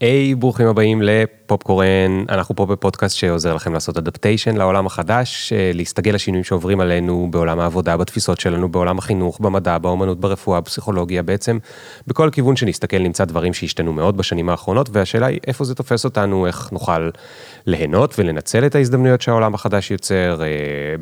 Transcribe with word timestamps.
היי, 0.00 0.32
hey, 0.32 0.36
ברוכים 0.36 0.66
הבאים 0.66 1.02
לפופקורן, 1.02 2.24
אנחנו 2.28 2.56
פה 2.56 2.66
בפודקאסט 2.66 3.16
שעוזר 3.16 3.54
לכם 3.54 3.72
לעשות 3.72 3.96
אדפטיישן 3.96 4.56
לעולם 4.56 4.86
החדש, 4.86 5.52
אה, 5.52 5.70
להסתגל 5.74 6.14
לשינויים 6.14 6.44
שעוברים 6.44 6.80
עלינו 6.80 7.28
בעולם 7.30 7.60
העבודה, 7.60 7.96
בתפיסות 7.96 8.40
שלנו, 8.40 8.68
בעולם 8.68 8.98
החינוך, 8.98 9.40
במדע, 9.40 9.78
באומנות, 9.78 10.20
ברפואה, 10.20 10.60
בפסיכולוגיה, 10.60 11.22
בעצם 11.22 11.58
בכל 12.06 12.30
כיוון 12.32 12.56
שנסתכל 12.56 12.98
נמצא 12.98 13.24
דברים 13.24 13.54
שהשתנו 13.54 13.92
מאוד 13.92 14.16
בשנים 14.16 14.48
האחרונות, 14.48 14.88
והשאלה 14.92 15.26
היא 15.26 15.40
איפה 15.46 15.64
זה 15.64 15.74
תופס 15.74 16.04
אותנו, 16.04 16.46
איך 16.46 16.72
נוכל 16.72 17.10
ליהנות 17.70 18.18
ולנצל 18.18 18.66
את 18.66 18.74
ההזדמנויות 18.74 19.22
שהעולם 19.22 19.54
החדש 19.54 19.90
יוצר, 19.90 20.42
אה, 20.42 20.46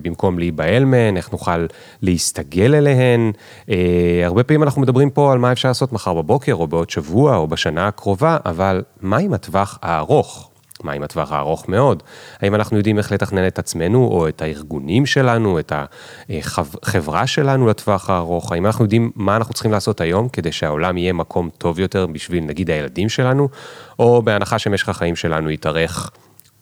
במקום 0.02 0.38
להיבהל 0.38 0.84
מהן, 0.84 1.16
איך 1.16 1.32
נוכל 1.32 1.66
להסתגל 2.02 2.74
אליהן. 2.74 3.32
אה, 3.70 4.22
הרבה 4.24 4.42
פעמים 4.42 4.62
אנחנו 4.62 4.82
מדברים 4.82 5.10
פה 5.10 5.32
על 5.32 5.38
מה 5.38 5.52
אפשר 5.52 5.68
לעשות 5.68 5.92
מחר 5.92 6.14
בבוקר, 6.14 6.54
או 6.54 6.66
בעוד 6.66 6.90
שבוע, 6.90 7.36
או 7.36 7.46
בשנה 7.46 7.88
הקרובה, 7.88 8.36
אבל 8.46 8.82
מה 9.00 9.16
עם 9.16 9.34
הטווח 9.34 9.78
הארוך? 9.82 10.50
מה 10.82 10.92
עם 10.92 11.02
הטווח 11.02 11.32
הארוך 11.32 11.68
מאוד? 11.68 12.02
האם 12.40 12.54
אנחנו 12.54 12.76
יודעים 12.76 12.98
איך 12.98 13.12
לתכנן 13.12 13.46
את 13.46 13.58
עצמנו 13.58 14.04
או 14.04 14.28
את 14.28 14.42
הארגונים 14.42 15.06
שלנו, 15.06 15.58
את 15.58 15.72
החברה 16.30 17.26
שלנו 17.26 17.66
לטווח 17.66 18.10
הארוך? 18.10 18.52
האם 18.52 18.66
אנחנו 18.66 18.84
יודעים 18.84 19.10
מה 19.14 19.36
אנחנו 19.36 19.54
צריכים 19.54 19.72
לעשות 19.72 20.00
היום 20.00 20.28
כדי 20.28 20.52
שהעולם 20.52 20.96
יהיה 20.96 21.12
מקום 21.12 21.50
טוב 21.58 21.78
יותר 21.78 22.06
בשביל 22.06 22.44
נגיד 22.44 22.70
הילדים 22.70 23.08
שלנו, 23.08 23.48
או 23.98 24.22
בהנחה 24.22 24.58
שמשך 24.58 24.88
החיים 24.88 25.16
שלנו 25.16 25.50
יתארך 25.50 26.10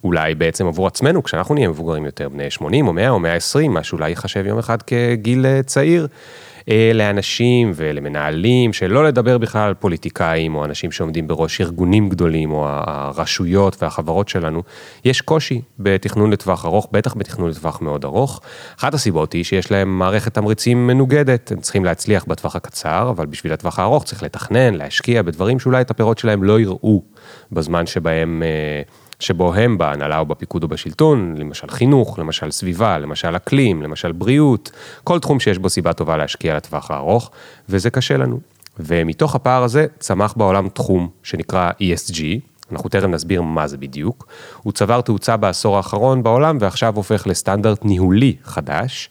אולי 0.03 0.35
בעצם 0.35 0.67
עבור 0.67 0.87
עצמנו 0.87 1.23
כשאנחנו 1.23 1.55
נהיה 1.55 1.67
מבוגרים 1.67 2.05
יותר, 2.05 2.29
בני 2.29 2.51
80 2.51 2.87
או 2.87 2.93
100 2.93 3.09
או 3.09 3.19
120, 3.19 3.73
מה 3.73 3.83
שאולי 3.83 4.09
ייחשב 4.09 4.45
יום 4.45 4.59
אחד 4.59 4.81
כגיל 4.81 5.45
אה, 5.45 5.63
צעיר. 5.63 6.07
אה, 6.69 6.91
לאנשים 6.93 7.71
ולמנהלים, 7.75 8.73
שלא 8.73 9.05
לדבר 9.05 9.37
בכלל 9.37 9.67
על 9.67 9.73
פוליטיקאים 9.73 10.55
או 10.55 10.65
אנשים 10.65 10.91
שעומדים 10.91 11.27
בראש 11.27 11.61
ארגונים 11.61 12.09
גדולים 12.09 12.51
או 12.51 12.65
הרשויות 12.67 13.83
והחברות 13.83 14.29
שלנו, 14.29 14.63
יש 15.05 15.21
קושי 15.21 15.61
בתכנון 15.79 16.31
לטווח 16.31 16.65
ארוך, 16.65 16.87
בטח 16.91 17.13
בתכנון 17.13 17.49
לטווח 17.49 17.81
מאוד 17.81 18.05
ארוך. 18.05 18.41
אחת 18.79 18.93
הסיבות 18.93 19.33
היא 19.33 19.43
שיש 19.43 19.71
להם 19.71 19.99
מערכת 19.99 20.33
תמריצים 20.33 20.87
מנוגדת, 20.87 21.51
הם 21.51 21.59
צריכים 21.59 21.85
להצליח 21.85 22.25
בטווח 22.27 22.55
הקצר, 22.55 23.09
אבל 23.09 23.25
בשביל 23.25 23.53
הטווח 23.53 23.79
הארוך 23.79 24.03
צריך 24.03 24.23
לתכנן, 24.23 24.73
להשקיע 24.73 25.21
בדברים 25.21 25.59
שאולי 25.59 25.81
את 25.81 25.91
הפירות 25.91 26.17
שלהם 26.17 26.43
לא 26.43 26.59
יראו 26.59 27.03
בזמן 27.51 27.85
שבהם... 27.85 28.43
שבו 29.19 29.53
הם 29.53 29.77
בהנהלה 29.77 30.19
או 30.19 30.25
בפיקוד 30.25 30.63
או 30.63 30.67
בשלטון, 30.67 31.35
למשל 31.37 31.69
חינוך, 31.69 32.19
למשל 32.19 32.51
סביבה, 32.51 32.97
למשל 32.97 33.35
אקלים, 33.35 33.81
למשל 33.81 34.11
בריאות, 34.11 34.71
כל 35.03 35.19
תחום 35.19 35.39
שיש 35.39 35.57
בו 35.57 35.69
סיבה 35.69 35.93
טובה 35.93 36.17
להשקיע 36.17 36.55
לטווח 36.55 36.91
הארוך, 36.91 37.31
וזה 37.69 37.89
קשה 37.89 38.17
לנו. 38.17 38.39
ומתוך 38.79 39.35
הפער 39.35 39.63
הזה 39.63 39.85
צמח 39.99 40.33
בעולם 40.37 40.69
תחום 40.69 41.09
שנקרא 41.23 41.71
ESG, 41.71 42.21
אנחנו 42.71 42.89
תכף 42.89 43.03
נסביר 43.03 43.41
מה 43.41 43.67
זה 43.67 43.77
בדיוק. 43.77 44.27
הוא 44.63 44.73
צבר 44.73 45.01
תאוצה 45.01 45.37
בעשור 45.37 45.77
האחרון 45.77 46.23
בעולם 46.23 46.57
ועכשיו 46.61 46.95
הופך 46.95 47.27
לסטנדרט 47.27 47.85
ניהולי 47.85 48.35
חדש. 48.43 49.09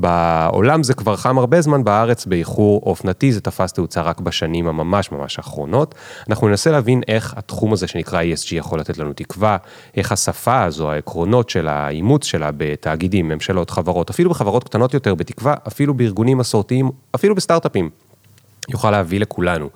בעולם 0.00 0.82
זה 0.82 0.94
כבר 0.94 1.16
חם 1.16 1.38
הרבה 1.38 1.60
זמן, 1.60 1.84
בארץ 1.84 2.26
באיחור 2.26 2.82
אופנתי, 2.86 3.32
זה 3.32 3.40
תפס 3.40 3.72
תאוצה 3.72 4.02
רק 4.02 4.20
בשנים 4.20 4.68
הממש 4.68 5.12
ממש 5.12 5.38
האחרונות. 5.38 5.94
אנחנו 6.28 6.48
ננסה 6.48 6.70
להבין 6.70 7.00
איך 7.08 7.34
התחום 7.36 7.72
הזה 7.72 7.86
שנקרא 7.86 8.22
ESG 8.22 8.48
יכול 8.54 8.80
לתת 8.80 8.98
לנו 8.98 9.12
תקווה, 9.12 9.56
איך 9.96 10.12
השפה 10.12 10.64
הזו, 10.64 10.90
העקרונות 10.90 11.50
של 11.50 11.68
האימוץ 11.68 12.24
שלה 12.24 12.50
בתאגידים, 12.56 13.28
ממשלות, 13.28 13.70
חברות, 13.70 14.10
אפילו 14.10 14.30
בחברות 14.30 14.64
קטנות 14.64 14.94
יותר, 14.94 15.14
בתקווה, 15.14 15.54
אפילו 15.68 15.94
בארגונים 15.94 16.38
מסורתיים, 16.38 16.90
אפילו 17.14 17.34
בסטארט-אפים. 17.34 17.90
יוכל 18.68 18.90
להביא 18.90 19.20
לכולנו 19.20 19.68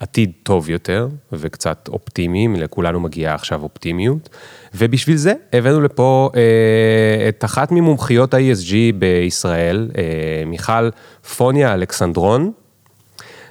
עתיד 0.00 0.32
טוב 0.42 0.70
יותר 0.70 1.08
וקצת 1.32 1.88
אופטימי, 1.92 2.48
לכולנו 2.48 3.00
מגיעה 3.00 3.34
עכשיו 3.34 3.62
אופטימיות. 3.62 4.28
ובשביל 4.74 5.16
זה 5.16 5.32
הבאנו 5.52 5.80
לפה 5.80 6.30
אה, 6.36 7.28
את 7.28 7.44
אחת 7.44 7.72
ממומחיות 7.72 8.34
ה-ESG 8.34 8.74
בישראל, 8.98 9.90
אה, 9.98 10.42
מיכל 10.46 10.90
פוניה 11.36 11.74
אלכסנדרון. 11.74 12.52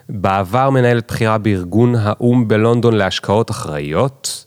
בעבר 0.10 0.70
מנהלת 0.70 1.08
בחירה 1.08 1.38
בארגון 1.38 1.96
האו"ם 1.96 2.48
בלונדון 2.48 2.94
להשקעות 2.94 3.52
אחראיות. 3.52 4.46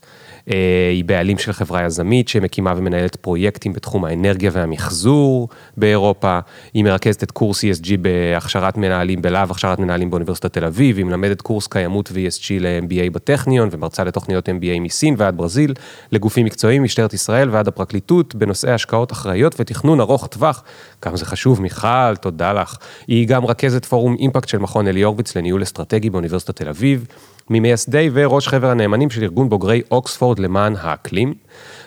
אה, 0.51 0.91
היא 0.91 1.05
בעלים 1.05 1.39
של 1.39 1.53
חברה 1.53 1.85
יזמית 1.85 2.29
שמקימה 2.29 2.75
ומנהלת 2.77 3.17
פרויקטים 3.17 3.73
בתחום 3.73 4.05
האנרגיה 4.05 4.51
והמחזור 4.55 5.49
באירופה. 5.77 6.39
היא 6.75 6.85
מרכזת 6.85 7.23
את 7.23 7.31
קורס 7.31 7.65
ESG 7.65 7.89
בהכשרת 8.01 8.77
מנהלים 8.77 9.23
בלהב, 9.23 9.51
הכשרת 9.51 9.79
מנהלים 9.79 10.11
באוניברסיטת 10.11 10.53
תל 10.53 10.65
אביב. 10.65 10.97
היא 10.97 11.05
מלמדת 11.05 11.41
קורס 11.41 11.67
קיימות 11.67 12.11
ו-ESG 12.13 12.61
ל-MBA 12.61 13.11
בטכניון 13.13 13.69
ומרצה 13.73 14.05
לתוכניות 14.05 14.49
MBA 14.49 14.81
מסין 14.81 15.15
ועד 15.19 15.37
ברזיל, 15.37 15.75
לגופים 16.13 16.47
מקצועיים, 16.47 16.83
משטרת 16.83 17.15
ישראל 17.15 17.51
ועד 17.51 17.69
הפרקליטות, 17.69 18.35
בנושאי 18.35 18.71
השקעות 18.71 19.13
אחראיות 19.13 19.55
ותכנון 19.59 20.01
ארוך 20.01 20.27
טווח. 20.27 20.63
כמה 21.01 21.17
זה 21.17 21.27
חשוב, 21.27 21.63
מיכל, 21.63 22.17
תודה 22.21 22.53
לך. 22.53 22.77
היא 23.07 23.29
גם 23.29 23.47
רכזת 23.47 23.85
פורום 23.85 24.17
אימפקט 24.19 24.49
של 24.49 24.59
מכון 24.59 24.87
אלי 24.87 25.03
הורוביץ 25.03 25.37
לניהול 25.37 25.63
אסטרטגי 25.63 26.11
באוניברסיטת 26.11 26.57
תל 26.57 26.69
אביב. 26.69 27.07
ממייסדי 27.51 28.11
וראש 28.13 28.49
חבר 28.49 28.71
הנאמנים 28.71 29.11
של 29.11 29.23
ארגון 29.23 29.49
בוגרי 29.49 29.83
אוקספורד 29.91 30.39
למען 30.39 30.75
האקלים. 30.81 31.35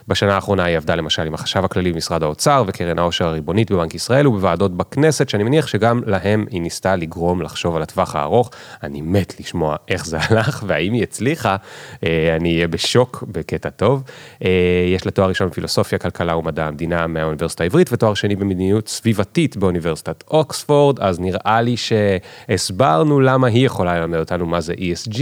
בשנה 0.08 0.36
האחרונה 0.36 0.64
היא 0.64 0.78
עבדה 0.78 0.96
למשל 0.96 1.22
עם 1.22 1.34
החשב 1.34 1.66
הכללי 1.66 1.92
במשרד 1.92 2.24
האוצר 2.24 2.64
וקרן 2.68 3.00
העושר 3.00 3.28
הריבונית 3.28 3.72
בבנק 3.72 3.96
ישראל 3.96 4.28
ובוועדות 4.28 4.78
בכנסת, 4.78 5.30
שאני 5.30 5.44
מניח 5.44 5.68
שגם 5.68 6.02
להם 6.06 6.46
היא 6.50 6.62
ניסתה 6.62 6.96
לגרום 6.96 7.42
לחשוב 7.42 7.76
על 7.76 7.82
הטווח 7.82 8.16
הארוך. 8.16 8.52
אני 8.84 9.02
מת 9.02 9.40
לשמוע 9.40 9.76
איך 9.88 10.06
זה 10.06 10.18
הלך 10.22 10.64
והאם 10.68 10.94
היא 10.94 11.04
הצליחה, 11.04 11.56
אה, 12.04 12.36
אני 12.36 12.56
אהיה 12.56 12.68
בשוק 12.68 13.24
בקטע 13.28 13.70
טוב. 13.70 14.04
אה, 14.44 14.50
יש 14.96 15.06
לה 15.06 15.12
תואר 15.12 15.28
ראשון 15.28 15.50
בפילוסופיה, 15.50 16.00
כלכלה 16.00 16.36
ומדע 16.38 16.66
המדינה 16.66 17.08
מהאוניברסיטה 17.08 17.64
העברית 17.64 17.94
ותואר 17.94 18.14
שני 18.14 18.36
במדיניות 18.36 18.88
סביבתית 18.88 19.58
באוניברסיטת 19.58 20.24
אוקספורד, 20.32 21.00
אז 21.00 21.20
נראה 21.20 21.62
לי 21.62 21.76
שהסברנו 21.78 23.20
למה 23.20 23.48
היא 23.48 23.66
יכולה 23.66 24.00
ללמד 24.00 24.20
אותנו 24.20 24.46
מה 24.46 24.62
זה 24.62 24.74
ESG. 24.74 25.22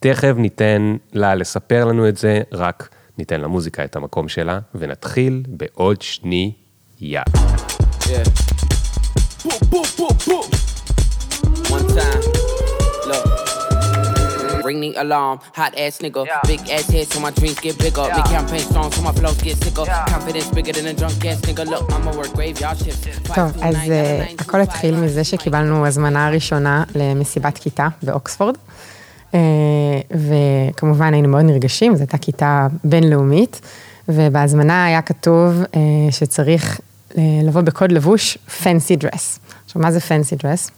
תכף 0.00 0.34
ניתן 0.36 0.96
לה 1.12 1.34
לספר 1.34 1.84
לנו 1.84 2.08
את 2.08 2.16
זה, 2.16 2.40
רק 2.52 2.88
ניתן 3.18 3.40
למוזיקה 3.40 3.84
את 3.84 3.96
המקום 3.96 4.28
שלה, 4.28 4.58
ונתחיל 4.74 5.42
בעוד 5.48 6.02
שנייה. 6.02 7.22
Yeah. 8.00 8.12
Ring 14.68 14.80
the 14.84 14.92
alarm, 15.04 15.36
hot 15.60 15.74
ass 15.84 15.94
nigga. 16.04 16.22
Yeah. 16.26 16.50
Big 16.52 16.62
ass 16.76 16.86
head 16.94 17.06
so 17.12 17.18
my 17.26 17.32
dreams 17.38 17.58
get 17.66 17.74
bigger. 17.84 18.04
Yeah. 18.06 18.16
Big 18.18 18.28
campaign 18.36 18.64
strong 18.70 18.88
so 18.94 19.00
my 19.08 19.12
flows 19.18 19.40
get 19.46 19.56
sicker. 19.64 19.84
Yeah. 19.86 20.14
Confidence 20.14 20.48
bigger 20.56 20.74
than 20.76 20.86
a 20.92 20.94
drunk 21.00 21.24
ass 21.30 21.40
nigga. 21.48 21.64
Look, 21.72 21.84
I'ma 21.94 22.10
work 22.18 22.32
graveyard 22.38 22.78
shift. 22.84 23.02
טוב, 23.34 23.62
אז 23.62 23.76
uh, 23.76 24.42
הכל 24.42 24.60
התחיל 24.60 24.94
מזה 24.96 25.24
שקיבלנו 25.24 25.86
הזמנה 25.86 26.30
ראשונה 26.30 26.84
למסיבת 26.94 27.58
כיתה 27.58 27.88
באוקספורד. 28.02 28.56
אה, 29.34 29.40
וכמובן 30.10 31.12
היינו 31.14 31.28
מאוד 31.28 31.44
נרגשים, 31.44 31.94
זו 31.94 32.00
הייתה 32.00 32.18
כיתה 32.18 32.66
בינלאומית, 32.84 33.60
ובהזמנה 34.08 34.84
היה 34.84 35.02
כתוב 35.02 35.62
אה, 35.74 35.80
שצריך 36.10 36.80
אה, 37.18 37.22
לבוא 37.44 37.60
בקוד 37.60 37.92
לבוש 37.92 38.38
פנסי 38.62 38.96
דרס. 38.96 39.38
עכשיו, 39.64 39.82
מה 39.82 39.92
זה 39.92 40.00
פנסי 40.00 40.36
דרס? 40.36 40.70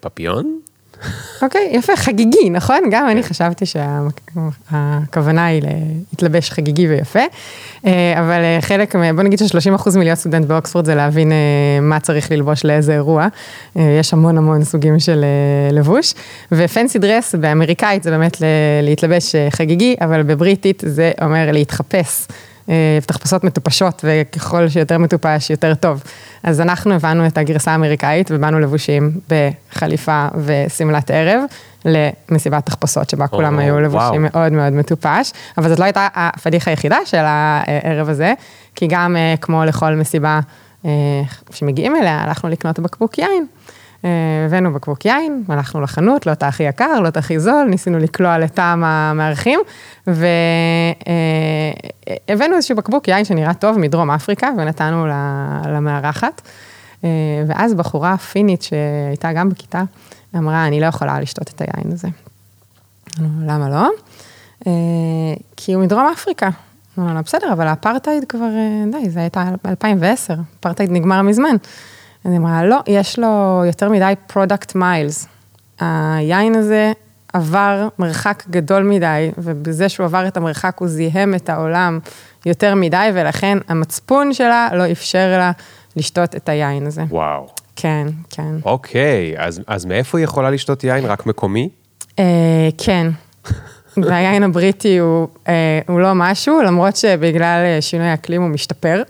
פפיון? 0.00 0.60
אוקיי, 1.42 1.70
יפה, 1.72 1.96
חגיגי, 1.96 2.50
נכון? 2.50 2.78
גם 2.90 3.08
אני 3.08 3.22
חשבתי 3.22 3.64
שהכוונה 3.66 5.46
היא 5.46 5.62
להתלבש 6.12 6.50
חגיגי 6.50 6.88
ויפה, 6.88 7.18
אה, 7.86 8.20
אבל 8.20 8.40
אה, 8.42 8.58
חלק, 8.60 8.96
בוא 8.96 9.22
נגיד 9.22 9.38
ש-30% 9.38 9.98
מלהיות 9.98 10.18
סטודנט 10.18 10.46
באוקספורד 10.46 10.84
זה 10.84 10.94
להבין 10.94 11.32
אה, 11.32 11.36
מה 11.82 12.00
צריך 12.00 12.32
ללבוש 12.32 12.64
לאיזה 12.64 12.94
אירוע. 12.94 13.26
יש 13.76 14.12
המון 14.12 14.38
המון 14.38 14.64
סוגים 14.64 14.98
של 14.98 15.24
לבוש, 15.72 16.14
ופנסי 16.52 16.98
דרס 16.98 17.34
באמריקאית 17.34 18.02
זה 18.02 18.10
באמת 18.10 18.36
להתלבש 18.82 19.34
חגיגי, 19.50 19.96
אבל 20.00 20.22
בבריטית 20.22 20.82
זה 20.86 21.12
אומר 21.22 21.52
להתחפש. 21.52 22.26
תחפושות 23.06 23.44
מטופשות, 23.44 24.04
וככל 24.04 24.68
שיותר 24.68 24.98
מטופש, 24.98 25.50
יותר 25.50 25.74
טוב. 25.74 26.02
אז 26.42 26.60
אנחנו 26.60 26.94
הבנו 26.94 27.26
את 27.26 27.38
הגרסה 27.38 27.72
האמריקאית, 27.72 28.30
ובאנו 28.30 28.60
לבושים 28.60 29.10
בחליפה 29.28 30.26
ושמלת 30.44 31.10
ערב, 31.10 31.40
למסיבת 31.84 32.66
תחפושות, 32.66 33.10
שבה 33.10 33.26
כולם 33.26 33.58
היו 33.58 33.80
לבושים 33.80 34.22
מאוד 34.22 34.52
מאוד 34.52 34.72
מטופש, 34.72 35.32
אבל 35.58 35.68
זאת 35.68 35.78
לא 35.78 35.84
הייתה 35.84 36.08
הפדיחה 36.14 36.70
היחידה 36.70 36.98
של 37.04 37.22
הערב 37.22 38.08
הזה, 38.08 38.34
כי 38.74 38.86
גם 38.86 39.16
אה, 39.16 39.34
כמו 39.40 39.64
לכל 39.64 39.94
מסיבה 39.94 40.40
אה, 40.84 40.90
שמגיעים 41.50 41.96
אליה, 41.96 42.22
הלכנו 42.22 42.50
לקנות 42.50 42.78
בקבוק 42.78 43.18
יין. 43.18 43.46
אה, 44.04 44.10
הבאנו 44.46 44.72
בקבוק 44.72 45.04
יין, 45.04 45.44
הלכנו 45.48 45.80
לחנות, 45.80 46.26
לא 46.26 46.32
את 46.32 46.42
הכי 46.42 46.62
יקר, 46.62 47.00
לא 47.00 47.08
את 47.08 47.16
הכי 47.16 47.40
זול, 47.40 47.66
ניסינו 47.70 47.98
לקלוע 47.98 48.38
לטעם 48.38 48.84
המארחים, 48.84 49.60
והבאנו 50.06 50.26
איזשהו 52.56 52.76
בקבוק 52.76 53.08
יין 53.08 53.24
שנראה 53.24 53.54
טוב 53.54 53.78
מדרום 53.78 54.10
אפריקה, 54.10 54.50
ונתנו 54.58 55.06
למארחת. 55.66 56.42
אה, 57.04 57.08
ואז 57.46 57.74
בחורה 57.74 58.16
פינית 58.16 58.62
שהייתה 58.62 59.32
גם 59.32 59.48
בכיתה, 59.48 59.82
אמרה, 60.36 60.66
אני 60.66 60.80
לא 60.80 60.86
יכולה 60.86 61.20
לשתות 61.20 61.48
את 61.48 61.60
היין 61.60 61.92
הזה. 61.92 62.08
למה 63.20 63.68
לא? 63.68 63.88
כי 65.56 65.72
הוא 65.72 65.82
מדרום 65.82 66.06
אפריקה. 66.12 66.48
אמרנו 66.98 67.22
בסדר, 67.22 67.52
אבל 67.52 67.66
האפרטהייד 67.66 68.24
כבר, 68.24 68.48
די, 68.92 69.10
זה 69.10 69.20
הייתה 69.20 69.44
2010, 69.66 70.34
אפרטהייד 70.60 70.90
נגמר 70.90 71.22
מזמן. 71.22 71.56
אז 72.28 72.32
היא 72.32 72.40
אמרה, 72.40 72.64
לא, 72.64 72.78
יש 72.86 73.18
לו 73.18 73.62
יותר 73.66 73.88
מדי 73.88 74.12
product 74.26 74.74
miles. 74.74 75.28
היין 75.80 76.54
הזה 76.54 76.92
עבר 77.32 77.88
מרחק 77.98 78.44
גדול 78.50 78.82
מדי, 78.82 79.30
ובזה 79.38 79.88
שהוא 79.88 80.04
עבר 80.04 80.28
את 80.28 80.36
המרחק 80.36 80.76
הוא 80.78 80.88
זיהם 80.88 81.34
את 81.34 81.48
העולם 81.48 81.98
יותר 82.46 82.74
מדי, 82.74 83.08
ולכן 83.14 83.58
המצפון 83.68 84.34
שלה 84.34 84.68
לא 84.72 84.90
אפשר 84.92 85.28
לה 85.38 85.52
לשתות 85.96 86.36
את 86.36 86.48
היין 86.48 86.86
הזה. 86.86 87.02
וואו. 87.08 87.46
כן, 87.76 88.06
כן. 88.30 88.54
אוקיי, 88.64 89.34
אז, 89.38 89.60
אז 89.66 89.84
מאיפה 89.84 90.18
היא 90.18 90.24
יכולה 90.24 90.50
לשתות 90.50 90.84
יין? 90.84 91.04
רק 91.04 91.26
מקומי? 91.26 91.68
אה, 92.18 92.68
כן. 92.78 93.06
והיין 94.04 94.42
הבריטי 94.42 94.98
הוא, 94.98 95.28
אה, 95.48 95.80
הוא 95.88 96.00
לא 96.00 96.12
משהו, 96.14 96.62
למרות 96.62 96.96
שבגלל 96.96 97.64
אה, 97.64 97.80
שינוי 97.80 98.06
האקלים 98.06 98.42
הוא 98.42 98.50
משתפר. 98.50 99.02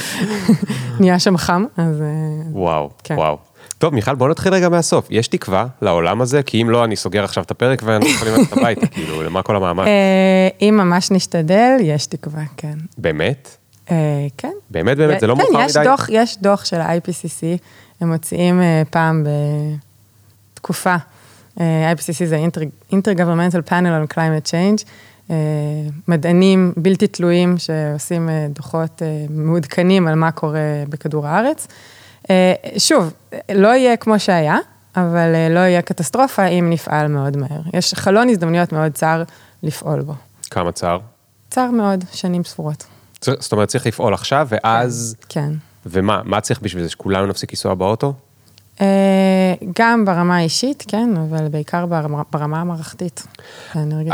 נהיה 1.00 1.18
שם 1.18 1.36
חם, 1.36 1.64
אז... 1.76 2.00
אה, 2.00 2.06
וואו, 2.52 2.90
כן. 3.04 3.14
וואו. 3.14 3.38
טוב, 3.78 3.94
מיכל, 3.94 4.14
בוא 4.14 4.28
נתחיל 4.28 4.54
רגע 4.54 4.68
מהסוף. 4.68 5.06
יש 5.10 5.28
תקווה 5.28 5.66
לעולם 5.82 6.20
הזה? 6.20 6.42
כי 6.42 6.62
אם 6.62 6.70
לא, 6.70 6.84
אני 6.84 6.96
סוגר 6.96 7.24
עכשיו 7.24 7.44
את 7.44 7.50
הפרק 7.50 7.82
ואנחנו 7.84 8.10
יכולים 8.10 8.34
ללכת 8.34 8.52
הביתה, 8.52 8.86
כאילו, 8.94 9.22
למה 9.22 9.42
כל 9.42 9.56
המאמץ? 9.56 9.86
אם 10.62 10.74
ממש 10.76 11.10
נשתדל, 11.10 11.76
יש 11.80 12.06
תקווה, 12.06 12.42
כן. 12.56 12.78
באמת? 12.98 13.56
כן. 14.38 14.52
באמת, 14.70 14.96
באמת, 14.96 15.20
זה 15.20 15.26
לא 15.26 15.36
מאוחר 15.36 15.52
מדי? 15.52 15.72
כן, 15.72 16.04
יש 16.08 16.38
דוח 16.38 16.64
של 16.64 16.80
ה-IPCC, 16.80 17.58
הם 18.00 18.12
מוציאים 18.12 18.60
פעם 18.90 19.24
בתקופה. 20.54 20.96
IPCC 21.58 22.24
זה 22.24 22.46
Intergovernmental 22.92 23.68
Panel 23.70 24.10
on 24.10 24.14
Climate 24.14 24.50
Change. 24.50 24.84
מדענים 26.08 26.72
בלתי 26.76 27.06
תלויים 27.06 27.54
שעושים 27.58 28.28
דוחות 28.48 29.02
מעודכנים 29.30 30.08
על 30.08 30.14
מה 30.14 30.30
קורה 30.30 30.60
בכדור 30.88 31.26
הארץ. 31.26 31.66
אה, 32.30 32.54
שוב, 32.78 33.12
לא 33.54 33.68
יהיה 33.68 33.96
כמו 33.96 34.18
שהיה, 34.18 34.58
אבל 34.96 35.34
אה, 35.34 35.48
לא 35.48 35.58
יהיה 35.60 35.82
קטסטרופה 35.82 36.46
אם 36.46 36.70
נפעל 36.70 37.08
מאוד 37.08 37.36
מהר. 37.36 37.60
יש 37.74 37.94
חלון 37.94 38.28
הזדמנויות 38.28 38.72
מאוד 38.72 38.92
צר 38.92 39.22
לפעול 39.62 40.02
בו. 40.02 40.14
כמה 40.50 40.72
צר? 40.72 40.98
צר 41.50 41.70
מאוד, 41.70 42.04
שנים 42.12 42.44
ספורות. 42.44 42.86
זאת 43.20 43.52
אומרת, 43.52 43.68
צריך 43.68 43.86
לפעול 43.86 44.14
עכשיו, 44.14 44.46
ואז... 44.50 45.16
כן. 45.28 45.52
ומה, 45.86 46.20
מה 46.24 46.40
צריך 46.40 46.60
בשביל 46.60 46.82
זה, 46.82 46.88
שכולנו 46.88 47.26
נפסיק 47.26 47.52
לנסוע 47.52 47.74
באוטו? 47.74 48.14
אה, 48.80 49.54
גם 49.78 50.04
ברמה 50.04 50.36
האישית, 50.36 50.84
כן, 50.88 51.10
אבל 51.16 51.48
בעיקר 51.48 51.86
ברמה, 51.86 52.22
ברמה 52.32 52.60
המערכתית. 52.60 53.26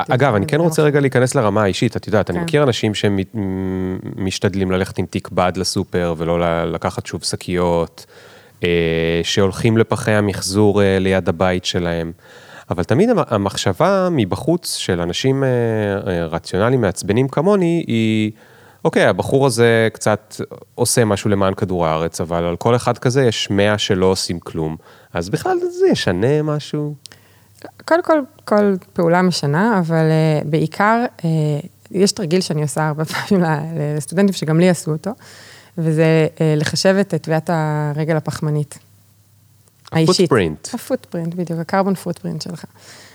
אגב, 0.08 0.34
אני 0.34 0.46
כן 0.46 0.60
רוצה 0.60 0.82
רגע 0.82 1.00
להיכנס 1.00 1.34
לרמה 1.34 1.62
האישית, 1.62 1.96
את 1.96 2.06
יודעת, 2.06 2.30
אני 2.30 2.38
כן. 2.38 2.44
מכיר 2.44 2.62
אנשים 2.62 2.92
שמשתדלים 2.94 4.70
ללכת 4.70 4.98
עם 4.98 5.06
תיק 5.06 5.28
בד 5.28 5.52
לסופר 5.56 6.14
ולא 6.18 6.64
לקחת 6.66 7.06
שוב 7.06 7.24
שקיות, 7.24 8.06
אה, 8.64 9.20
שהולכים 9.22 9.78
לפחי 9.78 10.12
המחזור 10.12 10.82
אה, 10.82 10.98
ליד 10.98 11.28
הבית 11.28 11.64
שלהם. 11.64 12.12
אבל 12.70 12.84
תמיד 12.84 13.10
המחשבה 13.28 14.08
מבחוץ 14.10 14.76
של 14.76 15.00
אנשים 15.00 15.44
רציונליים 16.30 16.80
מעצבנים 16.80 17.28
כמוני 17.28 17.84
היא... 17.86 18.30
אוקיי, 18.84 19.06
הבחור 19.06 19.46
הזה 19.46 19.88
קצת 19.92 20.40
עושה 20.74 21.04
משהו 21.04 21.30
למען 21.30 21.54
כדור 21.54 21.86
הארץ, 21.86 22.20
אבל 22.20 22.44
על 22.44 22.56
כל 22.56 22.76
אחד 22.76 22.98
כזה 22.98 23.24
יש 23.24 23.50
מאה 23.50 23.78
שלא 23.78 24.06
עושים 24.06 24.40
כלום, 24.40 24.76
אז 25.12 25.28
בכלל 25.28 25.58
זה 25.58 25.88
ישנה 25.88 26.42
משהו? 26.42 26.94
קודם 27.84 28.02
כל, 28.02 28.20
כל 28.44 28.74
פעולה 28.92 29.22
משנה, 29.22 29.78
אבל 29.78 30.04
uh, 30.04 30.46
בעיקר, 30.46 31.04
uh, 31.18 31.22
יש 31.90 32.12
תרגיל 32.12 32.40
שאני 32.40 32.62
עושה 32.62 32.88
הרבה 32.88 33.04
פעמים 33.04 33.44
לסטודנטים 33.96 34.32
שגם 34.32 34.60
לי 34.60 34.68
עשו 34.68 34.92
אותו, 34.92 35.10
וזה 35.78 36.26
uh, 36.36 36.40
לחשב 36.56 36.96
את 37.00 37.14
טביעת 37.14 37.50
הרגל 37.52 38.16
הפחמנית. 38.16 38.78
האישית. 39.92 40.14
הפוטפרינט. 40.14 40.68
הפוטפרינט, 40.74 41.34
בדיוק, 41.34 41.60
הקרבון 41.60 41.94
פוטפרינט 41.94 42.42
שלך. 42.42 42.64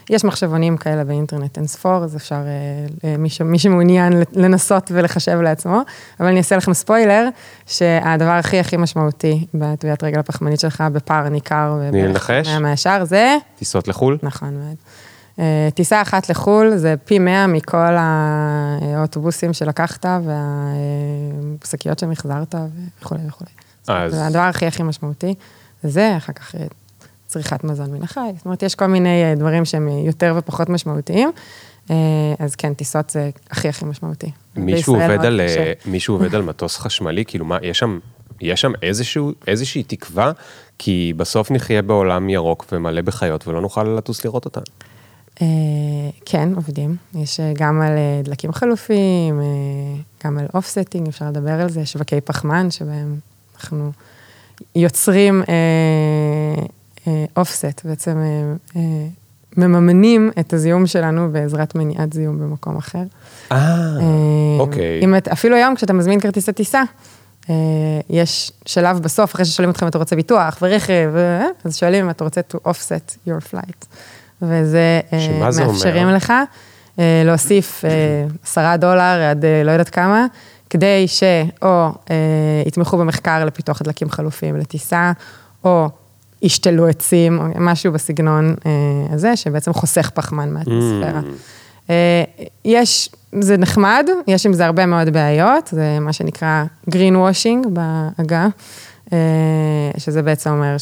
יש 0.09 0.25
מחשבונים 0.25 0.77
כאלה 0.77 1.03
באינטרנט 1.03 1.57
אין 1.57 1.67
ספור, 1.67 2.03
אז 2.03 2.15
אפשר, 2.15 2.35
אה, 2.35 3.09
אה, 3.09 3.17
מי, 3.17 3.29
ש, 3.29 3.41
מי 3.41 3.59
שמעוניין 3.59 4.13
לנסות 4.33 4.91
ולחשב 4.93 5.41
לעצמו, 5.41 5.81
אבל 6.19 6.27
אני 6.27 6.37
אעשה 6.37 6.57
לכם 6.57 6.73
ספוילר, 6.73 7.27
שהדבר 7.65 8.31
הכי 8.31 8.59
הכי 8.59 8.77
משמעותי 8.77 9.45
בטביעת 9.53 10.03
רגל 10.03 10.19
הפחמנית 10.19 10.59
שלך 10.59 10.83
בפער 10.91 11.29
ניכר, 11.29 11.79
לנחש, 11.93 12.47
מהשאר, 12.47 13.05
זה... 13.05 13.37
טיסות 13.55 13.87
לחו"ל? 13.87 14.17
נכון 14.23 14.53
מאוד. 14.53 14.75
אה, 15.39 15.69
טיסה 15.73 16.01
אחת 16.01 16.29
לחו"ל 16.29 16.75
זה 16.75 16.95
פי 17.05 17.19
מאה 17.19 17.47
מכל 17.47 17.95
האוטובוסים 17.97 19.53
שלקחת 19.53 20.05
והשקיות 21.61 21.99
שמחזרת 21.99 22.55
וכולי 23.01 23.21
וכולי. 23.27 23.51
אז... 23.87 24.13
זה 24.13 24.25
הדבר 24.25 24.39
הכי 24.39 24.65
הכי 24.65 24.83
משמעותי. 24.83 25.35
זה, 25.83 26.17
אחר 26.17 26.33
כך 26.33 26.55
צריכת 27.27 27.63
מזון 27.63 27.91
מן 27.91 28.03
החי, 28.03 28.31
זאת 28.35 28.45
אומרת, 28.45 28.63
יש 28.63 28.75
כל 28.75 28.85
מיני 28.85 29.23
אה, 29.23 29.35
דברים 29.35 29.65
שהם 29.65 29.87
יותר 29.87 30.33
ופחות 30.37 30.69
משמעותיים, 30.69 31.31
אה, 31.89 31.95
אז 32.39 32.55
כן, 32.55 32.73
טיסות 32.73 33.09
זה 33.09 33.29
הכי 33.51 33.69
הכי 33.69 33.85
משמעותי. 33.85 34.31
מישהו 34.55 34.93
עובד, 34.93 35.25
על, 35.25 35.41
אה, 35.41 35.73
מישהו 35.85 36.13
עובד 36.15 36.35
על 36.35 36.41
מטוס 36.41 36.77
חשמלי? 36.77 37.25
כאילו 37.25 37.45
מה, 37.45 37.57
יש 37.61 37.79
שם, 37.79 37.99
יש 38.41 38.61
שם 38.61 38.71
איזשהו, 38.81 39.31
איזושהי 39.47 39.83
תקווה, 39.83 40.31
כי 40.77 41.13
בסוף 41.17 41.51
נחיה 41.51 41.81
בעולם 41.81 42.29
ירוק 42.29 42.65
ומלא 42.71 43.01
בחיות 43.01 43.47
ולא 43.47 43.61
נוכל 43.61 43.83
לטוס 43.83 44.25
לראות 44.25 44.45
אותן. 44.45 44.61
כן, 46.25 46.49
עובדים. 46.55 46.95
יש 47.15 47.39
גם 47.53 47.81
על 47.81 47.91
דלקים 48.23 48.51
חלופיים, 48.51 49.41
גם 50.23 50.37
על 50.37 50.45
offsetting, 50.53 51.07
אפשר 51.07 51.25
לדבר 51.29 51.61
על 51.61 51.69
זה, 51.69 51.85
שווקי 51.85 52.21
פחמן, 52.21 52.71
שבהם 52.71 53.15
אנחנו 53.55 53.91
יוצרים 54.75 55.43
אופסט, 57.37 57.65
אה, 57.65 57.89
בעצם 57.89 58.17
אה, 58.17 58.53
אה, 58.75 58.81
מממנים 59.57 60.31
את 60.39 60.53
הזיהום 60.53 60.87
שלנו 60.87 61.31
בעזרת 61.31 61.75
מניעת 61.75 62.13
זיהום 62.13 62.39
במקום 62.39 62.77
אחר. 62.77 63.03
אה, 63.51 63.57
אוקיי. 64.59 64.99
אם 65.03 65.15
את, 65.17 65.27
אפילו 65.27 65.55
היום 65.55 65.75
כשאתה 65.75 65.93
מזמין 65.93 66.19
כרטיסי 66.19 66.53
טיסה, 66.53 66.83
יש 68.09 68.51
שלב 68.65 68.99
בסוף, 68.99 69.35
אחרי 69.35 69.45
ששואלים 69.45 69.69
אותך 69.69 69.83
אם 69.83 69.87
אתה 69.87 69.97
רוצה 69.97 70.15
ביטוח 70.15 70.57
ורכב, 70.61 71.11
אז 71.65 71.77
שואלים 71.77 72.05
אם 72.05 72.09
אתה 72.09 72.23
רוצה 72.23 72.41
to 72.51 72.69
offset 72.69 73.27
your 73.27 73.53
flight. 73.53 73.85
וזה 74.41 75.01
מאפשרים 75.59 76.07
לך 76.07 76.33
להוסיף 76.97 77.83
עשרה 78.43 78.77
דולר 78.77 79.21
עד 79.29 79.45
לא 79.65 79.71
יודעת 79.71 79.89
כמה, 79.89 80.25
כדי 80.69 81.07
שאו 81.07 81.89
יתמכו 82.65 82.97
במחקר 82.97 83.45
לפיתוח 83.45 83.81
דלקים 83.81 84.09
חלופיים 84.09 84.57
לטיסה, 84.57 85.11
או 85.63 85.89
ישתלו 86.45 86.87
עצים, 86.87 87.39
או 87.39 87.45
משהו 87.55 87.91
בסגנון 87.91 88.55
אה, 88.65 88.71
הזה, 89.13 89.35
שבעצם 89.35 89.73
חוסך 89.73 90.09
פחמן 90.13 90.53
מהאטמוספירה. 90.53 91.19
Mm. 91.19 91.89
אה, 91.89 92.23
יש, 92.65 93.09
זה 93.41 93.57
נחמד, 93.57 94.09
יש 94.27 94.45
עם 94.45 94.53
זה 94.53 94.65
הרבה 94.65 94.85
מאוד 94.85 95.09
בעיות, 95.09 95.69
זה 95.71 95.97
מה 96.01 96.13
שנקרא 96.13 96.63
green 96.89 97.13
washing 97.13 97.67
בעגה, 97.69 98.47
אה, 99.13 99.17
שזה 99.97 100.21
בעצם 100.21 100.49
אומר 100.49 100.75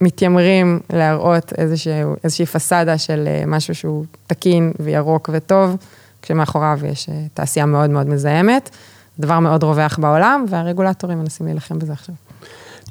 שמתיימרים 0.00 0.80
להראות 0.92 1.52
איזשהו, 1.58 2.14
איזושהי 2.24 2.46
פסאדה 2.46 2.98
של 2.98 3.28
משהו 3.46 3.74
שהוא 3.74 4.04
תקין 4.26 4.72
וירוק 4.80 5.30
וטוב, 5.32 5.76
כשמאחוריו 6.22 6.78
יש 6.84 7.08
תעשייה 7.34 7.66
מאוד 7.66 7.90
מאוד 7.90 8.08
מזהמת, 8.08 8.70
דבר 9.18 9.38
מאוד 9.40 9.64
רווח 9.64 9.98
בעולם, 9.98 10.44
והרגולטורים 10.48 11.18
מנסים 11.18 11.46
להילחם 11.46 11.78
בזה 11.78 11.92
עכשיו. 11.92 12.14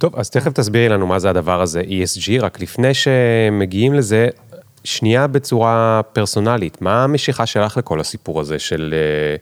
טוב, 0.02 0.16
אז 0.16 0.30
תכף 0.30 0.52
תסבירי 0.54 0.90
לנו 0.90 1.08
מה 1.08 1.20
זה 1.20 1.30
הדבר 1.30 1.62
הזה 1.62 1.82
ESG, 1.82 2.42
רק 2.42 2.60
לפני 2.60 2.94
שמגיעים 2.94 3.94
לזה, 3.94 4.28
שנייה 4.84 5.28
בצורה 5.28 6.02
פרסונלית, 6.14 6.82
מה 6.82 7.04
המשיכה 7.04 7.46
שלך 7.46 7.78
לכל 7.78 8.00
הסיפור 8.00 8.40
הזה 8.40 8.60
של 8.60 8.94
אה, 8.98 9.36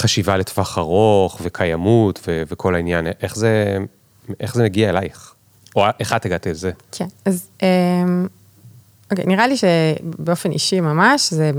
חשיבה 0.00 0.36
לטווח 0.36 0.78
ארוך 0.78 1.40
וקיימות 1.42 2.20
ו- 2.28 2.42
וכל 2.48 2.74
העניין, 2.74 3.06
איך 3.22 3.36
זה, 3.36 3.78
איך 4.40 4.54
זה 4.54 4.62
מגיע 4.62 4.90
אלייך? 4.90 5.34
או 5.76 5.84
איך 6.00 6.12
את 6.12 6.26
הגעת 6.26 6.46
לזה? 6.46 6.70
כן, 6.92 7.06
אז 7.24 7.48
אמ, 7.62 8.26
אוקיי, 9.10 9.26
נראה 9.26 9.46
לי 9.46 9.54
שבאופן 9.56 10.50
אישי 10.50 10.80
ממש, 10.80 11.32
זה, 11.32 11.50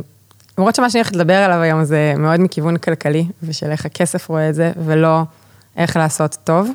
למרות 0.58 0.76
שמה 0.76 0.90
שאני 0.90 1.00
הולכת 1.02 1.16
לדבר 1.16 1.38
עליו 1.38 1.62
היום 1.62 1.84
זה 1.84 2.14
מאוד 2.18 2.40
מכיוון 2.40 2.78
כלכלי, 2.78 3.26
ושל 3.44 3.72
איך 3.72 3.86
הכסף 3.86 4.30
רואה 4.30 4.50
את 4.50 4.56
זה, 4.56 4.72
ולא 4.86 5.22
איך 5.78 5.98
לעשות 5.98 6.38
טוב. 6.44 6.70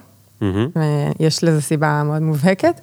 Mm-hmm. 0.52 0.78
יש 1.20 1.44
לזה 1.44 1.62
סיבה 1.62 2.02
מאוד 2.04 2.22
מובהקת. 2.22 2.80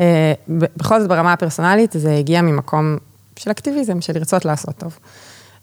אה, 0.00 0.32
בכל 0.48 1.00
זאת, 1.00 1.08
ברמה 1.08 1.32
הפרסונלית, 1.32 1.92
זה 1.92 2.14
הגיע 2.14 2.42
ממקום 2.42 2.96
של 3.36 3.50
אקטיביזם, 3.50 4.00
של 4.00 4.12
לרצות 4.14 4.44
לעשות 4.44 4.74
טוב. 4.78 4.98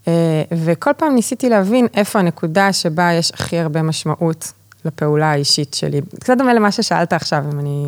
אה, 0.08 0.44
וכל 0.52 0.92
פעם 0.98 1.16
ניסיתי 1.16 1.50
להבין 1.50 1.88
איפה 1.94 2.20
הנקודה 2.20 2.74
שבה 2.74 3.14
יש 3.14 3.32
הכי 3.32 3.60
הרבה 3.60 3.82
משמעות 3.82 4.54
לפעולה 4.86 5.32
האישית 5.32 5.74
שלי. 5.74 6.02
קצת 6.20 6.38
דומה 6.38 6.54
למה 6.54 6.72
ששאלת 6.72 7.14
עכשיו, 7.14 7.44
אם 7.54 7.60
אני, 7.60 7.88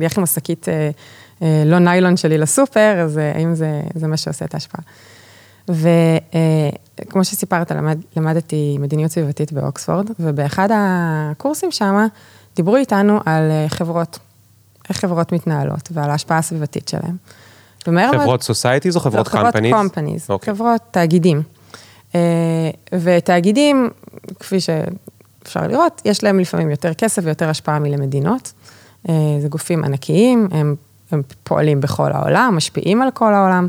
אלך 0.00 0.18
עם 0.18 0.24
השקית 0.24 0.66
אה, 0.68 1.62
לא 1.66 1.78
ניילון 1.78 2.16
שלי 2.16 2.38
לסופר, 2.38 3.00
אז 3.04 3.16
האם 3.16 3.54
זה, 3.54 3.80
זה 3.94 4.06
מה 4.06 4.16
שעושה 4.16 4.44
את 4.44 4.54
ההשפעה. 4.54 4.80
וכמו 5.68 7.24
שסיפרת, 7.24 7.70
למד, 7.70 7.98
למדתי 8.16 8.76
מדיניות 8.80 9.10
סביבתית 9.10 9.52
באוקספורד, 9.52 10.10
ובאחד 10.20 10.68
הקורסים 10.72 11.70
שם 11.70 12.06
דיברו 12.56 12.76
איתנו 12.76 13.20
על 13.26 13.50
חברות, 13.68 14.18
איך 14.88 14.98
חברות 14.98 15.32
מתנהלות 15.32 15.88
ועל 15.90 16.10
ההשפעה 16.10 16.38
הסביבתית 16.38 16.88
שלהן. 16.88 17.16
חברות 18.10 18.42
societies 18.42 18.96
או 18.96 19.00
חברות 19.00 19.28
companies? 19.28 19.72
חברות 19.72 19.82
companies, 19.82 20.30
okay. 20.30 20.46
חברות 20.46 20.80
תאגידים. 20.90 21.42
ותאגידים, 22.92 23.90
כפי 24.40 24.56
שאפשר 24.60 25.66
לראות, 25.66 26.02
יש 26.04 26.24
להם 26.24 26.38
לפעמים 26.40 26.70
יותר 26.70 26.94
כסף 26.94 27.22
ויותר 27.24 27.48
השפעה 27.48 27.78
מלמדינות. 27.78 28.52
זה 29.40 29.48
גופים 29.48 29.84
ענקיים, 29.84 30.48
הם, 30.50 30.74
הם 31.10 31.22
פועלים 31.44 31.80
בכל 31.80 32.12
העולם, 32.12 32.54
משפיעים 32.56 33.02
על 33.02 33.10
כל 33.10 33.34
העולם. 33.34 33.68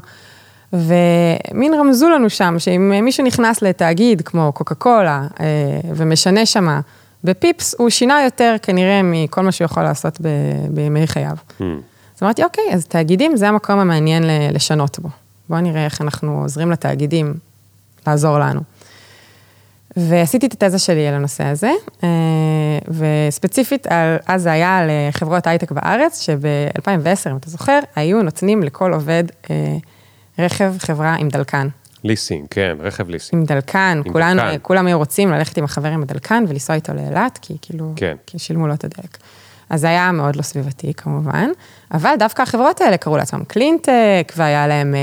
ומין 0.73 1.73
רמזו 1.73 2.09
לנו 2.09 2.29
שם, 2.29 2.55
שאם 2.59 3.05
מישהו 3.05 3.25
נכנס 3.25 3.61
לתאגיד 3.61 4.21
כמו 4.21 4.51
קוקה 4.53 4.75
קולה 4.75 5.27
ומשנה 5.95 6.45
שמה 6.45 6.79
בפיפס, 7.23 7.75
הוא 7.77 7.89
שינה 7.89 8.23
יותר 8.23 8.55
כנראה 8.61 9.01
מכל 9.03 9.41
מה 9.41 9.51
שהוא 9.51 9.65
יכול 9.65 9.83
לעשות 9.83 10.21
ב, 10.21 10.27
בימי 10.69 11.07
חייו. 11.07 11.35
Hmm. 11.59 11.63
אז 12.17 12.23
אמרתי, 12.23 12.43
אוקיי, 12.43 12.63
אז 12.73 12.85
תאגידים 12.85 13.37
זה 13.37 13.47
המקום 13.47 13.79
המעניין 13.79 14.23
לשנות 14.53 14.99
בו. 14.99 15.09
בואו 15.49 15.61
נראה 15.61 15.85
איך 15.85 16.01
אנחנו 16.01 16.41
עוזרים 16.41 16.71
לתאגידים 16.71 17.33
לעזור 18.07 18.39
לנו. 18.39 18.61
ועשיתי 19.97 20.47
את 20.47 20.63
התזה 20.63 20.79
שלי 20.79 21.07
על 21.07 21.13
הנושא 21.13 21.43
הזה, 21.43 21.71
וספציפית, 22.87 23.87
על, 23.87 24.17
אז 24.27 24.43
זה 24.43 24.51
היה 24.51 24.77
על 24.77 24.89
חברות 25.11 25.47
הייטק 25.47 25.71
בארץ, 25.71 26.21
שב-2010, 26.21 27.31
אם 27.31 27.37
אתה 27.37 27.49
זוכר, 27.49 27.79
היו 27.95 28.23
נותנים 28.23 28.63
לכל 28.63 28.93
עובד 28.93 29.23
רכב 30.39 30.73
חברה 30.79 31.15
עם 31.15 31.29
דלקן. 31.29 31.67
ליסינג, 32.03 32.47
כן, 32.49 32.77
רכב 32.79 33.09
ליסינג. 33.09 33.41
עם 33.41 33.45
דלקן, 33.45 34.01
עם 34.05 34.13
כולנו, 34.13 34.41
דלקן. 34.41 34.57
כולם 34.61 34.87
היו 34.87 34.97
רוצים 34.97 35.31
ללכת 35.31 35.57
עם 35.57 35.63
החבר 35.63 35.87
עם 35.87 36.03
הדלקן 36.03 36.43
ולנסוע 36.47 36.75
איתו 36.75 36.93
לאילת, 36.93 37.39
כי 37.41 37.57
כאילו, 37.61 37.93
כן. 37.95 38.15
כי 38.25 38.39
שילמו 38.39 38.67
לו 38.67 38.73
את 38.73 38.83
הדלק. 38.83 39.17
אז 39.69 39.81
זה 39.81 39.87
היה 39.87 40.11
מאוד 40.11 40.35
לא 40.35 40.41
סביבתי 40.41 40.93
כמובן, 40.93 41.49
אבל 41.93 42.13
דווקא 42.19 42.41
החברות 42.41 42.81
האלה 42.81 42.97
קראו 42.97 43.17
לעצמם 43.17 43.43
קלינטק, 43.43 44.33
והיה 44.35 44.67
להם, 44.67 44.95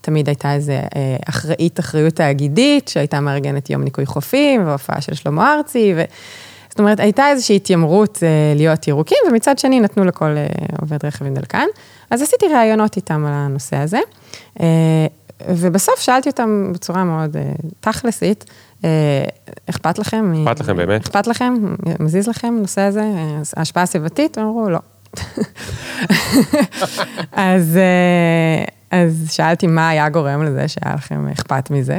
תמיד 0.00 0.28
הייתה 0.28 0.54
איזה 0.54 0.80
אחראית 1.28 1.80
אחריות 1.80 2.14
תאגידית, 2.14 2.88
שהייתה 2.88 3.20
מארגנת 3.20 3.70
יום 3.70 3.82
ניקוי 3.82 4.06
חופים, 4.06 4.66
והופעה 4.66 5.00
של 5.00 5.14
שלמה 5.14 5.54
ארצי, 5.54 5.92
ו... 5.96 6.02
זאת 6.68 6.78
אומרת, 6.78 7.00
הייתה 7.00 7.28
איזושהי 7.28 7.56
התיימרות 7.56 8.22
להיות 8.56 8.88
ירוקים, 8.88 9.18
ומצד 9.30 9.58
שני 9.58 9.80
נתנו 9.80 10.04
לכל 10.04 10.36
עובד 10.80 11.04
רכב 11.04 11.26
עם 11.26 11.34
דלקן. 11.34 11.66
אז 12.10 12.22
עשיתי 12.22 12.46
ראיונות 12.48 12.96
איתם 12.96 13.24
על 13.26 13.32
הנושא 13.32 13.76
הזה, 13.76 14.00
ובסוף 15.48 16.00
שאלתי 16.00 16.28
אותם 16.28 16.70
בצורה 16.74 17.04
מאוד 17.04 17.36
תכלסית, 17.80 18.44
אכפת 19.70 19.98
לכם? 19.98 20.32
אכפת 20.46 20.60
לכם 20.60 20.76
באמת? 20.76 21.00
אכפת 21.00 21.26
לכם? 21.26 21.54
מזיז 22.00 22.28
לכם 22.28 22.54
הנושא 22.58 22.80
הזה? 22.80 23.02
ההשפעה 23.56 23.82
הסביבתית? 23.82 24.38
הם 24.38 24.44
אמרו, 24.44 24.70
לא. 24.70 24.78
אז, 27.32 27.78
אז 28.90 29.26
שאלתי 29.30 29.66
מה 29.66 29.88
היה 29.88 30.08
גורם 30.08 30.42
לזה 30.42 30.68
שהיה 30.68 30.94
לכם 30.94 31.28
אכפת 31.28 31.70
מזה. 31.70 31.98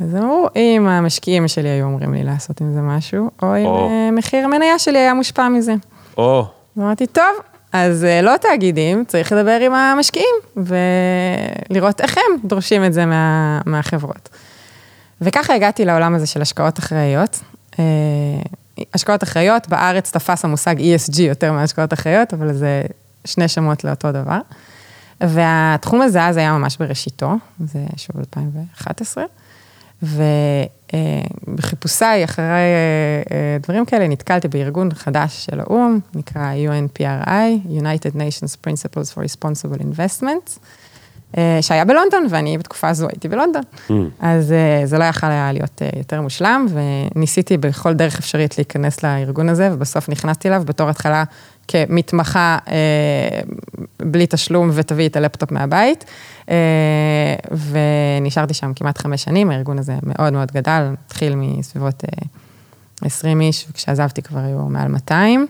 אז 0.00 0.16
אמרו, 0.16 0.48
אם 0.56 0.88
המשקיעים 0.88 1.48
שלי 1.48 1.68
היו 1.68 1.86
אומרים 1.86 2.14
לי 2.14 2.24
לעשות 2.24 2.60
עם 2.60 2.72
זה 2.72 2.80
משהו, 2.80 3.30
או 3.42 3.56
אם 3.56 4.14
מחיר 4.14 4.44
המניה 4.44 4.78
שלי 4.78 4.98
היה 4.98 5.14
מושפע 5.14 5.48
מזה. 5.48 5.74
או. 6.18 6.44
אמרתי, 6.78 7.06
טוב, 7.06 7.24
אז 7.84 8.06
לא 8.22 8.36
תאגידים, 8.36 9.04
צריך 9.04 9.32
לדבר 9.32 9.58
עם 9.60 9.74
המשקיעים, 9.74 10.34
ולראות 10.56 12.00
איך 12.00 12.16
הם 12.18 12.38
דורשים 12.44 12.84
את 12.84 12.92
זה 12.92 13.06
מה, 13.06 13.60
מהחברות. 13.66 14.28
וככה 15.20 15.54
הגעתי 15.54 15.84
לעולם 15.84 16.14
הזה 16.14 16.26
של 16.26 16.42
השקעות 16.42 16.78
אחראיות. 16.78 17.40
השקעות 18.94 19.22
אחראיות, 19.22 19.68
בארץ 19.68 20.10
תפס 20.10 20.44
המושג 20.44 20.76
ESG 20.78 21.22
יותר 21.22 21.52
מהשקעות 21.52 21.92
אחראיות, 21.92 22.34
אבל 22.34 22.52
זה 22.54 22.82
שני 23.24 23.48
שמות 23.48 23.84
לאותו 23.84 24.12
דבר. 24.12 24.38
והתחום 25.20 26.02
הזה 26.02 26.24
אז 26.24 26.36
היה 26.36 26.52
ממש 26.52 26.76
בראשיתו, 26.76 27.34
זה 27.60 27.78
שוב 27.96 28.16
2011, 28.18 29.24
ובחיפושיי 30.02 32.24
אחרי 32.24 32.44
דברים 33.62 33.84
כאלה 33.84 34.08
נתקלתי 34.08 34.48
בארגון 34.48 34.94
חדש 34.94 35.46
של 35.46 35.60
האו"ם, 35.60 35.98
נקרא 36.14 36.52
UNPRI, 36.52 37.68
United 37.80 38.14
Nations 38.14 38.56
Principles 38.66 39.14
for 39.14 39.18
Responsible 39.18 39.80
Investments. 39.80 40.58
שהיה 41.60 41.84
בלונדון, 41.84 42.26
ואני 42.30 42.58
בתקופה 42.58 42.88
הזו 42.88 43.08
הייתי 43.08 43.28
בלונדון. 43.28 43.62
Mm. 43.88 43.92
אז 44.20 44.54
זה 44.84 44.98
לא 44.98 45.04
יכל 45.04 45.26
היה 45.26 45.52
להיות 45.52 45.82
יותר 45.96 46.20
מושלם, 46.20 46.66
וניסיתי 47.14 47.56
בכל 47.56 47.94
דרך 47.94 48.18
אפשרית 48.18 48.58
להיכנס 48.58 49.04
לארגון 49.04 49.48
הזה, 49.48 49.68
ובסוף 49.72 50.08
נכנסתי 50.08 50.48
אליו 50.48 50.62
בתור 50.66 50.88
התחלה 50.88 51.24
כמתמחה 51.68 52.58
בלי 54.02 54.26
תשלום 54.26 54.70
ותביא 54.72 55.08
את 55.08 55.16
הלפטופ 55.16 55.52
מהבית, 55.52 56.04
ונשארתי 57.70 58.54
שם 58.54 58.72
כמעט 58.76 58.98
חמש 58.98 59.22
שנים, 59.22 59.50
הארגון 59.50 59.78
הזה 59.78 59.94
מאוד 60.02 60.32
מאוד 60.32 60.52
גדל, 60.52 60.94
התחיל 61.06 61.34
מסביבות 61.36 62.04
20 63.02 63.40
איש, 63.40 63.66
וכשעזבתי 63.70 64.22
כבר 64.22 64.40
היו 64.40 64.58
מעל 64.58 64.88
200. 64.88 65.46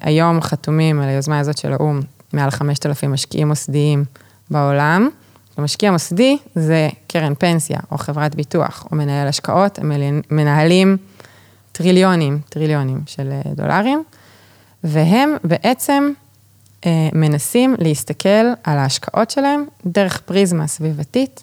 היום 0.00 0.40
חתומים 0.40 1.00
על 1.00 1.08
היוזמה 1.08 1.38
הזאת 1.38 1.58
של 1.58 1.72
האו"ם, 1.72 2.00
מעל 2.32 2.50
5,000 2.50 3.12
משקיעים 3.12 3.48
מוסדיים. 3.48 4.04
בעולם. 4.50 5.08
המשקיע 5.56 5.90
מוסדי 5.90 6.38
זה 6.54 6.88
קרן 7.06 7.34
פנסיה 7.34 7.78
או 7.90 7.98
חברת 7.98 8.34
ביטוח 8.34 8.86
או 8.90 8.96
מנהל 8.96 9.28
השקעות, 9.28 9.78
הם 9.78 9.92
מנהלים 10.30 10.96
טריליונים, 11.72 12.38
טריליונים 12.48 13.00
של 13.06 13.32
דולרים, 13.56 14.02
והם 14.84 15.36
בעצם 15.44 16.12
אה, 16.12 16.23
מנסים 17.12 17.74
להסתכל 17.78 18.28
על 18.64 18.78
ההשקעות 18.78 19.30
שלהם 19.30 19.64
דרך 19.86 20.20
פריזמה 20.20 20.66
סביבתית, 20.66 21.42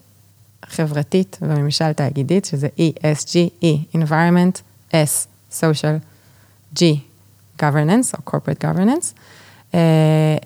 חברתית 0.66 1.38
וממשל 1.42 1.94
תאגידית, 1.94 2.46
שזה 2.46 2.68
ESG, 2.80 3.64
E, 3.64 3.98
environment, 3.98 4.62
S, 4.92 5.28
social, 5.52 5.98
G, 6.80 6.82
governance 7.62 8.14
או 8.14 8.36
corporate 8.36 8.66
governance. 8.66 9.14
אה, 9.74 10.38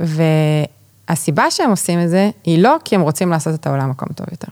ו... 0.00 0.22
הסיבה 1.10 1.50
שהם 1.50 1.70
עושים 1.70 2.00
את 2.00 2.08
זה, 2.08 2.30
היא 2.44 2.62
לא 2.62 2.76
כי 2.84 2.94
הם 2.94 3.00
רוצים 3.00 3.30
לעשות 3.30 3.54
את 3.54 3.66
העולם 3.66 3.90
מקום 3.90 4.08
טוב 4.14 4.26
יותר. 4.30 4.48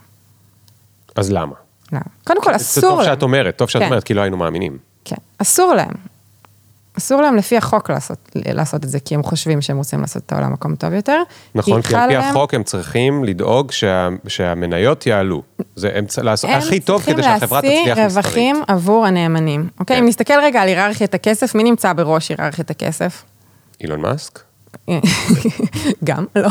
אז 1.16 1.33
למה? 1.33 1.54
למה? 1.92 2.00
קודם 2.25 2.42
כל, 2.42 2.57
אסור 2.57 2.83
להם. 2.88 2.97
זה 2.99 3.04
טוב 3.04 3.14
שאת 3.14 3.23
אומרת, 3.23 3.57
טוב 3.57 3.68
שאת 3.68 3.83
כן. 3.83 3.87
אומרת, 3.88 4.04
כי 4.04 4.14
לא 4.14 4.21
היינו 4.21 4.37
מאמינים. 4.37 4.78
כן, 5.04 5.16
אסור 5.38 5.75
להם. 5.75 5.92
אסור 6.99 7.23
להם 7.23 7.37
לפי 7.37 7.57
החוק 7.57 7.90
לעשות, 7.90 8.31
לעשות 8.35 8.85
את 8.85 8.88
זה, 8.88 9.00
כי 9.00 9.14
הם 9.14 9.23
חושבים 9.23 9.61
שהם 9.61 9.76
רוצים 9.76 10.00
לעשות 10.00 10.23
את 10.26 10.33
העולם 10.33 10.52
מקום 10.52 10.75
טוב 10.75 10.93
יותר. 10.93 11.23
נכון, 11.55 11.83
כי, 11.83 11.88
כי 11.88 11.97
על 11.97 12.09
פי 12.09 12.14
להם... 12.14 12.23
החוק 12.23 12.55
הם 12.55 12.62
צריכים 12.62 13.25
לדאוג 13.25 13.73
שה, 13.73 14.09
שהמניות 14.26 15.07
יעלו. 15.07 15.43
זה 15.76 15.90
הם 15.95 16.07
צריכים 16.07 16.25
לעשות 16.25 16.50
הכי 16.50 16.81
טוב 16.81 17.02
כדי 17.02 17.23
שהחברה 17.23 17.61
תצליח 17.61 17.75
מסחרית. 17.76 17.95
הם 17.95 18.00
צריכים 18.00 18.05
להשיא 18.05 18.21
רווחים 18.21 18.62
עבור 18.69 19.07
הנאמנים. 19.07 19.69
אוקיי, 19.81 19.97
כן. 19.97 20.02
אם 20.02 20.09
נסתכל 20.09 20.40
רגע 20.43 20.62
על 20.62 20.69
היררכיית 20.69 21.14
הכסף, 21.14 21.55
מי 21.55 21.62
נמצא 21.62 21.93
בראש 21.93 22.28
היררכיית 22.28 22.71
הכסף? 22.71 23.25
אילון 23.81 24.00
מאסק? 24.00 24.48
גם, 26.05 26.25
לא. 26.37 26.49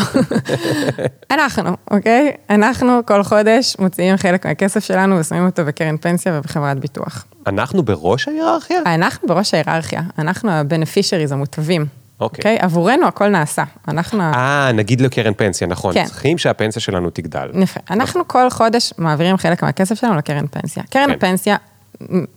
אנחנו, 1.31 1.69
אוקיי? 1.91 2.31
אנחנו 2.49 3.05
כל 3.05 3.23
חודש 3.23 3.75
מוציאים 3.79 4.17
חלק 4.17 4.45
מהכסף 4.45 4.83
שלנו 4.83 5.19
ושמים 5.19 5.45
אותו 5.45 5.65
בקרן 5.65 5.97
פנסיה 5.97 6.33
ובחברת 6.37 6.79
ביטוח. 6.79 7.25
אנחנו 7.47 7.83
בראש 7.83 8.27
ההיררכיה? 8.27 8.81
אנחנו 8.85 9.27
בראש 9.27 9.53
ההיררכיה, 9.53 10.01
אנחנו 10.17 10.51
ה-beneficiaries 10.51 11.33
המוטבים. 11.33 11.85
אוקיי. 12.19 12.57
Okay. 12.57 12.59
Okay? 12.59 12.65
עבורנו 12.65 13.07
הכל 13.07 13.27
נעשה, 13.27 13.63
אנחנו... 13.87 14.21
אה, 14.21 14.71
נגיד 14.73 15.01
לקרן 15.01 15.33
פנסיה, 15.33 15.67
נכון. 15.67 15.93
כן. 15.93 16.05
צריכים 16.05 16.37
שהפנסיה 16.37 16.81
שלנו 16.81 17.09
תגדל. 17.09 17.49
יפה. 17.53 17.79
אנחנו 17.89 18.21
נכון. 18.21 18.23
כל 18.27 18.49
חודש 18.49 18.93
מעבירים 18.97 19.37
חלק 19.37 19.63
מהכסף 19.63 19.95
שלנו 19.95 20.15
לקרן 20.15 20.47
פנסיה. 20.47 20.83
קרן 20.89 21.09
כן. 21.09 21.19
פנסיה 21.19 21.55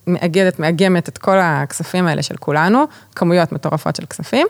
מאגדת, 0.06 0.58
מאגמת 0.58 1.08
את 1.08 1.18
כל 1.18 1.38
הכספים 1.40 2.06
האלה 2.06 2.22
של 2.22 2.36
כולנו, 2.36 2.84
כמויות 3.16 3.52
מטורפות 3.52 3.96
של 3.96 4.06
כספים, 4.06 4.46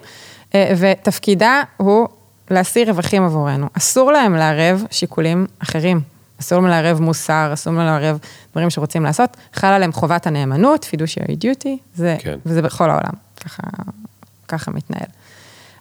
ותפקידה 0.54 1.62
הוא 1.76 2.08
להשיא 2.50 2.86
רווחים 2.86 3.22
עבורנו. 3.22 3.66
אסור 3.72 4.12
להם 4.12 4.34
לערב 4.34 4.84
שיקולים 4.90 5.46
אחרים. 5.58 6.00
אסור 6.40 6.58
להם 6.60 6.70
לערב 6.70 7.00
מוסר, 7.00 7.50
אסור 7.52 7.72
להם 7.72 7.86
לערב 7.86 8.18
דברים 8.52 8.70
שרוצים 8.70 9.02
לעשות. 9.02 9.36
חלה 9.52 9.76
עליהם 9.76 9.92
חובת 9.92 10.26
הנאמנות, 10.26 10.84
fiduciary 10.84 11.32
duty, 11.32 11.68
זה, 11.94 12.16
כן. 12.18 12.38
וזה 12.46 12.62
בכל 12.62 12.90
העולם, 12.90 13.12
ככה, 13.44 13.62
ככה 14.48 14.70
מתנהל. 14.70 15.06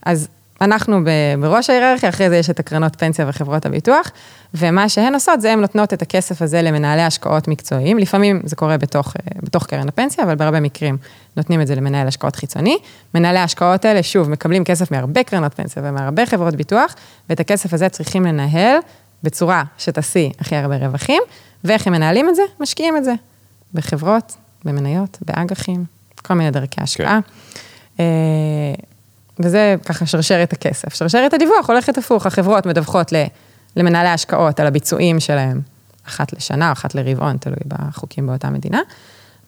אז 0.05 0.27
אנחנו 0.61 0.99
בראש 1.39 1.69
ההיררכיה, 1.69 2.09
אחרי 2.09 2.29
זה 2.29 2.37
יש 2.37 2.49
את 2.49 2.59
הקרנות 2.59 2.95
פנסיה 2.95 3.25
וחברות 3.29 3.65
הביטוח, 3.65 4.11
ומה 4.53 4.89
שהן 4.89 5.13
עושות 5.13 5.41
זה 5.41 5.51
הן 5.51 5.59
נותנות 5.59 5.93
את 5.93 6.01
הכסף 6.01 6.41
הזה 6.41 6.61
למנהלי 6.61 7.01
השקעות 7.01 7.47
מקצועיים, 7.47 7.97
לפעמים 7.97 8.41
זה 8.43 8.55
קורה 8.55 8.77
בתוך, 8.77 9.07
אה, 9.07 9.39
בתוך 9.43 9.65
קרן 9.65 9.87
הפנסיה, 9.87 10.23
אבל 10.23 10.35
בהרבה 10.35 10.59
מקרים 10.59 10.97
נותנים 11.37 11.61
את 11.61 11.67
זה 11.67 11.75
למנהל 11.75 12.07
השקעות 12.07 12.35
חיצוני. 12.35 12.77
מנהלי 13.13 13.39
ההשקעות 13.39 13.85
האלה, 13.85 14.03
שוב, 14.03 14.29
מקבלים 14.29 14.63
כסף 14.63 14.91
מהרבה 14.91 15.23
קרנות 15.23 15.53
פנסיה 15.53 15.83
ומהרבה 15.85 16.25
חברות 16.25 16.55
ביטוח, 16.55 16.95
ואת 17.29 17.39
הכסף 17.39 17.73
הזה 17.73 17.89
צריכים 17.89 18.25
לנהל 18.25 18.77
בצורה 19.23 19.63
שתשיא 19.77 20.29
הכי 20.39 20.55
הרבה 20.55 20.77
רווחים, 20.77 21.21
ואיך 21.63 21.87
הם 21.87 21.93
מנהלים 21.93 22.29
את 22.29 22.35
זה? 22.35 22.43
משקיעים 22.59 22.97
את 22.97 23.03
זה 23.03 23.13
בחברות, 23.73 24.35
במניות, 24.65 25.17
באג"חים, 25.21 25.85
כל 26.21 26.33
מיני 26.33 26.51
דרכי 26.51 26.81
השקעה. 26.81 27.19
כן. 27.97 28.03
וזה 29.39 29.75
ככה 29.85 30.05
שרשרת 30.05 30.53
הכסף. 30.53 30.93
שרשרת 30.93 31.33
הדיווח 31.33 31.69
הולכת 31.69 31.97
הפוך, 31.97 32.25
החברות 32.25 32.65
מדווחות 32.65 33.13
למנהלי 33.75 34.09
ההשקעות 34.09 34.59
על 34.59 34.67
הביצועים 34.67 35.19
שלהם, 35.19 35.61
אחת 36.07 36.33
לשנה 36.33 36.71
אחת 36.71 36.95
לרבעון, 36.95 37.37
תלוי 37.37 37.57
בחוקים 37.67 38.27
באותה 38.27 38.49
מדינה. 38.49 38.81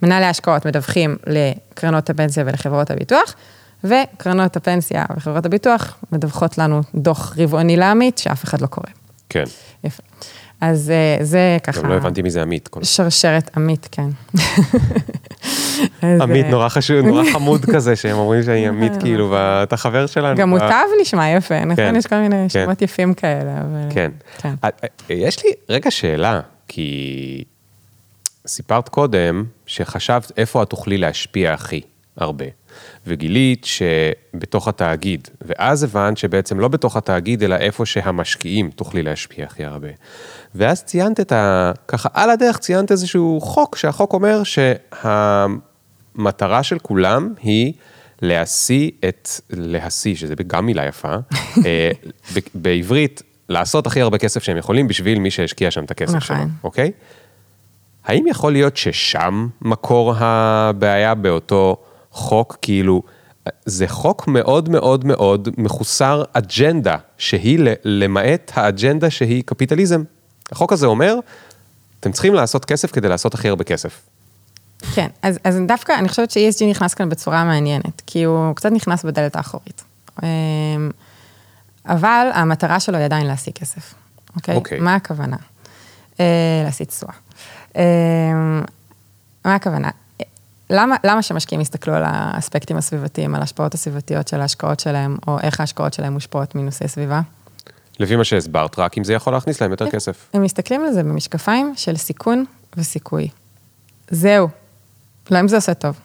מנהלי 0.01 0.25
ההשקעות 0.25 0.65
מדווחים 0.65 1.17
לקרנות 1.27 2.09
הפנסיה 2.09 2.43
ולחברות 2.47 2.91
הביטוח, 2.91 3.35
וקרנות 3.83 4.55
הפנסיה 4.55 5.05
וחברות 5.17 5.45
הביטוח 5.45 5.97
מדווחות 6.11 6.57
לנו 6.57 6.81
דוח 6.95 7.35
רבעוני 7.37 7.77
לעמית, 7.77 8.17
שאף 8.17 8.43
אחד 8.43 8.61
לא 8.61 8.67
קורא. 8.67 8.87
כן. 9.29 9.43
יפה. 9.83 10.03
אז 10.61 10.89
אה, 10.89 11.25
זה 11.25 11.57
ככה... 11.63 11.81
גם 11.81 11.89
לא 11.89 11.93
הבנתי 11.93 12.21
מי 12.21 12.29
זה 12.29 12.41
עמית. 12.41 12.69
שרשרת 12.83 13.57
עמית, 13.57 13.87
כן. 13.91 14.09
עמית 16.21 16.45
נורא 16.45 16.69
חשוב, 16.69 17.05
נורא 17.05 17.23
חמוד 17.33 17.65
כזה, 17.75 17.95
שהם 17.95 18.17
אומרים 18.17 18.43
שאני 18.43 18.67
עמית 18.67 18.91
כאילו, 18.99 19.31
ואתה 19.31 19.77
חבר 19.77 20.05
שלנו. 20.05 20.37
גם 20.37 20.49
מוטב 20.49 20.85
נשמע 21.01 21.29
יפה, 21.29 21.59
נכון? 21.59 21.75
כן, 21.75 21.95
יש 21.95 22.07
כל 22.07 22.15
מיני 22.15 22.35
כן. 22.35 22.49
שמות 22.49 22.81
יפים 22.81 23.13
כאלה. 23.13 23.51
כן. 23.89 24.11
כן. 24.37 24.53
אה, 24.63 24.69
אה, 24.83 24.87
יש 25.15 25.45
לי 25.45 25.51
רגע 25.69 25.91
שאלה, 25.91 26.39
כי 26.67 27.43
סיפרת 28.47 28.89
קודם 28.89 29.45
שחשבת 29.65 30.31
איפה 30.37 30.63
את 30.63 30.69
תוכלי 30.69 30.97
להשפיע 30.97 31.53
הכי 31.53 31.81
הרבה. 32.17 32.45
וגילית 33.07 33.65
שבתוך 33.65 34.67
התאגיד, 34.67 35.27
ואז 35.41 35.83
הבנת 35.83 36.17
שבעצם 36.17 36.59
לא 36.59 36.67
בתוך 36.67 36.97
התאגיד, 36.97 37.43
אלא 37.43 37.55
איפה 37.55 37.85
שהמשקיעים 37.85 38.71
תוכלי 38.71 39.03
להשפיע 39.03 39.45
הכי 39.45 39.65
הרבה. 39.65 39.87
ואז 40.55 40.83
ציינת 40.83 41.19
את 41.19 41.31
ה... 41.31 41.71
ככה 41.87 42.09
על 42.13 42.29
הדרך 42.29 42.57
ציינת 42.57 42.91
איזשהו 42.91 43.39
חוק, 43.41 43.75
שהחוק 43.75 44.13
אומר 44.13 44.41
שהמטרה 45.03 46.63
של 46.63 46.79
כולם 46.79 47.33
היא 47.41 47.73
להשיא 48.21 48.91
את, 49.07 49.29
להשיא, 49.49 50.15
שזה 50.15 50.33
גם 50.47 50.65
מילה 50.65 50.85
יפה, 50.85 51.15
אה, 51.65 51.91
בעברית, 52.55 53.23
לעשות 53.49 53.87
הכי 53.87 54.01
הרבה 54.01 54.17
כסף 54.17 54.43
שהם 54.43 54.57
יכולים 54.57 54.87
בשביל 54.87 55.19
מי 55.19 55.31
שהשקיע 55.31 55.71
שם 55.71 55.83
את 55.83 55.91
הכסף 55.91 56.15
נכון. 56.15 56.37
שלו, 56.37 56.45
אוקיי? 56.63 56.91
האם 58.05 58.27
יכול 58.27 58.51
להיות 58.51 58.77
ששם 58.77 59.47
מקור 59.61 60.13
הבעיה 60.17 61.15
באותו 61.15 61.77
חוק, 62.11 62.57
כאילו, 62.61 63.03
זה 63.65 63.87
חוק 63.87 64.27
מאוד 64.27 64.69
מאוד 64.69 65.05
מאוד 65.05 65.49
מחוסר 65.57 66.23
אג'נדה, 66.33 66.97
שהיא 67.17 67.59
למעט 67.83 68.51
האג'נדה 68.55 69.09
שהיא 69.09 69.43
קפיטליזם. 69.45 70.03
החוק 70.51 70.73
הזה 70.73 70.85
אומר, 70.85 71.15
אתם 71.99 72.11
צריכים 72.11 72.33
לעשות 72.33 72.65
כסף 72.65 72.91
כדי 72.91 73.09
לעשות 73.09 73.33
הכי 73.33 73.49
הרבה 73.49 73.63
כסף. 73.63 74.01
כן, 74.93 75.07
אז, 75.21 75.39
אז 75.43 75.59
דווקא 75.67 75.91
אני 75.99 76.09
חושבת 76.09 76.31
ש-ESG 76.31 76.65
נכנס 76.69 76.93
כאן 76.93 77.09
בצורה 77.09 77.43
מעניינת, 77.43 78.01
כי 78.07 78.23
הוא 78.23 78.55
קצת 78.55 78.71
נכנס 78.71 79.05
בדלת 79.05 79.35
האחורית. 79.35 79.83
אמ, 80.23 80.27
אבל 81.85 82.29
המטרה 82.33 82.79
שלו 82.79 82.97
היא 82.97 83.05
עדיין 83.05 83.27
להשיג 83.27 83.53
כסף, 83.53 83.93
אוקיי? 84.35 84.55
אוקיי. 84.55 84.79
מה 84.79 84.95
הכוונה? 84.95 85.37
אה, 86.19 86.61
להשיג 86.65 86.87
תשואה. 86.87 87.13
אמ, 87.75 88.61
מה 89.45 89.55
הכוונה? 89.55 89.89
למה, 90.69 90.95
למה 91.03 91.21
שמשקיעים 91.21 91.61
יסתכלו 91.61 91.93
על 91.93 92.03
האספקטים 92.05 92.77
הסביבתיים, 92.77 93.35
על 93.35 93.41
ההשפעות 93.41 93.73
הסביבתיות 93.73 94.27
של 94.27 94.41
ההשקעות 94.41 94.79
שלהם, 94.79 95.17
או 95.27 95.39
איך 95.39 95.59
ההשקעות 95.59 95.93
שלהם 95.93 96.13
מושפעות 96.13 96.55
מנושאי 96.55 96.87
סביבה? 96.87 97.21
לפי 97.99 98.15
מה 98.15 98.23
שהסברת, 98.23 98.79
רק 98.79 98.97
אם 98.97 99.03
זה 99.03 99.13
יכול 99.13 99.33
להכניס 99.33 99.61
להם 99.61 99.71
יותר 99.71 99.85
כן. 99.85 99.91
כסף. 99.91 100.29
הם 100.33 100.43
מסתכלים 100.43 100.85
על 100.85 100.93
זה 100.93 101.03
במשקפיים 101.03 101.73
של 101.75 101.97
סיכון 101.97 102.45
וסיכוי. 102.77 103.27
זהו. 104.09 104.47
להם 105.29 105.47
זה 105.47 105.55
עושה 105.55 105.73
טוב. 105.73 105.99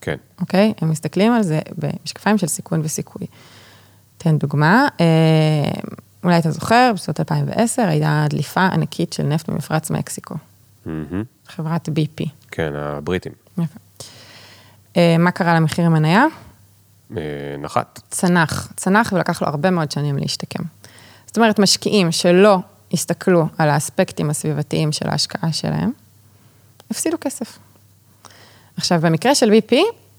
כן. 0.00 0.16
אוקיי? 0.40 0.72
הם 0.80 0.90
מסתכלים 0.90 1.32
על 1.32 1.42
זה 1.42 1.60
במשקפיים 1.78 2.38
של 2.38 2.46
סיכון 2.46 2.80
וסיכוי. 2.84 3.26
תן 4.18 4.38
דוגמה, 4.38 4.88
אה, 5.00 5.06
אולי 6.24 6.38
אתה 6.38 6.50
זוכר, 6.50 6.92
בשנות 6.94 7.20
2010 7.20 7.82
הייתה 7.82 8.26
דליפה 8.30 8.66
ענקית 8.66 9.12
של 9.12 9.22
נפט 9.22 9.48
במפרץ 9.48 9.90
מקסיקו. 9.90 10.34
Mm-hmm. 10.86 10.90
חברת 11.48 11.88
BP. 11.88 12.28
כן, 12.50 12.72
הבריטים. 12.76 13.32
יפה. 13.58 13.78
אה, 14.96 15.16
מה 15.18 15.30
קרה 15.30 15.54
למחיר 15.54 15.86
המניה? 15.86 16.24
אה, 17.16 17.22
נחת. 17.58 18.00
צנח, 18.10 18.72
צנח 18.76 19.12
ולקח 19.12 19.42
לו 19.42 19.48
הרבה 19.48 19.70
מאוד 19.70 19.90
שנים 19.90 20.16
להשתקם. 20.18 20.62
זאת 21.36 21.38
אומרת, 21.38 21.58
משקיעים 21.58 22.12
שלא 22.12 22.58
הסתכלו 22.92 23.46
על 23.58 23.68
האספקטים 23.68 24.30
הסביבתיים 24.30 24.92
של 24.92 25.08
ההשקעה 25.08 25.52
שלהם, 25.52 25.92
הפסידו 26.90 27.16
כסף. 27.20 27.58
עכשיו, 28.76 29.00
במקרה 29.00 29.34
של 29.34 29.52
BP, 29.52 29.74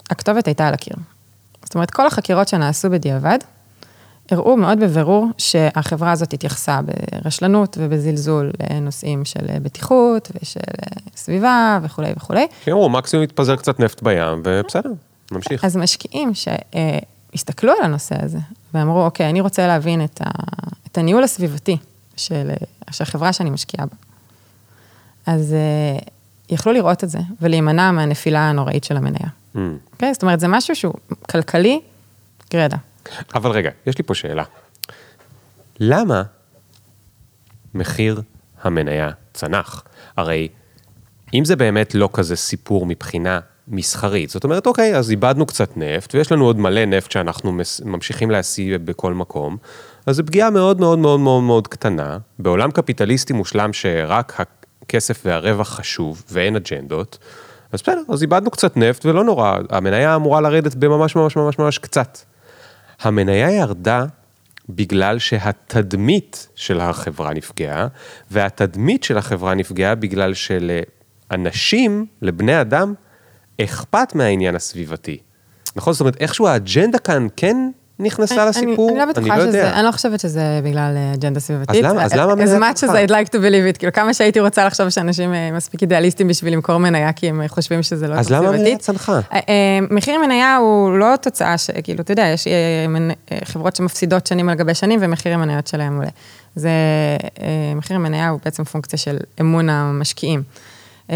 הכתובת 0.10 0.48
הייתה 0.48 0.68
על 0.68 0.74
הקיר. 0.74 0.96
זאת 1.64 1.76
אומרת, 1.76 1.92
כל 1.92 2.08
החקירות 2.08 2.48
שנעשו 2.48 2.90
בדיעבד, 2.90 3.38
הראו 4.32 4.58
מאוד 4.58 4.80
בבירור 4.80 5.28
שהחברה 5.38 6.12
הזאת 6.12 6.34
התייחסה 6.34 6.80
ברשלנות 6.82 7.78
ובזלזול 7.80 8.52
לנושאים 8.70 9.26
של 9.26 9.46
בטיחות 9.62 10.32
ושל 10.42 10.60
סביבה 11.16 11.80
וכולי 11.84 12.12
וכולי. 12.18 12.48
כן, 12.64 12.72
הוא 12.72 12.92
מקסימום 12.92 13.24
התפזר 13.24 13.56
קצת 13.56 13.80
נפט 13.80 14.02
בים, 14.02 14.42
ובסדר, 14.44 14.92
נמשיך. 15.32 15.66
אז 15.66 15.78
משקיעים 15.78 16.32
שהסתכלו 16.34 17.72
על 17.72 17.84
הנושא 17.84 18.16
הזה 18.26 18.40
ואמרו, 18.74 19.06
אוקיי, 19.06 19.30
אני 19.30 19.42
רוצה 19.42 19.68
להבין 19.68 20.04
את, 20.04 20.22
ה, 20.22 20.30
את 20.88 20.98
הניהול 20.98 21.24
הסביבתי 21.24 21.78
של, 22.16 22.52
של 22.92 23.04
החברה 23.04 23.34
שאני 23.34 23.50
משקיעה 23.50 23.86
בה. 23.86 23.96
אז 25.26 25.56
יכלו 26.50 26.74
לראות 26.74 27.04
את 27.04 27.10
זה 27.10 27.20
ולהימנע 27.42 27.92
מהנפילה 27.92 28.50
הנוראית 28.50 28.84
של 28.84 28.98
המניה. 28.98 29.28
Mm. 29.56 29.60
אוקיי? 29.94 30.14
זאת 30.14 30.22
אומרת, 30.22 30.40
זה 30.40 30.48
משהו 30.48 30.76
שהוא 30.76 30.94
כלכלי 31.30 31.82
גרידא. 32.52 32.78
אבל 33.36 33.52
רגע, 33.52 33.70
יש 33.86 33.98
לי 33.98 34.04
פה 34.04 34.16
שאלה. 34.16 34.44
למה 35.80 36.24
מחיר 37.74 38.22
המניה 38.62 39.10
צנח? 39.34 39.84
הרי 40.18 40.48
אם 41.34 41.46
זה 41.46 41.56
באמת 41.56 41.96
לא 41.96 42.10
כזה 42.14 42.36
סיפור 42.36 42.86
מבחינה 42.86 43.40
מסחרית, 43.68 44.30
זאת 44.30 44.44
אומרת, 44.44 44.68
אוקיי, 44.68 44.96
אז 44.98 45.12
איבדנו 45.12 45.46
קצת 45.46 45.78
נפט, 45.78 46.16
ויש 46.16 46.32
לנו 46.32 46.46
עוד 46.46 46.60
מלא 46.60 46.86
נפט 46.86 47.12
שאנחנו 47.12 47.58
ממשיכים 47.86 48.32
להשיא 48.32 48.78
בכל 48.78 49.14
מקום, 49.14 49.58
אז 50.06 50.16
זו 50.16 50.26
פגיעה 50.26 50.50
מאוד 50.50 50.80
מאוד 50.80 51.00
מאוד 51.00 51.20
מאוד 51.20 51.44
מאוד 51.44 51.68
קטנה, 51.68 52.18
בעולם 52.40 52.72
קפיטליסטי 52.72 53.34
מושלם 53.34 53.74
שרק 53.74 54.40
הכסף 54.84 55.22
והרווח 55.26 55.70
חשוב 55.70 56.24
ואין 56.32 56.56
אג'נדות, 56.56 57.18
אז 57.72 57.82
בסדר, 57.82 58.02
אז 58.10 58.22
איבדנו 58.22 58.52
קצת 58.52 58.78
נפט 58.78 59.06
ולא 59.06 59.24
נורא, 59.24 59.58
המניה 59.70 60.16
אמורה 60.16 60.42
לרדת 60.42 60.76
בממש 60.76 61.16
ממש 61.16 61.36
ממש 61.36 61.60
ממש 61.60 61.78
קצת. 61.78 62.18
המניה 63.02 63.52
ירדה 63.52 64.06
בגלל 64.70 65.20
שהתדמית 65.20 66.48
של 66.56 66.80
החברה 66.80 67.34
נפגעה, 67.34 67.88
והתדמית 68.32 69.04
של 69.04 69.18
החברה 69.18 69.54
נפגעה 69.54 69.96
בגלל 69.96 70.34
שלאנשים, 70.34 72.06
לבני 72.22 72.62
אדם, 72.62 72.94
אכפת 73.62 74.16
מהעניין 74.16 74.56
הסביבתי. 74.56 75.18
נכון? 75.76 75.94
זאת 75.94 76.00
אומרת, 76.00 76.18
איכשהו 76.20 76.48
האג'נדה 76.48 76.98
כאן 76.98 77.28
כן 77.36 77.58
נכנסה 78.00 78.46
לסיפור? 78.46 78.90
אני 78.90 79.00
לא 79.00 79.06
בטוחה 79.06 79.38
לא 79.38 79.46
שזה, 79.46 79.74
אני 79.74 79.86
לא 79.86 79.92
חושבת 79.92 80.20
שזה 80.20 80.62
בגלל 80.64 80.94
אה, 80.98 81.14
אג'נדה 81.14 81.40
סביבתית. 81.40 81.86
אז 81.86 81.92
למה? 81.92 82.04
אז 82.04 82.14
למה 82.14 82.36
מזה? 82.36 82.58
as 82.58 82.60
much 82.60 82.84
as 82.84 82.90
I'd 82.90 83.10
like 83.10 83.30
to 83.30 83.38
believe 83.38 83.76
it, 83.76 83.78
כאילו 83.78 83.94
כמה 83.94 84.14
שהייתי 84.14 84.40
רוצה 84.40 84.66
לחשוב 84.66 84.90
שאנשים 84.90 85.34
אה, 85.34 85.52
מספיק 85.52 85.82
אידיאליסטים 85.82 86.28
בשביל 86.28 86.54
למכור 86.54 86.78
מניה, 86.78 87.14
כי 87.14 87.30
הם 87.30 87.42
חושבים 87.48 87.84
שזה 87.84 88.08
לא. 88.08 88.16
אז 88.16 88.32
למה 88.32 88.52
מניה 88.52 88.78
צנחה? 88.78 89.20
אה, 89.34 89.42
מחיר 89.92 90.20
מניה 90.20 90.56
הוא 90.56 90.98
לא 90.98 91.16
תוצאה. 91.22 91.56
כאילו, 91.84 92.02
אתה 92.02 92.12
יודע, 92.12 92.26
יש 92.26 92.48
חברות 93.44 93.76
שמפסידות 93.76 94.28
שנים 94.28 94.50
על 94.50 94.56
גבי 94.56 94.74
שנים, 94.74 95.00
ומחיר 95.04 95.34
המניות 95.34 95.68
שלהם 95.68 95.98
עולה. 95.98 96.10
זה, 96.56 96.70
מחיר 97.76 97.96
המניה 97.96 98.30
הוא 98.30 98.40
בעצם 98.46 98.64
פונקציה 98.64 99.00
של 99.00 99.18
אמון 99.42 99.70
המשקיעים. 99.70 100.44
אה, 101.12 101.16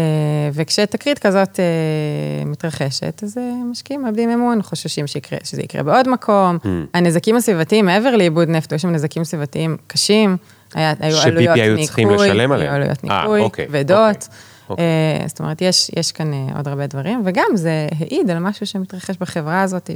וכשתקרית 0.52 1.18
כזאת 1.18 1.60
אה, 1.60 2.44
מתרחשת, 2.44 3.20
אז 3.22 3.38
אה, 3.38 3.52
משקיעים 3.70 4.02
מאבדים 4.02 4.30
אמון, 4.30 4.62
חוששים 4.62 5.06
שיקרה, 5.06 5.38
שזה 5.44 5.62
יקרה 5.62 5.82
בעוד 5.82 6.08
מקום. 6.08 6.58
Mm. 6.62 6.66
הנזקים 6.94 7.36
הסביבתיים, 7.36 7.86
מעבר 7.86 8.16
לאיבוד 8.16 8.48
נפט, 8.48 8.72
יש 8.72 8.82
שם 8.82 8.90
נזקים 8.90 9.24
סביבתיים 9.24 9.76
קשים. 9.86 10.36
היה, 10.74 10.92
היו 11.00 11.18
עלויות 11.18 11.56
ניקוי, 11.56 11.62
היו 11.62 11.84
צריכים 11.84 12.10
לשלם 12.10 12.52
עליהם. 12.52 12.68
היו 12.68 12.76
עלויות 12.76 13.04
ניקוי, 13.04 13.40
אוקיי, 13.40 13.66
כבדות. 13.66 14.28
אוקיי, 14.68 14.84
אוקיי. 15.18 15.28
זאת 15.28 15.40
אומרת, 15.40 15.62
יש, 15.62 15.90
יש 15.96 16.12
כאן 16.12 16.32
עוד 16.56 16.68
הרבה 16.68 16.86
דברים, 16.86 17.22
וגם 17.24 17.46
זה 17.54 17.88
העיד 18.00 18.30
על 18.30 18.38
משהו 18.38 18.66
שמתרחש 18.66 19.16
בחברה 19.20 19.62
הזאת, 19.62 19.90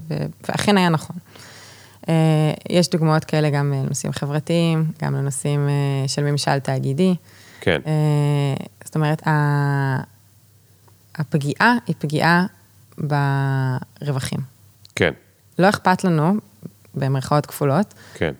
ואכן 0.49 0.77
היה 0.77 0.89
נכון. 0.89 1.17
יש 2.71 2.91
דוגמאות 2.91 3.25
כאלה 3.25 3.51
גם 3.51 3.73
לנושאים 3.73 4.13
חברתיים, 4.13 4.85
גם 5.03 5.15
לנושאים 5.15 5.69
של 6.07 6.23
ממשל 6.23 6.59
תאגידי. 6.59 7.15
כן. 7.61 7.81
זאת 8.85 8.95
אומרת, 8.95 9.23
הפגיעה 11.15 11.75
היא 11.87 11.95
פגיעה 11.99 12.47
ברווחים. 12.99 14.41
כן. 14.95 15.13
לא 15.59 15.69
אכפת 15.69 16.05
לנו, 16.05 16.35
במרכאות 16.95 17.47
כפולות, 17.47 17.95
כן. 18.15 18.33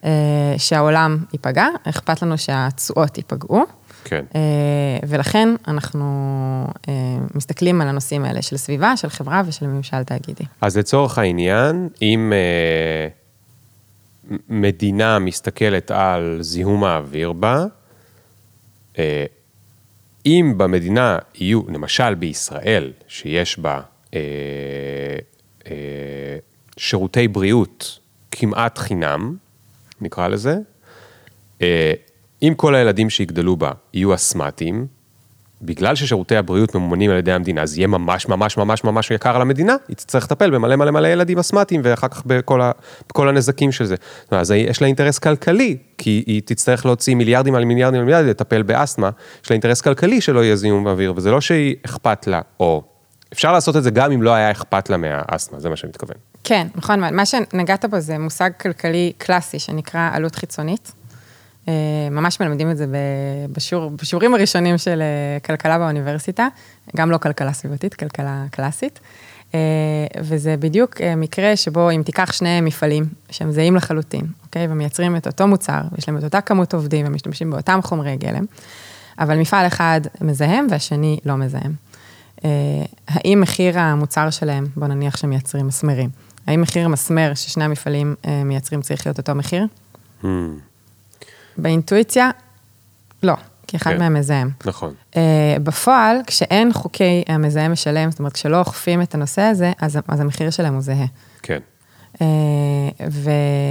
שהעולם 0.59 1.25
ייפגע, 1.33 1.67
אכפת 1.85 2.23
לנו 2.23 2.39
שהתשואות 2.39 3.17
ייפגעו. 3.17 3.65
כן. 4.05 4.25
ולכן 5.09 5.49
אנחנו 5.69 6.67
מסתכלים 7.35 7.81
על 7.81 7.89
הנושאים 7.89 8.25
האלה 8.25 8.43
של 8.43 8.57
סביבה, 8.57 8.97
של 8.97 9.09
חברה 9.09 9.43
ושל 9.47 9.67
ממשל 9.67 10.03
תאגידי. 10.03 10.45
אז 10.61 10.77
לצורך 10.77 11.19
העניין, 11.19 11.89
אם 12.03 12.33
מדינה 14.49 15.19
מסתכלת 15.19 15.91
על 15.91 16.39
זיהום 16.41 16.85
האוויר 16.85 17.33
בה, 17.33 17.65
אם 20.27 20.55
במדינה 20.57 21.19
יהיו, 21.35 21.63
למשל 21.69 22.15
בישראל, 22.15 22.93
שיש 23.09 23.59
בה 23.59 23.81
אה, 24.15 24.21
אה, 25.67 26.39
שירותי 26.77 27.29
בריאות 27.29 27.99
כמעט 28.31 28.79
חינם, 28.79 29.37
נקרא 30.01 30.29
לזה, 30.29 30.57
אה, 31.63 31.93
אם 32.43 32.53
כל 32.57 32.75
הילדים 32.75 33.11
שיגדלו 33.11 33.57
בה 33.57 33.73
יהיו 33.95 34.15
אסמטיים, 34.15 34.87
בגלל 35.63 35.95
ששירותי 35.95 36.37
הבריאות 36.37 36.75
ממומנים 36.75 37.11
על 37.11 37.17
ידי 37.17 37.33
המדינה, 37.33 37.67
זה 37.67 37.77
יהיה 37.77 37.87
ממש 37.87 38.29
ממש 38.29 38.57
ממש 38.57 38.85
ממש 38.85 39.11
יקר 39.11 39.39
למדינה, 39.39 39.77
היא 39.89 39.97
תצטרך 39.97 40.25
לטפל 40.25 40.51
במלא 40.51 40.77
מלא 40.77 40.91
מלא 40.91 41.09
ילדים 41.09 41.39
אסמטיים, 41.39 41.81
ואחר 41.85 42.09
כך 42.09 42.23
בכל, 42.27 42.61
ה, 42.61 42.71
בכל 43.09 43.29
הנזקים 43.29 43.73
של 43.73 43.85
זה. 43.85 43.95
אז 44.31 44.51
יש 44.51 44.81
לה 44.81 44.87
אינטרס 44.87 45.19
כלכלי, 45.19 45.77
כי 45.99 46.25
היא 46.27 46.43
תצטרך 46.45 46.87
להוציא 46.87 47.15
מיליארדים 47.15 47.55
על 47.55 47.65
מיליארדים 47.65 48.01
על 48.01 48.05
מיליארדים 48.05 48.31
לטפל 48.31 48.63
באסתמה, 48.63 49.11
יש 49.45 49.51
לה 49.51 49.55
אינטרס 49.55 49.81
כלכלי 49.81 50.21
שלא 50.21 50.45
יהיה 50.45 50.57
זיהום 50.57 50.85
באוויר, 50.85 51.13
וזה 51.17 51.31
לא 51.31 51.41
שהיא 51.41 51.77
אכפת 51.85 52.27
לה, 52.27 52.41
או 52.61 52.83
אפשר 53.33 53.53
לעשות 53.53 53.77
את 53.77 53.83
זה 53.83 53.91
גם 53.91 54.13
אם 54.13 54.23
לא 54.23 54.31
היה 54.31 54.51
אכפת 54.51 54.91
לה 54.91 54.97
מהאסתמה, 54.97 55.61
זה 55.61 55.69
מה 55.69 55.77
שאני 55.77 55.91
מתכוון. 55.91 56.17
כן, 56.45 56.67
נכון, 56.75 57.15
מה 57.15 57.27
שנגעת 57.27 57.85
בו 57.85 58.01
זה 58.01 58.19
מושג 58.19 58.51
כלכלי 58.61 59.13
קלאסי 59.19 59.59
שנקרא 59.59 60.11
עלות 60.13 60.35
חיצונית. 60.35 60.93
אה, 61.69 61.73
ממש 62.11 62.41
מלמדים 62.41 62.71
את 62.71 62.77
זה 62.77 62.87
בשיעור, 63.53 63.91
בשיעורים 63.91 64.35
הראשונים 64.35 64.79
של 64.79 65.03
אה, 65.03 65.41
כלכלה 65.41 65.79
באוניברסיטה, 65.79 66.49
גם 66.97 67.11
לא 67.11 67.19
כלכלה 67.19 67.53
סביבתית, 67.53 67.95
כלכלה 67.95 68.45
קלאסית. 68.51 69.01
אה, 69.55 69.61
וזה 70.21 70.57
בדיוק 70.57 71.01
מקרה 71.17 71.57
שבו 71.57 71.91
אם 71.91 72.03
תיקח 72.03 72.33
שני 72.33 72.61
מפעלים 72.61 73.05
שהם 73.31 73.51
זהים 73.53 73.77
לחלוטין, 73.77 74.27
אוקיי? 74.43 74.67
ומייצרים 74.71 75.17
את 75.17 75.27
אותו 75.27 75.47
מוצר, 75.47 75.81
ויש 75.93 76.09
להם 76.09 76.19
את 76.19 76.25
אותה 76.25 76.41
כמות 76.41 76.75
עובדים 76.75 77.07
ומשתמשים 77.07 77.51
באותם 77.51 77.81
חומרי 77.83 78.17
גלם, 78.17 78.45
אבל 79.19 79.39
מפעל 79.39 79.67
אחד 79.67 80.01
מזהם 80.21 80.67
והשני 80.71 81.19
לא 81.25 81.37
מזהם. 81.37 81.73
האם 83.09 83.41
מחיר 83.41 83.79
המוצר 83.79 84.31
שלהם, 84.31 84.67
בוא 84.77 84.87
נניח 84.87 85.17
שמייצרים 85.17 85.67
מסמרים, 85.67 86.11
האם 86.47 86.61
מחיר 86.61 86.85
המסמר 86.85 87.35
ששני 87.35 87.65
המפעלים 87.65 88.15
מייצרים 88.45 88.83
צריך 88.83 89.07
להיות 89.07 89.19
אותו 89.19 89.35
מחיר? 89.35 89.67
Hmm. 90.23 90.27
באינטואיציה, 91.59 92.31
לא, 93.23 93.35
כי 93.67 93.77
אחד 93.77 93.91
כן, 93.91 93.99
מהם 93.99 94.15
מזהם. 94.15 94.51
נכון. 94.65 94.95
Uh, 95.13 95.17
בפועל, 95.63 96.17
כשאין 96.27 96.73
חוקי 96.73 97.25
המזהם 97.29 97.73
משלם, 97.73 98.11
זאת 98.11 98.19
אומרת, 98.19 98.33
כשלא 98.33 98.59
אוכפים 98.59 99.03
את 99.03 99.15
הנושא 99.15 99.43
הזה, 99.43 99.73
אז, 99.81 99.99
אז 100.09 100.21
המחיר 100.21 100.51
שלהם 100.51 100.75
הוא 100.75 100.83
זהה. 100.83 101.07
כן. 101.43 101.59
Uh, 102.15 102.19
ו... 103.11 103.31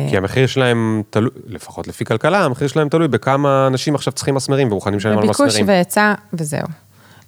כי 0.10 0.18
המחיר 0.18 0.48
שלהם 0.48 1.02
תלוי, 1.10 1.30
לפחות 1.48 1.88
לפי 1.88 2.06
כלכלה, 2.06 2.46
המחיר 2.46 2.68
שלהם 2.68 2.90
תלוי 2.90 3.08
בכמה 3.08 3.68
אנשים 3.68 3.96
עכשיו 3.96 4.14
צריכים 4.14 4.36
מסמרים 4.36 4.72
ומוכנים 4.72 4.98
לשלם 4.98 5.18
על 5.18 5.30
מסמרים. 5.30 5.52
ביקוש 5.52 5.68
והיצע, 5.68 6.14
וזהו. 6.34 6.68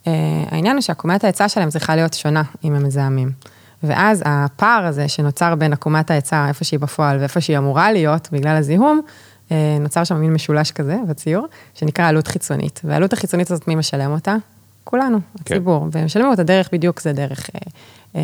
Uh, 0.06 0.08
העניין 0.52 0.76
הוא 0.76 0.82
שעקומת 0.82 1.24
ההיצע 1.24 1.50
שלהם 1.50 1.70
צריכה 1.70 1.96
להיות 1.96 2.14
שונה 2.14 2.44
אם 2.64 2.76
הם 2.76 2.84
מזהמים. 2.84 3.32
ואז 3.84 4.24
הפער 4.26 4.86
הזה 4.86 5.08
שנוצר 5.08 5.56
בין 5.56 5.74
עקומת 5.74 6.12
ההיצע, 6.12 6.48
איפה 6.48 6.64
שהיא 6.64 6.80
בפועל 6.80 7.20
ואיפה 7.20 7.42
שהיא 7.42 7.58
אמורה 7.58 7.92
להיות, 7.92 8.30
בגלל 8.32 8.56
הזיהום, 8.56 9.02
נוצר 9.80 10.04
שם 10.04 10.16
מין 10.16 10.34
משולש 10.34 10.72
כזה 10.72 10.98
בציור, 11.08 11.46
שנקרא 11.74 12.08
עלות 12.08 12.28
חיצונית. 12.28 12.82
והעלות 12.84 13.14
החיצונית 13.14 13.52
הזאת, 13.52 13.68
מי 13.68 13.76
משלם 13.76 14.12
אותה? 14.12 14.36
כולנו, 14.84 15.18
כן. 15.46 15.56
הציבור. 15.56 15.88
כן. 15.92 16.00
ומשלמים 16.00 16.30
אותה 16.30 16.44
דרך, 16.44 16.70
בדיוק 16.72 17.02
זה 17.02 17.14
דרך 17.14 17.50
אה, 17.56 17.60
אה, 18.16 18.22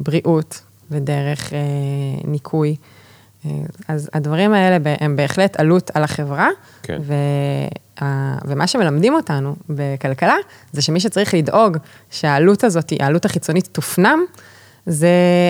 בריאות 0.00 0.62
ודרך 0.90 1.52
אה, 1.52 1.58
ניקוי. 2.24 2.76
אה, 3.46 3.50
אז 3.88 4.10
הדברים 4.12 4.52
האלה 4.52 4.94
הם 5.00 5.16
בהחלט 5.16 5.60
עלות 5.60 5.90
על 5.94 6.02
החברה, 6.02 6.48
כן. 6.82 6.98
וה, 7.02 8.36
ומה 8.44 8.66
שמלמדים 8.66 9.14
אותנו 9.14 9.56
בכלכלה, 9.68 10.34
זה 10.72 10.82
שמי 10.82 11.00
שצריך 11.00 11.34
לדאוג 11.34 11.76
שהעלות 12.10 12.64
הזאת, 12.64 12.92
העלות 13.00 13.24
החיצונית 13.24 13.68
תופנם, 13.72 14.18
זה 14.86 15.08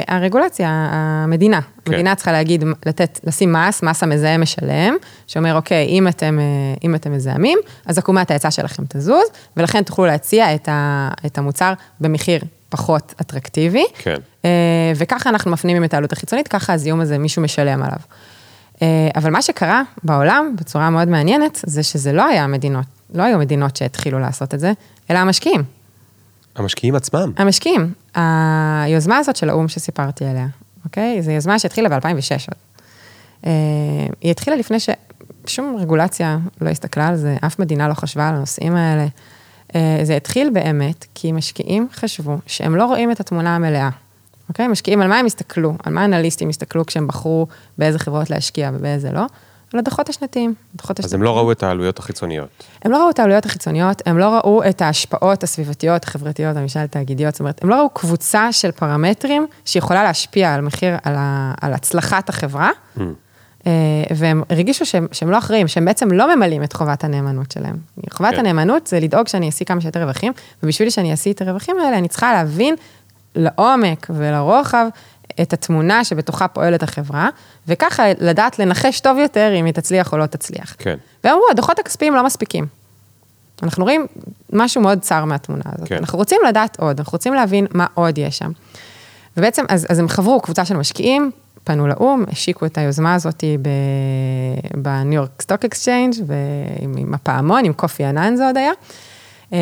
הרגולציה, 0.08 0.68
המדינה. 0.90 1.60
כן. 1.60 1.92
המדינה 1.92 2.14
צריכה 2.14 2.32
להגיד, 2.32 2.64
לתת, 2.86 3.20
לשים 3.24 3.52
מס, 3.52 3.82
מס 3.82 4.02
המזהם 4.02 4.42
משלם, 4.42 4.96
שאומר, 5.26 5.54
אוקיי, 5.54 5.86
אם 5.86 6.08
אתם, 6.08 6.38
אה, 6.40 6.44
אם 6.84 6.94
אתם 6.94 7.12
מזהמים, 7.12 7.58
אז 7.86 7.98
עקומת 7.98 8.30
ההיצע 8.30 8.50
שלכם 8.50 8.82
תזוז, 8.88 9.26
ולכן 9.56 9.82
תוכלו 9.82 10.06
להציע 10.06 10.54
את, 10.54 10.68
ה, 10.68 11.08
את 11.26 11.38
המוצר 11.38 11.72
במחיר 12.00 12.40
פחות 12.68 13.14
אטרקטיבי. 13.20 13.84
כן. 13.98 14.16
אה, 14.44 14.92
וככה 14.96 15.30
אנחנו 15.30 15.50
מפנימים 15.50 15.84
את 15.84 15.94
העלות 15.94 16.12
החיצונית, 16.12 16.48
ככה 16.48 16.72
הזיהום 16.72 17.00
הזה, 17.00 17.18
מישהו 17.18 17.42
משלם 17.42 17.82
עליו. 17.82 17.98
אה, 18.82 19.08
אבל 19.16 19.30
מה 19.30 19.42
שקרה 19.42 19.82
בעולם, 20.02 20.54
בצורה 20.60 20.90
מאוד 20.90 21.08
מעניינת, 21.08 21.60
זה 21.66 21.82
שזה 21.82 22.12
לא 22.12 22.24
היה 22.24 22.44
המדינות, 22.44 22.86
לא 23.14 23.22
היו 23.22 23.38
מדינות 23.38 23.76
שהתחילו 23.76 24.18
לעשות 24.18 24.54
את 24.54 24.60
זה, 24.60 24.72
אלא 25.10 25.18
המשקיעים. 25.18 25.62
המשקיעים 26.56 26.94
עצמם. 26.94 27.32
המשקיעים. 27.36 27.92
היוזמה 28.16 29.18
הזאת 29.18 29.36
של 29.36 29.50
האו"ם 29.50 29.68
שסיפרתי 29.68 30.24
עליה, 30.24 30.46
אוקיי? 30.84 31.22
זו 31.22 31.30
יוזמה 31.30 31.58
שהתחילה 31.58 31.88
ב-2006 31.88 32.52
אה, 33.46 33.52
היא 34.20 34.30
התחילה 34.30 34.56
לפני 34.56 34.76
ששום 34.80 35.76
רגולציה 35.80 36.38
לא 36.60 36.70
הסתכלה 36.70 37.08
על 37.08 37.16
זה, 37.16 37.36
אף 37.46 37.58
מדינה 37.58 37.88
לא 37.88 37.94
חשבה 37.94 38.28
על 38.28 38.34
הנושאים 38.34 38.76
האלה. 38.76 39.06
אה, 39.74 40.00
זה 40.02 40.16
התחיל 40.16 40.50
באמת 40.52 41.04
כי 41.14 41.32
משקיעים 41.32 41.88
חשבו 41.92 42.36
שהם 42.46 42.76
לא 42.76 42.84
רואים 42.84 43.10
את 43.10 43.20
התמונה 43.20 43.56
המלאה. 43.56 43.90
אוקיי? 44.48 44.68
משקיעים, 44.68 45.02
על 45.02 45.08
מה 45.08 45.18
הם 45.18 45.26
הסתכלו? 45.26 45.74
על 45.84 45.92
מה 45.92 46.04
אנליסטים 46.04 46.48
הסתכלו 46.48 46.86
כשהם 46.86 47.06
בחרו 47.06 47.46
באיזה 47.78 47.98
חברות 47.98 48.30
להשקיע 48.30 48.70
ובאיזה 48.74 49.12
לא? 49.12 49.26
על 49.72 49.78
הדוחות 49.78 50.08
השנתיים. 50.08 50.54
הדוחות 50.74 51.00
אז 51.00 51.04
השנתיים. 51.04 51.20
הם 51.20 51.24
לא 51.24 51.36
ראו 51.38 51.52
את 51.52 51.62
העלויות 51.62 51.98
החיצוניות. 51.98 52.48
הם 52.82 52.90
לא 52.90 53.02
ראו 53.02 53.10
את 53.10 53.18
העלויות 53.18 53.46
החיצוניות, 53.46 54.02
הם 54.06 54.18
לא 54.18 54.34
ראו 54.34 54.62
את 54.68 54.82
ההשפעות 54.82 55.42
הסביבתיות, 55.42 56.04
החברתיות, 56.04 56.56
הממשל 56.56 56.80
התאגידיות, 56.80 57.34
זאת 57.34 57.40
אומרת, 57.40 57.62
הם 57.62 57.70
לא 57.70 57.74
ראו 57.74 57.90
קבוצה 57.90 58.52
של 58.52 58.70
פרמטרים 58.70 59.46
שיכולה 59.64 60.02
להשפיע 60.02 60.54
על 60.54 60.60
מחיר, 60.60 60.94
על, 61.02 61.14
ה, 61.16 61.54
על 61.60 61.72
הצלחת 61.72 62.28
החברה, 62.28 62.70
mm. 62.98 63.00
והם 64.16 64.42
הרגישו 64.50 64.86
שהם, 64.86 65.06
שהם 65.12 65.30
לא 65.30 65.38
אחראים, 65.38 65.68
שהם 65.68 65.84
בעצם 65.84 66.12
לא 66.12 66.36
ממלאים 66.36 66.62
את 66.62 66.72
חובת 66.72 67.04
הנאמנות 67.04 67.50
שלהם. 67.50 67.76
חובת 68.10 68.34
כן. 68.34 68.38
הנאמנות 68.38 68.86
זה 68.86 69.00
לדאוג 69.00 69.28
שאני 69.28 69.46
אעשי 69.46 69.64
כמה 69.64 69.80
שיותר 69.80 70.02
רווחים, 70.02 70.32
ובשביל 70.62 70.90
שאני 70.90 71.10
אעשי 71.10 71.30
את 71.30 71.42
הרווחים 71.42 71.76
האלה, 71.78 71.98
אני 71.98 72.08
צריכה 72.08 72.32
להבין 72.32 72.74
לעומק 73.34 74.06
ולרוחב 74.10 74.86
את 75.42 75.52
התמונה 75.52 76.04
שבתוכה 76.04 76.48
פועלת 76.48 76.82
החברה, 76.82 77.28
וככה 77.68 78.02
לדעת 78.20 78.58
לנחש 78.58 79.00
טוב 79.00 79.18
יותר 79.18 79.52
אם 79.60 79.64
היא 79.64 79.74
תצליח 79.74 80.12
או 80.12 80.18
לא 80.18 80.26
תצליח. 80.26 80.76
כן. 80.78 80.96
והם 81.24 81.34
אמרו, 81.34 81.46
הדוחות 81.50 81.78
הכספיים 81.78 82.14
לא 82.14 82.24
מספיקים. 82.24 82.66
אנחנו 83.62 83.84
רואים 83.84 84.06
משהו 84.52 84.80
מאוד 84.80 85.00
צר 85.00 85.24
מהתמונה 85.24 85.62
הזאת. 85.74 85.88
כן. 85.88 85.96
אנחנו 85.96 86.18
רוצים 86.18 86.40
לדעת 86.48 86.80
עוד, 86.80 86.98
אנחנו 86.98 87.12
רוצים 87.12 87.34
להבין 87.34 87.66
מה 87.70 87.86
עוד 87.94 88.18
יש 88.18 88.38
שם. 88.38 88.50
ובעצם, 89.36 89.64
אז, 89.68 89.86
אז 89.88 89.98
הם 89.98 90.08
חברו 90.08 90.40
קבוצה 90.40 90.64
של 90.64 90.76
משקיעים, 90.76 91.30
פנו 91.64 91.86
לאו"ם, 91.86 92.24
השיקו 92.32 92.66
את 92.66 92.78
היוזמה 92.78 93.14
הזאת 93.14 93.44
בניו 94.76 95.12
יורק 95.12 95.42
Stock 95.42 95.64
Exchange, 95.64 96.14
עם 96.80 97.14
הפעמון, 97.14 97.64
עם 97.64 97.72
קופי 97.72 98.04
ענאן 98.04 98.36
זה 98.36 98.46
עוד 98.46 98.56
היה. 98.56 98.72
אה, 99.52 99.58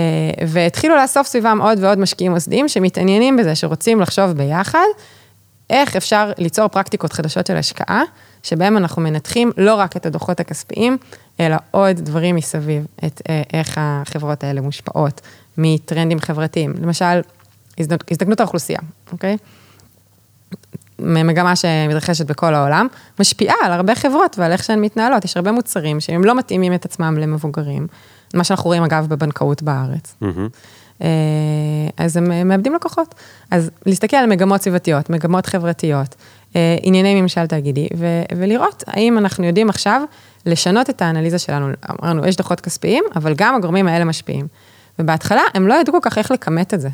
והתחילו 0.49 0.97
לאסוף 0.97 1.27
סביבם 1.27 1.59
עוד 1.63 1.79
ועוד 1.81 1.99
משקיעים 1.99 2.33
מוסדיים 2.33 2.69
שמתעניינים 2.69 3.37
בזה, 3.37 3.55
שרוצים 3.55 4.01
לחשוב 4.01 4.33
ביחד 4.33 4.87
איך 5.71 5.97
אפשר 5.97 6.33
ליצור 6.39 6.69
פרקטיקות 6.69 7.13
חדשות 7.13 7.47
של 7.47 7.57
השקעה, 7.57 8.03
שבהם 8.43 8.77
אנחנו 8.77 9.03
מנתחים 9.03 9.51
לא 9.57 9.75
רק 9.75 9.97
את 9.97 10.07
הדוחות 10.07 10.41
הכספיים, 10.41 10.97
אלא 11.41 11.57
עוד 11.71 11.97
דברים 11.97 12.37
מסביב, 12.37 12.87
את 13.07 13.23
אה, 13.29 13.43
איך 13.53 13.79
החברות 13.81 14.45
האלה 14.45 14.61
מושפעות 14.61 15.21
מטרנדים 15.59 16.21
חברתיים. 16.21 16.75
למשל, 16.83 17.21
הזדקנות 17.79 18.41
האוכלוסייה, 18.41 18.79
אוקיי? 19.13 19.37
מגמה 20.99 21.57
שמתרחשת 21.57 22.27
בכל 22.27 22.55
העולם, 22.55 22.87
משפיעה 23.21 23.55
על 23.65 23.73
הרבה 23.73 23.95
חברות 23.95 24.39
ועל 24.39 24.53
איך 24.53 24.65
שהן 24.65 24.81
מתנהלות. 24.81 25.25
יש 25.25 25.37
הרבה 25.37 25.53
מוצרים 25.53 26.01
שהם 26.01 26.25
לא 26.25 26.35
מתאימים 26.35 26.75
את 26.75 26.85
עצמם 26.85 27.19
למבוגרים, 27.19 27.87
מה 28.35 28.45
שאנחנו 28.45 28.65
רואים 28.65 28.83
אגב 28.83 29.07
בבנקאות 29.09 29.63
בארץ. 29.63 30.15
Mm-hmm. 30.23 30.27
אה, 31.03 31.09
אז 31.97 32.17
הם 32.17 32.49
מאבדים 32.49 32.75
לקוחות. 32.75 33.15
אז 33.51 33.71
להסתכל 33.87 34.17
על 34.17 34.27
מגמות 34.27 34.63
סביבתיות, 34.63 35.11
מגמות 35.11 35.47
חברתיות, 35.47 36.15
אה, 36.57 36.77
ענייני 36.83 37.21
ממשל 37.21 37.47
תאגידי, 37.47 37.89
ו- 37.97 38.23
ולראות 38.37 38.85
האם 38.87 39.19
אנחנו 39.19 39.45
יודעים 39.45 39.69
עכשיו 39.69 40.03
לשנות 40.47 40.91
את 40.91 41.03
האנליזה 41.03 41.39
שלנו. 41.39 41.69
אמרנו, 42.03 42.27
יש 42.27 42.37
דוחות 42.37 42.61
כספיים, 42.61 43.05
אבל 43.17 43.35
גם 43.35 43.55
הגורמים 43.55 43.89
האלה 43.89 44.05
משפיעים. 44.05 44.47
ובהתחלה 44.99 45.43
הם 45.55 45.67
לא 45.67 45.75
ידעו 45.75 45.93
כל 45.93 45.99
כך 46.03 46.19
איך 46.19 46.31
לכמת 46.31 46.75
את 46.75 46.81
זה. 46.81 46.89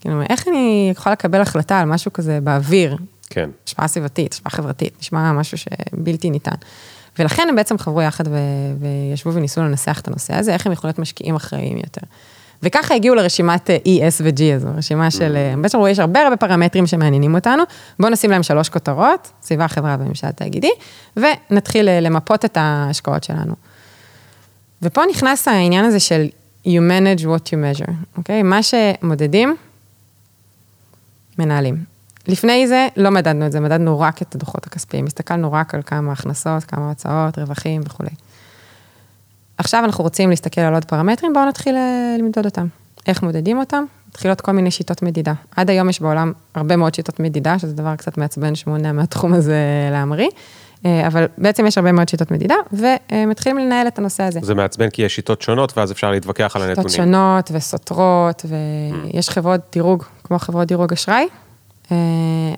כאילו, 0.00 0.22
איך 0.30 0.48
אני 0.48 0.88
יכולה 0.92 1.12
לקבל 1.12 1.40
החלטה 1.40 1.78
על 1.80 1.88
משהו 1.88 2.12
כזה 2.12 2.38
באוויר? 2.42 2.96
כן. 3.30 3.50
השפעה 3.66 3.88
סביבתית, 3.88 4.32
השפעה 4.32 4.50
חברתית, 4.50 4.94
נשמע 5.00 5.32
משהו 5.32 5.58
שבלתי 5.58 6.30
ניתן. 6.30 6.54
ולכן 7.18 7.46
הם 7.48 7.56
בעצם 7.56 7.78
חברו 7.78 8.02
יחד 8.02 8.28
ו... 8.28 8.36
וישבו 8.80 9.34
וניסו 9.34 9.60
לנסח 9.60 10.00
את 10.00 10.08
הנושא 10.08 10.34
הזה, 10.34 10.52
איך 10.52 10.66
הם 10.66 10.72
יכולים 10.72 10.88
להיות 10.88 10.98
משקיעים 10.98 11.34
אחראיים 11.36 11.76
יותר. 11.76 12.00
וככה 12.62 12.94
הגיעו 12.94 13.14
לרשימת 13.14 13.70
אה, 13.70 13.76
ES 13.76 14.22
ו-G 14.22 14.42
הזו, 14.56 14.68
רשימה 14.76 15.10
של, 15.10 15.36
אה, 15.36 15.54
בעצם 15.60 15.78
יש 15.90 15.98
הרבה 15.98 16.22
הרבה 16.22 16.36
פרמטרים 16.36 16.86
שמעניינים 16.86 17.34
אותנו, 17.34 17.62
בואו 18.00 18.12
נשים 18.12 18.30
להם 18.30 18.42
שלוש 18.42 18.68
כותרות, 18.68 19.30
סביבה, 19.42 19.68
חברה 19.68 19.96
וממשל 20.00 20.30
תאגידי, 20.30 20.70
ונתחיל 21.16 21.88
אה, 21.88 22.00
למפות 22.00 22.44
את 22.44 22.56
ההשקעות 22.56 23.24
שלנו. 23.24 23.54
ופה 24.82 25.02
נכנס 25.10 25.48
העניין 25.48 25.84
הזה 25.84 26.00
של 26.00 26.26
you 26.66 26.68
manage 26.68 27.22
what 27.22 27.46
you 27.46 27.80
measure, 27.80 27.92
אוקיי? 28.16 28.42
מה 28.42 28.60
שמודדים, 28.62 29.56
מנהלים. 31.38 31.76
לפני 32.28 32.68
זה 32.68 32.88
לא 32.96 33.10
מדדנו 33.10 33.46
את 33.46 33.52
זה, 33.52 33.60
מדדנו 33.60 34.00
רק 34.00 34.22
את 34.22 34.34
הדוחות 34.34 34.66
הכספיים, 34.66 35.06
הסתכלנו 35.06 35.52
רק 35.52 35.74
על 35.74 35.82
כמה 35.82 36.12
הכנסות, 36.12 36.64
כמה 36.64 36.88
הוצאות, 36.88 37.38
רווחים 37.38 37.80
וכולי. 37.84 38.10
עכשיו 39.62 39.84
אנחנו 39.84 40.04
רוצים 40.04 40.30
להסתכל 40.30 40.60
על 40.60 40.74
עוד 40.74 40.84
פרמטרים, 40.84 41.32
בואו 41.32 41.44
נתחיל 41.44 41.76
אה, 41.76 42.16
למדוד 42.18 42.44
אותם. 42.44 42.66
איך 43.06 43.22
מודדים 43.22 43.58
אותם? 43.58 43.84
מתחילות 44.08 44.40
כל 44.40 44.52
מיני 44.52 44.70
שיטות 44.70 45.02
מדידה. 45.02 45.32
עד 45.56 45.70
היום 45.70 45.88
יש 45.88 46.00
בעולם 46.00 46.32
הרבה 46.54 46.76
מאוד 46.76 46.94
שיטות 46.94 47.20
מדידה, 47.20 47.58
שזה 47.58 47.74
דבר 47.74 47.96
קצת 47.96 48.18
מעצבן 48.18 48.54
שמונע 48.54 48.92
מהתחום 48.92 49.34
הזה 49.34 49.56
להמריא. 49.90 50.28
אה, 50.86 51.06
אבל 51.06 51.26
בעצם 51.38 51.66
יש 51.66 51.78
הרבה 51.78 51.92
מאוד 51.92 52.08
שיטות 52.08 52.30
מדידה, 52.30 52.54
ומתחילים 52.72 53.58
לנהל 53.58 53.86
את 53.86 53.98
הנושא 53.98 54.22
הזה. 54.22 54.40
זה 54.42 54.54
מעצבן 54.54 54.90
כי 54.90 55.02
יש 55.02 55.14
שיטות 55.14 55.42
שונות, 55.42 55.78
ואז 55.78 55.92
אפשר 55.92 56.10
להתווכח 56.10 56.56
על 56.56 56.62
הנתונים. 56.62 56.88
שיטות 56.88 57.04
שונות 57.04 57.50
וסותרות, 57.52 58.46
ויש 58.48 59.28
mm. 59.28 59.32
חברות 59.32 59.60
דירוג, 59.72 60.04
כמו 60.24 60.38
חברות 60.38 60.68
דירוג 60.68 60.92
אשראי, 60.92 61.28
אה, 61.92 61.96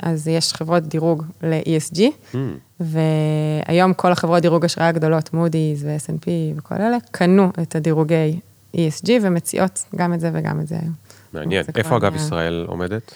אז 0.02 0.28
יש 0.28 0.52
חברות 0.52 0.82
דירוג 0.82 1.22
ל-ESG, 1.42 1.98
mm. 1.98 2.36
והיום 2.84 3.94
כל 3.94 4.12
החברות 4.12 4.42
דירוג 4.42 4.64
אשראי 4.64 4.86
הגדולות, 4.86 5.34
מודי'ס 5.34 5.82
ו-S&P 5.82 6.28
וכל 6.56 6.74
אלה, 6.74 6.96
קנו 7.10 7.50
את 7.62 7.76
הדירוגי 7.76 8.40
ESG 8.76 9.08
ומציעות 9.22 9.84
גם 9.96 10.14
את 10.14 10.20
זה 10.20 10.30
וגם 10.34 10.60
את 10.60 10.68
זה 10.68 10.74
היום. 10.74 10.92
מעניין. 11.32 11.64
איפה 11.76 11.96
אגב 11.96 12.14
ישראל 12.14 12.64
עומדת? 12.68 13.12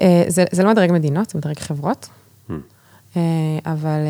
אה, 0.00 0.24
זה, 0.28 0.44
זה 0.52 0.62
לא 0.62 0.70
מדרג 0.70 0.92
מדינות, 0.92 1.30
זה 1.30 1.38
מדרג 1.38 1.58
חברות. 1.58 2.08
Mm. 2.48 2.52
אבל... 3.66 4.00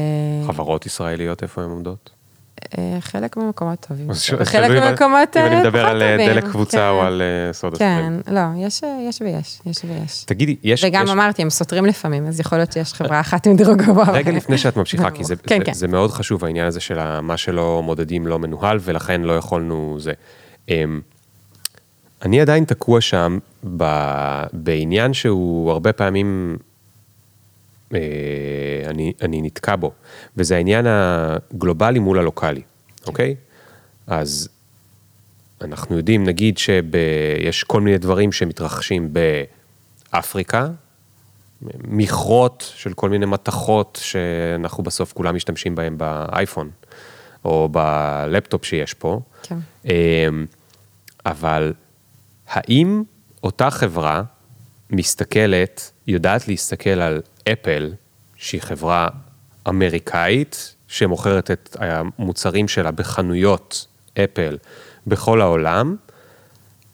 חברות 0.46 0.86
ישראליות, 0.86 1.42
איפה 1.42 1.62
הן 1.62 1.70
עומדות? 1.70 2.10
אה, 2.78 2.96
חלק 3.00 3.36
מהמקומות 3.36 3.86
טובים. 3.88 4.08
חלק 4.44 4.70
מהמקומות 4.70 4.96
פחות 4.98 5.32
טובים. 5.32 5.46
אם 5.46 5.52
אני 5.52 5.60
מדבר 5.60 5.86
על 5.86 6.02
אה, 6.02 6.16
דלק 6.16 6.44
קבוצה 6.44 6.76
כן. 6.76 6.88
או 6.88 7.02
על 7.02 7.22
אה, 7.22 7.52
סודה 7.52 7.76
סטרים. 7.76 8.20
כן, 8.26 8.34
לא, 8.34 8.40
יש 8.66 8.82
ויש, 9.20 9.60
יש 9.66 9.84
ויש. 9.84 10.24
תגידי, 10.24 10.56
יש... 10.62 10.84
וגם 10.84 11.08
אמרתי, 11.08 11.42
הם 11.42 11.50
סותרים 11.50 11.86
לפעמים, 11.86 12.26
אז 12.26 12.40
יכול 12.40 12.58
להיות 12.58 12.72
שיש 12.72 12.92
חברה 12.92 13.20
אחת 13.20 13.46
עם 13.46 13.56
דירוג 13.56 13.82
גבוה. 13.82 14.10
רגע 14.12 14.32
לפני 14.32 14.58
שאת 14.58 14.76
ממשיכה, 14.76 15.10
כי 15.10 15.22
כן, 15.46 15.64
כן. 15.64 15.72
זה 15.72 15.88
מאוד 15.88 16.10
חשוב, 16.10 16.44
העניין 16.44 16.66
הזה 16.66 16.80
של 16.80 17.20
מה 17.20 17.36
שלא 17.36 17.82
מודדים 17.84 18.26
לא 18.26 18.38
מנוהל, 18.38 18.78
ולכן 18.80 19.20
לא 19.22 19.32
יכולנו 19.32 19.96
זה. 20.00 20.12
אמ, 20.68 21.00
אני 22.22 22.40
עדיין 22.40 22.64
תקוע 22.64 23.00
שם 23.00 23.38
בעניין 24.52 25.14
שהוא 25.14 25.70
הרבה 25.70 25.92
פעמים 25.92 26.56
אני, 28.86 29.12
אני 29.22 29.42
נתקע 29.42 29.76
בו, 29.76 29.92
וזה 30.36 30.56
העניין 30.56 30.86
הגלובלי 30.88 31.98
מול 31.98 32.18
הלוקאלי, 32.18 32.62
אוקיי? 33.06 33.34
אז 34.06 34.48
אנחנו 35.60 35.96
יודעים, 35.96 36.24
נגיד 36.24 36.58
שיש 36.58 37.64
כל 37.64 37.80
מיני 37.80 37.98
דברים 37.98 38.32
שמתרחשים 38.32 39.14
באפריקה, 40.12 40.68
מכרות 41.84 42.72
של 42.76 42.92
כל 42.92 43.10
מיני 43.10 43.26
מתכות 43.26 43.98
שאנחנו 44.02 44.82
בסוף 44.82 45.12
כולם 45.12 45.36
משתמשים 45.36 45.74
בהם 45.74 45.98
באייפון, 45.98 46.70
או 47.44 47.68
בלפטופ 47.72 48.64
שיש 48.64 48.94
פה. 48.94 49.20
כן. 49.42 49.58
אמ, 49.84 50.46
אבל 51.26 51.72
האם 52.48 53.02
אותה 53.42 53.70
חברה 53.70 54.22
מסתכלת, 54.90 55.90
יודעת 56.06 56.48
להסתכל 56.48 56.90
על 56.90 57.20
אפל, 57.52 57.92
שהיא 58.36 58.62
חברה 58.62 59.08
אמריקאית, 59.68 60.74
שמוכרת 60.88 61.50
את 61.50 61.76
המוצרים 61.80 62.68
שלה 62.68 62.90
בחנויות 62.90 63.86
אפל 64.24 64.58
בכל 65.06 65.40
העולם, 65.40 65.96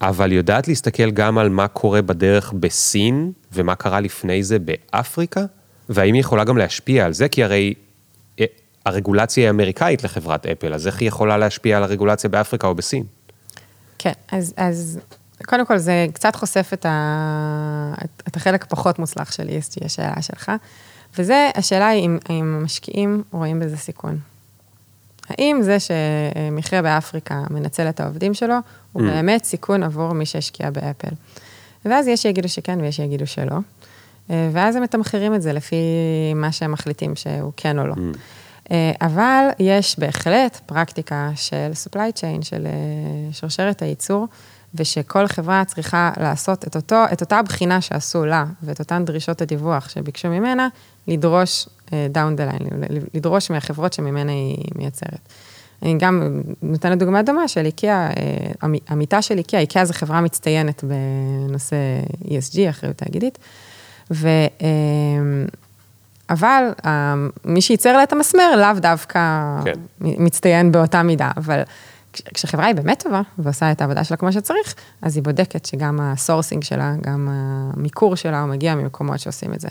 אבל 0.01 0.33
יודעת 0.33 0.69
להסתכל 0.69 1.11
גם 1.11 1.39
על 1.39 1.49
מה 1.49 1.69
קורה 1.69 2.03
בדרך 2.03 2.53
בסין, 2.53 3.33
ומה 3.53 3.75
קרה 3.75 4.01
לפני 4.01 4.43
זה 4.43 4.59
באפריקה, 4.59 5.45
והאם 5.89 6.15
היא 6.15 6.21
יכולה 6.21 6.45
גם 6.45 6.59
להשפיע 6.59 7.07
על 7.07 7.13
זה, 7.13 7.29
כי 7.29 7.45
הרי 7.45 7.75
אה, 8.41 8.45
הרגולציה 8.87 9.45
היא 9.45 9.51
אמריקאית 9.51 10.05
לחברת 10.05 10.47
אפל, 10.47 10.75
אז 10.75 10.87
איך 10.87 11.01
היא 11.01 11.09
יכולה 11.09 11.39
להשפיע 11.39 11.77
על 11.77 11.83
הרגולציה 11.83 12.31
באפריקה 12.31 12.67
או 12.67 12.75
בסין? 12.75 13.05
כן, 13.99 14.13
אז, 14.33 14.55
אז 14.57 15.01
קודם 15.47 15.67
כל 15.67 15.79
זה 15.79 16.07
קצת 16.13 16.37
חושף 16.37 16.71
את, 16.73 16.87
ה, 16.87 17.95
את, 18.05 18.23
את 18.29 18.37
החלק 18.37 18.63
הפחות 18.65 18.99
מוצלח 18.99 19.33
של 19.33 19.49
ESG, 19.49 19.85
השאלה 19.85 20.23
שלך, 20.23 20.53
וזה, 21.19 21.51
השאלה 21.55 21.89
היא 21.89 22.05
אם, 22.05 22.19
אם 22.31 22.57
המשקיעים 22.61 23.23
רואים 23.33 23.61
בזה 23.61 23.77
סיכון. 23.77 24.19
האם 25.29 25.63
זה 25.63 25.77
שמכרה 25.81 26.83
באפריקה 26.83 27.43
מנצל 27.51 27.89
את 27.89 28.01
העובדים 28.01 28.35
שלו, 28.35 28.55
הוא 28.93 29.03
mm. 29.03 29.05
באמת 29.05 29.45
סיכון 29.45 29.83
עבור 29.83 30.13
מי 30.13 30.27
שהשקיע 30.27 30.71
באפל. 30.71 31.15
ואז 31.85 32.09
יש 32.09 32.23
שיגידו 32.23 32.49
שכן 32.49 32.81
ויש 32.81 32.97
שיגידו 32.97 33.27
שלא, 33.27 33.57
ואז 34.29 34.77
הם 34.77 34.83
מתמחרים 34.83 35.35
את 35.35 35.43
זה 35.43 35.53
לפי 35.53 35.77
מה 36.35 36.53
שהם 36.53 36.73
מחליטים 36.73 37.17
שהוא 37.17 37.53
כן 37.57 37.79
או 37.79 37.87
לא. 37.87 37.95
Mm. 37.95 38.73
אבל 39.01 39.49
יש 39.59 39.99
בהחלט 39.99 40.61
פרקטיקה 40.67 41.31
של 41.37 41.71
supply 41.85 42.19
chain, 42.21 42.43
של 42.43 42.67
אה, 42.67 43.33
שרשרת 43.33 43.83
הייצור, 43.83 44.27
ושכל 44.75 45.27
חברה 45.27 45.65
צריכה 45.65 46.11
לעשות 46.21 46.67
את, 46.67 46.77
אותו, 46.77 47.05
את 47.13 47.21
אותה 47.21 47.43
בחינה 47.43 47.81
שעשו 47.81 48.27
לה, 48.27 48.45
ואת 48.63 48.79
אותן 48.79 49.05
דרישות 49.05 49.43
הדיווח 49.43 49.89
שביקשו 49.89 50.29
ממנה, 50.29 50.69
לדרוש 51.09 51.69
down 52.11 52.37
the 52.37 52.45
line, 52.45 52.59
לדרוש 53.15 53.51
מהחברות 53.51 53.93
שממנה 53.93 54.33
היא 54.33 54.65
מייצרת. 54.75 55.29
אני 55.83 55.99
גם 55.99 56.41
נותנת 56.63 56.99
דוגמה 56.99 57.23
דומה 57.23 57.49
של 57.49 57.67
איקאה, 57.67 58.07
אה, 58.07 58.69
עמיתה 58.91 59.23
של 59.23 59.39
איקאה, 59.39 59.61
איקאה 59.61 59.85
זו 59.85 59.95
חברה 59.95 60.21
מצטיינת 60.21 60.85
בנושא 60.85 61.77
ESG, 62.25 62.71
אחריות 62.71 62.97
תאגידית, 62.97 63.39
ו... 64.11 64.29
אה, 64.63 64.69
אבל 66.31 66.65
מי 67.45 67.61
שייצר 67.61 67.97
לה 67.97 68.03
את 68.03 68.13
המסמר 68.13 68.57
לאו 68.57 68.81
דווקא 68.81 69.21
כן. 69.65 69.73
מצטיין 70.01 70.73
באותה 70.73 71.03
מידה, 71.03 71.31
אבל 71.37 71.63
כשחברה 72.35 72.67
היא 72.67 72.75
באמת 72.75 73.03
טובה 73.03 73.23
ועושה 73.39 73.73
את 73.73 73.81
העבודה 73.81 74.05
שלה 74.05 74.17
כמו 74.17 74.33
שצריך, 74.33 74.75
אז 75.03 75.17
היא 75.17 75.25
בודקת 75.25 75.65
שגם 75.67 76.01
ה 76.01 76.08
sourcing 76.08 76.65
שלה, 76.65 76.95
גם 77.01 77.29
המיקור 77.31 78.17
שלה, 78.17 78.41
הוא 78.41 78.49
מגיע 78.49 78.75
ממקומות 78.75 79.21
שעושים 79.21 79.55
את 79.55 79.61
זה. 79.61 79.69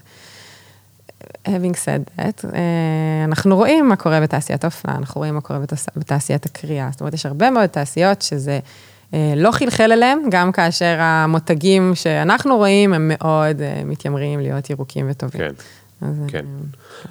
having 1.47 1.73
said 1.73 2.19
that, 2.19 2.45
אה, 2.53 3.23
אנחנו 3.23 3.55
רואים 3.55 3.89
מה 3.89 3.95
קורה 3.95 4.21
בתעשיית 4.21 4.63
האופנה, 4.63 4.95
אנחנו 4.95 5.19
רואים 5.19 5.33
מה 5.33 5.41
קורה 5.41 5.59
בתעשיית 5.95 6.45
הכרייה, 6.45 6.89
זאת 6.91 7.01
אומרת, 7.01 7.13
יש 7.13 7.25
הרבה 7.25 7.51
מאוד 7.51 7.65
תעשיות 7.65 8.21
שזה 8.21 8.59
אה, 9.13 9.33
לא 9.35 9.51
חלחל 9.51 9.91
אליהם, 9.91 10.19
גם 10.29 10.51
כאשר 10.51 10.95
המותגים 10.99 11.95
שאנחנו 11.95 12.57
רואים 12.57 12.93
הם 12.93 13.11
מאוד 13.13 13.61
אה, 13.61 13.81
מתיימרים 13.85 14.39
להיות 14.39 14.69
ירוקים 14.69 15.07
וטובים. 15.09 15.41
כן. 15.41 15.53
אז 16.01 16.21
כן. 16.27 16.45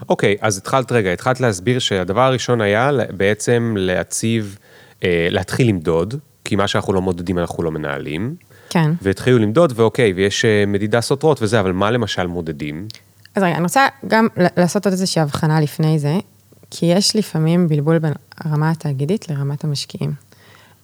אוקיי, 0.09 0.37
אז 0.40 0.59
התחלת 0.59 0.92
רגע, 0.92 1.12
התחלת 1.12 1.40
להסביר 1.40 1.79
שהדבר 1.79 2.20
הראשון 2.20 2.61
היה 2.61 2.90
בעצם 3.16 3.74
להציב 3.79 4.59
להתחיל 5.05 5.69
למדוד, 5.69 6.15
כי 6.45 6.57
מה 6.57 6.69
שאנחנו 6.69 6.93
לא 6.93 7.03
מודדים 7.03 7.39
אנחנו 7.39 7.63
לא 7.63 7.71
מנהלים. 7.71 8.37
כן. 8.71 8.91
והתחילו 9.03 9.39
למדוד, 9.39 9.73
ואוקיי, 9.77 10.13
ויש 10.13 10.45
אה, 10.45 10.65
מדידה 10.67 11.01
סותרות 11.01 11.43
וזה, 11.43 11.61
אבל 11.61 11.73
מה 11.73 11.91
למשל 11.91 12.27
מודדים? 12.27 12.89
אז 13.35 13.43
רגע, 13.43 13.55
אני 13.55 13.63
רוצה 13.63 13.87
גם 14.07 14.29
לעשות 14.57 14.87
עוד 14.87 14.93
איזושהי 14.93 15.23
הבחנה 15.23 15.61
לפני 15.61 15.99
זה, 15.99 16.19
כי 16.71 16.87
יש 16.87 17.17
לפעמים 17.17 17.69
בלבול 17.69 17.99
בין 17.99 18.13
הרמה 18.39 18.71
התאגידית 18.71 19.29
לרמת 19.29 19.65
המשקיעים. 19.65 20.13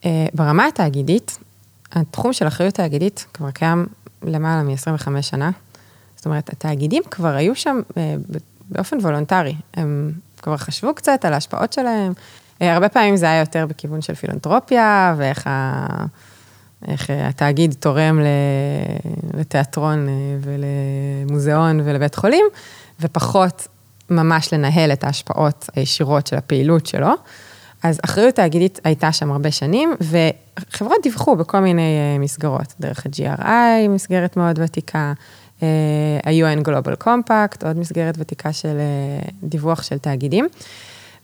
אה, 0.05 0.27
ברמה 0.35 0.67
התאגידית, 0.67 1.39
התחום 1.93 2.33
של 2.33 2.47
אחריות 2.47 2.75
תאגידית 2.75 3.27
כבר 3.35 3.51
קיים 3.51 3.87
למעלה 4.23 4.63
מ-25 4.63 5.23
שנה. 5.23 5.51
זאת 6.17 6.27
אומרת, 6.27 6.51
התאגידים 6.53 7.03
כבר 7.11 7.35
היו 7.35 7.55
שם 7.55 7.81
באופן 8.71 8.99
וולונטרי. 8.99 9.55
הם 9.75 10.13
כבר 10.43 10.57
חשבו 10.57 10.95
קצת 10.95 11.25
על 11.25 11.33
ההשפעות 11.33 11.73
שלהם, 11.73 12.13
אה, 12.13 12.23
הרבה 12.61 12.89
פעמים 12.89 13.17
זה 13.17 13.27
היה 13.27 13.41
יותר 13.41 13.67
בכיוון 13.67 14.03
של 14.03 14.15
פילנטרופיה, 14.15 15.15
ואיך 15.19 15.47
ה... 15.47 15.87
איך 16.89 17.11
התאגיד 17.11 17.75
תורם 17.81 18.21
לתיאטרון 19.35 20.09
אה, 20.09 20.13
ולמוזיאון 20.41 21.81
ולבית 21.85 22.15
חולים, 22.15 22.45
ופחות 23.01 23.69
ממש 24.11 24.55
לנהל 24.55 24.93
את 24.93 25.05
ההשפעות 25.05 25.71
הישירות 25.75 26.27
של 26.27 26.37
הפעילות 26.37 26.87
שלו. 26.87 27.11
אז 27.83 28.01
אחריות 28.05 28.35
תאגידית 28.35 28.81
הייתה 28.85 29.13
שם 29.13 29.33
הרבה 29.33 29.51
שנים, 29.51 29.95
וחברות 30.01 30.97
דיווחו 31.03 31.37
בכל 31.37 31.61
מיני 31.61 31.83
אה, 31.83 32.19
מסגרות, 32.19 32.75
דרך 32.81 33.07
ה-GRI, 33.07 33.89
מסגרת 33.89 34.37
מאוד 34.37 34.59
ותיקה, 34.63 35.13
ה-UN 36.25 36.69
Global 36.69 37.05
Compact, 37.05 37.67
עוד 37.67 37.79
מסגרת 37.79 38.15
ותיקה 38.19 38.53
של 38.53 38.77
דיווח 39.43 39.83
של 39.83 39.99
תאגידים. 39.99 40.49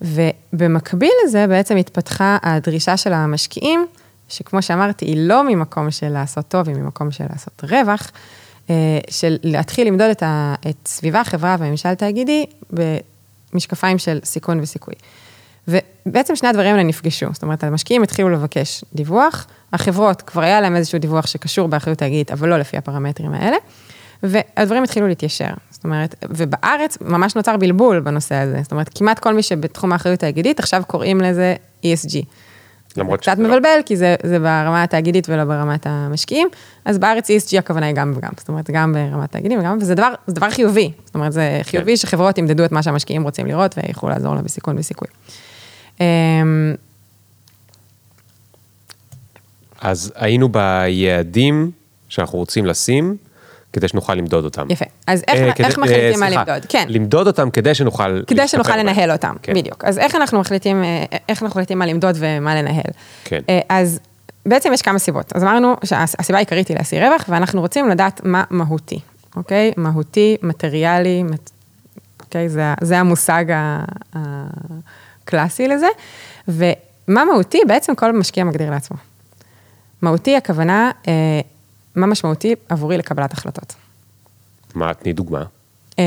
ובמקביל 0.03 1.13
לזה 1.25 1.47
בעצם 1.47 1.77
התפתחה 1.77 2.39
הדרישה 2.43 2.97
של 2.97 3.13
המשקיעים, 3.13 3.87
שכמו 4.29 4.63
שאמרתי, 4.63 5.05
היא 5.05 5.29
לא 5.29 5.45
ממקום 5.45 5.91
של 5.91 6.09
לעשות 6.09 6.49
טוב, 6.49 6.69
היא 6.69 6.77
ממקום 6.77 7.11
של 7.11 7.25
לעשות 7.31 7.65
רווח, 7.71 8.11
של 9.11 9.37
להתחיל 9.43 9.87
למדוד 9.87 10.11
את, 10.11 10.23
ה, 10.23 10.55
את 10.71 10.89
סביבה, 10.89 11.25
חברה 11.25 11.57
וממשל 11.59 11.95
תאגידי 11.95 12.47
במשקפיים 13.53 13.99
של 13.99 14.19
סיכון 14.25 14.61
וסיכוי. 14.61 14.95
ובעצם 15.69 16.37
שני 16.37 16.49
הדברים 16.49 16.71
האלה 16.71 16.83
נפגשו, 16.83 17.27
זאת 17.33 17.43
אומרת, 17.43 17.65
המשקיעים 17.65 18.03
התחילו 18.03 18.29
לבקש 18.29 18.85
דיווח, 18.95 19.47
החברות, 19.73 20.23
כבר 20.23 20.43
היה 20.43 20.61
להם 20.61 20.77
איזשהו 20.77 20.99
דיווח 20.99 21.27
שקשור 21.27 21.69
באחריות 21.69 21.99
תאגידית, 21.99 22.31
אבל 22.31 22.49
לא 22.49 22.59
לפי 22.59 22.77
הפרמטרים 22.77 23.35
האלה, 23.35 23.57
והדברים 24.23 24.83
התחילו 24.83 25.09
להתיישר. 25.09 25.51
זאת 25.71 25.85
אומרת, 25.85 26.25
ובארץ 26.31 26.99
ממש 27.01 27.37
נוצר 27.37 27.57
בלבול 27.57 28.01
בנושא 28.01 28.35
הזה, 28.35 28.59
זאת 28.63 28.73
אומרת, 28.73 28.91
כמעט 28.95 29.19
כל 29.19 29.35
מי 29.35 29.43
שבתחום 29.43 29.93
האחריות 29.93 30.21
תאגידית, 30.21 30.59
עכשיו 30.61 30.83
קוראים 30.87 31.21
לזה 31.21 31.55
ESG. 31.83 32.25
למרות 32.97 33.23
שזה 33.23 33.33
קצת 33.33 33.43
לא. 33.43 33.49
מבלבל, 33.49 33.81
כי 33.87 33.97
זה, 33.97 34.17
זה 34.23 34.39
ברמה 34.39 34.83
התאגידית 34.83 35.29
ולא 35.29 35.45
ברמת 35.45 35.87
המשקיעים, 35.87 36.49
אז 36.85 36.99
בארץ 36.99 37.31
ESG 37.31 37.59
הכוונה 37.59 37.87
היא 37.87 37.95
גם 37.95 38.13
וגם, 38.17 38.31
זאת 38.37 38.49
אומרת, 38.49 38.71
גם 38.71 38.93
ברמת 38.93 39.33
תאגידים 39.33 39.59
וגם, 39.59 39.79
וזה 39.81 39.95
דבר, 39.95 40.15
זה 40.27 40.35
דבר 40.35 40.51
חיובי, 40.51 40.93
זאת 41.05 41.15
אומרת, 41.15 41.33
זה 41.33 41.61
חיובי 41.63 41.93
כן. 41.93 41.97
שחברות 41.97 42.39
ימדדו 42.39 42.65
את 42.65 42.73
מה 42.73 42.83
שהמשקיעים 42.83 43.23
רוצים 43.23 43.47
לראות 43.47 43.75
ויוכלו 43.79 44.09
לעזור 44.09 44.35
לה 44.35 44.43
בסיכון 44.43 44.79
וסיכוי. 44.79 45.09
אמ, 46.01 46.75
אז 49.81 50.13
היינו 50.15 50.49
ביעדים 50.49 51.71
שאנחנו 52.09 52.39
רוצים 52.39 52.67
לשים, 52.67 53.17
כדי 53.73 53.89
שנוכל 53.89 54.15
למדוד 54.15 54.45
אותם. 54.45 54.67
יפה. 54.71 54.85
אז 55.07 55.25
איך, 55.29 55.41
אה, 55.41 55.53
כדי, 55.53 55.67
איך 55.67 55.79
מחליטים 55.79 56.23
אה, 56.23 56.31
מה 56.31 56.31
למדוד? 56.31 56.67
כן. 56.69 56.87
למדוד 56.89 57.27
אותם 57.27 57.51
כדי 57.51 57.75
שנוכל... 57.75 58.23
כדי 58.27 58.49
שנוכל 58.49 58.77
לנהל 58.77 59.13
אותם, 59.13 59.35
כן. 59.43 59.55
בדיוק. 59.55 59.85
אז 59.85 59.99
איך 59.99 60.15
אנחנו 60.15 60.41
מחליטים, 60.41 60.85
אה, 60.85 61.05
איך 61.29 61.43
אנחנו 61.43 61.47
מחליטים 61.47 61.79
מה 61.79 61.87
למדוד 61.87 62.17
ומה 62.19 62.55
לנהל? 62.55 62.91
כן. 63.25 63.41
אה, 63.49 63.61
אז 63.69 64.01
בעצם 64.47 64.73
יש 64.73 64.83
כמה 64.83 64.99
סיבות. 64.99 65.33
אז 65.37 65.43
אמרנו 65.43 65.77
שהסיבה 65.85 66.39
העיקרית 66.39 66.69
היא 66.69 66.77
להשיא 66.77 67.07
רווח, 67.07 67.25
ואנחנו 67.29 67.61
רוצים 67.61 67.89
לדעת 67.89 68.21
מה 68.25 68.45
מהותי, 68.51 69.01
אוקיי? 69.37 69.73
מהותי, 69.77 70.37
מטריאלי, 70.43 71.23
אוקיי? 72.21 72.49
זה, 72.49 72.75
זה 72.81 72.99
המושג 72.99 73.45
הקלאסי 74.15 75.69
לזה. 75.69 75.89
ומה 76.49 77.25
מהותי? 77.25 77.61
בעצם 77.67 77.95
כל 77.95 78.13
משקיע 78.13 78.45
מגדיר 78.45 78.71
לעצמו. 78.71 78.97
מהותי, 80.03 80.37
הכוונה, 80.37 80.91
אה, 81.09 81.13
מה 81.97 82.07
משמעותי 82.07 82.55
עבורי 82.69 82.99
לקבלת 82.99 83.33
החלטות. 83.33 83.75
מה, 84.75 84.95
תני 84.95 85.13
דוגמה. 85.13 85.45
אה, 85.99 86.05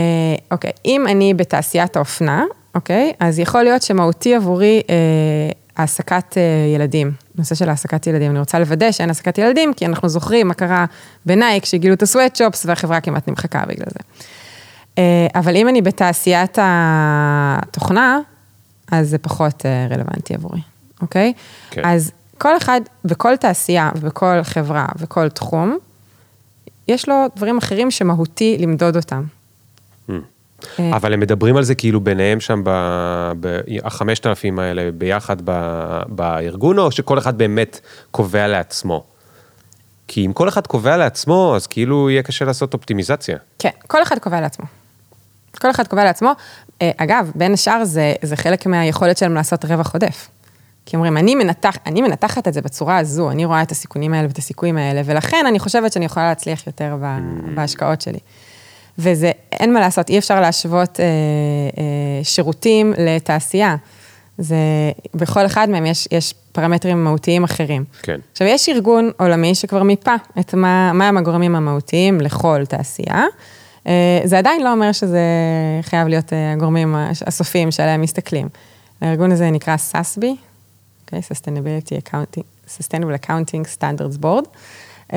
אוקיי, 0.51 0.71
אם 0.85 1.07
אני 1.07 1.33
בתעשיית 1.33 1.95
האופנה, 1.95 2.43
אוקיי, 2.75 3.13
אז 3.19 3.39
יכול 3.39 3.63
להיות 3.63 3.81
שמהותי 3.81 4.35
עבורי 4.35 4.81
אה, 4.89 4.95
העסקת 5.77 6.37
אה, 6.37 6.43
ילדים, 6.75 7.11
נושא 7.35 7.55
של 7.55 7.69
העסקת 7.69 8.07
ילדים. 8.07 8.31
אני 8.31 8.39
רוצה 8.39 8.59
לוודא 8.59 8.91
שאין 8.91 9.09
העסקת 9.09 9.37
ילדים, 9.37 9.73
כי 9.73 9.85
אנחנו 9.85 10.09
זוכרים 10.09 10.47
מה 10.47 10.53
קרה 10.53 10.85
בנייק, 11.25 11.65
שגילו 11.65 11.93
את 11.93 12.01
הסוואטשופס 12.01 12.65
והחברה 12.65 13.01
כמעט 13.01 13.27
נמחקה 13.27 13.63
בגלל 13.67 13.87
זה. 13.89 13.99
אה, 14.97 15.27
אבל 15.35 15.55
אם 15.55 15.67
אני 15.67 15.81
בתעשיית 15.81 16.57
התוכנה, 16.61 18.19
אז 18.91 19.09
זה 19.09 19.17
פחות 19.17 19.65
אה, 19.65 19.87
רלוונטי 19.89 20.33
עבורי, 20.33 20.61
אוקיי? 21.01 21.33
כן. 21.69 21.81
אז 21.85 22.11
כל 22.43 22.57
אחד, 22.57 22.81
בכל 23.05 23.35
תעשייה 23.35 23.91
ובכל 23.95 24.43
חברה 24.43 24.85
וכל 24.97 25.29
תחום, 25.29 25.77
יש 26.87 27.09
לו 27.09 27.15
דברים 27.35 27.57
אחרים 27.57 27.91
שמהותי 27.91 28.57
למדוד 28.59 28.95
אותם. 28.95 29.23
Hmm. 30.09 30.13
אה, 30.79 30.95
אבל 30.95 31.13
הם 31.13 31.19
מדברים 31.19 31.57
על 31.57 31.63
זה 31.63 31.75
כאילו 31.75 32.01
ביניהם 32.01 32.39
שם, 32.39 32.63
החמשת 33.83 34.25
אלפים 34.25 34.59
האלה 34.59 34.91
ביחד 34.91 35.37
בארגון, 36.07 36.79
או 36.79 36.91
שכל 36.91 37.17
אחד 37.17 37.37
באמת 37.37 37.79
קובע 38.11 38.47
לעצמו? 38.47 39.03
כי 40.07 40.25
אם 40.25 40.33
כל 40.33 40.49
אחד 40.49 40.67
קובע 40.67 40.97
לעצמו, 40.97 41.53
אז 41.55 41.67
כאילו 41.67 42.09
יהיה 42.09 42.23
קשה 42.23 42.45
לעשות 42.45 42.73
אופטימיזציה. 42.73 43.37
כן, 43.59 43.69
כל 43.87 44.03
אחד 44.03 44.19
קובע 44.19 44.41
לעצמו. 44.41 44.65
כל 45.61 45.71
אחד 45.71 45.87
קובע 45.87 46.03
לעצמו. 46.03 46.31
אה, 46.81 46.91
אגב, 46.97 47.31
בין 47.35 47.53
השאר 47.53 47.85
זה, 47.85 48.13
זה 48.21 48.35
חלק 48.35 48.65
מהיכולת 48.65 49.17
שלהם 49.17 49.33
לעשות 49.33 49.65
רווח 49.65 49.93
עודף. 49.93 50.29
כי 50.85 50.95
אומרים, 50.95 51.17
אני, 51.17 51.35
מנתח, 51.35 51.77
אני 51.85 52.01
מנתחת 52.01 52.47
את 52.47 52.53
זה 52.53 52.61
בצורה 52.61 52.97
הזו, 52.97 53.31
אני 53.31 53.45
רואה 53.45 53.61
את 53.61 53.71
הסיכונים 53.71 54.13
האלה 54.13 54.27
ואת 54.27 54.37
הסיכויים 54.37 54.77
האלה, 54.77 55.01
ולכן 55.05 55.45
אני 55.47 55.59
חושבת 55.59 55.93
שאני 55.93 56.05
יכולה 56.05 56.27
להצליח 56.29 56.67
יותר 56.67 56.97
ב, 57.01 57.03
mm. 57.03 57.49
בהשקעות 57.55 58.01
שלי. 58.01 58.19
וזה, 58.99 59.31
אין 59.51 59.73
מה 59.73 59.79
לעשות, 59.79 60.09
אי 60.09 60.17
אפשר 60.17 60.41
להשוות 60.41 60.99
אה, 60.99 61.05
אה, 61.05 62.23
שירותים 62.23 62.93
לתעשייה. 62.97 63.75
זה, 64.37 64.55
בכל 65.15 65.45
אחד 65.45 65.69
מהם 65.69 65.85
יש, 65.85 66.07
יש 66.11 66.33
פרמטרים 66.51 67.03
מהותיים 67.03 67.43
אחרים. 67.43 67.83
כן. 68.01 68.19
עכשיו, 68.31 68.47
יש 68.47 68.69
ארגון 68.69 69.11
עולמי 69.17 69.55
שכבר 69.55 69.83
מיפה 69.83 70.15
את 70.39 70.53
מה, 70.53 70.93
מה 70.93 71.07
הם 71.07 71.17
הגורמים 71.17 71.55
המהותיים 71.55 72.21
לכל 72.21 72.65
תעשייה. 72.67 73.25
אה, 73.87 74.21
זה 74.23 74.37
עדיין 74.37 74.63
לא 74.63 74.71
אומר 74.71 74.91
שזה 74.91 75.19
חייב 75.81 76.07
להיות 76.07 76.33
אה, 76.33 76.53
הגורמים 76.53 76.95
הסופיים 77.25 77.71
שעליהם 77.71 78.01
מסתכלים. 78.01 78.49
הארגון 79.01 79.31
הזה 79.31 79.51
נקרא 79.51 79.75
SASB, 79.91 80.25
okay, 81.13 81.33
Sustainability 81.33 81.97
Accounting, 81.97 82.43
Sustainable 82.67 83.25
Accounting 83.25 83.65
Standards 83.77 84.17
Board, 84.23 84.45
uh, 85.09 85.13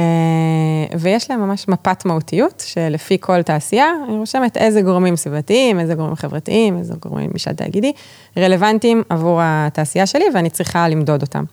ויש 0.99 1.31
להם 1.31 1.41
ממש 1.41 1.69
מפת 1.69 2.05
מהותיות, 2.05 2.63
שלפי 2.67 3.17
כל 3.21 3.43
תעשייה, 3.43 3.93
אני 4.09 4.17
רושמת 4.17 4.57
איזה 4.57 4.83
גורמים 4.83 5.17
סביבתיים, 5.17 5.81
איזה 5.81 5.95
גורמים 5.95 6.17
חברתיים, 6.17 6.79
איזה 6.79 6.95
גורמים 7.03 7.31
משל 7.35 7.53
תאגידי, 7.53 7.93
רלוונטיים 8.37 9.03
עבור 9.09 9.41
התעשייה 9.43 10.07
שלי, 10.07 10.25
ואני 10.35 10.51
צריכה 10.51 10.89
למדוד 10.89 11.23
אותם. 11.23 11.45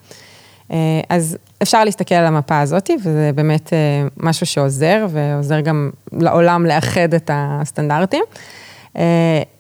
Uh, 0.70 0.74
אז 1.10 1.38
אפשר 1.62 1.84
להסתכל 1.84 2.16
על 2.16 2.26
המפה 2.26 2.60
הזאת, 2.60 2.90
וזה 3.00 3.32
באמת 3.36 3.68
uh, 3.68 3.74
משהו 4.18 4.46
שעוזר, 4.46 5.06
ועוזר 5.10 5.60
גם 5.60 5.90
לעולם 6.12 6.66
לאחד 6.66 7.14
את 7.14 7.32
הסטנדרטים. 7.34 8.24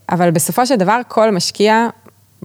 אבל 0.09 0.31
בסופו 0.31 0.65
של 0.65 0.75
דבר, 0.75 1.01
כל 1.07 1.31
משקיע 1.31 1.87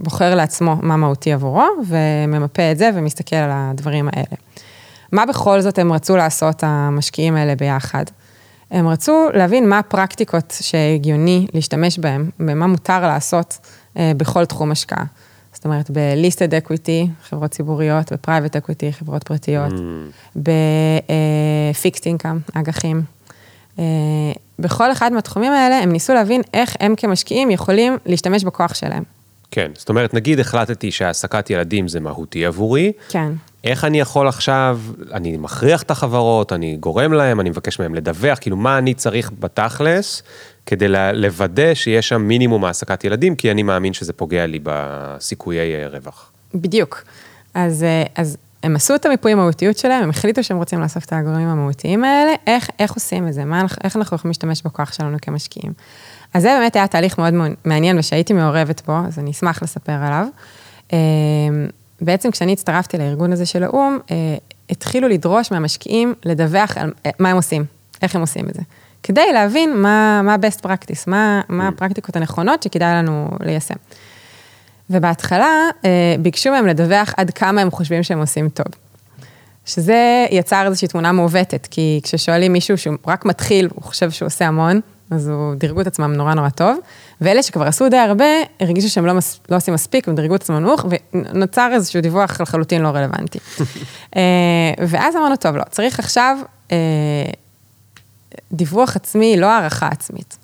בוחר 0.02 0.34
לעצמו 0.34 0.76
מה 0.82 0.96
מהותי 0.96 1.32
עבורו, 1.32 1.66
וממפה 1.87 2.72
את 2.72 2.78
זה 2.78 2.90
ומסתכל 2.94 3.37
על 3.37 3.50
הדברים 3.52 4.08
האלה. 4.12 4.37
מה 5.12 5.26
בכל 5.26 5.61
זאת 5.61 5.78
הם 5.78 5.92
רצו 5.92 6.16
לעשות, 6.16 6.64
המשקיעים 6.66 7.37
האלה 7.37 7.54
ביחד? 7.54 8.04
הם 8.70 8.88
רצו 8.88 9.28
להבין 9.34 9.68
מה 9.68 9.78
הפרקטיקות 9.78 10.54
שהגיוני 10.61 11.46
להשתמש 11.54 11.98
בהן, 11.98 12.30
ומה 12.40 12.66
מותר 12.66 13.00
לעשות 13.00 13.58
אה, 13.96 14.12
בכל 14.16 14.44
תחום 14.44 14.70
השקעה. 14.70 15.04
זאת 15.52 15.64
אומרת, 15.64 15.90
ב-listed 15.90 16.66
equity, 16.66 17.08
חברות 17.28 17.50
ציבוריות, 17.50 18.12
ב-private 18.12 18.56
equity, 18.56 18.92
חברות 18.92 19.22
פרטיות, 19.22 19.72
mm. 19.72 20.38
ב-fixed 20.42 22.02
income, 22.04 22.58
אג"חים. 22.58 23.02
אה, 23.78 23.84
בכל 24.58 24.92
אחד 24.92 25.12
מהתחומים 25.12 25.52
האלה, 25.52 25.78
הם 25.78 25.92
ניסו 25.92 26.14
להבין 26.14 26.42
איך 26.54 26.76
הם 26.80 26.94
כמשקיעים 26.96 27.50
יכולים 27.50 27.96
להשתמש 28.06 28.44
בכוח 28.44 28.74
שלהם. 28.74 29.17
כן, 29.50 29.70
זאת 29.74 29.88
אומרת, 29.88 30.14
נגיד 30.14 30.40
החלטתי 30.40 30.90
שהעסקת 30.90 31.50
ילדים 31.50 31.88
זה 31.88 32.00
מהותי 32.00 32.46
עבורי. 32.46 32.92
כן. 33.08 33.32
איך 33.64 33.84
אני 33.84 34.00
יכול 34.00 34.28
עכשיו, 34.28 34.80
אני 35.12 35.37
מכריח 35.37 35.82
את 35.82 35.90
החברות, 35.90 36.52
אני 36.52 36.76
גורם 36.80 37.12
להם, 37.12 37.40
אני 37.40 37.50
מבקש 37.50 37.80
מהם 37.80 37.94
לדווח, 37.94 38.38
כאילו 38.40 38.56
מה 38.56 38.78
אני 38.78 38.94
צריך 38.94 39.30
בתכלס 39.40 40.22
כדי 40.66 40.88
לוודא 41.12 41.74
שיש 41.74 42.08
שם 42.08 42.22
מינימום 42.22 42.64
העסקת 42.64 43.04
ילדים, 43.04 43.37
כי 43.37 43.50
אני 43.50 43.62
מאמין 43.62 43.92
שזה 43.92 44.12
פוגע 44.12 44.46
לי 44.46 44.58
בסיכויי 44.62 45.74
אה, 45.74 45.88
רווח. 45.88 46.32
בדיוק. 46.54 47.04
אז, 47.54 47.82
אה, 47.82 48.02
אז 48.14 48.37
הם 48.62 48.76
עשו 48.76 48.94
את 48.94 49.06
המיפוי 49.06 49.32
המהותיות 49.32 49.78
שלהם, 49.78 50.02
הם 50.02 50.11
החליטו 50.11 50.44
שהם 50.44 50.56
רוצים 50.56 50.80
לאסוף 50.80 51.04
את 51.04 51.12
הגורמים 51.12 51.48
המהותיים 51.48 52.04
האלה, 52.04 52.32
איך, 52.46 52.70
איך 52.78 52.92
עושים 52.92 53.28
את 53.28 53.32
זה, 53.32 53.44
מה, 53.44 53.64
איך 53.84 53.96
אנחנו 53.96 54.16
יכולים 54.16 54.30
להשתמש 54.30 54.62
בכוח 54.62 54.92
שלנו 54.92 55.16
כמשקיעים. 55.22 55.72
אז 56.34 56.42
זה 56.42 56.56
באמת 56.58 56.76
היה 56.76 56.86
תהליך 56.86 57.18
מאוד 57.18 57.34
מעניין 57.64 57.98
ושהייתי 57.98 58.32
מעורבת 58.32 58.82
בו, 58.86 58.96
אז 59.06 59.18
אני 59.18 59.30
אשמח 59.30 59.62
לספר 59.62 59.92
עליו. 59.92 60.26
אה, 60.92 60.98
בעצם 62.00 62.31
כשאני 62.31 62.52
הצטרפתי 62.52 62.98
לארגון 62.98 63.33
הזה 63.33 63.46
של 63.46 63.62
האו"ם, 63.62 63.98
אה, 64.10 64.37
התחילו 64.70 65.08
לדרוש 65.08 65.52
מהמשקיעים 65.52 66.14
לדווח 66.24 66.79
על 66.79 66.92
אה, 67.06 67.10
מה 67.18 67.31
הם 67.31 67.37
עושים, 67.37 67.64
איך 68.02 68.14
הם 68.14 68.20
עושים 68.20 68.48
את 68.48 68.54
זה. 68.54 68.62
כדי 69.02 69.33
להבין 69.33 69.76
מה, 69.76 70.22
מה 70.22 70.35
best 70.35 70.64
practice, 70.64 71.04
מה, 71.06 71.40
מה 71.48 71.68
הפרקטיקות 71.68 72.16
הנכונות 72.16 72.62
שכדאי 72.62 72.94
לנו 72.94 73.29
ליישם. 73.40 73.74
ובהתחלה 74.90 75.48
ביקשו 76.20 76.50
מהם 76.50 76.66
לדווח 76.66 77.14
עד 77.16 77.31
כמה 77.31 77.60
הם 77.60 77.70
חושבים 77.70 78.02
שהם 78.02 78.18
עושים 78.18 78.48
טוב. 78.48 78.66
שזה 79.66 80.26
יצר 80.31 80.66
איזושהי 80.66 80.88
תמונה 80.88 81.12
מעוותת, 81.12 81.68
כי 81.70 82.00
כששואלים 82.02 82.52
מישהו 82.52 82.79
שהוא 82.79 82.94
רק 83.06 83.24
מתחיל, 83.24 83.68
הוא 83.74 83.83
חושב 83.83 84.10
שהוא 84.10 84.26
עושה 84.26 84.46
המון, 84.46 84.81
אז 85.11 85.29
הוא 85.29 85.54
דירגו 85.54 85.81
את 85.81 85.87
עצמם 85.87 86.13
נורא 86.13 86.35
נורא 86.35 86.48
טוב, 86.48 86.79
ואלה 87.21 87.42
שכבר 87.42 87.67
עשו 87.67 87.88
די 87.88 87.96
הרבה, 87.96 88.25
הרגישו 88.61 88.88
שהם 88.88 89.06
לא, 89.06 89.13
מס, 89.13 89.40
לא 89.50 89.56
עושים 89.56 89.75
מספיק, 89.75 90.09
הם 90.09 90.15
דירגו 90.15 90.35
את 90.35 90.42
עצמם 90.42 90.56
נמוך, 90.56 90.85
ונוצר 91.15 91.71
איזשהו 91.73 92.00
דיווח 92.00 92.40
לחלוטין 92.40 92.83
לא 92.83 92.88
רלוונטי. 92.88 93.38
אה, 94.17 94.21
ואז 94.88 95.17
אמרנו, 95.17 95.37
טוב, 95.37 95.56
לא, 95.56 95.63
צריך 95.71 95.98
עכשיו 95.98 96.38
אה, 96.73 96.77
דיווח 98.52 98.96
עצמי, 98.96 99.37
לא 99.37 99.46
הערכה 99.46 99.88
עצמית. 99.88 100.38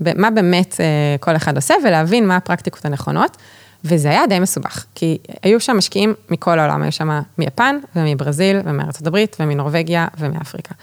מה 0.00 0.30
באמת 0.30 0.80
אה, 0.80 1.16
כל 1.20 1.36
אחד 1.36 1.56
עושה, 1.56 1.74
ולהבין 1.84 2.26
מה 2.26 2.36
הפרקטיקות 2.36 2.84
הנכונות. 2.84 3.36
וזה 3.84 4.10
היה 4.10 4.26
די 4.26 4.38
מסובך, 4.38 4.84
כי 4.94 5.18
היו 5.42 5.60
שם 5.60 5.76
משקיעים 5.76 6.14
מכל 6.30 6.58
העולם, 6.58 6.82
היו 6.82 6.92
שם 6.92 7.20
מיפן 7.38 7.78
ומברזיל 7.96 8.60
ומארצות 8.64 9.06
הברית 9.06 9.36
ומנורבגיה 9.40 10.06
ומאפריקה. 10.18 10.74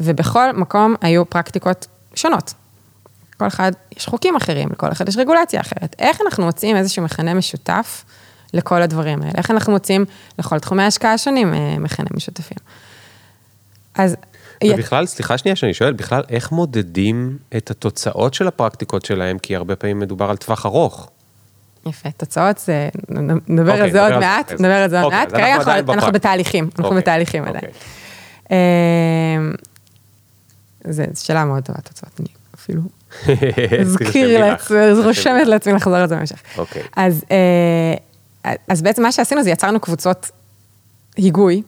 ובכל 0.00 0.52
מקום 0.52 0.94
היו 1.00 1.30
פרקטיקות 1.30 1.86
שונות. 2.14 2.54
כל 3.38 3.46
אחד, 3.46 3.72
יש 3.96 4.06
חוקים 4.06 4.36
אחרים, 4.36 4.68
לכל 4.72 4.92
אחד 4.92 5.08
יש 5.08 5.16
רגולציה 5.16 5.60
אחרת. 5.60 5.96
איך 5.98 6.20
אנחנו 6.20 6.44
מוצאים 6.44 6.76
איזשהו 6.76 7.02
מכנה 7.02 7.34
משותף 7.34 8.04
לכל 8.54 8.82
הדברים 8.82 9.22
האלה? 9.22 9.32
איך 9.36 9.50
אנחנו 9.50 9.72
מוצאים 9.72 10.04
לכל 10.38 10.58
תחומי 10.58 10.82
ההשקעה 10.82 11.12
השונים 11.12 11.54
אה, 11.54 11.76
מכנה 11.78 12.06
משותפים? 12.14 12.58
אז... 13.94 14.16
ובכלל, 14.64 15.06
סליחה 15.06 15.38
שנייה 15.38 15.56
שאני 15.56 15.74
שואל, 15.74 15.92
בכלל, 15.92 16.22
איך 16.28 16.52
מודדים 16.52 17.38
את 17.56 17.70
התוצאות 17.70 18.34
של 18.34 18.48
הפרקטיקות 18.48 19.04
שלהם? 19.04 19.38
כי 19.38 19.56
הרבה 19.56 19.76
פעמים 19.76 19.98
מדובר 19.98 20.30
על 20.30 20.36
טווח 20.36 20.66
ארוך. 20.66 21.10
יפה, 21.86 22.10
תוצאות 22.10 22.58
זה, 22.58 22.88
נדבר 23.48 23.82
על 23.82 23.90
זה 23.90 24.02
עוד 24.06 24.18
מעט, 24.18 24.52
נדבר 24.52 24.72
על 24.72 24.90
זה 24.90 25.00
עוד 25.00 25.12
מעט, 25.12 25.30
כרגע 25.32 25.56
אנחנו 25.88 26.12
בתהליכים, 26.12 26.70
אנחנו 26.78 26.96
בתהליכים 26.96 27.44
עדיין. 27.44 27.70
זו 30.88 31.02
שאלה 31.14 31.44
מאוד 31.44 31.64
טובה, 31.64 31.80
תוצאות, 31.80 32.12
אני 32.20 32.28
אפילו 32.54 32.82
אזכיר 33.80 34.40
לעצמי, 34.40 34.78
רושמת 35.04 35.46
לעצמי 35.46 35.72
לחזור 35.72 35.96
על 35.96 36.08
זה 36.08 36.16
במשך. 36.16 36.42
אוקיי. 36.58 36.82
אה, 36.96 37.06
אז 38.68 38.82
בעצם 38.82 39.02
מה 39.02 39.12
שעשינו 39.12 39.42
זה 39.42 39.50
יצרנו 39.50 39.80
קבוצות 39.80 40.30
היגוי 41.16 41.62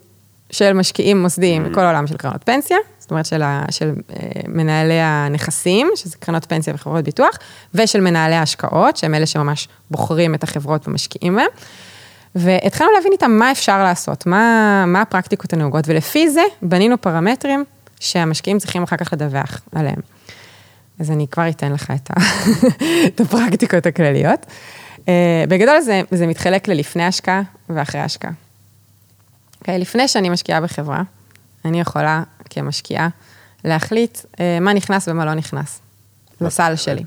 של 0.50 0.72
משקיעים 0.72 1.22
מוסדיים 1.22 1.64
בכל 1.64 1.80
העולם 1.80 2.06
של 2.06 2.16
קרנות 2.16 2.44
פנסיה, 2.44 2.76
זאת 2.98 3.10
אומרת 3.10 3.26
של, 3.26 3.42
ה, 3.42 3.64
של 3.70 3.92
אה, 4.10 4.26
מנהלי 4.48 5.00
הנכסים, 5.00 5.90
שזה 5.96 6.16
קרנות 6.20 6.44
פנסיה 6.44 6.74
וחברות 6.74 7.04
ביטוח, 7.04 7.38
ושל 7.74 8.00
מנהלי 8.00 8.34
ההשקעות, 8.34 8.96
שהם 8.96 9.14
אלה 9.14 9.26
שממש 9.26 9.68
בוחרים 9.90 10.34
את 10.34 10.42
החברות 10.42 10.88
ומשקיעים 10.88 11.36
בהן. 11.36 11.46
והתחלנו 12.34 12.90
להבין 12.96 13.12
איתם 13.12 13.30
מה 13.30 13.52
אפשר 13.52 13.82
לעשות, 13.82 14.26
מה, 14.26 14.84
מה 14.86 15.00
הפרקטיקות 15.02 15.52
הנהוגות, 15.52 15.84
ולפי 15.88 16.30
זה 16.30 16.42
בנינו 16.62 17.00
פרמטרים 17.00 17.64
שהמשקיעים 18.02 18.58
צריכים 18.58 18.82
אחר 18.82 18.96
כך 18.96 19.12
לדווח 19.12 19.60
עליהם. 19.74 20.00
אז 21.00 21.10
אני 21.10 21.26
כבר 21.30 21.48
אתן 21.48 21.72
לך 21.72 21.90
את, 21.90 22.10
ה... 22.10 22.14
את 23.06 23.20
הפרקטיקות 23.20 23.86
הכלליות. 23.86 24.46
Uh, 24.98 25.04
בגדול 25.48 25.80
זה, 25.80 26.02
זה 26.10 26.26
מתחלק 26.26 26.68
ללפני 26.68 27.04
השקעה 27.04 27.42
ואחרי 27.68 28.00
השקעה. 28.00 28.30
Okay, 28.30 28.34
אוקיי? 29.60 29.78
לפני 29.78 30.08
שאני 30.08 30.28
משקיעה 30.28 30.60
בחברה, 30.60 31.02
אני 31.64 31.80
יכולה 31.80 32.22
כמשקיעה 32.50 33.08
להחליט 33.64 34.18
uh, 34.18 34.38
מה 34.60 34.72
נכנס 34.72 35.08
ומה 35.08 35.24
לא 35.24 35.34
נכנס 35.34 35.80
לסל 36.40 36.76
שלי, 36.76 37.02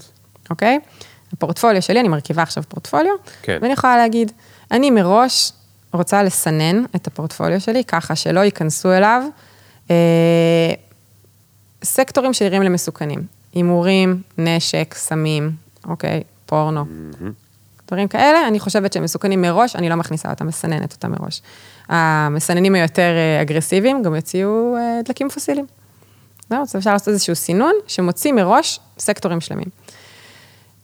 אוקיי? 0.50 0.80
Okay? 0.84 1.06
הפורטפוליו 1.34 1.82
שלי, 1.82 2.00
אני 2.00 2.08
מרכיבה 2.08 2.42
עכשיו 2.42 2.64
פורטפוליו, 2.68 3.14
כן. 3.42 3.58
ואני 3.62 3.74
יכולה 3.74 3.98
להגיד, 3.98 4.32
אני 4.72 4.92
מראש 4.92 5.52
רוצה 5.94 6.24
לסנן 6.24 6.86
את 6.96 7.08
הפורטפוליו 7.08 7.62
שלי 7.62 7.84
ככה 7.84 8.16
שלא 8.16 8.40
ייכנסו 8.40 8.94
אליו 8.94 9.24
אה, 9.92 10.74
סקטורים 11.86 12.34
שנראים 12.34 12.62
למסוכנים. 12.62 13.20
הימורים, 13.54 14.22
נשק, 14.38 14.94
סמים, 14.98 15.52
אוקיי, 15.88 16.24
פורנו. 16.46 16.82
Mm-hmm. 16.82 17.26
דברים 17.88 18.08
כאלה, 18.08 18.48
אני 18.48 18.60
חושבת 18.60 18.94
שהם 18.94 19.04
מסוכנים 19.04 19.42
מראש, 19.42 19.76
אני 19.76 19.90
לא 19.90 19.96
מכניסה 19.96 20.30
אותם, 20.30 20.48
מסננת 20.48 20.94
אותם 20.94 21.12
מראש. 21.12 21.42
המסננים 21.88 22.76
היותר 22.76 23.12
אה, 23.16 23.42
אגרסיביים 23.42 24.04
גם 24.04 24.16
יוציאו 24.16 24.76
אה, 24.78 25.00
דלקים 25.06 25.30
פוסיליים. 25.30 25.66
זהו, 26.50 26.62
אז 26.62 26.76
אפשר 26.76 26.94
לעשות 26.94 27.08
איזשהו 27.08 27.36
סינון 27.36 27.74
שמוציא 27.88 28.34
מראש 28.34 28.80
סקטורים 29.00 29.42
שלמים. 29.42 29.68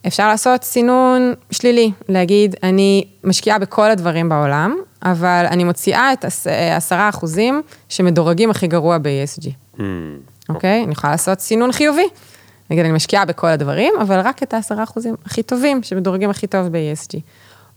אפשר 0.06 0.28
לעשות 0.28 0.64
סינון 0.64 1.34
שלילי, 1.50 1.92
להגיד, 2.08 2.56
אני 2.62 3.04
משקיעה 3.24 3.58
בכל 3.58 3.90
הדברים 3.90 4.28
בעולם, 4.28 4.76
אבל 5.02 5.46
אני 5.50 5.64
מוציאה 5.64 6.12
את 6.12 6.24
עשרה 6.76 7.08
אחוזים 7.08 7.62
שמדורגים 7.88 8.50
הכי 8.50 8.66
גרוע 8.66 8.98
ב-ESG. 8.98 9.48
Mm, 9.78 9.80
אוקיי? 10.48 10.80
Okay. 10.80 10.84
אני 10.84 10.92
יכולה 10.92 11.10
לעשות 11.10 11.40
סינון 11.40 11.72
חיובי. 11.72 12.06
נגיד, 12.70 12.84
אני 12.84 12.94
משקיעה 12.94 13.24
בכל 13.24 13.46
הדברים, 13.46 13.94
אבל 14.00 14.20
רק 14.20 14.42
את 14.42 14.54
העשרה 14.54 14.82
אחוזים 14.82 15.14
הכי 15.26 15.42
טובים, 15.42 15.82
שמדורגים 15.82 16.30
הכי 16.30 16.46
טוב 16.46 16.66
ב-ESG. 16.66 17.20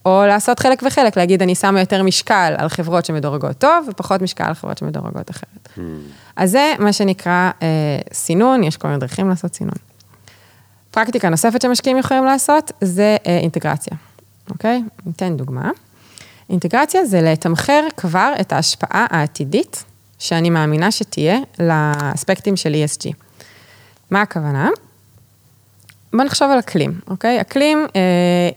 או 0.05 0.23
לעשות 0.27 0.59
חלק 0.59 0.83
וחלק, 0.87 1.17
להגיד, 1.17 1.41
אני 1.41 1.55
שמה 1.55 1.79
יותר 1.79 2.03
משקל 2.03 2.53
על 2.57 2.69
חברות 2.69 3.05
שמדורגות 3.05 3.57
טוב, 3.57 3.87
ופחות 3.89 4.21
משקל 4.21 4.43
על 4.43 4.53
חברות 4.53 4.77
שמדורגות 4.77 5.31
אחרת. 5.31 5.69
Mm. 5.77 5.79
אז 6.35 6.51
זה 6.51 6.73
מה 6.79 6.93
שנקרא 6.93 7.51
אה, 7.61 7.67
סינון, 8.13 8.63
יש 8.63 8.77
כל 8.77 8.87
מיני 8.87 8.99
דרכים 8.99 9.29
לעשות 9.29 9.55
סינון. 9.55 9.75
פרקטיקה 10.91 11.29
נוספת 11.29 11.61
שמשקיעים 11.61 11.97
יכולים 11.97 12.25
לעשות, 12.25 12.71
זה 12.81 13.17
אה, 13.27 13.37
אינטגרציה, 13.37 13.97
אוקיי? 14.49 14.83
ניתן 15.05 15.37
דוגמה. 15.37 15.71
אינטגרציה 16.49 17.05
זה 17.05 17.21
לתמחר 17.21 17.87
כבר 17.97 18.33
את 18.41 18.53
ההשפעה 18.53 19.05
העתידית 19.09 19.83
שאני 20.27 20.49
מאמינה 20.49 20.91
שתהיה 20.91 21.37
לאספקטים 21.59 22.55
של 22.55 22.73
ESG. 22.73 23.13
מה 24.11 24.21
הכוונה? 24.21 24.69
בוא 26.13 26.23
נחשוב 26.23 26.51
על 26.51 26.59
אקלים, 26.59 26.99
אוקיי? 27.07 27.41
אקלים, 27.41 27.85
אה, 27.95 28.49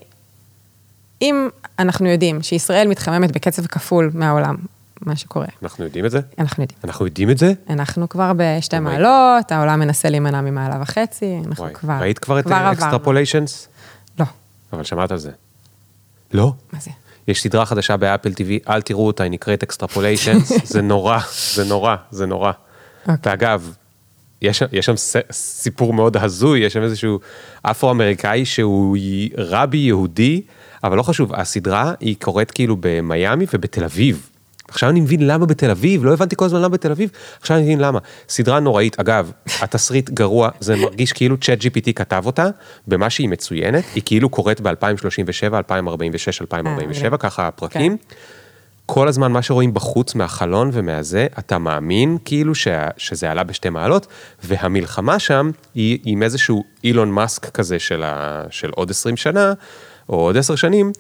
אם 1.23 1.49
אנחנו 1.79 2.09
יודעים 2.09 2.43
שישראל 2.43 2.89
מתחממת 2.89 3.33
בקצב 3.33 3.67
כפול 3.67 4.11
מהעולם, 4.15 4.57
מה 5.01 5.17
שקורה. 5.17 5.47
אנחנו 5.63 5.85
יודעים 5.85 6.07
את 6.07 6.11
זה? 6.11 6.21
אנחנו 6.39 6.63
יודעים. 6.63 6.81
אנחנו 6.85 7.07
יודעים 7.07 7.31
את 7.31 7.39
זה? 7.39 7.53
אנחנו 7.71 8.09
כבר 8.09 8.33
בשתי 8.37 8.77
oh 8.77 8.81
מעלות, 8.81 9.53
העולם 9.53 9.81
מנסה 9.81 10.11
להימנע 10.11 10.41
ממעלה 10.41 10.79
וחצי, 10.83 11.39
אנחנו 11.47 11.65
וואי. 11.65 11.75
כבר, 11.75 11.99
ראית 12.01 12.19
כבר, 12.19 12.43
כבר 12.43 12.73
את 12.73 12.77
Extrapolations? 12.77 13.69
לא. 14.19 14.25
אבל 14.73 14.85
שמעת 14.85 15.13
על 15.13 15.19
זה. 15.19 15.31
לא? 16.33 16.53
מה 16.73 16.81
זה? 16.81 16.91
יש 17.29 17.43
סדרה 17.43 17.67
חדשה 17.67 17.97
באפל 17.97 18.31
TV, 18.31 18.71
אל 18.71 18.83
תראו 18.83 19.07
אותה, 19.07 19.23
היא 19.23 19.31
נקראת 19.31 19.63
Extrapolations, 19.63 20.53
זה 20.73 20.83
נורא, 20.83 21.19
זה 21.55 21.65
נורא, 21.65 21.97
זה 22.11 22.27
נורא. 22.27 22.53
Okay. 22.53 23.11
אוקיי. 23.11 23.33
ואגב, 23.33 23.75
יש, 24.43 24.63
יש 24.73 24.87
שם 24.87 24.95
סיפור 25.33 25.93
מאוד 25.93 26.17
הזוי, 26.17 26.61
יש 26.61 26.73
שם 26.73 26.83
איזשהו 26.83 27.21
אפרו-אמריקאי 27.63 28.45
שהוא 28.45 28.97
רבי 29.37 29.79
יהודי, 29.79 30.43
אבל 30.85 30.97
לא 30.97 31.03
חשוב, 31.03 31.35
הסדרה 31.35 31.93
היא 32.01 32.17
קורית 32.21 32.51
כאילו 32.51 32.77
במיאמי 32.81 33.47
ובתל 33.55 33.85
אביב. 33.85 34.31
עכשיו 34.69 34.91
אני 34.91 35.01
מבין 35.01 35.27
למה 35.27 35.47
בתל 35.47 35.71
אביב, 35.71 36.05
לא 36.05 36.13
הבנתי 36.13 36.37
כל 36.37 36.45
הזמן 36.45 36.59
למה 36.59 36.69
בתל 36.69 36.91
אביב, 36.91 37.11
עכשיו 37.41 37.57
אני 37.57 37.65
מבין 37.65 37.79
למה. 37.81 37.99
סדרה 38.29 38.61
נוראית, 38.61 39.01
אגב, 39.01 39.33
התסריט 39.63 40.11
גרוע, 40.11 40.49
זה 40.61 40.77
מרגיש 40.77 41.13
כאילו 41.13 41.37
צ'אט 41.37 41.59
GPT 41.63 41.93
כתב 41.95 42.23
אותה, 42.27 42.47
במה 42.87 43.11
שהיא 43.11 43.29
מצוינת, 43.29 43.85
היא 43.95 44.03
כאילו 44.07 44.29
קורית 44.29 44.61
ב-2037, 44.61 45.55
2046, 45.55 46.41
2047, 46.41 47.17
ככה 47.17 47.49
הפרקים. 47.49 47.97
כן. 47.97 48.15
כל 48.91 49.09
הזמן 49.09 49.33
מה 49.33 49.43
שרואים 49.43 49.75
בחוץ 49.75 50.15
מהחלון 50.15 50.71
ומהזה, 50.73 51.27
אתה 51.39 51.59
מאמין 51.59 52.19
כאילו 52.25 52.55
ש... 52.55 52.69
שזה 52.97 53.31
עלה 53.31 53.45
בשתי 53.45 53.69
מעלות, 53.69 54.07
והמלחמה 54.45 55.19
שם 55.19 55.51
היא 55.75 55.99
עם 56.05 56.23
איזשהו 56.23 56.65
אילון 56.85 57.11
מאסק 57.11 57.51
כזה 57.51 57.79
של, 57.79 58.03
ה... 58.03 58.45
של 58.51 58.71
עוד 58.71 58.91
20 58.91 59.17
שנה, 59.17 59.53
או 60.09 60.15
עוד 60.15 60.37
10 60.37 60.57
שנים, 60.57 60.93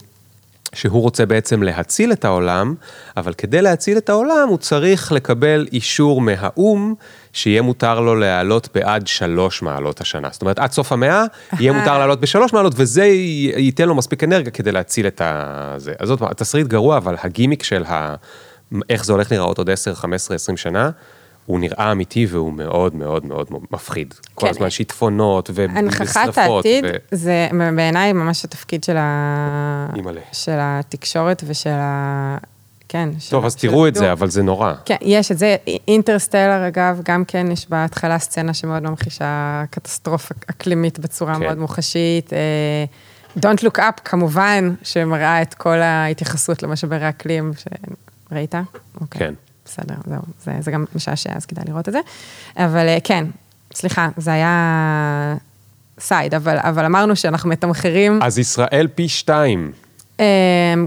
שהוא 0.74 1.02
רוצה 1.02 1.26
בעצם 1.26 1.62
להציל 1.62 2.12
את 2.12 2.24
העולם, 2.24 2.74
אבל 3.16 3.32
כדי 3.32 3.62
להציל 3.62 3.98
את 3.98 4.08
העולם 4.08 4.48
הוא 4.48 4.58
צריך 4.58 5.12
לקבל 5.12 5.66
אישור 5.72 6.20
מהאו"ם 6.20 6.94
שיהיה 7.32 7.62
מותר 7.62 8.00
לו 8.00 8.14
להעלות 8.14 8.68
בעד 8.74 9.06
שלוש 9.06 9.62
מעלות 9.62 10.00
השנה. 10.00 10.28
זאת 10.32 10.42
אומרת, 10.42 10.58
עד 10.58 10.72
סוף 10.72 10.92
המאה 10.92 11.24
יהיה 11.58 11.72
מותר 11.72 11.98
לעלות 11.98 12.20
בשלוש 12.20 12.52
מעלות, 12.52 12.72
וזה 12.76 13.04
ייתן 13.56 13.88
לו 13.88 13.94
מספיק 13.94 14.24
אנרגיה 14.24 14.50
כדי 14.50 14.72
להציל 14.72 15.06
את 15.06 15.22
זה. 15.76 15.92
אז 15.98 16.08
זאת 16.08 16.20
אומרת, 16.20 16.32
התסריט 16.32 16.66
גרוע, 16.66 16.96
אבל 16.96 17.16
הגימיק 17.22 17.62
של 17.62 17.84
ה... 17.84 18.14
איך 18.90 19.04
זה 19.04 19.12
הולך 19.12 19.30
להיראות 19.30 19.58
עוד 19.58 19.70
10, 19.70 19.94
15, 19.94 20.34
20 20.34 20.56
שנה, 20.56 20.90
הוא 21.48 21.60
נראה 21.60 21.92
אמיתי 21.92 22.26
והוא 22.26 22.52
מאוד 22.52 22.94
מאוד 22.94 23.26
מאוד 23.26 23.46
מפחיד. 23.70 24.14
כן. 24.14 24.30
כל 24.34 24.48
הזמן 24.48 24.70
שיטפונות 24.70 25.50
ושרפות. 25.54 25.76
הנכחת 25.76 26.38
העתיד, 26.38 26.84
ו... 26.84 26.90
זה 27.10 27.48
בעיניי 27.76 28.12
ממש 28.12 28.44
התפקיד 28.44 28.84
של, 28.84 28.96
ה... 28.96 29.88
של 30.32 30.56
התקשורת 30.58 31.42
ושל 31.46 31.70
ה... 31.70 32.36
כן. 32.88 33.08
טוב, 33.30 33.44
אז 33.44 33.56
תראו 33.56 33.88
את 33.88 33.94
זה, 33.94 34.12
אבל 34.12 34.30
זה 34.30 34.42
נורא. 34.42 34.72
כן, 34.84 34.96
יש 35.00 35.32
את 35.32 35.38
זה. 35.38 35.56
אינטרסטלר, 35.88 36.68
אגב, 36.68 37.00
גם 37.04 37.24
כן 37.24 37.50
יש 37.50 37.68
בהתחלה 37.68 38.18
סצנה 38.18 38.54
שמאוד 38.54 38.82
ממחישה 38.82 39.64
קטסטרופה 39.70 40.34
אקלימית 40.50 40.98
בצורה 40.98 41.34
כן. 41.34 41.40
מאוד 41.40 41.58
מוחשית. 41.58 42.32
אה, 42.32 42.84
Don't 43.38 43.64
look 43.64 43.78
up, 43.78 44.00
כמובן, 44.04 44.74
שמראה 44.82 45.42
את 45.42 45.54
כל 45.54 45.78
ההתייחסות 45.78 46.62
למשבר 46.62 47.04
האקלים, 47.04 47.52
שראית? 48.30 48.54
אוקיי. 49.00 49.18
כן. 49.18 49.34
בסדר, 49.68 49.94
זהו, 50.06 50.22
זה, 50.44 50.52
זה 50.60 50.70
גם 50.70 50.84
משעשע, 50.94 51.30
אז 51.36 51.46
כדאי 51.46 51.64
לראות 51.68 51.88
את 51.88 51.92
זה. 51.92 52.00
אבל 52.56 52.88
אה, 52.88 52.98
כן, 53.04 53.24
סליחה, 53.74 54.08
זה 54.16 54.32
היה 54.32 55.36
סייד, 56.00 56.34
אבל, 56.34 56.56
אבל 56.58 56.84
אמרנו 56.84 57.16
שאנחנו 57.16 57.50
מתמחרים... 57.50 58.20
אז 58.22 58.38
ישראל 58.38 58.88
פי 58.94 59.08
שתיים. 59.08 59.72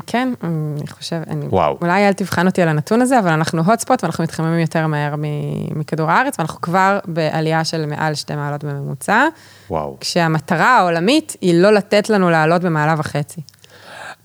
כן, 0.08 0.34
אני 0.44 0.88
חושבת, 0.90 1.28
וואו. 1.50 1.78
אולי 1.82 2.08
אל 2.08 2.14
תבחן 2.14 2.48
אותי 2.48 2.62
על 2.62 2.68
הנתון 2.68 3.02
הזה, 3.02 3.20
אבל 3.20 3.30
אנחנו 3.30 3.62
hot 3.62 3.86
spot 3.86 3.98
ואנחנו 4.04 4.24
מתחממים 4.24 4.60
יותר 4.60 4.88
מהר 4.88 5.16
מכדור 5.76 6.12
הארץ, 6.12 6.40
ואנחנו 6.40 6.62
כבר 6.62 7.00
בעלייה 7.06 7.64
של 7.64 7.86
מעל 7.86 8.16
שתי 8.16 8.36
מעלות 8.36 8.64
בממוצע. 8.64 9.28
וואו. 9.70 9.98
כשהמטרה 10.00 10.78
העולמית 10.78 11.36
היא 11.42 11.62
לא 11.62 11.74
לתת 11.74 12.10
לנו 12.10 12.30
לעלות 12.30 12.62
במעלה 12.62 12.96
וחצי. 12.98 13.42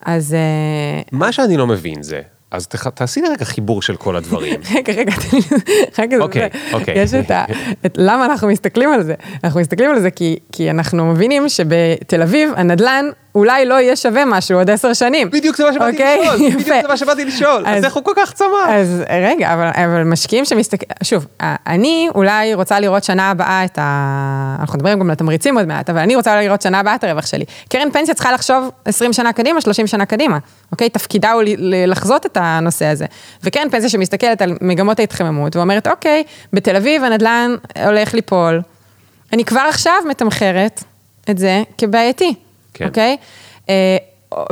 אז... 0.05 0.35
אה, 0.35 1.03
מה 1.13 1.33
שאני 1.33 1.57
לא 1.57 1.67
מבין 1.67 2.03
זה, 2.03 2.21
אז 2.51 2.67
תעשי 2.95 3.21
לי 3.21 3.29
רגע 3.29 3.45
חיבור 3.45 3.83
של 3.83 3.97
כל 3.97 4.17
הדברים. 4.17 4.61
רגע, 4.77 4.93
רגע, 4.93 5.13
תן 5.13 5.37
לי, 5.37 5.43
רגע, 5.99 6.17
אוקיי, 6.19 6.49
אוקיי. 6.73 6.99
יש 6.99 7.15
את 7.15 7.31
ה... 7.31 7.45
למה 7.97 8.25
אנחנו 8.25 8.49
מסתכלים 8.49 8.93
על 8.93 9.03
זה? 9.03 9.15
אנחנו 9.45 9.61
מסתכלים 9.61 9.91
על 9.91 10.01
זה 10.01 10.11
כי 10.53 10.71
אנחנו 10.71 11.13
מבינים 11.13 11.49
שבתל 11.49 12.23
אביב 12.23 12.51
הנדל"ן 12.57 13.05
אולי 13.37 13.67
לא 13.67 13.75
יהיה 13.75 13.97
שווה 13.97 14.25
משהו 14.25 14.59
עוד 14.59 14.71
עשר 14.71 14.93
שנים. 14.93 15.31
בדיוק 15.31 15.57
זה 15.57 15.65
מה 15.65 15.73
שבאתי 15.73 15.93
אוקיי? 15.93 16.21
לשאול, 16.21 16.37
בדיוק 16.47 16.63
זה 16.63 16.81
מה 16.89 16.97
שבאתי 16.97 17.25
לשאול, 17.25 17.67
אז 17.67 17.85
איך 17.85 17.95
הוא 17.95 18.05
כל 18.05 18.13
כך 18.17 18.33
צמח? 18.33 18.69
אז 18.69 19.03
רגע, 19.23 19.55
אבל, 19.55 19.69
אבל 19.75 20.03
משקיעים 20.03 20.45
שמסתכלים, 20.45 20.89
שוב, 21.03 21.27
אני 21.41 22.09
אולי 22.15 22.55
רוצה 22.55 22.81
לראות 22.81 23.05
שנה 23.05 23.31
הבאה 23.31 23.65
את 23.65 23.79
ה... 23.79 24.57
אנחנו 24.61 24.77
מדברים 24.79 24.99
גם 24.99 25.11
על 25.11 25.17
תמריצים 25.17 25.59
עוד 25.59 25.67
מעט, 25.67 25.91
אבל 25.91 25.99
אני 25.99 26.17
רוצה 26.17 26.41
לראות 26.41 26.63
שנה 26.63 26.81
הבאה 26.81 26.95
את 26.95 27.05
הרווח 27.05 27.27
שלי. 27.27 27.45
קרן 27.69 27.91
פנסיה 27.91 28.15
צריכה 28.15 28.33
לחשוב 28.33 28.71
20 28.85 29.13
שנה 29.13 29.33
קדימה, 29.33 29.61
30 29.61 29.87
שנה 29.87 30.07
קדימה, 30.07 30.39
אוקיי? 30.73 30.89
תפקידה 30.89 31.33
הוא 31.33 31.43
לחזות 31.87 32.27
את 32.27 32.37
הנושא 32.41 32.87
הזה. 32.87 33.07
וקרן 33.45 33.71
פנסיה 33.71 33.89
שמסתכלת 33.89 34.43
על 34.43 34.57
מגמות 34.61 34.99
ההתחממות 34.99 35.57
ואומרת, 35.57 35.87
אוקיי, 35.87 36.23
בתל 36.53 36.77
אביב 36.77 37.05
הנדל"ן 37.05 37.55
הולך 37.85 38.15
ליפול. 38.15 38.61
אני 39.33 39.45
כבר 39.45 39.67
עכשיו 39.69 39.95
מתמחרת 40.09 40.85
את 41.31 41.39
זה 41.39 41.63
כבעייתי. 41.79 42.46
כן. 42.77 42.87
אוקיי? 42.87 43.17
אה, 43.69 43.97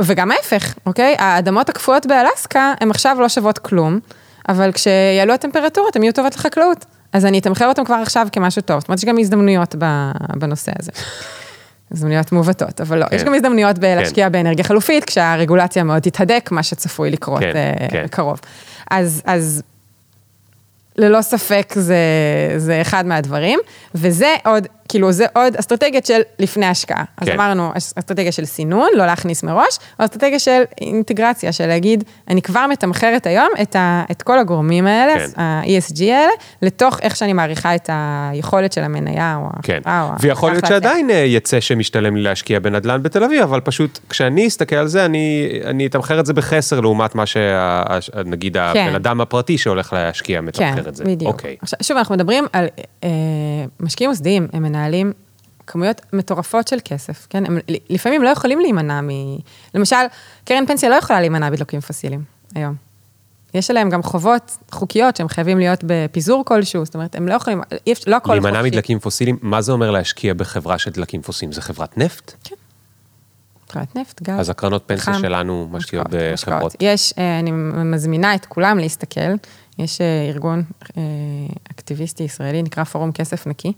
וגם 0.01 0.31
ההפך, 0.31 0.73
אוקיי? 0.85 1.15
האדמות 1.19 1.69
הקפואות 1.69 2.05
באלסקה, 2.05 2.73
הן 2.81 2.89
עכשיו 2.89 3.17
לא 3.19 3.29
שוות 3.29 3.57
כלום, 3.57 3.99
אבל 4.49 4.71
כשיעלו 4.71 5.33
הטמפרטורות, 5.33 5.95
הן 5.95 6.03
יהיו 6.03 6.13
טובות 6.13 6.35
לחקלאות. 6.35 6.85
אז 7.13 7.25
אני 7.25 7.39
אתמחר 7.39 7.67
אותם 7.67 7.83
כבר 7.85 7.95
עכשיו 7.95 8.27
כמשהו 8.31 8.61
טוב. 8.61 8.79
זאת 8.79 8.89
אומרת, 8.89 8.99
יש 8.99 9.05
גם 9.05 9.17
הזדמנויות 9.19 9.75
בנושא 10.35 10.71
הזה. 10.79 10.91
הזדמנויות 11.91 12.31
מעוותות, 12.31 12.81
אבל 12.81 12.99
לא, 12.99 13.05
כן. 13.05 13.15
יש 13.15 13.23
גם 13.23 13.33
הזדמנויות 13.33 13.79
בלהשקיע 13.79 14.25
כן. 14.25 14.31
באנרגיה 14.31 14.63
חלופית, 14.63 15.05
כשהרגולציה 15.05 15.83
מאוד 15.83 15.99
תתהדק, 15.99 16.49
מה 16.51 16.63
שצפוי 16.63 17.11
לקרות 17.11 17.39
כן, 17.39 17.53
uh, 17.77 17.91
כן. 17.91 18.07
קרוב. 18.07 18.39
אז, 18.91 19.21
אז 19.25 19.63
ללא 20.97 21.21
ספק 21.21 21.73
זה, 21.75 21.97
זה 22.57 22.81
אחד 22.81 23.05
מהדברים, 23.05 23.59
וזה 23.95 24.35
עוד, 24.45 24.67
כאילו 24.89 25.11
זה 25.11 25.25
עוד 25.33 25.55
אסטרטגיות 25.55 26.05
של 26.05 26.21
לפני 26.39 26.65
השקעה. 26.65 27.03
כן. 27.17 27.31
אז 27.31 27.35
אמרנו, 27.35 27.71
אסטרטגיה 27.77 28.31
של 28.31 28.45
סינון, 28.45 28.89
לא 28.95 29.05
להכניס 29.05 29.43
מראש, 29.43 29.77
או 29.99 30.05
אסטרטגיה 30.05 30.39
של 30.39 30.61
אינטגרציה, 30.81 31.51
של 31.51 31.67
להגיד, 31.67 32.03
אני 32.27 32.41
כבר 32.41 32.65
מתמחרת 32.67 33.27
היום 33.27 33.49
את, 33.61 33.75
ה, 33.75 34.03
את 34.11 34.21
כל 34.21 34.39
הגורמים 34.39 34.87
האלה, 34.87 35.19
כן. 35.19 35.41
ה-ESG 35.41 36.01
האלה, 36.01 36.31
לתוך 36.61 36.99
איך 37.01 37.15
שאני 37.15 37.33
מעריכה 37.33 37.75
את 37.75 37.89
היכולת 37.93 38.73
של 38.73 38.83
המניה 38.83 39.39
או 39.41 39.49
כן. 39.63 39.79
החברה. 39.85 40.03
או 40.03 40.21
ויכול 40.21 40.51
להיות 40.51 40.65
שעדיין 40.65 41.09
אה, 41.09 41.15
יצא 41.15 41.59
שמשתלם 41.59 42.15
לי 42.15 42.21
להשקיע 42.21 42.59
בנדל"ן 42.59 43.03
בתל 43.03 43.23
אביב, 43.23 43.41
אבל 43.41 43.59
פשוט 43.59 43.99
כשאני 44.09 44.47
אסתכל 44.47 44.75
על 44.75 44.87
זה, 44.87 45.05
אני, 45.05 45.49
אני 45.65 45.85
אתמחר 45.85 46.19
את 46.19 46.25
זה 46.25 46.33
בחסר 46.33 46.79
לעומת 46.79 47.15
מה 47.15 47.23
שנגיד 47.25 48.53
כן. 48.53 48.59
הבן 48.59 48.95
אדם 48.95 49.21
הפרטי 49.21 49.57
שהולך 49.57 49.93
להשקיע 49.93 50.41
מתמחר 50.41 50.83
כן, 50.83 50.89
את 50.89 50.95
זה. 50.95 51.03
כן, 51.03 51.11
בדיוק. 51.11 51.33
אוקיי. 51.33 51.55
עכשיו, 51.61 51.79
שוב, 51.81 51.97
אנחנו 51.97 52.15
מדברים 52.15 52.45
על 52.53 52.65
אה, 53.03 53.09
משקיעים 53.79 54.09
מוסדיים, 54.09 54.47
הם 54.53 54.74
מנהלים 54.75 55.13
כמויות 55.67 56.01
מטורפות 56.13 56.67
של 56.67 56.77
כסף, 56.85 57.27
כן? 57.29 57.45
הם 57.45 57.57
לפעמים 57.89 58.23
לא 58.23 58.29
יכולים 58.29 58.59
להימנע 58.59 59.01
מ... 59.01 59.09
למשל, 59.73 59.95
קרן 60.45 60.65
פנסיה 60.65 60.89
לא 60.89 60.95
יכולה 60.95 61.19
להימנע 61.19 61.49
בדלוקים 61.49 61.81
פוסיליים 61.81 62.23
היום. 62.55 62.75
יש 63.53 63.69
עליהם 63.69 63.89
גם 63.89 64.03
חובות 64.03 64.57
חוקיות 64.71 65.15
שהם 65.15 65.27
חייבים 65.27 65.57
להיות 65.57 65.79
בפיזור 65.85 66.45
כלשהו, 66.45 66.85
זאת 66.85 66.95
אומרת, 66.95 67.15
הם 67.15 67.27
לא 67.27 67.33
יכולים, 67.33 67.61
אי 67.87 67.93
אפשר, 67.93 68.11
לא 68.11 68.15
הכל 68.15 68.27
חופשי. 68.27 68.41
להימנע 68.41 68.63
מדלקים 68.63 68.99
פוסיליים, 68.99 69.37
מה 69.41 69.61
זה 69.61 69.71
אומר 69.71 69.91
להשקיע 69.91 70.33
בחברה 70.33 70.77
של 70.77 70.91
דלקים 70.91 71.21
פוסיליים? 71.21 71.51
זה 71.51 71.61
חברת 71.61 71.97
נפט? 71.97 72.33
כן. 72.43 72.55
חברת 73.69 73.95
נפט, 73.95 74.21
גז. 74.21 74.39
אז 74.39 74.49
הקרנות 74.49 74.83
פנסיה 74.85 75.13
חם, 75.13 75.19
שלנו 75.19 75.67
משקיעות 75.71 76.07
בחברות. 76.11 76.75
יש, 76.79 77.13
אה, 77.17 77.39
אני 77.39 77.51
מזמינה 77.85 78.35
את 78.35 78.45
כולם 78.45 78.77
להסתכל, 78.77 79.31
יש 79.79 80.01
אה, 80.01 80.29
ארגון 80.29 80.63
אה, 80.97 81.03
אקטיביסטי 81.71 82.23
ישראלי, 82.23 82.63
נקרא 82.63 82.83
פורום 82.83 83.11
כסף 83.11 83.47
נקי, 83.47 83.73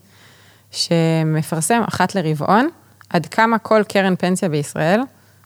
שמפרסם 0.72 1.82
אחת 1.90 2.16
לרבעון 2.16 2.70
עד 3.10 3.26
כמה 3.26 3.58
כל 3.58 3.84
קרן 3.88 4.16
פנסיה 4.16 4.50
בישראל 4.50 5.02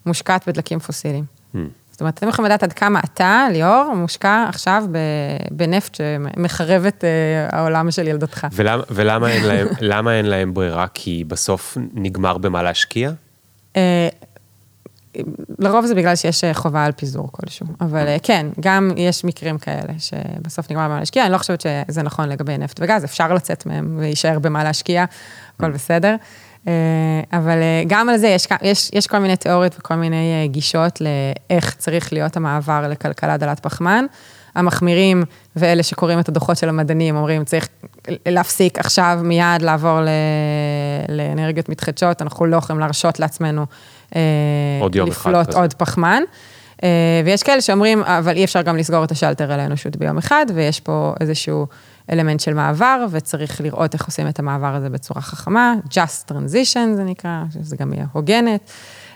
מושקעת 0.05 0.47
בדלקים 0.47 0.79
פוסיליים. 0.79 1.23
Hmm. 1.55 1.57
זאת 1.91 2.01
אומרת, 2.01 2.17
אתם 2.17 2.27
יכולים 2.27 2.45
לדעת 2.45 2.63
עד 2.63 2.73
כמה 2.73 2.99
אתה, 2.99 3.47
ליאור, 3.51 3.93
מושקע 3.95 4.45
עכשיו 4.49 4.83
בנפט 5.51 5.95
שמחרב 5.95 6.85
את 6.85 7.03
אה, 7.03 7.57
העולם 7.59 7.91
של 7.91 8.07
ילדתך. 8.07 8.47
ולמה, 8.51 8.83
ולמה 8.89 9.29
אין 9.29 9.43
להם, 9.81 10.07
אין 10.07 10.25
להם 10.25 10.53
ברירה? 10.53 10.85
כי 10.93 11.23
בסוף 11.27 11.77
נגמר 11.93 12.37
במה 12.37 12.63
להשקיע? 12.63 13.11
לרוב 15.59 15.85
זה 15.85 15.95
בגלל 15.95 16.15
שיש 16.15 16.43
אה, 16.43 16.53
חובה 16.53 16.85
על 16.85 16.91
פיזור 16.91 17.29
כלשהו, 17.31 17.65
אבל 17.81 18.07
אה, 18.07 18.17
כן, 18.23 18.45
גם 18.59 18.91
יש 18.97 19.25
מקרים 19.25 19.57
כאלה 19.57 19.93
שבסוף 19.99 20.71
נגמר 20.71 20.85
במה 20.87 20.99
להשקיע, 20.99 21.23
אני 21.25 21.31
לא 21.31 21.37
חושבת 21.37 21.61
שזה 21.61 22.03
נכון 22.03 22.29
לגבי 22.29 22.57
נפט 22.57 22.79
וגז, 22.83 23.03
אפשר 23.03 23.33
לצאת 23.33 23.65
מהם 23.65 23.97
ויישאר 23.99 24.39
במה 24.39 24.63
להשקיע, 24.63 25.05
הכל 25.55 25.71
בסדר. 25.71 26.15
אה, 26.67 26.73
אבל 27.33 27.57
גם 27.87 28.09
על 28.09 28.17
זה 28.17 28.27
יש, 28.27 28.47
יש, 28.61 28.91
יש 28.93 29.07
כל 29.07 29.19
מיני 29.19 29.35
תיאוריות 29.35 29.75
וכל 29.79 29.95
מיני 29.95 30.47
גישות 30.51 31.01
לאיך 31.01 31.75
צריך 31.77 32.13
להיות 32.13 32.37
המעבר 32.37 32.87
לכלכלה 32.89 33.37
דלת 33.37 33.59
פחמן. 33.59 34.05
המחמירים 34.55 35.23
ואלה 35.55 35.83
שקוראים 35.83 36.19
את 36.19 36.29
הדוחות 36.29 36.57
של 36.57 36.69
המדענים 36.69 37.15
אומרים, 37.15 37.45
צריך 37.45 37.67
להפסיק 38.25 38.79
עכשיו 38.79 39.19
מיד 39.23 39.61
לעבור 39.61 39.99
לאנרגיות 41.09 41.69
מתחדשות, 41.69 42.21
אנחנו 42.21 42.45
לא 42.45 42.57
יכולים 42.57 42.79
להרשות 42.79 43.19
לעצמנו 43.19 43.65
עוד 44.81 44.95
יום 44.95 45.09
לפלוט 45.09 45.49
אחד 45.49 45.59
עוד 45.61 45.73
פחמן. 45.73 46.23
אה, 46.83 47.21
ויש 47.25 47.43
כאלה 47.43 47.61
שאומרים, 47.61 48.03
אבל 48.03 48.35
אי 48.35 48.43
אפשר 48.43 48.61
גם 48.61 48.77
לסגור 48.77 49.03
את 49.03 49.11
השלטר 49.11 49.51
על 49.51 49.59
האנושות 49.59 49.95
ביום 49.95 50.17
אחד, 50.17 50.45
ויש 50.53 50.79
פה 50.79 51.13
איזשהו 51.19 51.67
אלמנט 52.11 52.39
של 52.39 52.53
מעבר, 52.53 53.05
וצריך 53.11 53.61
לראות 53.61 53.93
איך 53.93 54.05
עושים 54.05 54.27
את 54.27 54.39
המעבר 54.39 54.75
הזה 54.75 54.89
בצורה 54.89 55.21
חכמה, 55.21 55.73
just 55.89 56.31
transition 56.31 56.95
זה 56.95 57.03
נקרא, 57.03 57.43
שזה 57.53 57.75
גם 57.75 57.93
יהיה 57.93 58.05
הוגנת. 58.13 58.71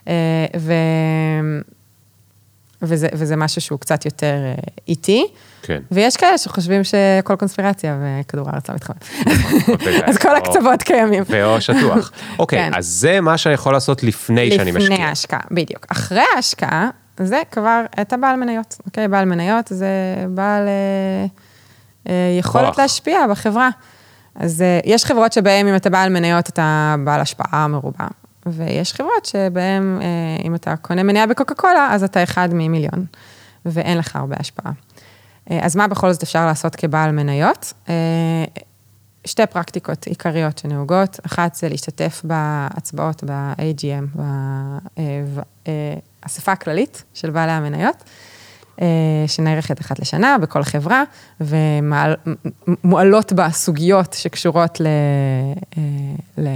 אה, 0.07 0.13
ו... 0.57 0.73
וזה, 2.81 3.07
וזה 3.13 3.35
משהו 3.35 3.61
שהוא 3.61 3.79
קצת 3.79 4.05
יותר 4.05 4.37
איטי. 4.87 5.27
כן. 5.65 5.81
ויש 5.91 6.17
כאלה 6.17 6.37
שחושבים 6.37 6.81
שכל 6.83 7.35
קונספירציה 7.35 7.97
וכדור 8.01 8.49
הארץ 8.49 8.69
לא 8.69 8.75
מתחמם. 8.75 8.95
אז 10.07 10.17
כל 10.17 10.35
הקצוות 10.35 10.83
קיימים. 10.83 11.23
ואו 11.27 11.61
שטוח. 11.61 12.11
אוקיי, 12.39 12.59
כן. 12.59 12.71
אז 12.77 12.85
זה 12.87 13.21
מה 13.21 13.37
שאני 13.37 13.53
יכול 13.53 13.73
לעשות 13.73 14.03
לפני 14.03 14.51
שאני 14.51 14.71
משקיע. 14.71 14.89
לפני 14.89 15.05
ההשקעה, 15.05 15.39
בדיוק. 15.51 15.85
אחרי 15.89 16.23
ההשקעה, 16.35 16.89
זה 17.19 17.41
כבר 17.51 17.81
את 18.01 18.13
הבעל 18.13 18.35
מניות. 18.35 18.77
אוקיי, 18.85 19.07
בעל 19.07 19.25
מניות 19.25 19.67
זה 19.67 19.87
בעל 20.29 20.67
אה, 20.67 21.25
אה, 22.09 22.37
יכולת 22.39 22.77
להשפיע 22.77 23.27
בחברה. 23.31 23.69
אז 24.35 24.61
אה, 24.61 24.79
יש 24.85 25.05
חברות 25.05 25.33
שבהן 25.33 25.67
אם 25.67 25.75
אתה 25.75 25.89
בעל 25.89 26.09
מניות, 26.09 26.49
אתה 26.49 26.95
בעל 27.05 27.21
השפעה 27.21 27.67
מרובה. 27.67 28.07
ויש 28.45 28.93
חברות 28.93 29.25
שבהן, 29.25 29.99
אם 30.43 30.55
אתה 30.55 30.75
קונה 30.75 31.03
מניה 31.03 31.27
בקוקה 31.27 31.55
קולה, 31.55 31.89
אז 31.91 32.03
אתה 32.03 32.23
אחד 32.23 32.49
ממיליון, 32.53 33.05
ואין 33.65 33.97
לך 33.97 34.15
הרבה 34.15 34.35
השפעה. 34.39 34.71
אה, 35.51 35.59
אז 35.61 35.75
מה 35.75 35.87
בכל 35.87 36.11
זאת 36.11 36.23
אפשר 36.23 36.45
לעשות 36.45 36.75
כבעל 36.75 37.11
מניות? 37.11 37.73
אה, 37.89 37.93
שתי 39.25 39.45
פרקטיקות 39.45 40.07
עיקריות 40.07 40.57
שנהוגות, 40.57 41.19
אחת 41.25 41.55
זה 41.55 41.69
להשתתף 41.69 42.21
בהצבעות 42.23 43.23
ב-AGM, 43.23 44.17
באספה 46.25 46.51
אה, 46.51 46.53
הכללית 46.53 47.03
של 47.13 47.29
בעלי 47.29 47.51
המניות, 47.51 48.03
שנערכת 49.27 49.81
אחת 49.81 49.99
לשנה 49.99 50.37
בכל 50.37 50.63
חברה, 50.63 51.03
ומועלות 51.41 53.33
בה 53.33 53.49
סוגיות 53.49 54.13
שקשורות 54.13 54.81
ל, 56.37 56.47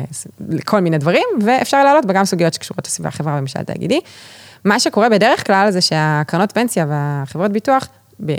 לכל 0.49 0.79
מיני 0.79 0.97
דברים, 0.97 1.23
ואפשר 1.45 1.83
להעלות 1.83 2.05
בה 2.05 2.13
גם 2.13 2.25
סוגיות 2.25 2.53
שקשורות 2.53 2.87
לסביבה 2.87 3.09
חברה 3.09 3.37
וממשל 3.37 3.63
תאגידי. 3.63 3.99
מה 4.65 4.79
שקורה 4.79 5.09
בדרך 5.09 5.47
כלל 5.47 5.71
זה 5.71 5.81
שהקרנות 5.81 6.51
פנסיה 6.51 6.85
והחברות 6.89 7.51
ביטוח 7.51 7.87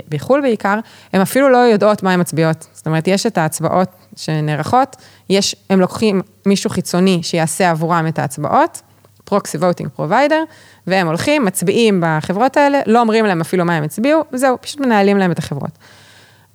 בחו"ל 0.09 0.41
בעיקר, 0.41 0.79
הן 1.13 1.21
אפילו 1.21 1.49
לא 1.49 1.57
יודעות 1.57 2.03
מה 2.03 2.13
הן 2.13 2.19
מצביעות. 2.19 2.67
זאת 2.73 2.87
אומרת, 2.87 3.07
יש 3.07 3.25
את 3.25 3.37
ההצבעות 3.37 3.89
שנערכות, 4.15 4.95
יש, 5.29 5.55
הם 5.69 5.79
לוקחים 5.79 6.21
מישהו 6.45 6.69
חיצוני 6.69 7.19
שיעשה 7.23 7.71
עבורם 7.71 8.05
את 8.07 8.19
ההצבעות, 8.19 8.81
proxy 9.23 9.57
voting 9.57 9.89
provider, 9.89 10.43
והם 10.87 11.07
הולכים, 11.07 11.45
מצביעים 11.45 12.03
בחברות 12.05 12.57
האלה, 12.57 12.79
לא 12.85 13.01
אומרים 13.01 13.25
להם 13.25 13.41
אפילו 13.41 13.65
מה 13.65 13.75
הם 13.75 13.83
הצביעו, 13.83 14.23
וזהו, 14.33 14.57
פשוט 14.61 14.79
מנהלים 14.79 15.17
להם 15.17 15.31
את 15.31 15.39
החברות. 15.39 15.77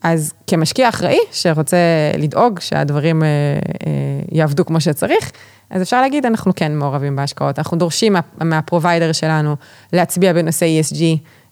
אז 0.03 0.33
כמשקיע 0.47 0.89
אחראי, 0.89 1.19
שרוצה 1.33 1.77
לדאוג 2.19 2.61
שהדברים 2.61 3.23
אה, 3.23 3.29
אה, 3.29 3.93
יעבדו 4.33 4.65
כמו 4.65 4.81
שצריך, 4.81 5.31
אז 5.71 5.83
אפשר 5.83 6.01
להגיד, 6.01 6.27
אנחנו 6.27 6.53
כן 6.57 6.77
מעורבים 6.77 7.17
בהשקעות. 7.17 7.59
אנחנו 7.59 7.77
דורשים 7.77 8.13
מה, 8.13 8.21
מהפרוביידר 8.41 9.13
שלנו 9.13 9.57
להצביע 9.93 10.33
בנושא 10.33 10.67
ESG 10.67 11.03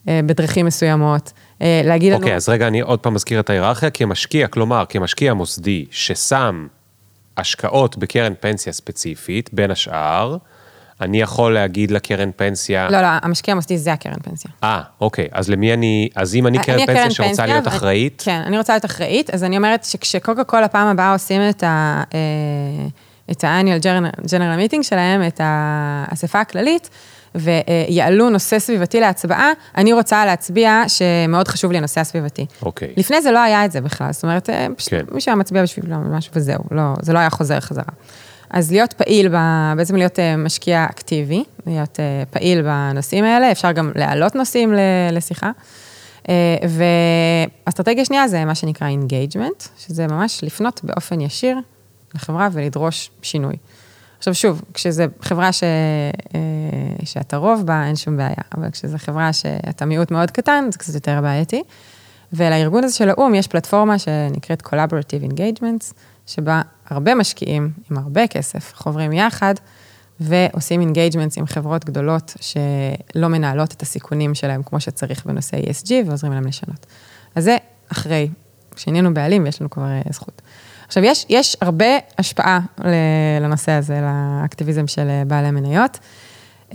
אה, 0.07 0.19
בדרכים 0.25 0.65
מסוימות, 0.65 1.31
אה, 1.35 1.41
להגיד 1.61 2.13
לנו... 2.13 2.21
אוקיי, 2.21 2.35
אז 2.35 2.49
רגע, 2.49 2.67
אני 2.67 2.81
עוד 2.81 2.99
פעם 2.99 3.13
מזכיר 3.13 3.39
את 3.39 3.49
ההיררכיה, 3.49 3.89
כמשקיע, 3.89 4.47
כלומר, 4.47 4.83
כמשקיע 4.89 5.33
מוסדי 5.33 5.85
ששם 5.91 6.67
השקעות 7.37 7.97
בקרן 7.97 8.33
פנסיה 8.39 8.73
ספציפית, 8.73 9.49
בין 9.53 9.71
השאר, 9.71 10.37
אני 11.01 11.21
יכול 11.21 11.53
להגיד 11.53 11.91
לקרן 11.91 12.29
פנסיה... 12.35 12.89
לא, 12.89 13.01
לא, 13.01 13.07
המשקיע 13.21 13.51
המוסדי 13.51 13.77
זה 13.77 13.93
הקרן 13.93 14.19
פנסיה. 14.23 14.51
אה, 14.63 14.81
אוקיי, 15.01 15.27
אז 15.31 15.49
למי 15.49 15.73
אני... 15.73 16.09
אז 16.15 16.35
אם 16.35 16.47
אני 16.47 16.59
קרן 16.59 16.75
אני 16.75 16.87
פנסיה 16.87 17.11
שרוצה 17.11 17.29
פנסיה, 17.29 17.45
להיות 17.45 17.67
אחראית... 17.67 18.21
כן, 18.25 18.41
אני 18.45 18.57
רוצה 18.57 18.73
להיות 18.73 18.85
אחראית, 18.85 19.29
אז 19.29 19.43
אני 19.43 19.57
אומרת 19.57 19.83
שכשקוקה 19.83 20.43
קולה 20.43 20.67
פעם 20.67 20.87
הבאה 20.87 21.13
עושים 21.13 21.41
את 21.49 21.63
ה... 21.63 22.03
אה, 22.13 22.87
את 23.31 23.43
ה-annual 23.43 23.81
general 24.25 24.71
meeting 24.71 24.83
שלהם, 24.83 25.27
את 25.27 25.41
האספה 25.43 26.39
הכללית, 26.41 26.89
ויעלו 27.35 28.29
נושא 28.29 28.59
סביבתי 28.59 28.99
להצבעה, 28.99 29.51
אני 29.77 29.93
רוצה 29.93 30.25
להצביע 30.25 30.83
שמאוד 30.87 31.47
חשוב 31.47 31.71
לי 31.71 31.77
הנושא 31.77 32.01
הסביבתי. 32.01 32.45
אוקיי. 32.61 32.93
לפני 32.97 33.21
זה 33.21 33.31
לא 33.31 33.39
היה 33.39 33.65
את 33.65 33.71
זה 33.71 33.81
בכלל, 33.81 34.13
זאת 34.13 34.23
אומרת, 34.23 34.49
אה, 34.49 34.67
כן. 34.89 35.05
מישהו 35.11 35.29
היה 35.31 35.35
מצביע 35.35 35.63
בשביל 35.63 35.93
משהו 35.95 36.31
וזהו, 36.35 36.63
לא, 36.71 36.93
זה 37.01 37.13
לא 37.13 37.19
היה 37.19 37.29
חוזר 37.29 37.59
חזרה. 37.59 37.83
אז 38.49 38.71
להיות 38.71 38.93
פעיל, 38.93 39.33
בעצם 39.77 39.95
להיות 39.95 40.19
אה, 40.19 40.37
משקיע 40.37 40.85
אקטיבי, 40.89 41.43
להיות 41.67 41.99
אה, 41.99 42.23
פעיל 42.29 42.61
בנושאים 42.61 43.23
האלה, 43.23 43.51
אפשר 43.51 43.71
גם 43.71 43.91
להעלות 43.95 44.35
נושאים 44.35 44.73
לשיחה. 45.11 45.51
ואסטרטגיה 47.65 48.05
שנייה 48.05 48.27
זה 48.27 48.45
מה 48.45 48.55
שנקרא 48.55 48.87
engagement, 48.87 49.63
שזה 49.77 50.07
ממש 50.07 50.43
לפנות 50.43 50.81
באופן 50.83 51.21
ישיר 51.21 51.57
לחברה 52.15 52.49
ולדרוש 52.51 53.11
שינוי. 53.21 53.55
עכשיו 54.27 54.35
שוב, 54.35 54.61
כשזו 54.73 55.03
חברה 55.21 55.51
ש... 55.51 55.63
שאתה 57.03 57.37
רוב 57.37 57.65
בה, 57.65 57.87
אין 57.87 57.95
שום 57.95 58.17
בעיה, 58.17 58.43
אבל 58.57 58.69
כשזו 58.69 58.97
חברה 58.97 59.33
שאתה 59.33 59.85
מיעוט 59.85 60.11
מאוד 60.11 60.31
קטן, 60.31 60.65
זה 60.71 60.77
קצת 60.77 60.93
יותר 60.93 61.21
בעייתי. 61.21 61.63
ולארגון 62.33 62.83
הזה 62.83 62.95
של 62.95 63.09
האו"ם 63.09 63.35
יש 63.35 63.47
פלטפורמה 63.47 63.99
שנקראת 63.99 64.61
Collaborative 64.61 65.31
Engagements, 65.31 65.93
שבה 66.27 66.61
הרבה 66.89 67.15
משקיעים 67.15 67.71
עם 67.91 67.97
הרבה 67.97 68.27
כסף 68.27 68.73
חוברים 68.75 69.11
יחד 69.11 69.53
ועושים 70.19 70.81
engagements 70.81 71.37
עם 71.37 71.45
חברות 71.45 71.85
גדולות 71.85 72.33
שלא 72.41 73.27
מנהלות 73.27 73.73
את 73.73 73.81
הסיכונים 73.81 74.35
שלהם 74.35 74.63
כמו 74.63 74.79
שצריך 74.79 75.25
בנושא 75.25 75.57
ESG 75.57 75.91
ועוזרים 76.05 76.33
להם 76.33 76.47
לשנות. 76.47 76.85
אז 77.35 77.43
זה 77.43 77.57
אחרי, 77.91 78.29
שהיינו 78.75 79.13
בעלים 79.13 79.43
ויש 79.43 79.61
לנו 79.61 79.69
כבר 79.69 79.85
אה, 79.85 80.01
זכות. 80.11 80.41
עכשיו, 80.87 81.03
יש, 81.03 81.25
יש 81.29 81.57
הרבה 81.61 81.85
השפעה 82.17 82.59
לנושא 83.41 83.71
הזה, 83.71 84.01
לאקטיביזם 84.01 84.87
של 84.87 85.07
אה, 85.09 85.23
בעלי 85.27 85.51
מניות. 85.51 85.99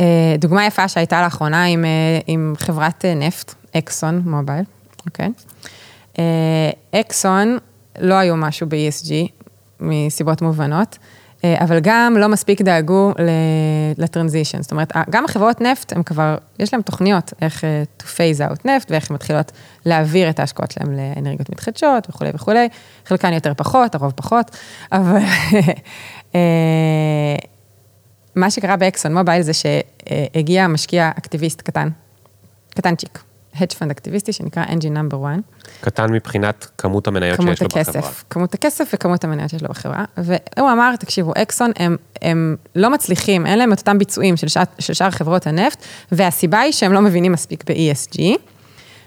אה, 0.00 0.34
דוגמה 0.38 0.66
יפה 0.66 0.88
שהייתה 0.88 1.22
לאחרונה 1.22 1.64
עם, 1.64 1.84
עם 2.26 2.54
חברת 2.58 3.04
נפט, 3.04 3.54
אקסון 3.76 4.22
מובייל, 4.24 4.64
אוקיי? 5.06 5.30
אקסון 6.94 7.58
לא 7.98 8.14
היו 8.14 8.36
משהו 8.36 8.66
ב-ESG, 8.68 9.12
מסיבות 9.80 10.42
מובנות, 10.42 10.98
אה, 11.00 11.19
אבל 11.44 11.78
גם 11.82 12.16
לא 12.18 12.28
מספיק 12.28 12.62
דאגו 12.62 13.12
לטרנזישן. 13.98 14.62
זאת 14.62 14.70
אומרת, 14.70 14.92
גם 15.10 15.24
החברות 15.24 15.60
נפט, 15.60 15.92
הם 15.92 16.02
כבר, 16.02 16.36
יש 16.58 16.74
להם 16.74 16.82
תוכניות 16.82 17.32
איך 17.42 17.64
אה, 17.64 17.82
to 18.02 18.02
phase 18.02 18.50
out 18.50 18.60
נפט, 18.64 18.90
ואיך 18.90 19.10
הן 19.10 19.14
מתחילות 19.14 19.52
להעביר 19.86 20.30
את 20.30 20.40
ההשקעות 20.40 20.70
שלהם 20.70 20.92
לאנרגיות 20.92 21.50
מתחדשות 21.50 22.06
וכולי 22.10 22.30
וכולי. 22.34 22.68
חלקן 23.06 23.32
יותר 23.32 23.54
פחות, 23.54 23.94
הרוב 23.94 24.12
פחות, 24.16 24.56
אבל 24.92 25.18
אה, 26.34 26.40
מה 28.36 28.50
שקרה 28.50 28.76
באקסון 28.76 29.14
מובייל 29.18 29.42
זה 29.42 29.52
שהגיע 29.52 30.66
משקיע 30.66 31.10
אקטיביסט 31.18 31.60
קטן, 31.60 31.88
קטנצ'יק, 32.70 33.18
hedge 33.54 33.74
fund 33.78 33.90
אקטיביסטי 33.90 34.32
שנקרא 34.32 34.64
engine 34.64 35.12
number 35.12 35.14
one. 35.14 35.66
קטן 35.80 36.12
מבחינת 36.12 36.66
כמות 36.78 37.08
המניות 37.08 37.36
כמות 37.36 37.56
שיש 37.56 37.66
הכסף, 37.66 37.94
לו 37.94 38.00
בחברה. 38.00 38.14
כמות 38.30 38.54
הכסף 38.54 38.90
וכמות 38.94 39.24
המניות 39.24 39.50
שיש 39.50 39.62
לו 39.62 39.68
בחברה. 39.68 40.04
והוא 40.16 40.72
אמר, 40.72 40.96
תקשיבו, 40.96 41.32
אקסון 41.36 41.70
הם, 41.76 41.96
הם 42.22 42.56
לא 42.74 42.90
מצליחים, 42.90 43.46
אין 43.46 43.58
להם 43.58 43.72
את 43.72 43.78
אותם 43.78 43.98
ביצועים 43.98 44.36
של, 44.36 44.48
שע, 44.48 44.62
של 44.78 44.92
שאר 44.92 45.10
חברות 45.10 45.46
הנפט, 45.46 45.84
והסיבה 46.12 46.60
היא 46.60 46.72
שהם 46.72 46.92
לא 46.92 47.00
מבינים 47.00 47.32
מספיק 47.32 47.64
ב-ESG, 47.70 48.20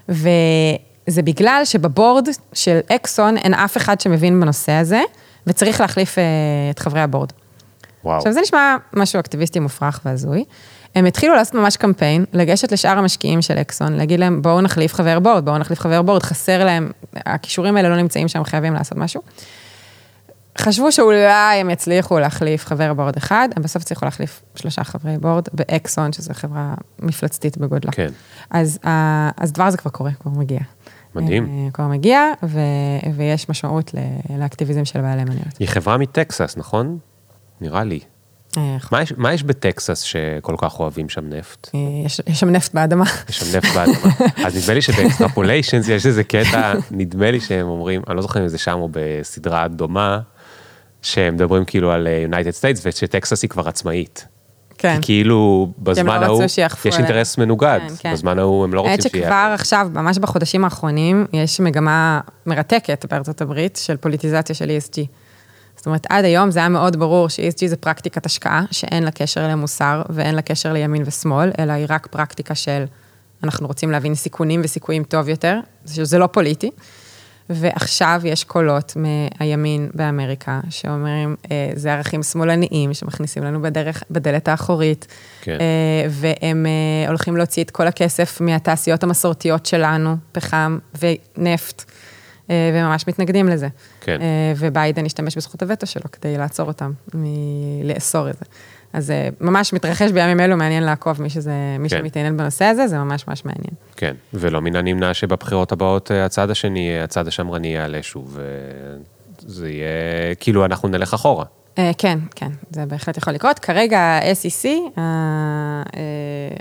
וזה 0.08 1.22
בגלל 1.22 1.62
שבבורד 1.64 2.28
של 2.52 2.80
אקסון 2.92 3.36
אין 3.36 3.54
אף 3.54 3.76
אחד 3.76 4.00
שמבין 4.00 4.40
בנושא 4.40 4.72
הזה, 4.72 5.02
וצריך 5.46 5.80
להחליף 5.80 6.14
uh, 6.14 6.20
את 6.70 6.78
חברי 6.78 7.00
הבורד. 7.00 7.32
וואו. 8.04 8.16
עכשיו, 8.16 8.32
זה 8.32 8.40
נשמע 8.40 8.76
משהו 8.92 9.20
אקטיביסטי 9.20 9.58
מופרך 9.58 10.00
והזוי. 10.04 10.44
הם 10.94 11.04
התחילו 11.04 11.34
לעשות 11.34 11.54
ממש 11.54 11.76
קמפיין, 11.76 12.24
לגשת 12.32 12.72
לשאר 12.72 12.98
המשקיעים 12.98 13.42
של 13.42 13.58
אקסון, 13.58 13.92
להגיד 13.92 14.20
להם, 14.20 14.42
בואו 14.42 14.60
נחליף 14.60 14.94
חבר 14.94 15.20
בורד, 15.20 15.44
בואו 15.44 15.58
נחליף 15.58 15.80
חבר 15.80 16.02
בורד, 16.02 16.22
חסר 16.22 16.64
להם, 16.64 16.90
הכישורים 17.16 17.76
האלה 17.76 17.88
לא 17.88 17.96
נמצאים 17.96 18.28
שם, 18.28 18.44
חייבים 18.44 18.74
לעשות 18.74 18.98
משהו. 18.98 19.22
חשבו 20.58 20.92
שאולי 20.92 21.56
הם 21.60 21.70
יצליחו 21.70 22.18
להחליף 22.18 22.66
חבר 22.66 22.94
בורד 22.94 23.16
אחד, 23.16 23.48
הם 23.56 23.62
בסוף 23.62 23.82
הצליחו 23.82 24.04
להחליף 24.04 24.42
שלושה 24.54 24.84
חברי 24.84 25.18
בורד 25.18 25.44
באקסון, 25.52 26.12
שזו 26.12 26.34
חברה 26.34 26.74
מפלצתית 26.98 27.58
בגודלה. 27.58 27.92
כן. 27.92 28.10
אז, 28.50 28.78
אז 29.36 29.52
דבר 29.52 29.64
הזה 29.64 29.78
כבר 29.78 29.90
קורה, 29.90 30.10
כבר 30.20 30.30
מגיע. 30.30 30.60
מדהים. 31.14 31.46
אה, 31.46 31.70
כבר 31.72 31.86
מגיע, 31.86 32.20
ו, 32.42 32.58
ויש 33.16 33.48
משמעות 33.48 33.94
לאקטיביזם 34.38 34.84
של 34.84 35.00
בעלי 35.00 35.24
מניות. 35.24 35.58
היא 35.58 35.68
חברה 35.68 35.96
מטקסס, 35.96 36.54
נכון? 36.56 36.98
נראה 37.60 37.84
לי. 37.84 38.00
מה 38.92 39.02
יש, 39.02 39.12
מה 39.16 39.32
יש 39.32 39.42
בטקסס 39.42 40.00
שכל 40.00 40.54
כך 40.58 40.80
אוהבים 40.80 41.08
שם 41.08 41.28
נפט? 41.28 41.70
אה, 41.74 41.80
יש, 42.06 42.20
יש 42.26 42.40
שם 42.40 42.50
נפט 42.50 42.74
באדמה. 42.74 43.04
יש 43.28 43.38
שם 43.38 43.56
נפט 43.56 43.74
באדמה. 43.74 44.14
אז 44.46 44.56
נדמה 44.56 44.74
לי 44.74 44.82
שב 44.82 45.01
Extrapolations 45.01 45.88
יש 45.88 46.06
איזה 46.06 46.24
קטע, 46.24 46.72
נדמה 46.90 47.30
לי 47.30 47.40
שהם 47.40 47.66
אומרים, 47.66 48.02
אני 48.08 48.16
לא 48.16 48.22
זוכר 48.22 48.42
אם 48.42 48.48
זה 48.48 48.58
שם 48.58 48.78
או 48.78 48.88
בסדרה 48.92 49.68
דומה, 49.68 50.20
שהם 51.02 51.34
מדברים 51.34 51.64
כאילו 51.64 51.92
על 51.92 52.06
United 52.22 52.50
States 52.50 52.82
ושטקסס 52.86 53.42
היא 53.42 53.50
כבר 53.50 53.68
עצמאית. 53.68 54.26
כן. 54.78 54.96
כי 54.96 55.02
כאילו 55.02 55.72
בזמן 55.78 56.22
ההוא, 56.22 56.44
יש 56.84 56.98
אינטרס 56.98 57.38
מנוגד, 57.38 57.80
כן, 57.88 57.94
כן. 57.98 58.12
בזמן 58.12 58.38
ההוא 58.38 58.64
הם 58.64 58.74
לא 58.74 58.80
רוצים 58.80 59.10
שיהיה. 59.10 59.24
האמת 59.24 59.32
שכבר 59.32 59.54
עכשיו, 59.54 59.88
ממש 59.92 60.18
בחודשים 60.18 60.64
האחרונים, 60.64 61.26
יש 61.32 61.60
מגמה 61.60 62.20
מרתקת 62.46 63.06
בארצות 63.10 63.40
הברית 63.40 63.80
של 63.82 63.96
פוליטיזציה 63.96 64.54
של 64.54 64.70
ESG. 64.78 65.06
זאת 65.84 65.86
אומרת, 65.86 66.06
עד 66.08 66.24
היום 66.24 66.50
זה 66.50 66.58
היה 66.58 66.68
מאוד 66.68 66.96
ברור 66.96 67.28
ש-ESG 67.28 67.66
זה 67.66 67.76
פרקטיקת 67.76 68.26
השקעה, 68.26 68.64
שאין 68.70 69.02
לה 69.02 69.10
קשר 69.10 69.48
למוסר 69.48 70.02
ואין 70.10 70.34
לה 70.34 70.42
קשר 70.42 70.72
לימין 70.72 71.02
ושמאל, 71.06 71.50
אלא 71.58 71.72
היא 71.72 71.86
רק 71.88 72.06
פרקטיקה 72.06 72.54
של 72.54 72.84
אנחנו 73.42 73.66
רוצים 73.66 73.90
להבין 73.90 74.14
סיכונים 74.14 74.60
וסיכויים 74.64 75.04
טוב 75.04 75.28
יותר, 75.28 75.58
שזה 75.86 76.18
לא 76.18 76.26
פוליטי. 76.26 76.70
ועכשיו 77.50 78.20
יש 78.24 78.44
קולות 78.44 78.96
מהימין 78.96 79.90
באמריקה 79.94 80.60
שאומרים, 80.70 81.36
אה, 81.50 81.70
זה 81.74 81.92
ערכים 81.92 82.22
שמאלניים 82.22 82.94
שמכניסים 82.94 83.44
לנו 83.44 83.62
בדרך, 83.62 84.02
בדלת 84.10 84.48
האחורית, 84.48 85.06
כן. 85.42 85.58
אה, 85.60 86.06
והם 86.10 86.66
אה, 86.66 87.08
הולכים 87.08 87.36
להוציא 87.36 87.64
את 87.64 87.70
כל 87.70 87.86
הכסף 87.86 88.40
מהתעשיות 88.40 89.02
המסורתיות 89.02 89.66
שלנו, 89.66 90.16
פחם 90.32 90.78
ונפט. 91.00 91.84
אה, 92.50 92.70
וממש 92.74 93.08
מתנגדים 93.08 93.48
לזה. 93.48 93.68
כן. 94.00 94.20
אה, 94.20 94.52
וביידן 94.56 95.06
השתמש 95.06 95.36
בזכות 95.36 95.62
הווטו 95.62 95.86
שלו 95.86 96.04
כדי 96.12 96.38
לעצור 96.38 96.68
אותם, 96.68 96.92
מלאסור 97.14 98.30
את 98.30 98.34
זה. 98.34 98.44
אז 98.92 99.06
זה 99.06 99.12
אה, 99.12 99.28
ממש 99.40 99.72
מתרחש 99.72 100.10
בימים 100.10 100.40
אלו, 100.40 100.56
מעניין 100.56 100.82
לעקוב 100.82 101.22
מי, 101.22 101.30
שזה, 101.30 101.52
מי 101.78 101.88
כן. 101.88 101.98
שמתעניין 101.98 102.36
בנושא 102.36 102.64
הזה, 102.64 102.88
זה 102.88 102.98
ממש 102.98 103.28
ממש 103.28 103.44
מעניין. 103.44 103.74
כן, 103.96 104.14
ולא 104.34 104.60
מן 104.60 104.76
הנמנע 104.76 105.14
שבבחירות 105.14 105.72
הבאות 105.72 106.10
הצד 106.10 106.50
השני, 106.50 107.00
הצד 107.00 107.28
השמרני 107.28 107.68
יעלה 107.68 108.02
שוב, 108.02 108.38
וזה 109.46 109.70
יהיה, 109.70 110.34
כאילו 110.40 110.64
אנחנו 110.64 110.88
נלך 110.88 111.14
אחורה. 111.14 111.44
כן, 111.98 112.18
כן, 112.34 112.50
זה 112.70 112.86
בהחלט 112.86 113.16
יכול 113.16 113.32
לקרות. 113.32 113.58
כרגע 113.58 113.98
ה-SEC, 113.98 114.68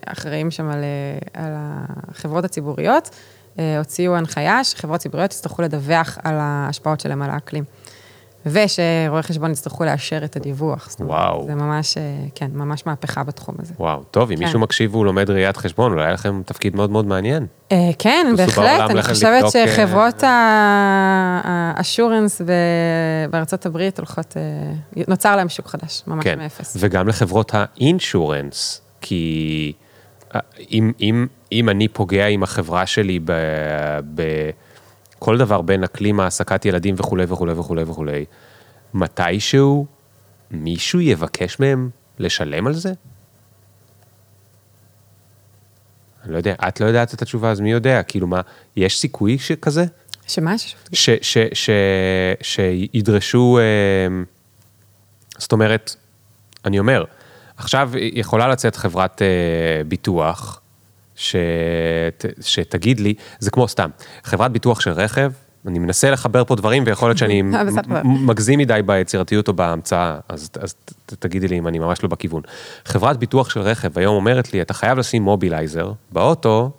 האחראים 0.05 0.51
שם 0.51 0.69
על, 0.69 0.83
על 1.33 1.53
החברות 1.55 2.45
הציבוריות, 2.45 3.09
הוציאו 3.77 4.15
הנחיה 4.15 4.63
שחברות 4.63 4.99
ציבוריות 4.99 5.31
יצטרכו 5.31 5.61
לדווח 5.61 6.17
על 6.23 6.35
ההשפעות 6.39 6.99
שלהם 6.99 7.21
על 7.21 7.29
האקלים. 7.29 7.63
ושרואי 8.45 9.21
חשבון 9.21 9.51
יצטרכו 9.51 9.83
לאשר 9.83 10.23
את 10.23 10.35
הדיווח. 10.35 10.89
וואו. 10.99 11.45
זה 11.45 11.55
ממש, 11.55 11.97
אה, 11.97 12.03
כן, 12.35 12.47
ממש 12.53 12.85
מהפכה 12.85 13.23
בתחום 13.23 13.55
הזה. 13.59 13.73
וואו, 13.79 14.03
טוב, 14.11 14.31
אם 14.31 14.37
כן. 14.37 14.43
מישהו 14.43 14.59
מקשיב 14.59 14.95
והוא 14.95 15.05
לומד 15.05 15.29
ראיית 15.29 15.57
חשבון, 15.57 15.91
אולי 15.91 16.03
היה 16.03 16.13
לכם 16.13 16.41
תפקיד 16.45 16.75
מאוד 16.75 16.89
מאוד 16.89 17.05
מעניין. 17.05 17.45
אה, 17.71 17.77
כן, 17.99 18.33
בהחלט, 18.37 18.89
אני 18.89 19.03
חושבת 19.03 19.43
שחברות 19.51 20.23
האשורנס 21.43 22.41
בארצות 23.29 23.65
הברית 23.65 23.97
הולכות, 23.99 24.37
נוצר 25.07 25.35
להם 25.35 25.49
שוק 25.49 25.67
חדש, 25.67 26.03
ממש 26.07 26.23
כן. 26.23 26.39
מאפס. 26.39 26.77
וגם 26.79 27.07
לחברות 27.07 27.51
האינשורנס, 27.53 28.81
כי 29.01 29.73
אם, 30.71 30.91
אם 31.01 31.27
אם 31.53 31.69
אני 31.69 31.87
פוגע 31.87 32.27
עם 32.27 32.43
החברה 32.43 32.85
שלי 32.85 33.19
ב... 33.25 33.31
ב 34.15 34.49
כל 35.19 35.37
דבר 35.37 35.61
בין 35.61 35.83
אקלים 35.83 36.19
העסקת 36.19 36.65
ילדים 36.65 36.95
וכולי 36.97 37.23
וכולי 37.27 37.53
וכולי 37.53 37.83
וכולי, 37.83 38.25
מתישהו 38.93 39.85
מישהו 40.51 41.01
יבקש 41.01 41.59
מהם 41.59 41.89
לשלם 42.19 42.67
על 42.67 42.73
זה? 42.73 42.93
אני 46.23 46.31
לא 46.31 46.37
יודע, 46.37 46.55
את 46.67 46.81
לא 46.81 46.85
יודעת 46.85 47.13
את 47.13 47.21
התשובה, 47.21 47.51
אז 47.51 47.59
מי 47.59 47.71
יודע? 47.71 48.03
כאילו 48.03 48.27
מה, 48.27 48.41
יש 48.75 48.99
סיכוי 48.99 49.37
שכזה? 49.39 49.85
שמה? 50.27 50.57
ש, 50.57 51.09
ש, 51.21 51.37
ש, 51.53 51.69
שידרשו, 52.41 53.59
אה, 53.59 54.23
זאת 55.37 55.51
אומרת, 55.51 55.95
אני 56.65 56.79
אומר, 56.79 57.03
עכשיו 57.57 57.91
יכולה 57.95 58.47
לצאת 58.47 58.75
חברת 58.75 59.21
אה, 59.21 59.83
ביטוח, 59.87 60.59
שת, 61.15 62.25
שתגיד 62.41 62.99
לי, 62.99 63.13
זה 63.39 63.51
כמו 63.51 63.67
סתם, 63.67 63.89
חברת 64.23 64.51
ביטוח 64.51 64.79
של 64.79 64.91
רכב, 64.91 65.31
אני 65.67 65.79
מנסה 65.79 66.11
לחבר 66.11 66.43
פה 66.45 66.55
דברים, 66.55 66.83
ויכול 66.85 67.09
להיות 67.09 67.17
שאני 67.17 67.41
מגזים 68.27 68.59
מדי 68.59 68.79
ביצירתיות 68.85 69.47
או 69.47 69.53
בהמצאה, 69.53 70.19
אז, 70.29 70.49
אז 70.61 70.75
תגידי 71.05 71.47
לי 71.47 71.57
אם 71.57 71.67
אני 71.67 71.79
ממש 71.79 72.03
לא 72.03 72.09
בכיוון. 72.09 72.41
חברת 72.85 73.17
ביטוח 73.17 73.49
של 73.49 73.59
רכב 73.59 73.99
היום 73.99 74.15
אומרת 74.15 74.53
לי, 74.53 74.61
אתה 74.61 74.73
חייב 74.73 74.97
לשים 74.97 75.23
מובילייזר 75.23 75.91
באוטו, 76.11 76.71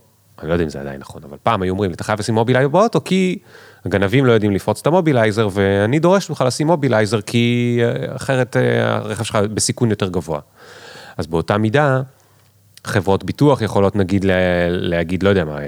אני 0.42 0.48
לא 0.48 0.52
יודע 0.52 0.64
אם 0.64 0.68
זה 0.68 0.80
עדיין 0.80 1.00
נכון, 1.00 1.22
אבל 1.24 1.36
פעם 1.42 1.62
היו 1.62 1.72
אומרים 1.72 1.90
לי, 1.90 1.94
אתה 1.94 2.04
חייב 2.04 2.20
לשים 2.20 2.34
אימובילייזר 2.34 2.68
באוטו, 2.68 3.04
כי 3.04 3.38
הגנבים 3.84 4.26
לא 4.26 4.32
יודעים 4.32 4.52
לפרוץ 4.52 4.80
את 4.80 4.86
האימובילייזר, 4.86 5.48
ואני 5.52 5.98
דורש 5.98 6.30
ממך 6.30 6.44
לשים 6.46 6.66
אימובילייזר, 6.66 7.20
כי 7.20 7.78
אה, 7.82 8.16
אחרת 8.16 8.56
אה, 8.56 8.96
הרכב 8.96 9.24
שלך 9.24 9.36
בסיכון 9.36 9.90
יותר 9.90 10.08
גבוה. 10.08 10.40
אז 11.16 11.26
באותה 11.26 11.58
מידה, 11.58 12.00
חברות 12.84 13.24
ביטוח 13.24 13.62
יכולות 13.62 13.96
נגיד 13.96 14.24
להגיד, 14.68 15.22
לא 15.22 15.28
יודע 15.28 15.44
מה, 15.44 15.58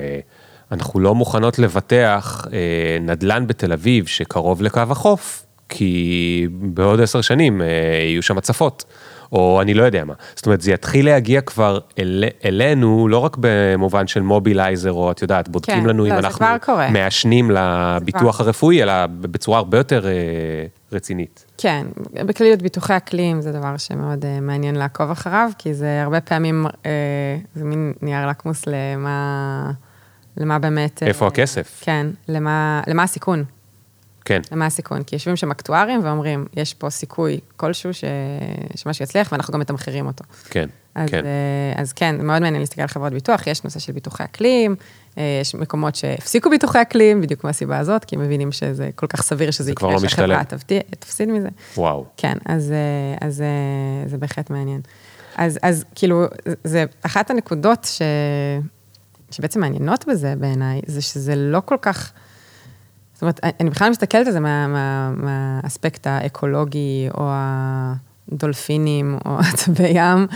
אנחנו 0.73 1.01
לא 1.01 1.15
מוכנות 1.15 1.59
לבטח 1.59 2.47
אה, 2.53 2.99
נדל"ן 3.01 3.47
בתל 3.47 3.73
אביב 3.73 4.07
שקרוב 4.07 4.63
לקו 4.63 4.81
החוף, 4.91 5.47
כי 5.69 6.47
בעוד 6.51 7.01
עשר 7.01 7.21
שנים 7.21 7.63
אה, 7.63 7.67
יהיו 8.03 8.23
שם 8.23 8.39
הצפות, 8.39 8.85
או 9.33 9.63
אני 9.63 9.75
לא 9.75 9.85
יודע 9.85 10.05
מה. 10.05 10.15
זאת 10.35 10.47
אומרת, 10.47 10.61
זה 10.61 10.73
יתחיל 10.73 11.07
להגיע 11.07 11.41
כבר 11.41 11.79
אל, 11.99 12.25
אלינו, 12.45 13.09
לא 13.09 13.19
רק 13.19 13.37
במובן 13.41 14.07
של 14.07 14.21
אימובילייזר, 14.21 14.93
או 14.93 15.11
את 15.11 15.23
יודעת, 15.23 15.49
בודקים 15.49 15.81
כן, 15.83 15.89
לנו 15.89 16.05
לא, 16.05 16.09
אם 16.09 16.19
אנחנו 16.19 16.47
מעשנים 16.91 17.51
לביטוח 17.51 18.41
הרפואי, 18.41 18.83
אלא 18.83 19.07
בצורה 19.07 19.59
הרבה 19.59 19.79
יותר 19.79 20.07
אה, 20.07 20.13
רצינית. 20.93 21.45
כן, 21.59 21.87
בכלליות 22.13 22.63
ביטוחי 22.63 22.97
אקלים 22.97 23.41
זה 23.41 23.53
דבר 23.53 23.77
שמאוד 23.77 24.25
uh, 24.25 24.41
מעניין 24.41 24.75
לעקוב 24.75 25.11
אחריו, 25.11 25.51
כי 25.59 25.75
זה 25.75 26.03
הרבה 26.03 26.21
פעמים, 26.21 26.67
uh, 26.67 26.79
זה 27.55 27.65
מין 27.65 27.93
נייר 28.03 28.27
לקמוס 28.27 28.63
למה... 28.67 29.71
למה 30.37 30.59
באמת... 30.59 31.03
איפה 31.03 31.25
uh, 31.25 31.29
הכסף? 31.29 31.81
כן, 31.85 32.07
למה, 32.29 32.83
למה 32.87 33.03
הסיכון. 33.03 33.45
כן. 34.25 34.41
למה 34.53 34.67
הסיכון? 34.67 35.03
כי 35.03 35.17
יושבים 35.17 35.37
שם 35.37 35.51
אקטוארים 35.51 36.05
ואומרים, 36.05 36.47
יש 36.57 36.75
פה 36.75 36.91
סיכוי 36.91 37.41
כלשהו 37.57 37.95
ש... 37.95 38.05
שמשהו 38.75 39.03
יצליח, 39.03 39.33
ואנחנו 39.33 39.55
גם 39.55 39.61
מתמחרים 39.61 40.07
אותו. 40.07 40.25
כן, 40.51 40.69
אז, 40.97 41.11
כן. 41.11 41.25
אז 41.77 41.93
כן, 41.93 42.27
מאוד 42.27 42.43
מעניין 42.43 42.61
להסתכל 42.61 42.83
על 42.83 42.89
חברות 42.89 43.13
ביטוח, 43.13 43.47
יש 43.47 43.65
נושא 43.65 43.81
של 43.81 43.93
ביטוחי 43.93 44.25
אקלים, 44.25 44.77
יש 45.17 45.55
מקומות 45.55 45.95
שהפסיקו 45.95 46.51
ביטוחי 46.51 46.83
אקלים, 46.83 47.21
בדיוק 47.21 47.45
מהסיבה 47.45 47.79
הזאת, 47.79 48.05
כי 48.05 48.17
מבינים 48.17 48.53
שזה 48.53 48.91
כל 48.95 49.07
כך 49.07 49.23
סביר 49.23 49.51
שזה 49.51 49.71
יקרה, 49.71 49.93
לא 49.93 49.99
שהחברה 49.99 50.43
תפסיד 50.99 51.29
מזה. 51.29 51.49
וואו. 51.77 52.05
כן, 52.17 52.37
אז, 52.45 52.73
אז 53.21 53.43
זה 54.07 54.19
בהחלט 54.19 54.51
מעניין. 54.51 54.81
אז, 55.37 55.59
אז 55.63 55.85
כאילו, 55.95 56.25
זה 56.65 56.85
אחת 57.03 57.31
הנקודות 57.31 57.85
ש... 57.85 58.03
שבעצם 59.31 59.61
מעניינות 59.61 60.05
בזה 60.09 60.35
בעיניי, 60.39 60.81
זה 60.87 61.03
שזה 61.03 61.37
לא 61.37 61.63
כל 61.65 61.77
כך, 61.83 62.13
זאת 63.15 63.23
אומרת, 63.23 63.41
אני 63.61 63.71
בכלל 63.71 63.91
מסתכלת 63.91 64.27
על 64.27 64.33
זה 64.33 64.41
מה, 64.41 64.67
מה, 64.67 65.11
מהאספקט 65.11 66.07
האקולוגי, 66.07 67.09
או 67.15 67.29
הדולפינים, 68.33 69.19
או 69.27 69.39
עצבי 69.39 69.89
ים, 69.89 70.27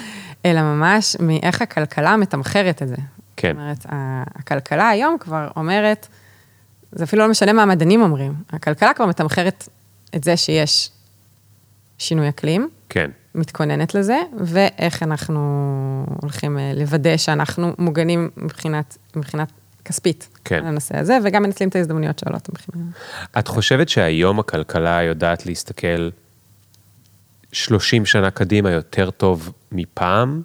אלא 0.44 0.62
ממש 0.62 1.16
מאיך 1.20 1.62
הכלכלה 1.62 2.16
מתמחרת 2.16 2.82
את 2.82 2.88
זה. 2.88 2.96
כן. 3.36 3.52
זאת 3.52 3.60
אומרת, 3.60 3.86
הכלכלה 4.34 4.88
היום 4.88 5.16
כבר 5.20 5.48
אומרת, 5.56 6.08
זה 6.92 7.04
אפילו 7.04 7.22
לא 7.22 7.30
משנה 7.30 7.52
מה 7.52 7.62
המדענים 7.62 8.02
אומרים, 8.02 8.34
הכלכלה 8.50 8.94
כבר 8.94 9.06
מתמחרת 9.06 9.68
את 10.16 10.24
זה 10.24 10.36
שיש 10.36 10.90
שינוי 11.98 12.28
אקלים. 12.28 12.68
כן. 12.88 13.10
מתכוננת 13.34 13.94
לזה, 13.94 14.18
ואיך 14.44 15.02
אנחנו 15.02 15.40
הולכים 16.22 16.58
אה, 16.58 16.72
לוודא 16.74 17.16
שאנחנו 17.16 17.72
מוגנים 17.78 18.30
מבחינת, 18.36 18.96
מבחינת 19.16 19.52
כספית. 19.84 20.28
כן. 20.44 20.64
לנושא 20.64 20.98
הזה, 20.98 21.18
וגם 21.24 21.42
מנצלים 21.42 21.68
את 21.68 21.76
ההזדמנויות 21.76 22.18
שעולות 22.18 22.48
מבחינת... 22.48 22.86
את 23.38 23.48
חושבת 23.48 23.88
שהיום 23.88 24.38
הכלכלה 24.38 25.02
יודעת 25.02 25.46
להסתכל 25.46 26.08
30 27.52 28.06
שנה 28.06 28.30
קדימה 28.30 28.70
יותר 28.70 29.10
טוב 29.10 29.52
מפעם? 29.72 30.42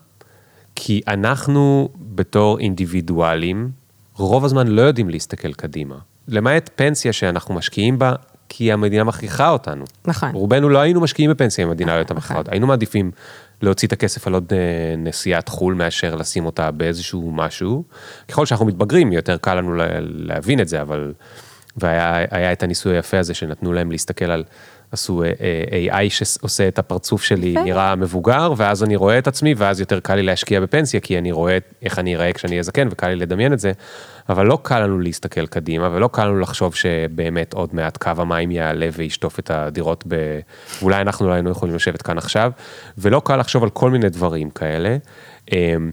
כי 0.76 1.02
אנחנו 1.08 1.90
בתור 1.98 2.60
אינדיבידואלים, 2.60 3.72
רוב 4.16 4.46
הזמן 4.46 4.68
לא 4.68 4.82
יודעים 4.82 5.10
להסתכל 5.10 5.54
קדימה. 5.54 5.96
למעט 6.28 6.70
פנסיה 6.76 7.14
שאנחנו 7.14 7.56
משקיעים 7.56 8.00
בה, 8.00 8.14
כי 8.50 8.72
המדינה 8.72 9.04
מכריחה 9.04 9.50
אותנו. 9.50 9.86
נכון. 10.06 10.30
רובנו 10.34 10.70
לא 10.70 10.80
היינו 10.80 11.02
משקיעים 11.02 11.32
בפנסיה 11.32 11.66
אם 11.66 11.70
המדינה 11.70 11.92
לא 11.92 11.98
הייתה 11.98 12.14
מכריחה 12.14 12.38
אותנו. 12.38 12.52
היינו 12.52 12.68
מעדיפים 12.68 13.12
להוציא 13.62 13.88
את 13.88 13.94
הכסף 13.94 14.28
על 14.28 14.34
עוד 14.34 14.54
אה, 14.54 14.96
נסיעת 14.98 15.50
חו"ל 15.50 15.74
מאשר 15.74 16.16
לשים 16.16 16.46
אותה 16.46 16.72
באיזשהו 16.72 17.32
משהו. 17.32 17.84
ככל 18.28 18.46
שאנחנו 18.46 18.66
מתבגרים, 18.66 19.14
יותר 19.14 19.38
קל 19.38 19.56
לנו 19.56 19.76
להבין 20.02 20.60
את 20.60 20.68
זה, 20.68 20.82
אבל... 20.82 21.14
והיה 21.78 22.52
את 22.52 22.64
הניסוי 22.64 22.96
היפה 22.96 23.20
הזה 23.20 23.34
שנתנו 23.34 23.74
להם 23.74 23.92
להסתכל 23.92 24.26
על 24.26 24.44
עשו 24.92 25.24
אה, 25.24 25.32
אה, 25.72 26.06
AI 26.06 26.10
שעושה 26.10 26.68
את 26.68 26.80
הפרצוף 26.80 27.24
שלי 27.24 27.56
נראה 27.64 27.96
מבוגר, 27.96 28.54
ואז 28.58 28.84
אני 28.84 28.96
רואה 28.96 29.18
את 29.18 29.28
עצמי, 29.28 29.54
ואז 29.58 29.80
יותר 29.80 30.00
קל 30.00 30.16
לי 30.16 30.24
להשקיע 30.24 30.62
בפנסיה, 30.62 31.00
כי 31.00 31.18
אני 31.18 31.32
רואה 31.32 31.58
איך 31.82 32.00
אני 32.00 32.16
אראה 32.16 32.34
כשאני 32.34 32.52
אהיה 32.52 32.64
זקן, 32.64 32.88
וקל 32.92 33.08
לי 33.08 33.16
לדמיין 33.16 33.54
את 33.54 33.60
זה, 33.60 33.72
אבל 34.30 34.46
לא 34.46 34.60
קל 34.62 34.80
לנו 34.80 35.00
להסתכל 35.00 35.48
קדימה, 35.48 35.90
ולא 35.92 36.08
קל 36.08 36.26
לנו 36.26 36.40
לחשוב 36.40 36.76
שבאמת 36.76 37.54
עוד 37.54 37.70
מעט 37.74 37.98
קו 37.98 38.12
המים 38.18 38.52
יעלה 38.52 38.90
וישטוף 38.94 39.40
את 39.40 39.52
הדירות, 39.52 40.04
ב... 40.08 40.40
ואולי 40.82 41.02
אנחנו 41.02 41.28
לא 41.28 41.34
היינו 41.34 41.50
יכולים 41.50 41.76
לשבת 41.76 42.02
כאן 42.02 42.18
עכשיו, 42.18 42.52
ולא 42.98 43.22
קל 43.26 43.38
לחשוב 43.38 43.64
על 43.64 43.70
כל 43.70 43.92
מיני 43.92 44.10
דברים 44.10 44.50
כאלה. 44.50 44.98
אמ, 45.52 45.92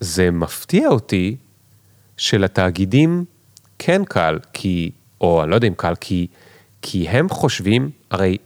זה 0.00 0.30
מפתיע 0.30 0.88
אותי 0.88 1.36
שלתאגידים 2.16 3.24
כן 3.78 4.02
קל, 4.04 4.38
כי, 4.52 4.90
או 5.20 5.42
אני 5.42 5.50
לא 5.50 5.54
יודע 5.54 5.68
אם 5.68 5.74
קל, 5.76 5.94
כי... 6.00 6.26
כי 6.82 7.08
הם 7.08 7.28
חושבים, 7.28 7.90
הרי 8.10 8.36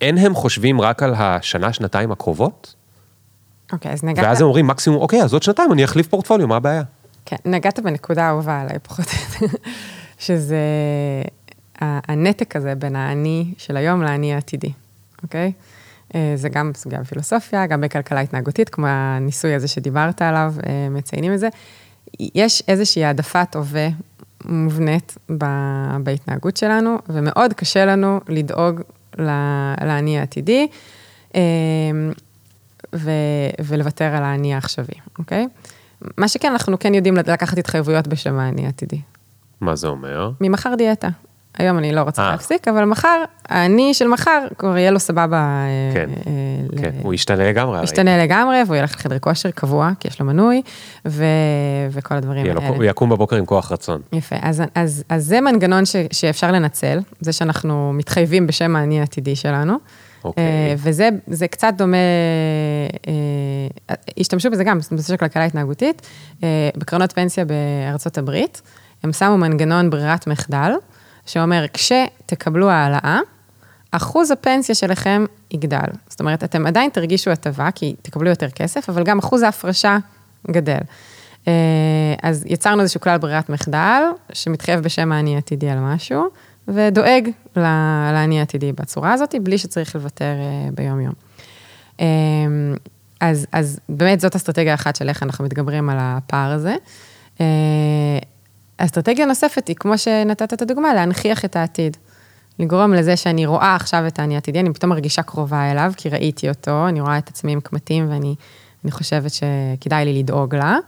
אין 0.00 0.18
הם 0.18 0.34
חושבים 0.34 0.80
רק 0.80 1.02
על 1.02 1.14
השנה, 1.16 1.72
שנתיים 1.72 2.12
הקרובות? 2.12 2.74
אוקיי, 3.72 3.90
okay, 3.90 3.94
אז 3.94 4.04
נגעת... 4.04 4.24
ואז 4.24 4.40
הם 4.40 4.46
אומרים 4.46 4.66
מקסימום, 4.66 5.00
אוקיי, 5.00 5.22
אז 5.22 5.32
עוד 5.32 5.42
שנתיים 5.42 5.72
אני 5.72 5.84
אחליף 5.84 6.06
פורטפוליו, 6.06 6.48
מה 6.48 6.56
הבעיה? 6.56 6.82
כן, 7.26 7.36
נגעת 7.44 7.80
בנקודה 7.80 8.24
האהובה 8.24 8.60
עליי 8.60 8.78
פחות 8.82 9.06
או 9.06 9.44
יותר, 9.44 9.56
שזה 10.26 10.56
הנתק 11.80 12.56
הזה 12.56 12.74
בין 12.74 12.96
האני 12.96 13.54
של 13.58 13.76
היום 13.76 14.02
לאני 14.02 14.34
העתידי, 14.34 14.72
אוקיי? 15.22 15.52
אה, 16.14 16.32
זה 16.36 16.48
גם 16.48 16.70
סוגי 16.74 16.96
הפילוסופיה, 16.96 17.66
גם 17.66 17.80
בכלכלה 17.80 18.20
התנהגותית, 18.20 18.68
כמו 18.68 18.86
הניסוי 18.86 19.54
הזה 19.54 19.68
שדיברת 19.68 20.22
עליו, 20.22 20.54
אה, 20.66 20.88
מציינים 20.90 21.34
את 21.34 21.38
זה. 21.38 21.48
יש 22.34 22.62
איזושהי 22.68 23.04
העדפת 23.04 23.56
הווה 23.56 23.88
מובנית 24.44 25.18
בהתנהגות 26.02 26.56
שלנו, 26.56 26.96
ומאוד 27.08 27.52
קשה 27.52 27.84
לנו 27.84 28.20
לדאוג 28.28 28.80
לאני 29.18 30.18
העתידי, 30.18 30.68
אמ, 31.34 31.40
ולוותר 33.58 34.04
על 34.04 34.22
האני 34.22 34.54
העכשווי, 34.54 34.94
אוקיי? 35.18 35.48
מה 36.18 36.28
שכן, 36.28 36.52
אנחנו 36.52 36.78
כן 36.78 36.94
יודעים 36.94 37.16
לקחת 37.16 37.58
התחייבויות 37.58 38.06
בשם 38.06 38.38
האני 38.38 38.66
העתידי. 38.66 39.00
מה 39.60 39.76
זה 39.76 39.86
אומר? 39.86 40.30
ממחר 40.40 40.74
דיאטה. 40.74 41.08
היום 41.58 41.78
אני 41.78 41.92
לא 41.92 42.00
רוצה 42.00 42.22
아. 42.22 42.24
אה. 42.24 42.30
להפסיק, 42.30 42.68
אבל 42.68 42.84
מחר, 42.84 43.22
האני 43.48 43.94
של 43.94 44.08
מחר, 44.08 44.46
כבר 44.58 44.78
יהיה 44.78 44.90
לו 44.90 44.98
סבבה. 44.98 45.36
אה, 45.36 45.94
כן, 45.94 46.10
אה, 46.26 46.82
כן. 46.82 46.90
הוא 47.02 47.14
ישתנה 47.14 47.48
לגמרי. 47.48 47.76
הוא 47.76 47.84
ישתנה 47.84 48.24
לגמרי, 48.24 48.62
והוא 48.66 48.76
ילך 48.76 48.94
לחדר 48.94 49.18
כושר 49.18 49.50
קבוע, 49.50 49.90
כי 50.00 50.08
יש 50.08 50.20
לו 50.20 50.26
מנוי. 50.26 50.62
וכל 51.90 52.14
הדברים 52.14 52.46
האלה. 52.46 52.68
הוא 52.68 52.84
יקום 52.84 53.10
בבוקר 53.10 53.36
עם 53.36 53.46
כוח 53.46 53.72
רצון. 53.72 54.00
יפה, 54.12 54.36
אז, 54.74 55.04
זה 55.18 55.40
מנגנון. 55.40 55.82
שאפשר 56.12 56.52
לנצל, 56.52 56.98
זה 57.20 57.32
שאנחנו 57.32 57.92
מתחייבים 57.92 58.46
בשם 58.46 58.76
האני 58.76 59.00
העתידי 59.00 59.36
שלנו. 59.36 59.76
אוקיי. 60.24 60.44
וזה 60.76 61.48
קצת 61.50 61.74
דומה, 61.76 61.96
השתמשו 64.18 64.50
בזה 64.50 64.64
גם, 64.64 64.78
בנושא 64.90 65.08
של 65.08 65.16
כלכלה 65.16 65.44
התנהגותית, 65.44 66.06
בקרנות 66.76 67.12
פנסיה 67.12 67.44
בארצות 67.44 68.18
הברית, 68.18 68.62
הם 69.02 69.12
שמו 69.12 69.38
מנגנון 69.38 69.90
ברירת 69.90 70.26
מחדל. 70.26 70.72
שאומר, 71.26 71.64
כשתקבלו 71.72 72.70
העלאה, 72.70 73.20
אחוז 73.90 74.30
הפנסיה 74.30 74.74
שלכם 74.74 75.24
יגדל. 75.50 75.78
זאת 76.08 76.20
אומרת, 76.20 76.44
אתם 76.44 76.66
עדיין 76.66 76.90
תרגישו 76.90 77.30
הטבה, 77.30 77.70
כי 77.74 77.94
תקבלו 78.02 78.30
יותר 78.30 78.50
כסף, 78.50 78.88
אבל 78.88 79.02
גם 79.04 79.18
אחוז 79.18 79.42
ההפרשה 79.42 79.98
גדל. 80.50 80.78
אז 82.22 82.44
יצרנו 82.46 82.82
איזשהו 82.82 83.00
כלל 83.00 83.18
ברירת 83.18 83.48
מחדל, 83.48 84.02
שמתחייב 84.32 84.80
בשם 84.80 85.12
האני 85.12 85.36
עתידי 85.36 85.70
על 85.70 85.78
משהו, 85.78 86.24
ודואג 86.68 87.28
לאני 87.56 88.40
עתידי 88.40 88.72
בצורה 88.72 89.12
הזאת, 89.12 89.34
בלי 89.42 89.58
שצריך 89.58 89.94
לוותר 89.94 90.34
ביום-יום. 90.74 91.12
אז, 93.20 93.46
אז 93.52 93.80
באמת 93.88 94.20
זאת 94.20 94.36
אסטרטגיה 94.36 94.74
אחת 94.74 94.96
של 94.96 95.08
איך 95.08 95.22
אנחנו 95.22 95.44
מתגברים 95.44 95.90
על 95.90 95.96
הפער 96.00 96.52
הזה. 96.52 96.74
אסטרטגיה 98.78 99.26
נוספת 99.26 99.68
היא, 99.68 99.76
כמו 99.76 99.98
שנתת 99.98 100.52
את 100.52 100.62
הדוגמה, 100.62 100.94
להנכיח 100.94 101.44
את 101.44 101.56
העתיד. 101.56 101.96
לגרום 102.58 102.94
לזה 102.94 103.16
שאני 103.16 103.46
רואה 103.46 103.74
עכשיו 103.74 104.06
את 104.06 104.18
האני 104.18 104.36
עתידי, 104.36 104.60
אני 104.60 104.72
פתאום 104.72 104.90
מרגישה 104.90 105.22
קרובה 105.22 105.70
אליו, 105.70 105.92
כי 105.96 106.08
ראיתי 106.08 106.48
אותו, 106.48 106.88
אני 106.88 107.00
רואה 107.00 107.18
את 107.18 107.28
עצמי 107.28 107.52
עם 107.52 107.60
קמטים 107.60 108.10
ואני 108.10 108.34
חושבת 108.90 109.30
שכדאי 109.30 110.04
לי 110.04 110.18
לדאוג 110.18 110.54
לה. 110.54 110.78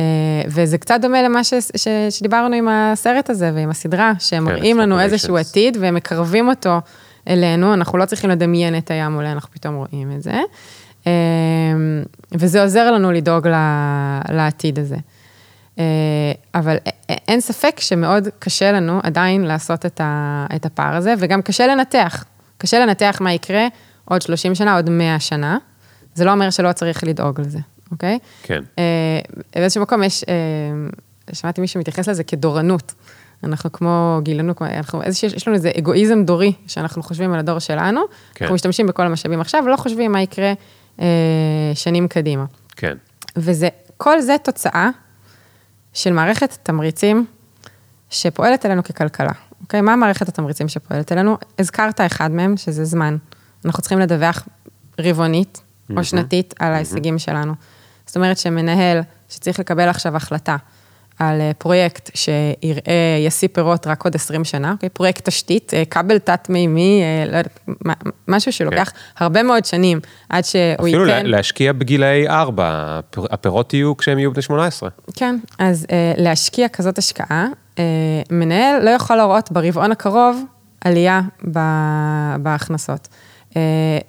אה, 0.00 0.04
וזה 0.46 0.78
קצת 0.78 0.98
דומה 1.02 1.22
למה 1.22 1.44
ש, 1.44 1.54
ש, 1.76 1.88
שדיברנו 2.10 2.54
עם 2.54 2.68
הסרט 2.68 3.30
הזה 3.30 3.50
ועם 3.54 3.70
הסדרה, 3.70 4.12
שהם 4.18 4.46
כן, 4.46 4.52
מראים 4.52 4.78
לנו 4.78 5.00
איזשהו 5.00 5.36
עתיד 5.36 5.76
והם 5.80 5.94
מקרבים 5.94 6.48
אותו 6.48 6.80
אלינו, 7.28 7.74
אנחנו 7.74 7.98
לא 7.98 8.04
צריכים 8.04 8.30
לדמיין 8.30 8.78
את 8.78 8.90
הים 8.90 9.12
מולה, 9.12 9.32
אנחנו 9.32 9.50
פתאום 9.52 9.74
רואים 9.74 10.12
את 10.12 10.22
זה. 10.22 10.40
אה, 11.06 11.12
וזה 12.32 12.62
עוזר 12.62 12.90
לנו 12.90 13.12
לדאוג 13.12 13.48
לעתיד 14.28 14.78
הזה. 14.78 14.96
אה, 15.78 15.84
אבל 16.54 16.76
אין 17.08 17.40
ספק 17.40 17.80
שמאוד 17.80 18.28
קשה 18.38 18.72
לנו 18.72 19.00
עדיין 19.02 19.44
לעשות 19.44 19.86
את 19.86 20.66
הפער 20.66 20.96
הזה, 20.96 21.14
וגם 21.18 21.42
קשה 21.42 21.66
לנתח. 21.66 22.24
קשה 22.58 22.78
לנתח 22.78 23.18
מה 23.20 23.32
יקרה 23.32 23.66
עוד 24.04 24.22
30 24.22 24.54
שנה, 24.54 24.76
עוד 24.76 24.90
100 24.90 25.20
שנה. 25.20 25.58
זה 26.14 26.24
לא 26.24 26.32
אומר 26.32 26.50
שלא 26.50 26.72
צריך 26.72 27.04
לדאוג 27.04 27.40
לזה, 27.40 27.58
אוקיי? 27.90 28.18
כן. 28.42 28.62
אה, 28.78 29.20
באיזשהו 29.54 29.82
מקום 29.82 30.02
יש, 30.02 30.24
אה, 30.24 30.34
שמעתי 31.32 31.60
מישהו 31.60 31.80
מתייחס 31.80 32.08
לזה 32.08 32.24
כדורנות. 32.24 32.94
אנחנו 33.44 33.72
כמו 33.72 34.20
גילנו, 34.22 34.52
אנחנו 34.60 35.02
איזשהו, 35.02 35.28
יש 35.36 35.48
לנו 35.48 35.54
איזה 35.54 35.70
אגואיזם 35.78 36.24
דורי, 36.24 36.52
שאנחנו 36.66 37.02
חושבים 37.02 37.32
על 37.32 37.38
הדור 37.38 37.58
שלנו, 37.58 38.00
כן. 38.34 38.44
אנחנו 38.44 38.54
משתמשים 38.54 38.86
בכל 38.86 39.02
המשאבים 39.02 39.40
עכשיו, 39.40 39.62
ולא 39.66 39.76
חושבים 39.76 40.12
מה 40.12 40.22
יקרה 40.22 40.52
אה, 41.00 41.06
שנים 41.74 42.08
קדימה. 42.08 42.44
כן. 42.76 42.96
וזה, 43.36 43.68
כל 43.96 44.20
זה 44.20 44.36
תוצאה 44.42 44.90
של 45.96 46.12
מערכת 46.12 46.58
תמריצים 46.62 47.26
שפועלת 48.10 48.64
עלינו 48.64 48.84
ככלכלה. 48.84 49.32
אוקיי? 49.60 49.80
מה 49.80 49.96
מערכת 49.96 50.28
התמריצים 50.28 50.68
שפועלת 50.68 51.12
עלינו? 51.12 51.36
הזכרת 51.58 52.00
אחד 52.00 52.30
מהם, 52.30 52.56
שזה 52.56 52.84
זמן. 52.84 53.16
אנחנו 53.64 53.82
צריכים 53.82 53.98
לדווח 53.98 54.48
רבעונית 54.98 55.62
או 55.96 56.04
שנתית 56.04 56.54
על 56.58 56.72
ההישגים 56.72 57.18
שלנו. 57.18 57.54
זאת 58.06 58.16
אומרת 58.16 58.38
שמנהל 58.38 59.00
שצריך 59.28 59.58
לקבל 59.58 59.88
עכשיו 59.88 60.16
החלטה 60.16 60.56
על 61.18 61.40
אה, 61.40 61.50
פרויקט 61.58 62.10
שיראה, 62.14 63.18
ישיא 63.26 63.48
פירות 63.52 63.86
רק 63.86 64.04
עוד 64.04 64.14
20 64.14 64.44
שנה, 64.44 64.72
אוקיי? 64.72 64.88
פרויקט 64.88 65.28
תשתית, 65.28 65.74
אה, 65.74 65.84
כבל 65.84 66.18
תת-מימי, 66.18 67.02
אה, 67.02 67.30
לא 67.30 67.36
יודעת, 67.36 67.58
משהו 68.28 68.52
שלוקח 68.52 68.90
כן. 68.90 69.24
הרבה 69.24 69.42
מאוד 69.42 69.64
שנים 69.64 70.00
עד 70.28 70.44
שהוא 70.44 70.60
אפילו 70.80 71.06
ייתן... 71.06 71.18
אפילו 71.18 71.30
להשקיע 71.30 71.72
בגילאי 71.72 72.28
4, 72.28 73.00
הפירות 73.16 73.74
יהיו 73.74 73.96
כשהם 73.96 74.18
יהיו 74.18 74.32
בני 74.32 74.42
18. 74.42 74.88
כן, 75.14 75.38
אז 75.58 75.86
להשקיע 76.16 76.68
כזאת 76.68 76.98
השקעה, 76.98 77.46
מנהל 78.30 78.84
לא 78.84 78.90
יכול 78.90 79.16
להראות 79.16 79.52
ברבעון 79.52 79.92
הקרוב 79.92 80.44
עלייה 80.84 81.20
בהכנסות, 82.42 83.08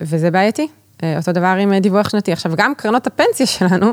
וזה 0.01 0.32
בעייתי. 0.32 0.68
אה, 1.03 1.17
אותו 1.17 1.31
דבר 1.31 1.55
עם 1.59 1.73
אה, 1.73 1.79
דיווח 1.79 2.09
שנתי. 2.09 2.31
עכשיו, 2.31 2.51
גם 2.55 2.73
קרנות 2.77 3.07
הפנסיה 3.07 3.45
שלנו, 3.45 3.91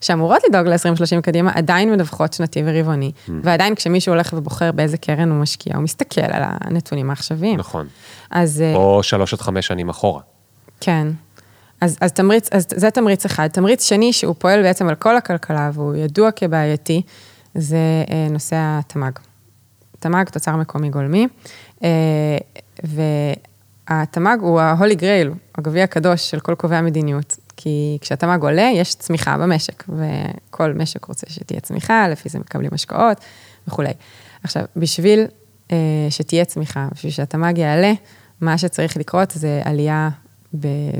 שאמורות 0.00 0.42
לדאוג 0.48 0.66
ל-20-30 0.66 1.20
קדימה, 1.22 1.50
עדיין 1.54 1.92
מדווחות 1.92 2.32
שנתי 2.32 2.62
ורבעוני, 2.66 3.12
mm. 3.14 3.30
ועדיין 3.42 3.74
כשמישהו 3.74 4.12
הולך 4.12 4.34
ובוחר 4.36 4.72
באיזה 4.72 4.96
קרן 4.96 5.30
הוא 5.30 5.40
משקיע, 5.40 5.76
הוא 5.76 5.82
מסתכל 5.82 6.20
על 6.20 6.42
הנתונים 6.44 7.10
העכשוויים. 7.10 7.58
נכון. 7.58 7.86
אז... 8.30 8.60
אה, 8.60 8.74
או 8.74 9.02
שלוש 9.02 9.34
עד 9.34 9.40
חמש 9.40 9.66
שנים 9.66 9.88
אחורה. 9.88 10.20
כן. 10.80 11.08
אז, 11.80 11.98
אז 12.00 12.12
תמריץ, 12.12 12.48
אז 12.52 12.66
זה 12.74 12.90
תמריץ 12.90 13.24
אחד. 13.24 13.46
תמריץ 13.46 13.88
שני, 13.88 14.12
שהוא 14.12 14.34
פועל 14.38 14.62
בעצם 14.62 14.88
על 14.88 14.94
כל 14.94 15.16
הכלכלה 15.16 15.70
והוא 15.74 15.94
ידוע 15.94 16.30
כבעייתי, 16.30 17.02
זה 17.54 17.78
נושא 18.30 18.56
התמ"ג. 18.58 19.12
תמ"ג, 19.98 20.28
תוצר 20.28 20.56
מקומי 20.56 20.90
גולמי, 20.90 21.26
ו... 22.84 23.02
התמ"ג 23.92 24.38
הוא 24.40 24.60
ה-Holy 24.60 24.96
Grail, 24.96 25.36
הגביע 25.58 25.84
הקדוש 25.84 26.30
של 26.30 26.40
כל 26.40 26.54
קובעי 26.54 26.78
המדיניות. 26.78 27.36
כי 27.56 27.98
כשהתמ"ג 28.00 28.42
עולה, 28.42 28.70
יש 28.74 28.94
צמיחה 28.94 29.38
במשק, 29.38 29.84
וכל 29.88 30.72
משק 30.72 31.04
רוצה 31.04 31.26
שתהיה 31.30 31.60
צמיחה, 31.60 32.08
לפי 32.08 32.28
זה 32.28 32.38
מקבלים 32.38 32.70
השקעות 32.72 33.20
וכולי. 33.68 33.92
עכשיו, 34.42 34.64
בשביל 34.76 35.24
אה, 35.72 35.76
שתהיה 36.10 36.44
צמיחה, 36.44 36.88
בשביל 36.94 37.12
שהתמ"ג 37.12 37.58
יעלה, 37.58 37.92
מה 38.40 38.58
שצריך 38.58 38.96
לקרות 38.96 39.30
זה 39.30 39.62
עלייה 39.64 40.08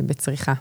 בצריכה. 0.07 0.53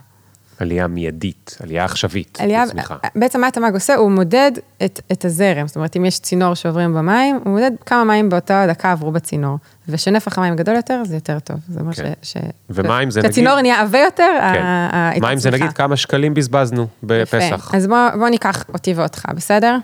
עלייה 0.62 0.86
מיידית, 0.86 1.58
עלייה 1.62 1.84
עכשווית, 1.84 2.38
עלייה, 2.40 2.66
בצמיחה. 2.66 2.96
בעצם 3.14 3.40
מה 3.40 3.46
התמ"ג 3.46 3.74
עושה? 3.74 3.94
הוא 3.94 4.10
מודד 4.10 4.52
את, 4.84 5.00
את 5.12 5.24
הזרם, 5.24 5.66
זאת 5.66 5.76
אומרת, 5.76 5.96
אם 5.96 6.04
יש 6.04 6.18
צינור 6.18 6.54
שעוברים 6.54 6.94
במים, 6.94 7.40
הוא 7.44 7.52
מודד 7.52 7.70
כמה 7.86 8.04
מים 8.04 8.28
באותה 8.28 8.64
דקה 8.68 8.92
עברו 8.92 9.12
בצינור. 9.12 9.58
ושנפח 9.88 10.38
המים 10.38 10.56
גדול 10.56 10.76
יותר, 10.76 11.02
זה 11.04 11.14
יותר 11.14 11.38
טוב. 11.38 11.56
זה 11.68 11.80
אומר 11.80 11.92
כן. 11.92 12.12
ש... 12.22 12.36
ומים 12.70 13.10
זה 13.10 13.20
נגיד... 13.20 13.30
כשהצינור 13.30 13.60
נהיה 13.60 13.80
עבה 13.80 13.98
יותר, 13.98 14.30
כן. 14.54 15.20
מים 15.20 15.38
זה 15.38 15.50
נגיד 15.50 15.72
כמה 15.72 15.96
שקלים 15.96 16.34
בזבזנו 16.34 16.86
בפסח. 17.02 17.66
יפה. 17.68 17.76
אז 17.76 17.86
בוא, 17.86 18.08
בוא 18.18 18.28
ניקח 18.28 18.64
אותי 18.68 18.94
ואותך, 18.94 19.26
בסדר? 19.34 19.76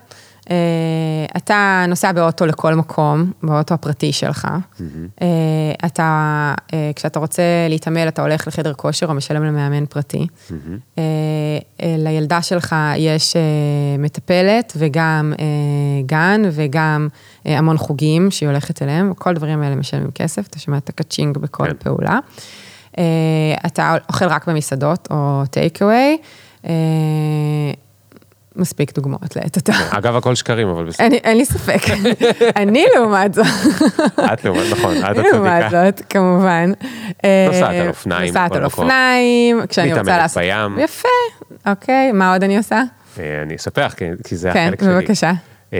Uh, 0.48 0.50
אתה 1.36 1.84
נוסע 1.88 2.12
באוטו 2.12 2.46
לכל 2.46 2.74
מקום, 2.74 3.32
באוטו 3.42 3.74
הפרטי 3.74 4.12
שלך. 4.12 4.44
Mm-hmm. 4.44 4.82
Uh, 5.20 5.86
אתה, 5.86 6.54
uh, 6.58 6.72
כשאתה 6.96 7.18
רוצה 7.18 7.42
להתעמל, 7.68 8.08
אתה 8.08 8.22
הולך 8.22 8.46
לחדר 8.46 8.74
כושר 8.74 9.06
או 9.06 9.14
משלם 9.14 9.44
למאמן 9.44 9.86
פרטי. 9.86 10.26
Mm-hmm. 10.26 11.00
לילדה 11.80 12.42
שלך 12.42 12.76
יש 12.96 13.36
מטפלת 13.98 14.72
וגם 14.76 15.32
גן 16.06 16.42
וגם 16.52 17.08
המון 17.44 17.78
חוגים 17.78 18.30
שהיא 18.30 18.48
הולכת 18.48 18.82
אליהם, 18.82 19.14
כל 19.14 19.30
הדברים 19.30 19.62
האלה 19.62 19.74
משלמים 19.76 20.10
כסף, 20.10 20.46
אתה 20.46 20.58
שומע 20.58 20.76
את 20.76 20.88
ה 20.88 20.94
ka-ching 20.94 21.38
בכל 21.38 21.66
כן. 21.66 21.72
פעולה. 21.78 22.18
אתה 23.66 23.96
אוכל 24.08 24.26
רק 24.26 24.48
במסעדות 24.48 25.08
או 25.10 25.42
take 25.50 25.82
away. 25.82 26.18
מספיק 28.58 28.94
דוגמאות 28.94 29.36
לעת 29.36 29.56
עתה. 29.56 29.72
אגב, 29.90 30.16
הכל 30.16 30.34
שקרים, 30.34 30.68
אבל 30.68 30.84
בסדר. 30.84 31.16
אין 31.24 31.36
לי 31.36 31.44
ספק. 31.44 31.80
אני 32.56 32.84
לעומת 32.94 33.34
זאת. 33.34 33.46
את 34.32 34.44
לעומת, 34.44 34.66
נכון, 34.70 34.96
את 34.96 35.04
הצדיקה. 35.04 35.20
אני 35.20 35.28
לעומת 35.32 35.70
זאת, 35.70 36.02
כמובן. 36.10 36.72
נוסעת 37.46 37.74
על 37.74 37.88
אופניים. 37.88 38.26
נוסעת 38.26 38.52
על 38.52 38.64
אופניים, 38.64 39.66
כשאני 39.68 39.98
רוצה 39.98 40.16
לעשות... 40.16 40.42
מתאמנת 40.42 40.72
בים. 40.76 40.84
יפה, 40.84 41.08
אוקיי, 41.66 42.12
מה 42.12 42.32
עוד 42.32 42.44
אני 42.44 42.56
עושה? 42.56 42.82
אה, 43.18 43.42
אני 43.42 43.56
אספר, 43.56 43.88
כי 44.24 44.36
זה 44.36 44.50
החלק 44.50 44.80
שלי. 44.80 44.88
כן, 44.88 44.98
בבקשה. 44.98 45.32
אה, 45.72 45.78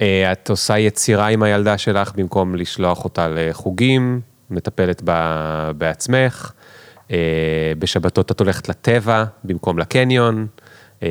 אה, 0.00 0.32
את 0.32 0.50
עושה 0.50 0.78
יצירה 0.78 1.26
עם 1.26 1.42
הילדה 1.42 1.78
שלך 1.78 2.12
במקום 2.16 2.54
לשלוח 2.54 3.04
אותה 3.04 3.28
לחוגים, 3.28 4.20
מטפלת 4.50 5.02
בעצמך. 5.78 6.52
בשבתות 7.78 8.32
את 8.32 8.40
הולכת 8.40 8.68
לטבע 8.68 9.24
במקום 9.44 9.78
לקניון. 9.78 10.46
אה, 11.02 11.08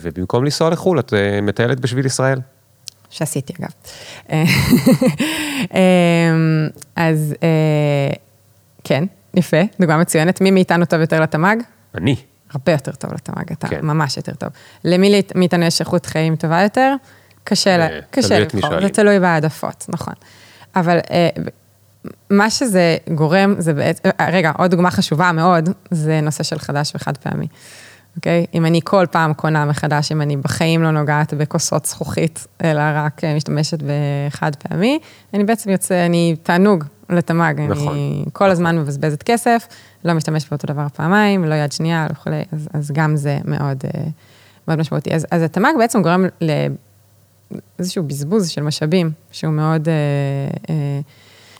ובמקום 0.00 0.44
לנסוע 0.44 0.70
לחו"ל, 0.70 0.98
את 0.98 1.14
אה, 1.14 1.40
מטיילת 1.40 1.80
בשביל 1.80 2.06
ישראל. 2.06 2.40
שעשיתי 3.10 3.52
אגב. 3.60 3.70
אה, 4.32 4.44
אז 7.06 7.34
כן, 8.84 9.04
יפה, 9.34 9.60
דוגמה 9.80 9.98
מצוינת. 9.98 10.40
מי 10.40 10.50
מאיתנו 10.50 10.84
טוב 10.84 11.00
יותר 11.00 11.20
לתמ"ג? 11.20 11.56
אני. 11.94 12.16
הרבה 12.52 12.72
יותר 12.72 12.92
טוב 12.92 13.12
לתמ"ג, 13.14 13.52
אתה 13.52 13.68
כן. 13.68 13.86
ממש 13.86 14.16
יותר 14.16 14.34
טוב. 14.34 14.48
למי 14.84 15.22
מאיתנו 15.34 15.64
יש 15.64 15.80
איכות 15.80 16.06
חיים 16.06 16.36
טובה 16.36 16.62
יותר? 16.62 16.94
קשה, 17.44 17.76
לה, 17.76 17.88
קשה 18.10 18.38
לבחור, 18.40 18.80
זה 18.80 18.88
תלוי 18.88 19.20
בהעדפות, 19.20 19.86
נכון. 19.88 20.14
אבל 20.76 20.98
מה 22.30 22.50
שזה 22.50 22.96
גורם, 23.14 23.54
זה 23.58 23.74
בעצם, 23.74 24.08
רגע, 24.28 24.52
עוד 24.58 24.70
דוגמה 24.70 24.90
חשובה 24.90 25.32
מאוד, 25.32 25.68
זה 25.90 26.20
נושא 26.20 26.42
של 26.42 26.58
חדש 26.58 26.92
וחד 26.94 27.16
פעמי. 27.16 27.46
אוקיי? 28.16 28.46
אם 28.54 28.66
אני 28.66 28.80
כל 28.84 29.06
פעם 29.10 29.34
קונה 29.34 29.64
מחדש, 29.64 30.12
אם 30.12 30.22
אני 30.22 30.36
בחיים 30.36 30.82
לא 30.82 30.90
נוגעת 30.90 31.34
בכוסות 31.34 31.86
זכוכית, 31.86 32.46
אלא 32.64 32.82
רק 32.94 33.24
אה, 33.24 33.34
משתמשת 33.34 33.78
בחד 33.82 34.56
פעמי, 34.56 34.98
אני 35.34 35.44
בעצם 35.44 35.70
יוצא, 35.70 36.06
אני 36.06 36.36
תענוג 36.42 36.84
לתמ"ג. 37.10 37.60
נכון. 37.68 37.94
אני 37.94 38.24
כל 38.24 38.44
נכון. 38.44 38.50
הזמן 38.50 38.78
מבזבזת 38.78 39.22
כסף, 39.22 39.66
לא 40.04 40.14
משתמשת 40.14 40.50
באותו 40.50 40.66
דבר 40.66 40.86
פעמיים, 40.96 41.44
לא 41.44 41.54
יד 41.54 41.72
שנייה 41.72 42.06
וכולי, 42.10 42.42
אז, 42.52 42.68
אז 42.72 42.90
גם 42.90 43.16
זה 43.16 43.38
מאוד, 43.44 43.78
אה, 43.84 44.02
מאוד 44.68 44.78
משמעותי. 44.78 45.14
אז, 45.14 45.26
אז 45.30 45.42
התמ"ג 45.42 45.72
בעצם 45.78 46.02
גורם 46.02 46.26
לאיזשהו 47.78 48.02
בזבוז 48.02 48.48
של 48.48 48.62
משאבים, 48.62 49.10
שהוא 49.32 49.52
מאוד... 49.52 49.88
אה, 49.88 51.00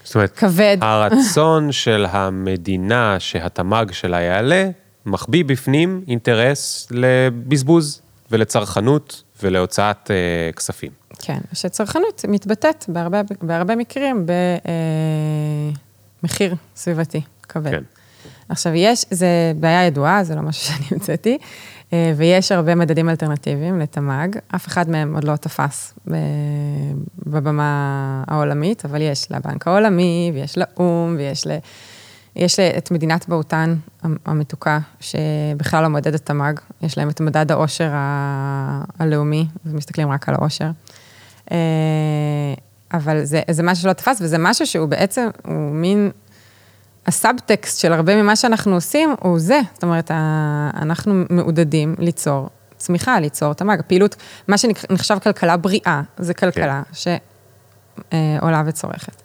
זאת 0.04 0.14
אומרת, 0.14 0.30
כבד. 0.36 0.76
הרצון 0.80 1.72
של 1.82 2.06
המדינה 2.10 3.16
שהתמ"ג 3.18 3.92
שלה 3.92 4.20
יעלה, 4.20 4.70
מחביא 5.10 5.44
בפנים 5.44 6.04
אינטרס 6.08 6.88
לבזבוז. 6.90 8.00
ולצרכנות 8.30 9.22
ולהוצאת 9.42 10.10
אה, 10.10 10.52
כספים. 10.56 10.90
כן, 11.18 11.38
שצרכנות 11.52 12.24
מתבטאת 12.28 12.84
בהרבה, 12.88 13.20
בהרבה 13.42 13.76
מקרים 13.76 14.26
במחיר 16.22 16.50
אה, 16.52 16.56
סביבתי 16.76 17.20
כבד. 17.42 17.70
כן. 17.70 17.82
עכשיו, 18.48 18.74
יש, 18.74 19.04
זה 19.10 19.52
בעיה 19.56 19.86
ידועה, 19.86 20.24
זה 20.24 20.34
לא 20.34 20.42
משהו 20.42 20.64
שאני 20.66 20.86
המצאתי, 20.90 21.38
אה, 21.92 22.12
ויש 22.16 22.52
הרבה 22.52 22.74
מדדים 22.74 23.08
אלטרנטיביים 23.08 23.78
לתמ"ג, 23.78 24.28
אף 24.54 24.66
אחד 24.66 24.90
מהם 24.90 25.14
עוד 25.14 25.24
לא 25.24 25.36
תפס 25.36 25.94
בבמה 27.26 28.24
העולמית, 28.26 28.84
אבל 28.84 29.02
יש 29.02 29.32
לבנק 29.32 29.66
העולמי, 29.66 30.32
ויש 30.34 30.58
לאו"ם, 30.58 31.14
ויש 31.18 31.46
ל... 31.46 31.50
יש 32.40 32.60
את 32.60 32.90
מדינת 32.90 33.28
בהוטן 33.28 33.76
המתוקה, 34.26 34.78
שבכלל 35.00 35.82
לא 35.82 35.88
מודדת 35.88 36.26
תמ"ג, 36.26 36.54
יש 36.82 36.98
להם 36.98 37.08
את 37.08 37.20
מדד 37.20 37.52
העושר 37.52 37.90
הלאומי, 38.98 39.46
ומסתכלים 39.66 40.10
רק 40.10 40.28
על 40.28 40.34
העושר. 40.34 40.70
אה, 41.50 41.56
אבל 42.92 43.24
זה, 43.24 43.42
זה 43.50 43.62
משהו 43.62 43.82
שלא 43.82 43.92
תפס, 43.92 44.20
וזה 44.20 44.36
משהו 44.38 44.66
שהוא 44.66 44.86
בעצם, 44.86 45.28
הוא 45.44 45.70
מין, 45.70 46.10
הסאבטקסט 47.06 47.80
של 47.80 47.92
הרבה 47.92 48.22
ממה 48.22 48.36
שאנחנו 48.36 48.74
עושים 48.74 49.14
הוא 49.20 49.38
זה. 49.38 49.60
זאת 49.74 49.82
אומרת, 49.82 50.10
אנחנו 50.74 51.24
מעודדים 51.30 51.94
ליצור 51.98 52.48
צמיחה, 52.76 53.20
ליצור 53.20 53.52
תמ"ג. 53.52 53.80
פעילות, 53.86 54.16
מה 54.48 54.58
שנחשב 54.58 55.18
כלכלה 55.22 55.56
בריאה, 55.56 56.02
זה 56.18 56.34
כלכלה 56.34 56.82
כן. 56.92 57.16
שעולה 58.10 58.62
וצורכת. 58.66 59.22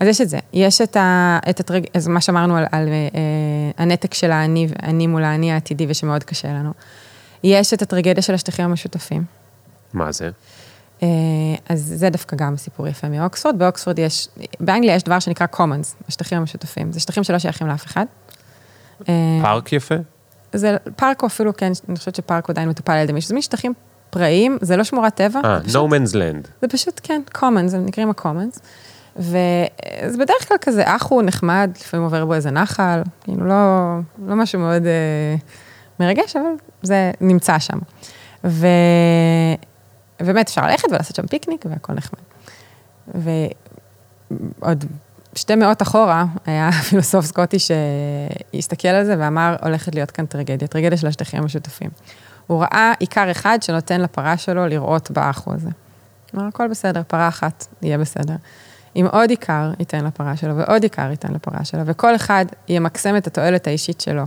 אז 0.00 0.08
יש 0.08 0.20
את 0.20 0.28
זה. 0.28 0.38
יש 0.52 0.80
את, 0.80 0.96
ה, 0.96 1.38
את 1.50 1.60
הטרג... 1.60 1.84
אז 1.94 2.08
מה 2.08 2.20
שאמרנו 2.20 2.56
על, 2.56 2.64
על 2.72 2.88
אה, 2.88 3.70
הנתק 3.78 4.14
של 4.14 4.30
האני, 4.30 4.68
אני 4.82 5.06
מול 5.06 5.24
האני 5.24 5.52
העתידי 5.52 5.86
ושמאוד 5.88 6.24
קשה 6.24 6.48
לנו. 6.48 6.70
יש 7.44 7.74
את 7.74 7.82
הטרגדיה 7.82 8.22
של 8.22 8.34
השטחים 8.34 8.64
המשותפים. 8.64 9.24
מה 9.92 10.12
זה? 10.12 10.30
אה, 11.02 11.08
אז 11.68 11.92
זה 11.96 12.10
דווקא 12.10 12.36
גם 12.36 12.56
סיפור 12.56 12.88
יפה 12.88 13.08
מאוקספורד. 13.08 13.58
באוקספורד 13.58 13.98
יש, 13.98 14.28
באנגליה 14.60 14.94
יש 14.94 15.02
דבר 15.02 15.18
שנקרא 15.18 15.46
commons, 15.54 16.08
השטחים 16.08 16.38
המשותפים. 16.38 16.92
זה 16.92 17.00
שטחים 17.00 17.24
שלא 17.24 17.38
שייכים 17.38 17.66
לאף 17.66 17.86
אחד. 17.86 18.06
אה, 19.08 19.38
פארק 19.42 19.72
יפה? 19.72 19.94
זה 20.52 20.76
פארק 20.96 21.22
או 21.22 21.26
אפילו, 21.26 21.56
כן, 21.56 21.72
אני 21.88 21.96
חושבת 21.96 22.14
שפארק 22.14 22.50
עדיין 22.50 22.68
מטופל 22.68 22.92
על 22.92 22.98
ידי 22.98 23.12
מישהו. 23.12 23.28
זה 23.28 23.34
מין 23.34 23.42
שטחים 23.42 23.72
פראיים, 24.10 24.58
זה 24.60 24.76
לא 24.76 24.84
שמורת 24.84 25.14
טבע. 25.14 25.40
אה, 25.44 25.58
no 25.66 25.90
man's 25.90 26.12
land. 26.12 26.48
זה 26.62 26.68
פשוט, 26.68 27.00
כן, 27.02 27.22
commons, 27.34 27.74
הם 27.74 27.86
נקראים 27.86 28.10
ה-commons. 28.10 28.58
וזה 29.18 30.18
בדרך 30.18 30.48
כלל 30.48 30.56
כזה 30.60 30.82
אח 30.86 31.06
הוא 31.10 31.22
נחמד, 31.22 31.70
לפעמים 31.80 32.04
עובר 32.04 32.24
בו 32.24 32.34
איזה 32.34 32.50
נחל, 32.50 33.02
כאילו 33.20 33.46
לא, 33.46 33.96
לא 34.26 34.36
משהו 34.36 34.60
מאוד 34.60 34.86
אה, 34.86 35.36
מרגש, 36.00 36.36
אבל 36.36 36.50
זה 36.82 37.10
נמצא 37.20 37.58
שם. 37.58 37.78
ו... 38.44 38.66
ובאמת 40.22 40.48
אפשר 40.48 40.66
ללכת 40.66 40.88
ולעשות 40.90 41.16
שם 41.16 41.26
פיקניק 41.26 41.64
והכל 41.70 41.92
נחמד. 41.92 42.20
ועוד 44.60 44.84
שתי 45.34 45.54
מאות 45.54 45.82
אחורה, 45.82 46.24
היה 46.46 46.72
פילוסוף 46.88 47.24
סקוטי 47.24 47.56
שהסתכל 47.58 48.88
על 48.88 49.04
זה 49.04 49.14
ואמר, 49.18 49.56
הולכת 49.62 49.94
להיות 49.94 50.10
כאן 50.10 50.26
טרגדיה, 50.26 50.68
טרגדיה 50.68 50.98
של 50.98 51.06
השטחים 51.06 51.42
המשותפים. 51.42 51.90
הוא 52.46 52.62
ראה 52.62 52.92
עיקר 52.98 53.30
אחד 53.30 53.58
שנותן 53.62 54.00
לפרה 54.00 54.36
שלו 54.36 54.66
לראות 54.66 55.10
באחו 55.10 55.54
הזה. 55.54 55.70
אמר, 56.34 56.44
הכל 56.44 56.68
בסדר, 56.68 57.02
פרה 57.08 57.28
אחת, 57.28 57.66
יהיה 57.82 57.98
בסדר. 57.98 58.34
אם 58.96 59.06
עוד 59.12 59.30
עיקר 59.30 59.72
ייתן 59.78 60.04
לפרה 60.04 60.36
שלו 60.36 60.56
ועוד 60.56 60.82
עיקר 60.82 61.10
ייתן 61.10 61.32
לפרה 61.32 61.64
שלו, 61.64 61.82
וכל 61.86 62.16
אחד 62.16 62.44
ימקסם 62.68 63.16
את 63.16 63.26
התועלת 63.26 63.66
האישית 63.66 64.00
שלו, 64.00 64.24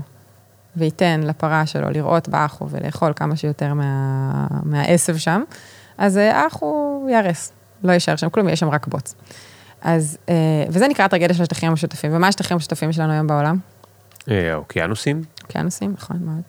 וייתן 0.75 1.21
לפרה 1.23 1.65
שלו 1.65 1.89
לראות 1.89 2.29
באחו 2.29 2.69
ולאכול 2.69 3.13
כמה 3.15 3.35
שיותר 3.35 3.73
מה, 3.73 4.47
מהעשב 4.63 5.17
שם, 5.17 5.43
אז 5.97 6.17
האח 6.17 6.57
הוא 6.59 7.09
ייהרס, 7.09 7.51
לא 7.83 7.91
יישאר 7.91 8.15
שם 8.15 8.29
כלום, 8.29 8.47
יהיה 8.47 8.55
שם 8.55 8.69
רק 8.69 8.87
בוץ. 8.87 9.15
אז, 9.81 10.17
אה, 10.29 10.35
וזה 10.69 10.87
נקרא 10.87 11.05
הטרגדיה 11.05 11.35
של 11.35 11.41
השטחים 11.41 11.69
המשותפים. 11.69 12.15
ומה 12.15 12.27
השטחים 12.27 12.55
המשותפים 12.55 12.91
שלנו 12.91 13.13
היום 13.13 13.27
בעולם? 13.27 13.57
אה, 14.31 14.55
אוקיינוסים. 14.55 15.23
אוקיינוסים, 15.43 15.93
נכון 15.97 16.17
מאוד. 16.21 16.41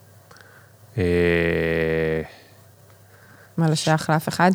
אה, 0.97 2.21
מה 3.57 3.69
לא 3.69 3.75
שייך 3.75 4.09
לאף 4.09 4.27
אחד? 4.27 4.51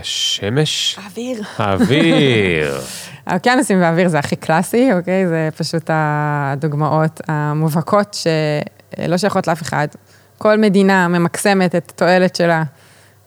השמש. 0.00 0.98
האוויר. 1.02 1.42
האוויר. 1.56 2.80
האוקיינוסים 3.26 3.80
והאוויר 3.80 4.08
זה 4.08 4.18
הכי 4.18 4.36
קלאסי, 4.36 4.92
אוקיי? 4.92 5.26
זה 5.26 5.48
פשוט 5.56 5.90
הדוגמאות 5.92 7.20
המובהקות 7.28 8.16
שלא 8.98 9.16
שייכות 9.16 9.46
לאף 9.46 9.62
אחד. 9.62 9.88
כל 10.38 10.58
מדינה 10.58 11.08
ממקסמת 11.08 11.74
את 11.74 11.90
התועלת 11.90 12.36
שלה 12.36 12.62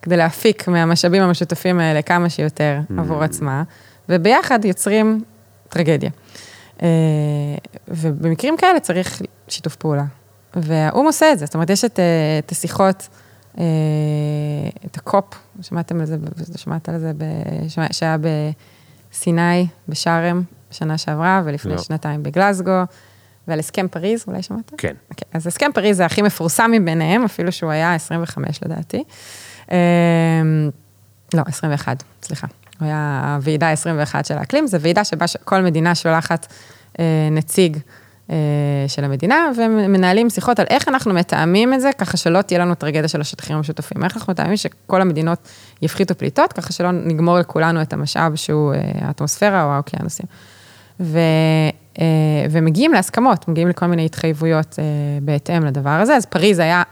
כדי 0.01 0.17
להפיק 0.17 0.67
מהמשאבים 0.67 1.23
המשותפים 1.23 1.79
האלה 1.79 2.01
כמה 2.01 2.29
שיותר 2.29 2.79
mm. 2.79 2.99
עבור 2.99 3.23
עצמה, 3.23 3.63
וביחד 4.09 4.65
יוצרים 4.65 5.23
טרגדיה. 5.69 6.09
אה, 6.83 6.87
ובמקרים 7.87 8.57
כאלה 8.57 8.79
צריך 8.79 9.21
שיתוף 9.47 9.75
פעולה. 9.75 10.03
והאו"ם 10.55 11.05
עושה 11.05 11.31
את 11.31 11.39
זה, 11.39 11.45
זאת 11.45 11.55
אומרת, 11.55 11.69
יש 11.69 11.85
את, 11.85 11.99
אה, 11.99 12.05
את 12.45 12.51
השיחות, 12.51 13.07
אה, 13.11 13.24
את 14.85 14.97
הקופ, 14.97 15.25
שמעתם 15.61 15.99
על 15.99 16.05
זה, 16.05 16.17
שמעת 16.55 16.89
על 16.89 16.99
זה, 16.99 17.11
שהיה 17.91 18.17
בסיני, 19.11 19.67
בשארם, 19.89 20.43
בשנה 20.71 20.97
שעברה, 20.97 21.41
ולפני 21.45 21.71
לא. 21.71 21.81
שנתיים 21.81 22.23
בגלסגו, 22.23 22.81
ועל 23.47 23.59
הסכם 23.59 23.87
פריז, 23.87 24.23
אולי 24.27 24.41
שמעת? 24.41 24.71
כן. 24.77 24.87
Okay, 24.87 25.11
אוקיי, 25.11 25.27
אז 25.33 25.47
הסכם 25.47 25.71
פריז 25.73 25.97
זה 25.97 26.05
הכי 26.05 26.21
מפורסם 26.21 26.71
מביניהם, 26.73 27.25
אפילו 27.25 27.51
שהוא 27.51 27.71
היה 27.71 27.93
25 27.93 28.63
לדעתי. 28.63 29.03
אמ, 29.71 29.75
לא, 31.33 31.43
21, 31.47 32.03
סליחה. 32.23 32.47
הוא 32.79 32.85
היה 32.85 33.33
הוועידה 33.35 33.71
21 33.71 34.25
של 34.25 34.37
האקלים, 34.37 34.67
זו 34.67 34.81
ועידה 34.81 35.03
שבה 35.03 35.25
כל 35.43 35.61
מדינה 35.61 35.95
שולחת 35.95 36.47
אה, 36.99 37.27
נציג 37.31 37.75
אה, 37.75 37.81
של 38.87 39.03
המדינה, 39.03 39.51
ומנהלים 39.57 40.29
שיחות 40.29 40.59
על 40.59 40.65
איך 40.69 40.87
אנחנו 40.87 41.13
מתאמים 41.13 41.73
את 41.73 41.81
זה, 41.81 41.89
ככה 41.97 42.17
שלא 42.17 42.41
תהיה 42.41 42.59
לנו 42.59 42.75
טרגדיה 42.75 43.07
של 43.07 43.21
השטחים 43.21 43.55
המשותפים. 43.55 44.03
איך 44.03 44.17
אנחנו 44.17 44.31
מתאמים 44.33 44.57
שכל 44.57 45.01
המדינות 45.01 45.47
יפחיתו 45.81 46.15
פליטות, 46.15 46.53
ככה 46.53 46.73
שלא 46.73 46.91
נגמור 46.91 47.39
לכולנו 47.39 47.81
את 47.81 47.93
המשאב 47.93 48.35
שהוא 48.35 48.73
אה, 48.73 48.79
האטמוספירה 49.01 49.63
או 49.63 49.69
האוקיינוסים. 49.69 50.25
ו, 50.99 51.19
ומגיעים 52.49 52.93
להסכמות, 52.93 53.47
מגיעים 53.47 53.67
לכל 53.67 53.85
מיני 53.85 54.05
התחייבויות 54.05 54.79
בהתאם 55.21 55.65
לדבר 55.65 55.89
הזה. 55.89 56.15
אז 56.15 56.25
פריז 56.25 56.59
היה 56.59 56.83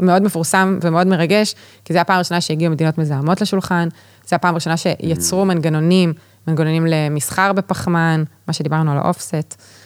מאוד 0.00 0.22
מפורסם 0.22 0.78
ומאוד 0.82 1.06
מרגש, 1.06 1.54
כי 1.84 1.92
זו 1.92 1.98
הפעם 1.98 2.16
הראשונה 2.16 2.40
שהגיעו 2.40 2.72
מדינות 2.72 2.98
מזהמות 2.98 3.40
לשולחן, 3.40 3.88
זו 4.26 4.36
הפעם 4.36 4.54
הראשונה 4.54 4.76
שיצרו 4.76 5.44
מנגנונים, 5.44 6.12
מנגנונים 6.46 6.86
למסחר 6.86 7.52
בפחמן, 7.52 8.24
מה 8.48 8.52
שדיברנו 8.52 8.92
על 8.92 8.98
האופסט, 8.98 9.34
אה, 9.34 9.38
אה, 9.38 9.81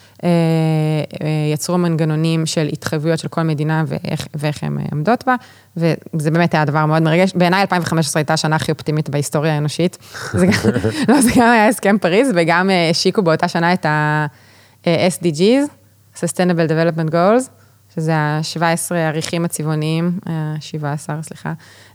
יצרו 1.53 1.79
מנגנונים 1.79 2.47
של 2.47 2.69
התחייבויות 2.73 3.19
של 3.19 3.29
כל 3.29 3.43
מדינה 3.43 3.85
ואיך, 3.87 4.27
ואיך 4.35 4.63
הן 4.63 4.79
עומדות 4.91 5.25
בה, 5.27 5.35
וזה 5.77 6.31
באמת 6.31 6.55
היה 6.55 6.65
דבר 6.65 6.87
מאוד 6.87 7.03
מרגש. 7.03 7.33
בעיניי 7.35 7.61
2015 7.61 8.21
הייתה 8.21 8.35
השנה 8.35 8.57
הכי 8.57 8.73
אופטימית 8.73 9.11
בהיסטוריה 9.11 9.55
האנושית. 9.55 9.99
זה 10.33 10.47
גם, 10.47 10.53
לא, 11.09 11.21
זה 11.21 11.31
גם 11.37 11.51
היה 11.51 11.69
הסכם 11.69 11.99
פריז, 11.99 12.33
וגם 12.35 12.71
אה, 12.71 12.91
השיקו 12.91 13.23
באותה 13.23 13.49
שנה 13.49 13.73
את 13.73 13.87
ה-SDGs, 13.87 15.71
Sustainable 16.17 16.71
Development 16.71 17.11
Goals. 17.11 17.66
שזה 17.97 18.17
ה-17 18.17 18.95
העריכים 18.95 19.45
הצבעוניים, 19.45 20.19
ה-17, 20.27 21.23
סליחה, 21.23 21.53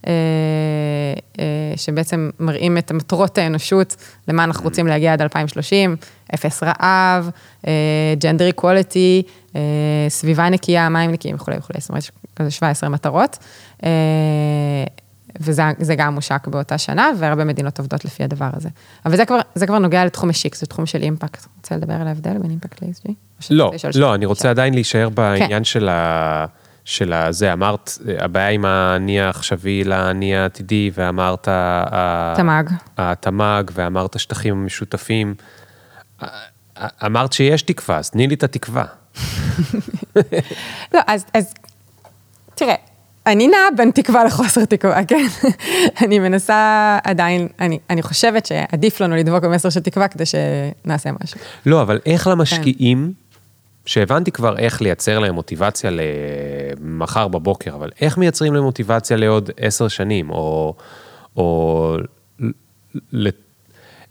אה, 0.08 0.14
אה, 1.40 1.74
שבעצם 1.76 2.30
מראים 2.40 2.78
את 2.78 2.92
מטרות 2.92 3.38
האנושות, 3.38 3.96
למה 4.28 4.44
אנחנו 4.44 4.64
רוצים 4.64 4.88
להגיע 4.88 5.14
עד 5.14 5.22
2030, 5.22 5.96
אפס 6.34 6.64
רעב, 6.64 7.30
ג'נדר 8.18 8.46
איקוליטי, 8.46 9.24
סביבה 10.10 10.50
נקייה, 10.50 10.90
מים 10.90 11.12
נקיים 11.12 11.36
וכולי 11.36 11.58
וכולי, 11.58 11.80
זאת 11.80 11.90
אומרת, 11.90 12.04
יש 12.04 12.12
כזה 12.36 12.52
17 12.52 12.90
מטרות. 12.90 13.38
וזה 15.40 15.96
גם 15.98 16.16
מושק 16.16 16.48
באותה 16.48 16.78
שנה, 16.78 17.10
והרבה 17.20 17.44
מדינות 17.44 17.80
עובדות 17.80 18.06
לפי 18.06 18.24
הדבר 18.24 18.50
הזה. 18.54 18.70
אבל 19.06 19.16
זה 19.16 19.26
כבר, 19.26 19.40
זה 19.56 19.68
כבר 19.68 19.80
נוגע 19.80 20.06
לתחום 20.06 20.30
משיק, 20.30 20.56
זה 20.56 20.66
תחום 20.66 20.86
של 20.86 21.02
אימפקט. 21.02 21.46
רוצה 21.58 21.78
לדבר 21.78 21.94
על 21.94 22.08
ההבדל 22.08 22.38
בין 22.38 22.52
אימפקט 22.52 22.82
ל-ESG? 22.82 23.14
לא, 23.50 23.72
לא, 23.96 24.16
אני 24.16 24.26
רוצה 24.26 24.50
עדיין 24.50 24.74
להישאר 24.74 25.10
בעניין 25.10 25.50
כן. 25.50 25.64
של 25.64 25.90
ה... 25.90 26.46
של 26.86 27.14
הזה, 27.14 27.54
אמרת, 27.54 27.98
הבעיה 28.20 28.50
עם 28.50 28.66
האני 28.66 29.22
העכשווי 29.22 29.84
לאני 29.84 30.36
העתידי, 30.36 30.92
ואמרת... 30.94 31.48
תמ"ג. 32.36 32.70
התמ"ג, 32.98 33.64
ואמרת 33.74 34.20
שטחים 34.20 34.66
משותפים. 34.66 35.34
אמרת 37.06 37.34
שיש 37.34 37.62
תקווה, 37.62 37.98
אז 37.98 38.10
תני 38.10 38.28
לי 38.28 38.36
את 38.36 38.44
התקווה. 38.44 38.86
לא, 40.94 41.00
אז, 41.08 41.26
אז 41.34 41.54
תראה, 42.56 42.76
אני 43.28 43.48
נעה 43.48 43.68
בין 43.78 43.92
תקווה 43.92 44.24
לחוסר 44.24 44.66
תקווה, 44.66 45.06
כן? 45.06 45.26
אני 46.06 46.20
מנסה 46.20 46.98
עדיין, 47.04 47.48
אני, 47.60 47.80
אני 47.90 48.02
חושבת 48.02 48.46
שעדיף 48.46 49.02
לנו 49.02 49.16
לדבוק 49.16 49.44
במסר 49.44 49.70
של 49.70 49.80
תקווה 49.80 50.08
כדי 50.08 50.24
שנעשה 50.26 51.10
משהו. 51.24 51.40
לא, 51.66 51.82
אבל 51.82 52.00
איך 52.06 52.28
למשקיעים 52.28 53.14
שהבנתי 53.86 54.32
כבר 54.32 54.58
איך 54.58 54.82
לייצר 54.82 55.20
להם 55.20 55.36
מוטיבציה 55.36 55.90
למחר 55.92 57.28
בבוקר, 57.28 57.76
אבל 57.76 57.90
איך 58.02 58.18
מייצרים 58.18 58.54
להם 58.54 58.64
מוטיבציה 58.64 59.18
לעוד 59.18 59.50
עשר 59.58 59.88
שנים, 59.88 60.30
או, 60.30 60.74
או 61.38 61.98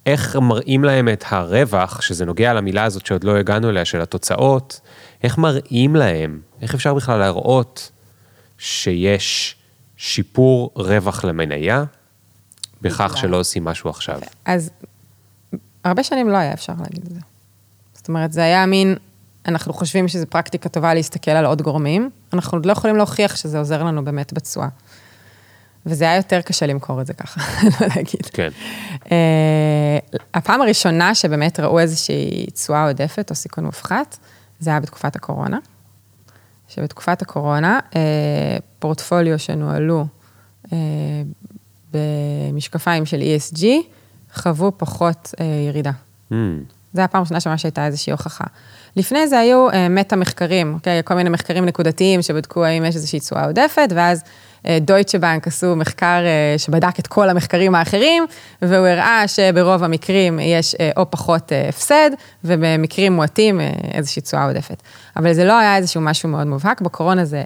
איך 0.06 0.36
מראים 0.36 0.84
להם 0.84 1.08
את 1.08 1.24
הרווח, 1.28 2.00
שזה 2.00 2.24
נוגע 2.24 2.52
למילה 2.52 2.84
הזאת 2.84 3.06
שעוד 3.06 3.24
לא 3.24 3.36
הגענו 3.36 3.68
אליה, 3.68 3.84
של 3.84 4.00
התוצאות, 4.00 4.80
איך 5.22 5.38
מראים 5.38 5.96
להם, 5.96 6.40
איך 6.62 6.74
אפשר 6.74 6.94
בכלל 6.94 7.18
להראות 7.18 7.90
שיש 8.60 9.56
שיפור 9.96 10.70
רווח 10.74 11.24
למניה, 11.24 11.84
בכך 12.82 13.16
שלא 13.16 13.36
עושים 13.36 13.64
משהו 13.64 13.90
עכשיו. 13.90 14.20
אז 14.44 14.70
הרבה 15.84 16.02
שנים 16.02 16.28
לא 16.28 16.36
היה 16.36 16.52
אפשר 16.52 16.72
להגיד 16.80 17.04
את 17.06 17.14
זה. 17.14 17.20
זאת 17.94 18.08
אומרת, 18.08 18.32
זה 18.32 18.44
היה 18.44 18.66
מין, 18.66 18.96
אנחנו 19.46 19.72
חושבים 19.72 20.08
שזו 20.08 20.26
פרקטיקה 20.26 20.68
טובה 20.68 20.94
להסתכל 20.94 21.30
על 21.30 21.46
עוד 21.46 21.62
גורמים, 21.62 22.10
אנחנו 22.32 22.58
עוד 22.58 22.66
לא 22.66 22.72
יכולים 22.72 22.96
להוכיח 22.96 23.36
שזה 23.36 23.58
עוזר 23.58 23.82
לנו 23.82 24.04
באמת 24.04 24.32
בתשואה. 24.32 24.68
וזה 25.86 26.04
היה 26.04 26.16
יותר 26.16 26.40
קשה 26.40 26.66
למכור 26.66 27.00
את 27.00 27.06
זה 27.06 27.14
ככה, 27.14 27.40
לא 27.80 27.86
להגיד. 27.96 28.26
כן. 28.32 28.48
Uh, 29.04 29.08
הפעם 30.34 30.62
הראשונה 30.62 31.14
שבאמת 31.14 31.60
ראו 31.60 31.78
איזושהי 31.78 32.46
תשואה 32.54 32.86
עודפת 32.86 33.30
או 33.30 33.34
סיכון 33.34 33.64
מופחת, 33.64 34.18
זה 34.60 34.70
היה 34.70 34.80
בתקופת 34.80 35.16
הקורונה. 35.16 35.58
שבתקופת 36.70 37.22
הקורונה, 37.22 37.78
uh, 37.90 37.94
פורטפוליו 38.78 39.38
שנוהלו 39.38 40.04
uh, 40.66 40.70
במשקפיים 41.92 43.06
של 43.06 43.20
ESG, 43.20 43.64
חוו 44.34 44.72
פחות 44.76 45.34
uh, 45.36 45.42
ירידה. 45.68 45.90
Mm. 46.32 46.34
זה 46.92 47.04
הפעם 47.04 47.18
הראשונה 47.20 47.40
שממש 47.40 47.64
הייתה 47.64 47.86
איזושהי 47.86 48.10
הוכחה. 48.10 48.44
לפני 48.96 49.28
זה 49.28 49.38
היו 49.38 49.70
uh, 49.70 49.74
מטה 49.90 50.16
מחקרים, 50.16 50.74
אוקיי? 50.74 51.00
כל 51.04 51.14
מיני 51.14 51.30
מחקרים 51.30 51.64
נקודתיים 51.64 52.22
שבדקו 52.22 52.64
האם 52.64 52.84
יש 52.84 52.96
איזושהי 52.96 53.20
תשואה 53.20 53.44
עודפת, 53.44 53.88
ואז 53.94 54.22
דויטשה 54.80 55.18
בנק 55.18 55.46
עשו 55.46 55.76
מחקר 55.76 56.20
uh, 56.56 56.58
שבדק 56.58 56.98
את 56.98 57.06
כל 57.06 57.28
המחקרים 57.28 57.74
האחרים, 57.74 58.26
והוא 58.62 58.86
הראה 58.86 59.28
שברוב 59.28 59.84
המקרים 59.84 60.38
יש 60.38 60.74
uh, 60.74 60.78
או 60.96 61.10
פחות 61.10 61.52
הפסד, 61.68 62.10
ובמקרים 62.44 63.12
מועטים 63.12 63.60
איזושהי 63.94 64.22
תשואה 64.22 64.44
עודפת. 64.44 64.82
אבל 65.16 65.32
זה 65.32 65.44
לא 65.44 65.58
היה 65.58 65.76
איזשהו 65.76 66.00
משהו 66.00 66.28
מאוד 66.28 66.46
מובהק, 66.46 66.80
בקורונה 66.80 67.24
זה 67.24 67.44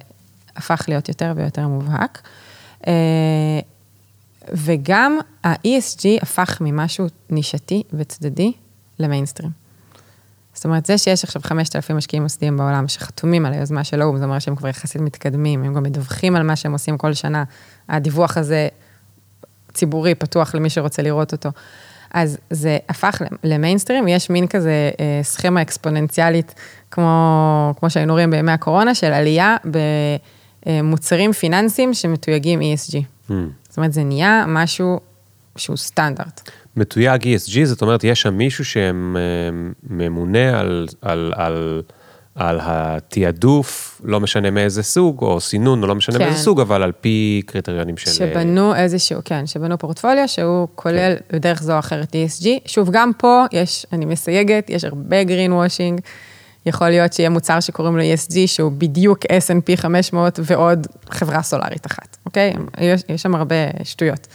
הפך 0.57 0.85
להיות 0.89 1.09
יותר 1.09 1.33
ויותר 1.37 1.69
מובהק. 1.69 2.29
וגם 4.53 5.19
ה-ESG 5.45 6.23
הפך 6.23 6.59
ממשהו 6.61 7.07
נישתי 7.31 7.83
וצדדי 7.93 8.53
למיינסטרים. 8.99 9.64
זאת 10.65 10.67
אומרת, 10.67 10.87
זה 10.87 10.99
שיש 10.99 11.25
עכשיו 11.25 11.43
5,000 11.45 11.97
משקיעים 11.97 12.23
מוסדיים 12.23 12.57
בעולם 12.57 12.89
שחתומים 12.89 13.47
על 13.47 13.53
היוזמה 13.53 13.85
של 13.85 14.03
האו"ם, 14.03 14.19
זה 14.19 14.25
אומר 14.25 14.39
שהם 14.39 14.57
כבר 14.57 14.69
יחסית 14.69 15.01
מתקדמים, 15.01 15.65
הם 15.65 15.75
גם 15.75 15.83
מדווחים 15.83 16.37
על 16.37 16.43
מה 16.43 16.57
שהם 16.57 16.73
עושים 16.73 16.99
כל 16.99 17.15
שנה. 17.15 17.45
הדיווח 17.89 18.37
הזה 18.37 18.69
ציבורי, 19.75 20.15
פתוח 20.15 20.55
למי 20.55 20.71
שרוצה 20.71 21.03
לראות 21.03 21.33
אותו. 21.33 21.49
אז 22.15 22.39
זה 22.51 22.79
הפך 22.89 23.23
למיינסטרים, 23.45 24.09
יש 24.09 24.31
מין 24.31 24.47
כזה 24.47 24.91
אה, 25.01 25.21
סכמה 25.23 25.63
אקספוננציאלית, 25.63 26.55
כמו, 26.91 27.75
כמו 27.79 27.91
שהיינו 27.91 28.13
רואים 28.13 28.31
בימי 28.31 28.53
הקורונה, 28.53 28.95
של 28.95 29.13
עלייה 29.13 29.57
במוצרים 30.67 31.33
פיננסיים 31.33 31.95
שמתויגים 31.95 32.61
ESG. 32.61 32.93
Mm. 32.93 33.33
זאת 33.69 33.77
אומרת, 33.77 33.93
זה 33.93 34.05
נהיה 34.05 34.45
משהו 34.49 35.01
שהוא 35.57 35.77
סטנדרט. 35.77 36.51
מתויג 36.77 37.23
ESG, 37.23 37.65
זאת 37.65 37.83
אומרת, 37.83 38.05
יש 38.05 38.23
שם 38.23 38.35
מישהו 38.35 38.65
שממונה 38.65 40.61
על, 40.61 40.87
על, 41.03 41.33
על, 41.37 41.83
על 42.35 42.61
התעדוף, 42.63 44.01
לא 44.05 44.21
משנה 44.21 44.51
מאיזה 44.51 44.83
סוג, 44.83 45.23
או 45.23 45.41
סינון, 45.41 45.83
או 45.83 45.89
לא 45.89 45.95
משנה 45.95 46.19
כן. 46.19 46.25
מאיזה 46.25 46.39
סוג, 46.39 46.61
אבל 46.61 46.83
על 46.83 46.93
פי 46.93 47.43
קריטריונים 47.47 47.97
של... 47.97 48.11
שבנו 48.11 48.75
איזשהו, 48.75 49.21
כן, 49.25 49.47
שבנו 49.47 49.79
פורטפוליו, 49.79 50.29
שהוא 50.29 50.69
כולל 50.75 51.15
כן. 51.29 51.37
בדרך 51.37 51.63
זו 51.63 51.73
או 51.73 51.79
אחרת 51.79 52.15
ESG. 52.15 52.47
שוב, 52.67 52.89
גם 52.93 53.11
פה 53.19 53.45
יש, 53.53 53.87
אני 53.93 54.05
מסייגת, 54.05 54.71
יש 54.71 54.85
הרבה 54.85 55.23
green 55.23 55.51
washing. 55.51 56.01
יכול 56.67 56.89
להיות 56.89 57.13
שיהיה 57.13 57.31
מוצר 57.31 57.61
שקוראים 57.61 57.97
לו 57.97 58.03
ESG, 58.03 58.35
שהוא 58.47 58.73
בדיוק 58.73 59.25
S&P 59.25 59.77
500 59.77 60.41
ועוד 60.43 60.87
חברה 61.11 61.43
סולארית 61.43 61.87
אחת, 61.87 62.17
אוקיי? 62.27 62.53
יש, 62.81 63.03
יש 63.09 63.23
שם 63.23 63.35
הרבה 63.35 63.57
שטויות. 63.83 64.27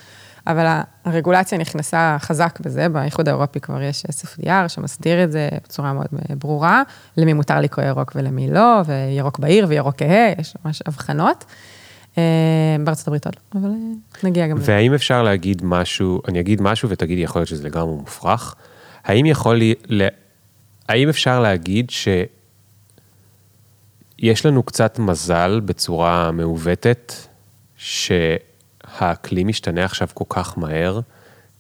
אבל 0.48 0.80
הרגולציה 1.06 1.58
נכנסה 1.58 2.18
חזק 2.20 2.60
בזה, 2.62 2.90
באיחוד 2.90 3.30
האירופי 3.30 3.60
כבר 3.60 3.82
יש 3.82 4.06
SFDR 4.06 4.68
שמסדיר 4.68 5.24
את 5.24 5.32
זה 5.32 5.50
בצורה 5.64 5.94
מאוד 5.94 6.08
ברורה, 6.38 6.84
למי 7.18 7.34
מותר 7.34 7.62
לקרוא 7.62 7.86
ירוק 7.86 8.12
ולמי 8.16 8.50
לא, 8.50 8.82
וירוק 8.86 9.40
בהיר 9.40 9.66
וירוק 9.70 9.96
כהה, 9.98 10.34
יש 10.40 10.56
ממש 10.66 10.82
הבחנות. 10.86 11.46
אה, 12.18 12.24
בארצות 12.84 13.08
הברית 13.08 13.26
עוד 13.26 13.36
לא, 13.56 13.62
אבל 13.62 13.70
אה, 13.70 13.76
נגיע 14.24 14.48
גם 14.48 14.58
לזה. 14.58 14.72
והאם 14.72 14.94
אפשר 14.94 15.24
להגיד 15.24 15.62
משהו, 15.64 16.22
אני 16.28 16.40
אגיד 16.40 16.62
משהו 16.62 16.90
ותגידי, 16.90 17.22
יכול 17.22 17.40
להיות 17.40 17.50
שזה 17.50 17.64
לגמרי 17.64 17.96
מופרך, 17.96 18.56
האם 19.04 19.26
יכול 19.26 19.56
לי, 19.56 19.74
האם 20.90 21.10
אפשר 21.10 21.40
להגיד 21.40 21.90
שיש 21.90 24.46
לנו 24.46 24.64
קצת 24.64 25.00
מזל 25.00 25.60
בצורה 25.60 26.32
מעוותת, 26.32 27.14
ש... 27.78 28.12
האקלים 29.02 29.47
משתנה 29.47 29.86
עכשיו 29.86 30.08
כל 30.14 30.26
כך 30.30 30.58
מהר, 30.58 31.00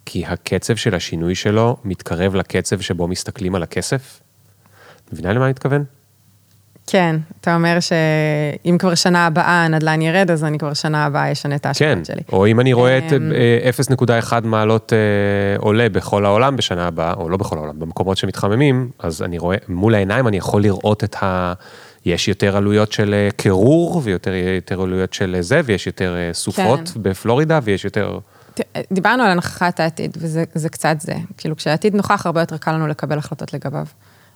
כי 0.05 0.25
הקצב 0.25 0.75
של 0.75 0.95
השינוי 0.95 1.35
שלו 1.35 1.77
מתקרב 1.83 2.35
לקצב 2.35 2.79
שבו 2.81 3.07
מסתכלים 3.07 3.55
על 3.55 3.63
הכסף? 3.63 4.19
מבינה 5.13 5.33
למה 5.33 5.45
אני 5.45 5.51
מתכוון? 5.51 5.83
כן, 6.91 7.15
אתה 7.41 7.55
אומר 7.55 7.77
שאם 7.79 8.77
כבר 8.79 8.95
שנה 8.95 9.25
הבאה 9.25 9.65
הנדל"ן 9.65 10.01
ירד, 10.01 10.31
אז 10.31 10.43
אני 10.43 10.59
כבר 10.59 10.73
שנה 10.73 11.05
הבאה 11.05 11.31
אשנה 11.31 11.55
את 11.55 11.65
ההשקעות 11.65 11.97
כן, 11.97 12.03
שלי. 12.03 12.21
או 12.31 12.47
אם 12.47 12.59
אני 12.59 12.73
רואה 12.73 12.97
את 12.97 13.03
0.1 14.31 14.33
אמ, 14.37 14.51
מעלות 14.51 14.93
אה, 14.93 14.97
עולה 15.59 15.89
בכל 15.89 16.25
העולם 16.25 16.55
בשנה 16.55 16.87
הבאה, 16.87 17.13
או 17.13 17.29
לא 17.29 17.37
בכל 17.37 17.57
העולם, 17.57 17.79
במקומות 17.79 18.17
שמתחממים, 18.17 18.89
אז 18.99 19.21
אני 19.21 19.37
רואה, 19.37 19.57
מול 19.67 19.95
העיניים 19.95 20.27
אני 20.27 20.37
יכול 20.37 20.61
לראות 20.61 21.03
את 21.03 21.15
ה... 21.23 21.53
יש 22.05 22.27
יותר 22.27 22.57
עלויות 22.57 22.91
של 22.91 23.13
אה, 23.13 23.29
קירור, 23.37 24.01
ויותר 24.03 24.33
יותר 24.33 24.81
עלויות 24.81 25.13
של 25.13 25.35
אה, 25.35 25.41
זה, 25.41 25.61
ויש 25.65 25.87
יותר 25.87 26.15
אה, 26.15 26.33
סופות 26.33 26.89
כן. 26.93 27.03
בפלורידה, 27.03 27.59
ויש 27.63 27.85
יותר... 27.85 28.19
דיברנו 28.91 29.23
על 29.23 29.31
הנכחת 29.31 29.79
העתיד, 29.79 30.17
וזה 30.19 30.69
קצת 30.69 30.95
זה. 30.99 31.13
כאילו, 31.37 31.55
כשהעתיד 31.55 31.95
נוכח, 31.95 32.25
הרבה 32.25 32.39
יותר 32.41 32.57
קל 32.57 32.71
לנו 32.71 32.87
לקבל 32.87 33.17
החלטות 33.17 33.53
לגביו. 33.53 33.85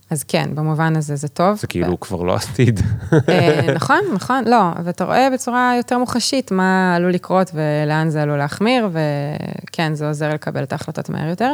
אז 0.09 0.24
כן, 0.24 0.49
במובן 0.55 0.95
הזה 0.95 1.16
זה 1.16 1.28
טוב. 1.28 1.57
זה 1.57 1.68
כאילו 1.68 1.93
ו... 1.93 1.99
כבר 1.99 2.24
לא 2.24 2.36
עתיד. 2.36 2.80
נכון, 3.76 3.99
נכון, 4.14 4.43
לא, 4.47 4.61
ואתה 4.84 5.05
רואה 5.05 5.30
בצורה 5.34 5.74
יותר 5.78 5.97
מוחשית 5.97 6.51
מה 6.51 6.95
עלול 6.95 7.11
לקרות 7.11 7.51
ולאן 7.53 8.09
זה 8.09 8.22
עלול 8.22 8.38
להחמיר, 8.38 8.89
וכן, 8.91 9.95
זה 9.95 10.07
עוזר 10.07 10.30
לקבל 10.30 10.64
את 10.64 10.72
ההחלטות 10.72 11.09
מהר 11.09 11.30
יותר. 11.30 11.53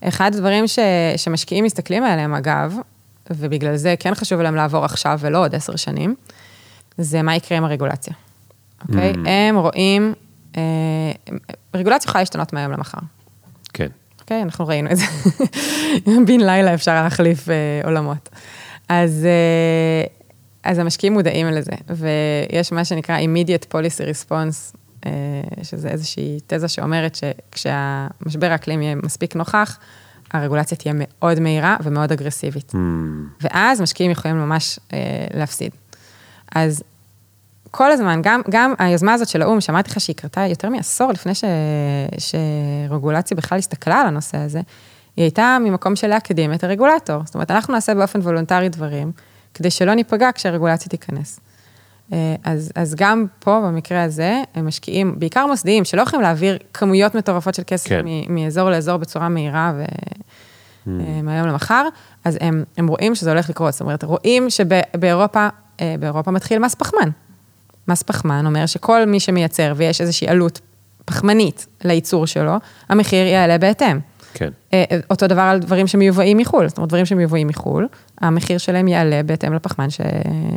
אחד 0.00 0.30
הדברים 0.34 0.66
ש... 0.66 0.78
שמשקיעים 1.16 1.64
מסתכלים 1.64 2.04
עליהם, 2.04 2.34
אגב, 2.34 2.76
ובגלל 3.30 3.76
זה 3.76 3.94
כן 3.98 4.14
חשוב 4.14 4.40
להם 4.40 4.54
לעבור 4.54 4.84
עכשיו 4.84 5.18
ולא 5.20 5.38
עוד 5.38 5.54
עשר 5.54 5.76
שנים, 5.76 6.14
זה 6.98 7.22
מה 7.22 7.36
יקרה 7.36 7.58
עם 7.58 7.64
הרגולציה, 7.64 8.14
אוקיי? 8.82 9.12
Mm. 9.12 9.28
הם 9.28 9.56
רואים, 9.56 10.14
אה, 10.56 10.62
רגולציה 11.74 12.08
יכולה 12.08 12.22
להשתנות 12.22 12.52
מהיום 12.52 12.72
למחר. 12.72 12.98
כן. 13.72 13.88
אוקיי, 14.20 14.42
אנחנו 14.42 14.66
ראינו 14.66 14.90
את 14.90 14.96
זה. 14.96 15.04
בן 16.26 16.40
לילה 16.40 16.74
אפשר 16.74 17.02
להחליף 17.02 17.48
אה, 17.48 17.80
עולמות. 17.84 18.28
אז, 18.88 19.26
אה, 19.26 20.06
אז 20.70 20.78
המשקיעים 20.78 21.12
מודעים 21.12 21.46
לזה, 21.46 21.72
ויש 21.88 22.72
מה 22.72 22.84
שנקרא 22.84 23.18
immediate 23.18 23.64
policy 23.74 24.02
response, 24.12 24.76
אה, 25.06 25.10
שזה 25.62 25.88
איזושהי 25.88 26.38
תזה 26.46 26.68
שאומרת 26.68 27.14
שכשהמשבר 27.14 28.50
האקלים 28.50 28.82
יהיה 28.82 28.94
מספיק 28.94 29.36
נוכח, 29.36 29.78
הרגולציה 30.32 30.78
תהיה 30.78 30.94
מאוד 30.96 31.40
מהירה 31.40 31.76
ומאוד 31.82 32.12
אגרסיבית. 32.12 32.72
Mm. 32.72 32.76
ואז 33.40 33.80
משקיעים 33.80 34.10
יכולים 34.10 34.36
ממש 34.36 34.78
אה, 34.92 34.98
להפסיד. 35.34 35.70
אז 36.54 36.82
כל 37.70 37.90
הזמן, 37.90 38.20
גם, 38.22 38.40
גם 38.50 38.74
היוזמה 38.78 39.14
הזאת 39.14 39.28
של 39.28 39.42
האו"ם, 39.42 39.60
שאמרתי 39.60 39.90
לך 39.90 40.00
שהיא 40.00 40.16
קרתה 40.16 40.40
יותר 40.40 40.68
מעשור 40.68 41.12
לפני 41.12 41.34
ש, 41.34 41.44
שרגולציה 42.18 43.36
בכלל 43.36 43.58
הסתכלה 43.58 44.00
על 44.00 44.06
הנושא 44.06 44.38
הזה, 44.38 44.60
היא 45.16 45.22
הייתה 45.22 45.58
ממקום 45.60 45.96
של 45.96 46.06
להקדים 46.06 46.54
את 46.54 46.64
הרגולטור. 46.64 47.22
זאת 47.24 47.34
אומרת, 47.34 47.50
אנחנו 47.50 47.74
נעשה 47.74 47.94
באופן 47.94 48.20
וולונטרי 48.20 48.68
דברים, 48.68 49.12
כדי 49.54 49.70
שלא 49.70 49.94
ניפגע 49.94 50.30
כשהרגולציה 50.34 50.88
תיכנס. 50.88 51.40
אה, 52.12 52.34
אז, 52.44 52.72
אז 52.74 52.94
גם 52.94 53.26
פה, 53.38 53.60
במקרה 53.64 54.02
הזה, 54.02 54.42
הם 54.54 54.66
משקיעים, 54.66 55.14
בעיקר 55.18 55.46
מוסדיים, 55.46 55.84
שלא 55.84 56.02
יכולים 56.02 56.22
להעביר 56.22 56.58
כמויות 56.74 57.14
מטורפות 57.14 57.54
של 57.54 57.62
כסף 57.66 57.88
כן. 57.88 58.04
מאזור 58.28 58.70
לאזור 58.70 58.96
בצורה 58.96 59.28
מהירה 59.28 59.72
ומהיום 60.86 61.46
mm. 61.46 61.48
למחר, 61.48 61.88
אז 62.24 62.38
הם, 62.40 62.64
הם 62.76 62.86
רואים 62.86 63.14
שזה 63.14 63.30
הולך 63.30 63.50
לקרות. 63.50 63.72
זאת 63.72 63.80
אומרת, 63.80 64.04
רואים 64.04 64.50
שבאירופה, 64.50 65.48
אה, 65.80 65.94
באירופה 66.00 66.30
מתחיל 66.30 66.58
מס 66.58 66.74
פחמן. 66.74 67.08
מס 67.88 68.02
פחמן 68.02 68.46
אומר 68.46 68.66
שכל 68.66 69.04
מי 69.06 69.20
שמייצר 69.20 69.72
ויש 69.76 70.00
איזושהי 70.00 70.28
עלות 70.28 70.60
פחמנית 71.04 71.66
לייצור 71.84 72.26
שלו, 72.26 72.56
המחיר 72.88 73.26
יעלה 73.26 73.58
בהתאם. 73.58 73.98
כן. 74.38 74.50
אותו 75.10 75.26
דבר 75.26 75.40
על 75.40 75.58
דברים 75.58 75.86
שמיובאים 75.86 76.36
מחו"ל, 76.36 76.68
זאת 76.68 76.78
אומרת, 76.78 76.88
דברים 76.88 77.06
שמיובאים 77.06 77.46
מחו"ל, 77.46 77.88
המחיר 78.20 78.58
שלהם 78.58 78.88
יעלה 78.88 79.22
בהתאם 79.22 79.52
לפחמן 79.52 79.90
ש... 79.90 80.00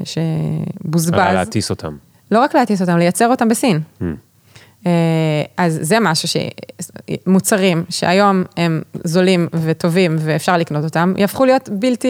שבוזבז. 0.03 1.17
להטיס 1.17 1.69
אותם. 1.69 1.97
לא 2.31 2.39
רק 2.39 2.55
להטיס 2.55 2.81
אותם, 2.81 2.97
לייצר 2.97 3.27
אותם 3.27 3.49
בסין. 3.49 3.79
Mm. 4.01 4.85
אז 5.57 5.79
זה 5.81 5.97
משהו 6.01 6.27
ש... 6.27 6.37
מוצרים 7.27 7.83
שהיום 7.89 8.43
הם 8.57 8.81
זולים 9.03 9.47
וטובים 9.53 10.15
ואפשר 10.19 10.57
לקנות 10.57 10.83
אותם, 10.83 11.13
יהפכו 11.17 11.45
להיות 11.45 11.69
בלתי 11.71 12.07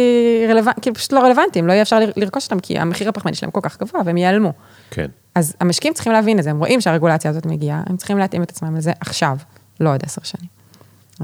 רלוונטיים, 0.49 0.81
כאילו 0.81 0.95
פשוט 0.95 1.13
לא 1.13 1.19
רלוונטיים, 1.19 1.67
לא 1.67 1.71
יהיה 1.71 1.81
אפשר 1.81 1.99
לרכוש 2.15 2.43
אותם, 2.43 2.59
כי 2.59 2.79
המחיר 2.79 3.09
הפחמני 3.09 3.35
שלהם 3.35 3.51
כל 3.51 3.59
כך 3.63 3.81
גבוה 3.81 4.01
והם 4.05 4.17
ייעלמו. 4.17 4.53
כן. 4.91 5.07
אז 5.35 5.55
המשקיעים 5.59 5.93
צריכים 5.93 6.13
להבין 6.13 6.39
את 6.39 6.43
זה, 6.43 6.49
הם 6.49 6.59
רואים 6.59 6.81
שהרגולציה 6.81 7.31
הזאת 7.31 7.45
מגיעה, 7.45 7.83
הם 7.85 7.97
צריכים 7.97 8.17
להתאים 8.17 8.43
את 8.43 8.49
עצמם 8.49 8.75
לזה 8.75 8.91
עכשיו, 8.99 9.37
לא 9.79 9.93
עוד 9.93 9.99
עשר 10.03 10.21
שנים. 10.23 10.60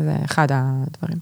זה 0.04 0.16
אחד 0.26 0.48
הדברים. 0.52 1.18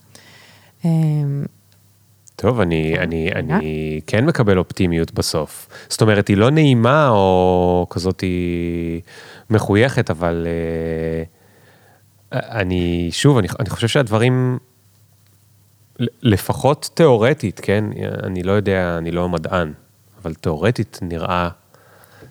טוב, 2.36 2.60
אני, 2.60 3.00
אני, 3.00 3.32
אני 3.36 4.02
כן 4.08 4.26
מקבל 4.26 4.58
אופטימיות 4.58 5.14
בסוף. 5.14 5.70
זאת 5.90 6.02
אומרת, 6.02 6.28
היא 6.28 6.38
לא 6.38 6.50
נעימה 6.50 7.10
או 7.10 7.88
כזאת 7.90 8.22
היא 8.22 9.02
מחויכת, 9.50 10.10
אבל 10.10 10.48
uh, 12.32 12.36
אני, 12.36 13.10
שוב, 13.12 13.38
אני, 13.38 13.48
אני 13.60 13.70
חושב 13.70 13.88
שהדברים, 13.88 14.58
לפחות 16.22 16.90
תיאורטית, 16.94 17.60
כן, 17.64 17.86
אני 18.24 18.44
לא 18.44 18.52
יודע, 18.52 18.96
אני 18.98 19.12
לא 19.12 19.30
מדען, 19.30 19.74
אבל 20.22 20.34
תיאורטית 20.34 21.00
נראה 21.02 21.50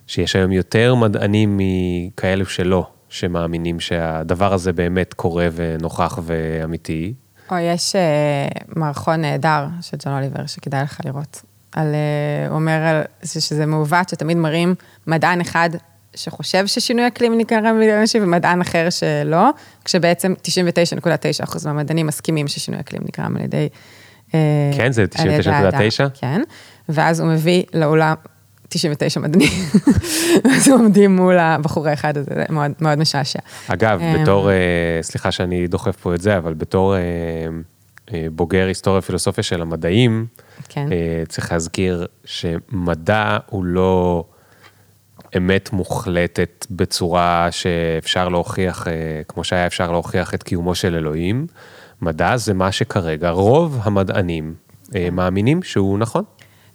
שיש 0.07 0.37
היום 0.37 0.53
יותר 0.53 0.95
מדענים 0.95 1.61
מכאלו 1.61 2.47
שלא, 2.47 2.87
שמאמינים 3.15 3.81
שהדבר 3.81 4.53
הזה 4.55 4.73
באמת 4.73 5.15
קורה 5.15 5.49
ונוכח 5.53 6.19
ואמיתי. 6.23 7.15
או 7.51 7.57
יש 7.59 7.93
uh, 7.93 8.65
מערכון 8.77 9.21
נהדר 9.21 9.67
של 9.81 9.97
ג'ון 10.05 10.15
אוליבר, 10.15 10.47
שכדאי 10.47 10.83
לך 10.83 11.01
לראות. 11.05 11.43
על, 11.73 11.95
uh, 11.95 12.49
הוא 12.49 12.57
אומר 12.57 12.73
על, 12.73 13.03
שזה 13.25 13.67
מעוות, 13.67 14.09
שתמיד 14.09 14.37
מראים 14.37 14.75
מדען 15.07 15.41
אחד 15.41 15.71
שחושב 16.15 16.67
ששינוי 16.67 17.07
אקלים 17.07 17.39
נגרם 17.39 17.81
בגלל 17.81 17.99
אנשים, 17.99 18.23
ומדען 18.23 18.61
אחר 18.61 18.91
שלא, 18.91 19.51
כשבעצם 19.85 20.35
99.9% 21.47 21.57
מהמדענים 21.65 22.07
מסכימים 22.07 22.49
ששינוי 22.49 22.81
אקלים 22.81 23.03
נגרם 23.03 23.37
על 23.37 23.43
ידי... 23.43 23.69
Uh, 24.29 24.33
כן, 24.77 24.93
זה 24.93 25.05
99.9? 25.15 26.09
כן, 26.15 26.43
ואז 26.89 27.21
הוא 27.21 27.29
מביא 27.29 27.63
לעולם 27.75 28.15
99 28.69 29.21
מדענים, 29.21 29.49
אז 30.57 30.69
עומדים 30.69 31.17
מול 31.17 31.39
הבחור 31.39 31.89
האחד 31.89 32.17
הזה, 32.17 32.31
זה 32.35 32.45
מאוד, 32.51 32.71
מאוד 32.81 32.99
משעשע. 32.99 33.39
אגב, 33.69 34.01
אמ, 34.01 34.23
בתור, 34.23 34.51
אה, 34.51 34.55
סליחה 35.03 35.33
שאני 35.33 35.67
דוחף 35.67 35.97
פה 35.97 36.15
את 36.15 36.21
זה, 36.21 36.39
אבל 36.39 36.55
בתור 36.55 36.97
אה, 36.97 37.01
אה, 38.15 38.27
בוגר 38.33 38.67
היסטוריה 38.67 38.99
ופילוסופיה 38.99 39.45
של 39.45 39.63
המדעים, 39.63 40.27
כן. 40.69 40.87
צריך 41.29 41.53
להזכיר 41.53 42.07
שמדע 42.25 43.39
הוא 43.47 43.65
לא 43.65 44.25
אמת 45.37 45.73
מוחלטת 45.73 46.67
בצורה 46.71 47.49
שאפשר 47.51 48.29
להוכיח, 48.29 48.87
כמו 49.29 49.45
שהיה 49.45 49.67
אפשר 49.67 49.93
להוכיח 49.93 50.35
את 50.35 50.43
קיומו 50.43 50.75
של 50.75 50.95
אלוהים. 50.95 51.47
מדע 52.03 52.37
זה 52.37 52.55
מה 52.55 52.73
שכרגע 52.73 53.31
רוב 53.31 53.81
המדענים 53.83 54.55
מאמינים 55.13 55.63
שהוא 55.63 55.99
נכון. 55.99 56.25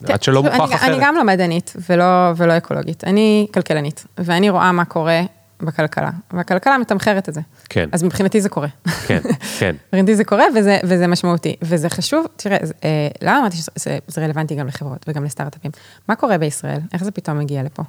עד 0.08 0.24
שלא 0.24 0.44
מוכח 0.44 0.76
אחרת. 0.76 0.90
אני 0.90 0.98
גם 1.02 1.16
לא 1.16 1.24
מדענית 1.24 1.74
ולא, 1.90 2.06
ולא 2.38 2.58
אקולוגית, 2.58 3.04
אני 3.04 3.48
כלכלנית, 3.54 4.06
ואני 4.18 4.50
רואה 4.50 4.72
מה 4.72 4.86
קורה 4.86 5.22
בכלכלה, 5.62 6.10
והכלכלה 6.34 6.78
מתמחרת 6.78 7.30
את 7.30 7.34
זה. 7.34 7.42
כן. 7.70 7.90
אז 7.92 8.04
מבחינתי 8.04 8.42
זה 8.42 8.50
קורה. 8.50 8.68
כן, 9.08 9.20
כן. 9.60 9.76
מבחינתי 9.88 10.16
זה 10.16 10.24
קורה 10.24 10.46
וזה, 10.56 10.78
וזה 10.84 11.08
משמעותי, 11.08 11.56
וזה 11.62 11.90
חשוב, 11.90 12.26
תראה, 12.36 12.58
אה, 12.84 13.08
למה 13.22 13.40
אמרתי 13.40 13.58
שזה 13.58 14.22
רלוונטי 14.22 14.56
גם 14.56 14.68
לחברות 14.68 15.06
וגם 15.08 15.24
לסטארט-אפים? 15.24 15.72
מה 16.08 16.16
קורה 16.16 16.38
בישראל? 16.38 16.80
איך 16.94 17.04
זה 17.04 17.12
פתאום 17.12 17.40
מגיע 17.40 17.64
לפה? 17.64 17.84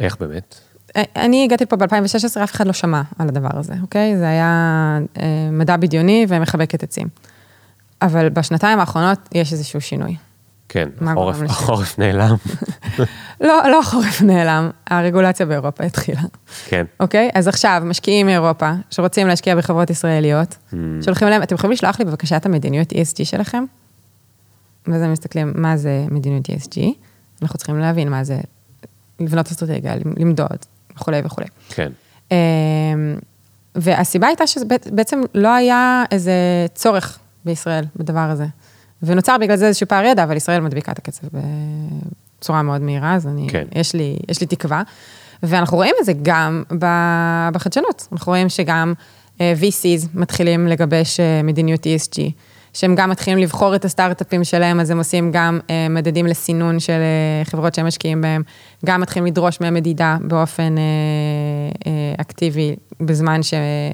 איך 0.00 0.16
באמת? 0.16 0.54
אה, 0.96 1.02
אני 1.16 1.44
הגעתי 1.44 1.66
פה 1.66 1.76
ב-2016, 1.76 2.44
אף 2.44 2.52
אחד 2.52 2.66
לא 2.66 2.72
שמע 2.72 3.02
על 3.18 3.28
הדבר 3.28 3.58
הזה, 3.58 3.74
אוקיי? 3.82 4.16
זה 4.16 4.28
היה 4.28 4.98
אה, 5.18 5.48
מדע 5.52 5.76
בדיוני 5.76 6.26
ומחבקת 6.28 6.82
עצים. 6.82 7.08
אבל 8.02 8.28
בשנתיים 8.28 8.80
האחרונות 8.80 9.18
יש 9.34 9.52
איזשהו 9.52 9.80
שינוי. 9.80 10.16
כן, 10.68 10.88
החורף, 11.00 11.36
החורף 11.42 11.98
נעלם. 11.98 12.36
לא, 13.40 13.62
לא 13.70 13.80
החורף 13.80 14.22
נעלם, 14.22 14.70
הרגולציה 14.90 15.46
באירופה 15.46 15.84
התחילה. 15.84 16.20
כן. 16.66 16.84
אוקיי? 17.00 17.30
אז 17.34 17.48
עכשיו, 17.48 17.82
משקיעים 17.84 18.26
מאירופה, 18.26 18.70
שרוצים 18.90 19.26
להשקיע 19.26 19.56
בחברות 19.56 19.90
ישראליות, 19.90 20.56
mm. 20.70 20.76
שולחים 21.04 21.28
להם, 21.28 21.42
אתם 21.42 21.54
יכולים 21.54 21.72
לשלוח 21.72 21.98
לי 21.98 22.04
בבקשה 22.04 22.36
את 22.36 22.46
המדיניות 22.46 22.92
ESG 22.92 23.24
שלכם? 23.24 23.64
ואז 24.86 25.02
הם 25.02 25.12
מסתכלים, 25.12 25.52
מה 25.54 25.76
זה 25.76 26.04
מדיניות 26.10 26.48
ESG? 26.48 26.80
אנחנו 27.42 27.58
צריכים 27.58 27.78
להבין 27.78 28.08
מה 28.08 28.24
זה, 28.24 28.38
לבנות 29.20 29.46
אסטרטגיה, 29.46 29.94
למדוד, 30.16 30.58
וכולי 30.96 31.20
וכולי. 31.24 31.46
כן. 31.68 31.92
אמ, 32.30 32.36
והסיבה 33.74 34.26
הייתה 34.26 34.46
שבעצם 34.46 35.20
לא 35.34 35.54
היה 35.54 36.04
איזה 36.10 36.32
צורך 36.74 37.18
בישראל 37.44 37.84
בדבר 37.96 38.20
הזה. 38.20 38.46
ונוצר 39.02 39.36
בגלל 39.40 39.56
זה 39.56 39.66
איזשהו 39.66 39.88
פער 39.88 40.04
ידע, 40.04 40.24
אבל 40.24 40.36
ישראל 40.36 40.60
מדביקה 40.60 40.92
את 40.92 40.98
הקצב 40.98 41.26
בצורה 42.38 42.62
מאוד 42.62 42.80
מהירה, 42.80 43.14
אז 43.14 43.26
אני, 43.26 43.46
כן. 43.50 43.64
יש, 43.74 43.94
לי, 43.94 44.16
יש 44.28 44.40
לי 44.40 44.46
תקווה. 44.46 44.82
ואנחנו 45.42 45.76
רואים 45.76 45.94
את 46.00 46.04
זה 46.06 46.12
גם 46.22 46.62
בחדשנות, 47.52 48.08
אנחנו 48.12 48.30
רואים 48.30 48.48
שגם 48.48 48.94
אה, 49.40 49.54
VCs 49.60 50.06
מתחילים 50.14 50.66
לגבש 50.66 51.20
אה, 51.20 51.42
מדיניות 51.42 51.86
ESG, 51.86 52.20
שהם 52.72 52.94
גם 52.94 53.10
מתחילים 53.10 53.38
לבחור 53.38 53.74
את 53.74 53.84
הסטארט-אפים 53.84 54.44
שלהם, 54.44 54.80
אז 54.80 54.90
הם 54.90 54.98
עושים 54.98 55.32
גם 55.32 55.60
אה, 55.70 55.86
מדדים 55.90 56.26
לסינון 56.26 56.80
של 56.80 57.00
חברות 57.44 57.74
שהם 57.74 57.86
משקיעים 57.86 58.20
בהם, 58.20 58.42
גם 58.86 59.00
מתחילים 59.00 59.26
לדרוש 59.26 59.60
מהם 59.60 59.74
מדידה 59.74 60.16
באופן 60.20 60.74
אקטיבי 62.18 62.76
בזמן 63.00 63.40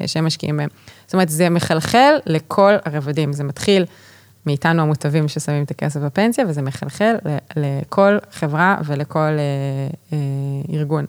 שהם 0.07 0.27
משקיעים 0.27 0.57
בהם. 0.57 0.69
זאת 1.07 1.15
אומרת, 1.15 1.29
זה 1.29 1.51
מחלחל 1.51 2.15
לכל 2.27 2.73
הרבדים, 2.85 3.33
זה 3.33 3.45
מתחיל 3.45 3.85
מאיתנו 4.47 4.83
המוטבים 4.83 5.29
ששמים 5.29 5.62
את 5.62 5.71
הכסף 5.71 6.01
בפנסיה, 6.01 6.45
וזה 6.49 6.62
מחלחל 6.62 7.15
לכל 7.57 8.19
חברה 8.31 8.77
ולכל 8.85 9.19
אה, 9.19 9.39
אה, 10.12 10.19
ארגון. 10.77 11.05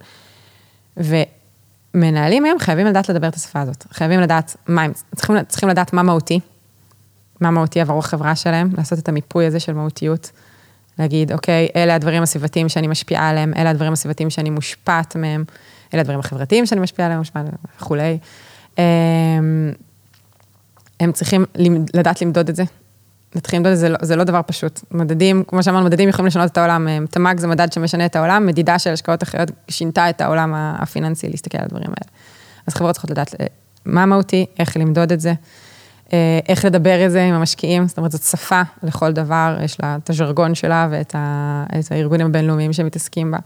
ומנהלים 0.97 2.45
היום 2.45 2.59
חייבים 2.59 2.87
לדעת 2.87 3.09
לדבר 3.09 3.27
את 3.27 3.35
השפה 3.35 3.61
הזאת, 3.61 3.85
חייבים 3.91 4.19
לדעת 4.19 4.55
מה 4.67 4.81
הם, 4.81 4.91
צריכים, 5.15 5.35
צריכים 5.47 5.69
לדעת 5.69 5.93
מה 5.93 6.03
מהותי, 6.03 6.39
מה 7.41 7.51
מהותי 7.51 7.81
עבור 7.81 7.99
החברה 7.99 8.35
שלהם, 8.35 8.69
לעשות 8.77 8.99
את 8.99 9.09
המיפוי 9.09 9.45
הזה 9.45 9.59
של 9.59 9.73
מהותיות, 9.73 10.31
להגיד, 10.99 11.31
אוקיי, 11.31 11.67
אלה 11.75 11.95
הדברים 11.95 12.23
הסביבתיים 12.23 12.69
שאני 12.69 12.87
משפיעה 12.87 13.29
עליהם, 13.29 13.53
אלה 13.57 13.69
הדברים 13.69 13.93
הסביבתיים 13.93 14.29
שאני 14.29 14.49
מושפעת 14.49 15.15
מהם, 15.15 15.43
אלה 15.93 16.01
הדברים 16.01 16.19
החברתיים 16.19 16.65
שאני 16.65 16.81
משפיעה 16.81 17.05
עליהם, 17.05 17.21
עליהם 17.33 17.55
וכולי. 17.77 18.17
אמ, 18.77 18.83
הם 20.99 21.11
צריכים 21.11 21.45
לדעת 21.93 22.21
למדוד 22.21 22.49
את 22.49 22.55
זה, 22.55 22.63
נתחיל 23.35 23.67
את 23.67 23.77
זה, 23.77 23.89
זה 24.01 24.15
לא 24.15 24.23
דבר 24.23 24.41
פשוט. 24.45 24.81
מדדים, 24.91 25.43
כמו 25.47 25.63
שאמרנו, 25.63 25.85
מדדים 25.85 26.09
יכולים 26.09 26.27
לשנות 26.27 26.51
את 26.51 26.57
העולם. 26.57 26.87
אה, 26.87 26.97
תמ"ג 27.09 27.39
זה 27.39 27.47
מדד 27.47 27.73
שמשנה 27.73 28.05
את 28.05 28.15
העולם, 28.15 28.45
מדידה 28.45 28.79
של 28.79 28.93
השקעות 28.93 29.23
אחרות 29.23 29.51
שינתה 29.67 30.09
את 30.09 30.21
העולם 30.21 30.53
הפיננסי 30.55 31.29
להסתכל 31.29 31.57
על 31.57 31.63
הדברים 31.63 31.87
האלה. 31.87 32.11
אז 32.67 32.73
חברות 32.73 32.91
צריכות 32.91 33.11
לדעת 33.11 33.35
אה, 33.41 33.45
מה 33.85 34.05
מהותי, 34.05 34.45
איך 34.59 34.77
למדוד 34.77 35.11
את 35.11 35.19
זה, 35.19 35.33
אה, 36.13 36.39
איך 36.49 36.65
לדבר 36.65 37.05
את 37.05 37.11
זה 37.11 37.23
עם 37.23 37.33
המשקיעים, 37.33 37.87
זאת 37.87 37.97
אומרת, 37.97 38.11
זאת 38.11 38.21
שפה 38.23 38.61
לכל 38.83 39.11
דבר, 39.11 39.57
יש 39.63 39.81
לה 39.83 39.97
את 40.03 40.09
הז'רגון 40.09 40.55
שלה 40.55 40.87
ואת 40.91 41.15
ה, 41.15 41.63
הארגונים 41.91 42.25
הבינלאומיים 42.25 42.73
שמתעסקים 42.73 43.31
בה. 43.31 43.37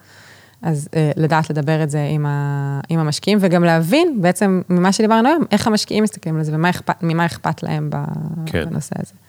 אז 0.61 0.87
לדעת 1.17 1.49
לדבר 1.49 1.83
את 1.83 1.89
זה 1.89 2.07
עם, 2.11 2.25
ה, 2.25 2.79
עם 2.89 2.99
המשקיעים, 2.99 3.37
וגם 3.41 3.63
להבין 3.63 4.21
בעצם 4.21 4.61
ממה 4.69 4.91
שדיברנו 4.91 5.29
היום, 5.29 5.43
איך 5.51 5.67
המשקיעים 5.67 6.03
מסתכלים 6.03 6.37
על 6.37 6.43
זה 6.43 6.51
וממה 7.01 7.25
אכפת 7.25 7.63
להם 7.63 7.89
כן. 8.45 8.65
בנושא 8.69 8.95
הזה. 8.99 9.11
כן. 9.11 9.28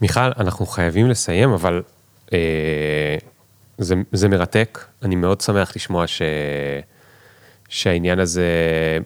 מיכל, 0.00 0.20
אנחנו 0.20 0.66
חייבים 0.66 1.08
לסיים, 1.08 1.50
אבל 1.50 1.82
אה, 2.32 3.16
זה, 3.78 3.94
זה 4.12 4.28
מרתק. 4.28 4.84
אני 5.02 5.16
מאוד 5.16 5.40
שמח 5.40 5.72
לשמוע 5.76 6.06
ש, 6.06 6.22
שהעניין 7.68 8.18
הזה 8.18 8.48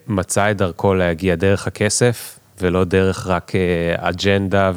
מצא 0.06 0.50
את 0.50 0.56
דרכו 0.56 0.94
להגיע 0.94 1.34
דרך 1.34 1.66
הכסף, 1.66 2.38
ולא 2.60 2.84
דרך 2.84 3.26
רק 3.26 3.52
אה, 3.54 3.94
אג'נדה 4.08 4.72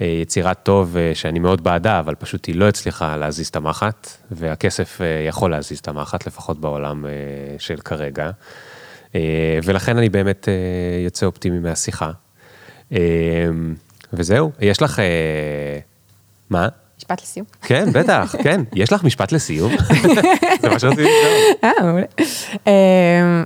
ויצירת 0.00 0.58
אה, 0.58 0.62
טוב, 0.62 0.96
אה, 0.96 1.10
שאני 1.14 1.38
מאוד 1.38 1.64
בעדה, 1.64 2.00
אבל 2.00 2.14
פשוט 2.14 2.46
היא 2.46 2.54
לא 2.54 2.68
הצליחה 2.68 3.16
להזיז 3.16 3.48
את 3.48 3.56
המחט, 3.56 4.08
והכסף 4.30 5.00
אה, 5.00 5.06
יכול 5.28 5.50
להזיז 5.50 5.78
את 5.78 5.88
המחט, 5.88 6.26
לפחות 6.26 6.60
בעולם 6.60 7.04
של 7.58 7.76
כרגע. 7.76 8.30
ולכן 9.64 9.98
אני 9.98 10.08
באמת 10.08 10.48
יוצא 11.04 11.26
אופטימי 11.26 11.58
מהשיחה. 11.58 12.10
אמ, 12.92 13.74
וזהו, 14.12 14.50
יש 14.60 14.82
לך... 14.82 14.98
אה, 14.98 15.78
מה? 16.50 16.68
משפט 16.98 17.22
לסיום. 17.22 17.46
כן, 17.62 17.92
בטח, 17.92 18.34
כן. 18.44 18.60
יש 18.74 18.92
לך 18.92 19.04
משפט 19.04 19.32
לסיום? 19.32 19.72
זה 20.62 20.68
מה 20.68 20.78
שרציתי 20.78 21.02
לשאול. 21.02 21.54
אה, 21.64 21.70
מעולה. 21.82 22.04
אמ, 22.66 23.44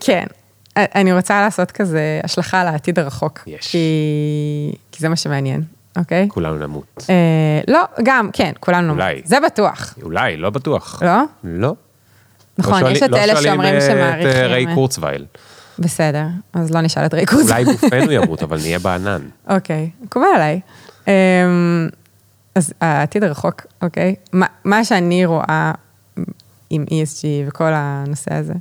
כן, 0.00 0.24
אני 0.76 1.12
רוצה 1.12 1.40
לעשות 1.40 1.70
כזה 1.70 2.20
השלכה 2.24 2.60
על 2.60 2.66
העתיד 2.66 2.98
הרחוק. 2.98 3.40
יש. 3.46 3.72
כי, 4.92 4.98
זה 4.98 5.08
מה 5.08 5.16
שמעניין, 5.16 5.62
אוקיי? 5.98 6.28
כולנו 6.30 6.58
נמות. 6.58 7.04
אה, 7.10 7.60
לא, 7.68 7.80
גם, 8.02 8.30
כן, 8.32 8.52
כולנו 8.60 8.82
נמות. 8.82 8.96
אולי. 8.96 9.22
זה 9.24 9.36
בטוח. 9.46 9.94
אולי, 10.02 10.36
לא 10.36 10.50
בטוח. 10.50 11.02
לא? 11.02 11.22
לא. 11.44 11.74
נכון, 12.58 12.82
לא 12.82 12.88
יש 12.88 13.02
את 13.02 13.14
אלה 13.14 13.42
שאומרים 13.42 13.80
שמעריכים... 13.80 14.26
לא 14.26 14.32
שואלים 14.32 14.46
את 14.46 14.50
ריי 14.50 14.74
קורצווייל. 14.74 15.24
בסדר, 15.78 16.26
אז 16.52 16.70
לא 16.70 16.80
נשאל 16.80 17.06
את 17.06 17.14
קורצווייל. 17.28 17.66
אולי 17.66 17.78
גופנו 17.78 18.12
ימות, 18.12 18.42
אבל 18.42 18.58
נהיה 18.58 18.78
בענן. 18.78 19.22
אוקיי, 19.48 19.90
מקובל 20.02 20.26
עליי. 20.34 20.60
אמ, 21.08 21.88
אז 22.54 22.72
העתיד 22.80 23.24
הרחוק, 23.24 23.66
אוקיי? 23.82 24.14
מה, 24.32 24.46
מה 24.64 24.84
שאני 24.84 25.26
רואה 25.26 25.72
עם 26.70 26.84
ESG 26.84 27.48
וכל 27.48 27.72
הנושא 27.74 28.34
הזה, 28.34 28.54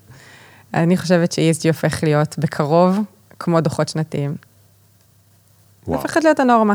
אני 0.74 0.98
חושבת 0.98 1.32
ש-ESG 1.32 1.68
הופך 1.68 2.04
להיות 2.04 2.36
בקרוב 2.40 3.00
כמו 3.40 3.62
דוחות 3.62 3.90
שנתיים. 3.90 4.36
וואו. 5.88 5.98
הופכת 5.98 6.24
להיות 6.24 6.40
הנורמה. 6.40 6.74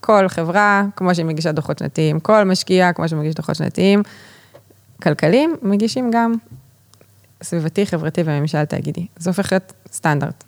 כל 0.00 0.28
חברה, 0.28 0.84
כמו 0.96 1.14
שהיא 1.14 1.26
מגישה 1.26 1.52
דוחות 1.52 1.78
שנתיים, 1.78 2.20
כל 2.20 2.44
משקיע, 2.44 2.92
כמו 2.92 3.08
שמגיש 3.08 3.34
דוחות 3.34 3.56
שנתיים, 3.56 4.02
כלכליים, 5.02 5.56
מגישים 5.62 6.10
גם 6.10 6.34
סביבתי, 7.42 7.86
חברתי 7.86 8.22
וממשל 8.24 8.64
תאגידי. 8.64 9.06
זה 9.16 9.30
הופך 9.30 9.52
להיות 9.52 9.72
סטנדרט. 9.92 10.44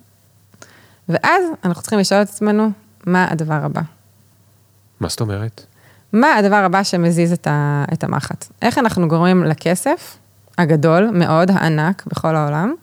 ואז 1.09 1.45
אנחנו 1.65 1.83
צריכים 1.83 1.99
לשאול 1.99 2.23
את 2.23 2.29
עצמנו, 2.29 2.71
מה 3.07 3.27
הדבר 3.31 3.61
הבא? 3.63 3.81
מה 5.01 5.09
זאת 5.09 5.21
אומרת? 5.21 5.67
מה 6.13 6.35
הדבר 6.35 6.57
הבא 6.57 6.83
שמזיז 6.83 7.33
את, 7.33 7.47
ה, 7.47 7.85
את 7.93 8.05
המחט? 8.05 8.47
איך 8.63 8.79
אנחנו 8.79 9.09
גורמים 9.09 9.45
לכסף 9.45 10.19
הגדול 10.59 11.11
מאוד, 11.13 11.51
הענק 11.51 12.03
בכל 12.07 12.37
העולם, 12.37 12.75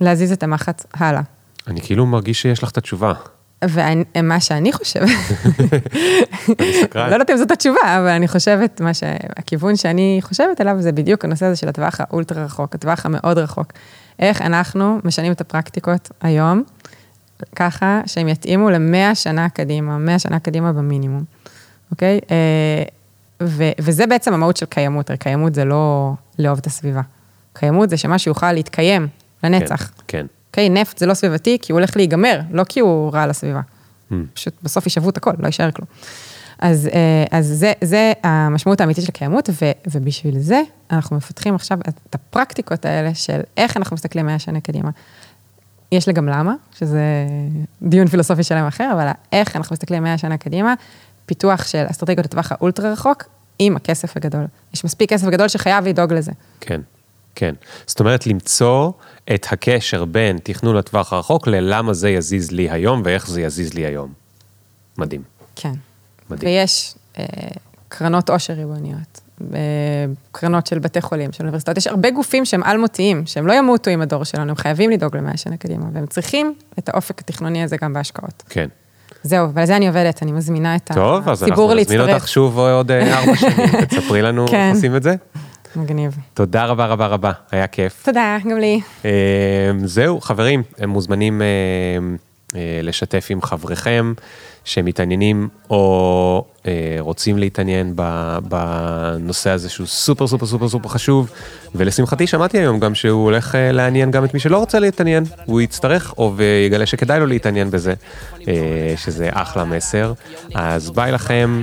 להזיז 0.00 0.32
את 0.32 0.42
המחט 0.42 0.84
הלאה? 0.94 1.22
אני 1.66 1.80
כאילו 1.80 2.06
מרגיש 2.06 2.42
שיש 2.42 2.62
לך 2.62 2.70
את 2.70 2.78
התשובה. 2.78 3.12
ומה 3.64 4.40
שאני 4.40 4.72
חושבת, 4.72 5.08
לא 6.94 7.12
יודעת 7.12 7.30
אם 7.30 7.36
זאת 7.36 7.50
התשובה, 7.50 7.80
אבל 7.98 8.08
אני 8.08 8.28
חושבת, 8.28 8.80
מה 8.80 8.94
שהכיוון 8.94 9.76
שאני 9.76 10.18
חושבת 10.22 10.60
עליו 10.60 10.76
זה 10.78 10.92
בדיוק 10.92 11.24
הנושא 11.24 11.46
הזה 11.46 11.56
של 11.56 11.68
הטווח 11.68 12.00
האולטרה 12.00 12.44
רחוק, 12.44 12.74
הטווח 12.74 13.06
המאוד 13.06 13.38
רחוק. 13.38 13.72
איך 14.18 14.42
אנחנו 14.42 14.98
משנים 15.04 15.32
את 15.32 15.40
הפרקטיקות 15.40 16.10
היום, 16.20 16.62
ככה 17.56 18.00
שהם 18.06 18.28
יתאימו 18.28 18.70
למאה 18.70 19.14
שנה 19.14 19.48
קדימה, 19.48 19.98
מאה 19.98 20.18
שנה 20.18 20.38
קדימה 20.38 20.72
במינימום. 20.72 21.24
אוקיי? 21.90 22.20
אה, 22.30 22.82
ו- 23.42 23.72
וזה 23.80 24.06
בעצם 24.06 24.32
המהות 24.32 24.56
של 24.56 24.66
קיימות, 24.66 25.10
הרי 25.10 25.18
קיימות 25.18 25.54
זה 25.54 25.64
לא 25.64 26.12
לאהוב 26.38 26.58
את 26.58 26.66
הסביבה. 26.66 27.00
קיימות 27.52 27.90
זה 27.90 27.96
שמשהו 27.96 28.30
יוכל 28.30 28.52
להתקיים 28.52 29.08
לנצח. 29.44 29.86
כן, 29.86 29.92
כן. 30.08 30.26
אוקיי, 30.48 30.68
נפט 30.68 30.98
זה 30.98 31.06
לא 31.06 31.14
סביבתי, 31.14 31.58
כי 31.62 31.72
הוא 31.72 31.78
הולך 31.78 31.96
להיגמר, 31.96 32.40
לא 32.50 32.64
כי 32.64 32.80
הוא 32.80 33.12
רע 33.12 33.26
לסביבה. 33.26 33.60
Mm. 34.10 34.14
פשוט 34.34 34.54
בסוף 34.62 34.86
יישבו 34.86 35.10
את 35.10 35.16
הכל, 35.16 35.32
לא 35.38 35.46
יישאר 35.46 35.70
כלום. 35.70 35.86
אז, 36.58 36.88
אה, 36.92 37.38
אז 37.38 37.46
זה, 37.46 37.72
זה 37.84 38.12
המשמעות 38.22 38.80
האמיתית 38.80 39.04
של 39.04 39.12
קיימות, 39.12 39.50
ו, 39.62 39.70
ובשביל 39.90 40.38
זה 40.38 40.62
אנחנו 40.90 41.16
מפתחים 41.16 41.54
עכשיו 41.54 41.78
את 42.08 42.14
הפרקטיקות 42.14 42.84
האלה 42.84 43.14
של 43.14 43.40
איך 43.56 43.76
אנחנו 43.76 43.94
מסתכלים 43.94 44.26
מאה 44.26 44.38
שנה 44.38 44.60
קדימה. 44.60 44.90
יש 45.92 46.06
לי 46.06 46.12
גם 46.12 46.28
למה, 46.28 46.54
שזה 46.78 47.02
דיון 47.82 48.06
פילוסופי 48.06 48.42
שלם 48.42 48.66
אחר, 48.66 48.90
אבל 48.92 49.08
איך 49.32 49.56
אנחנו 49.56 49.74
מסתכלים 49.74 50.02
מאה 50.02 50.18
שנה 50.18 50.36
קדימה, 50.36 50.74
פיתוח 51.26 51.66
של 51.66 51.84
אסטרטגיות 51.90 52.26
לטווח 52.26 52.52
האולטרה 52.52 52.92
רחוק, 52.92 53.24
עם 53.58 53.76
הכסף 53.76 54.16
הגדול. 54.16 54.44
יש 54.74 54.84
מספיק 54.84 55.10
כסף 55.10 55.26
גדול 55.26 55.48
שחייב 55.48 55.88
לדאוג 55.88 56.12
לזה. 56.12 56.32
כן, 56.60 56.80
כן. 57.38 57.54
זאת 57.86 58.00
אומרת, 58.00 58.26
למצוא 58.26 58.90
את 59.34 59.46
הקשר 59.50 60.04
בין 60.04 60.38
תכנון 60.42 60.76
לטווח 60.76 61.12
הרחוק 61.12 61.46
ללמה 61.46 61.92
זה 61.92 62.10
יזיז 62.10 62.50
לי 62.50 62.70
היום 62.70 63.02
ואיך 63.04 63.28
זה 63.28 63.40
יזיז 63.40 63.74
לי 63.74 63.86
היום. 63.86 64.12
מדהים. 64.98 65.22
כן. 65.56 65.72
מדהים. 66.30 66.48
ויש 66.48 66.94
אה, 67.18 67.24
קרנות 67.88 68.30
עושר 68.30 68.52
ריבוניות, 68.52 69.20
אה, 69.54 69.58
קרנות 70.32 70.66
של 70.66 70.78
בתי 70.78 71.00
חולים, 71.00 71.32
של 71.32 71.42
אוניברסיטאות, 71.42 71.76
יש 71.76 71.86
הרבה 71.86 72.10
גופים 72.10 72.44
שהם 72.44 72.62
על-מותיים, 72.62 73.26
שהם 73.26 73.46
לא 73.46 73.52
ימותו 73.52 73.90
עם 73.90 74.00
הדור 74.00 74.24
שלנו, 74.24 74.50
הם 74.50 74.56
חייבים 74.56 74.90
לדאוג 74.90 75.16
למאה 75.16 75.36
שנה 75.36 75.56
קדימה, 75.56 75.84
והם 75.92 76.06
צריכים 76.06 76.54
את 76.78 76.88
האופק 76.88 77.20
התכנוני 77.20 77.62
הזה 77.62 77.76
גם 77.82 77.92
בהשקעות. 77.92 78.42
כן. 78.48 78.68
זהו, 79.22 79.52
ועל 79.52 79.66
זה 79.66 79.76
אני 79.76 79.88
עובדת, 79.88 80.22
אני 80.22 80.32
מזמינה 80.32 80.76
את 80.76 80.90
הציבור 80.90 81.12
להצטרף. 81.14 81.24
טוב, 81.24 81.28
אז 81.28 81.44
אנחנו 81.44 81.74
נזמין 81.74 82.00
אותך 82.00 82.28
שוב 82.28 82.58
עוד 82.58 82.90
אה, 82.90 83.18
ארבע 83.18 83.36
שנים, 83.36 83.84
תספרי 83.90 84.22
לנו 84.22 84.42
איך 84.42 84.50
כן. 84.50 84.72
עושים 84.74 84.96
את 84.96 85.02
זה. 85.02 85.14
מגניב. 85.78 86.16
תודה 86.34 86.64
רבה 86.64 86.86
רבה 86.86 87.06
רבה, 87.06 87.32
היה 87.50 87.66
כיף. 87.66 88.04
תודה, 88.04 88.38
גם 88.50 88.58
לי. 88.58 88.80
אה, 89.04 89.10
זהו, 89.84 90.20
חברים, 90.20 90.62
הם 90.78 90.90
מוזמנים 90.90 91.42
אה, 92.54 92.80
לשתף 92.82 93.26
עם 93.30 93.42
חבריכם 93.42 94.12
שמתעניינים 94.64 95.48
או 95.70 96.44
אה, 96.44 96.57
רוצים 96.98 97.38
להתעניין 97.38 97.94
בנושא 98.42 99.50
הזה 99.50 99.68
שהוא 99.68 99.86
סופר 99.86 100.26
סופר 100.26 100.46
סופר 100.46 100.68
סופר 100.68 100.88
חשוב, 100.88 101.30
ולשמחתי 101.74 102.26
שמעתי 102.26 102.58
היום 102.58 102.80
גם 102.80 102.94
שהוא 102.94 103.24
הולך 103.24 103.54
אה, 103.54 103.72
לעניין 103.72 104.10
גם 104.10 104.24
את 104.24 104.34
מי 104.34 104.40
שלא 104.40 104.58
רוצה 104.58 104.78
להתעניין, 104.78 105.24
הוא 105.44 105.60
יצטרך 105.60 106.14
או 106.18 106.32
ויגלה 106.36 106.86
שכדאי 106.86 107.20
לו 107.20 107.26
להתעניין 107.26 107.70
בזה, 107.70 107.94
אה, 108.48 108.94
שזה 108.96 109.28
אחלה 109.32 109.64
מסר. 109.64 110.12
אז 110.54 110.90
ביי 110.90 111.12
לכם 111.12 111.62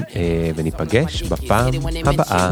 וניפגש 0.55 1.23
בפעם 1.23 1.73
הבאה. 2.05 2.51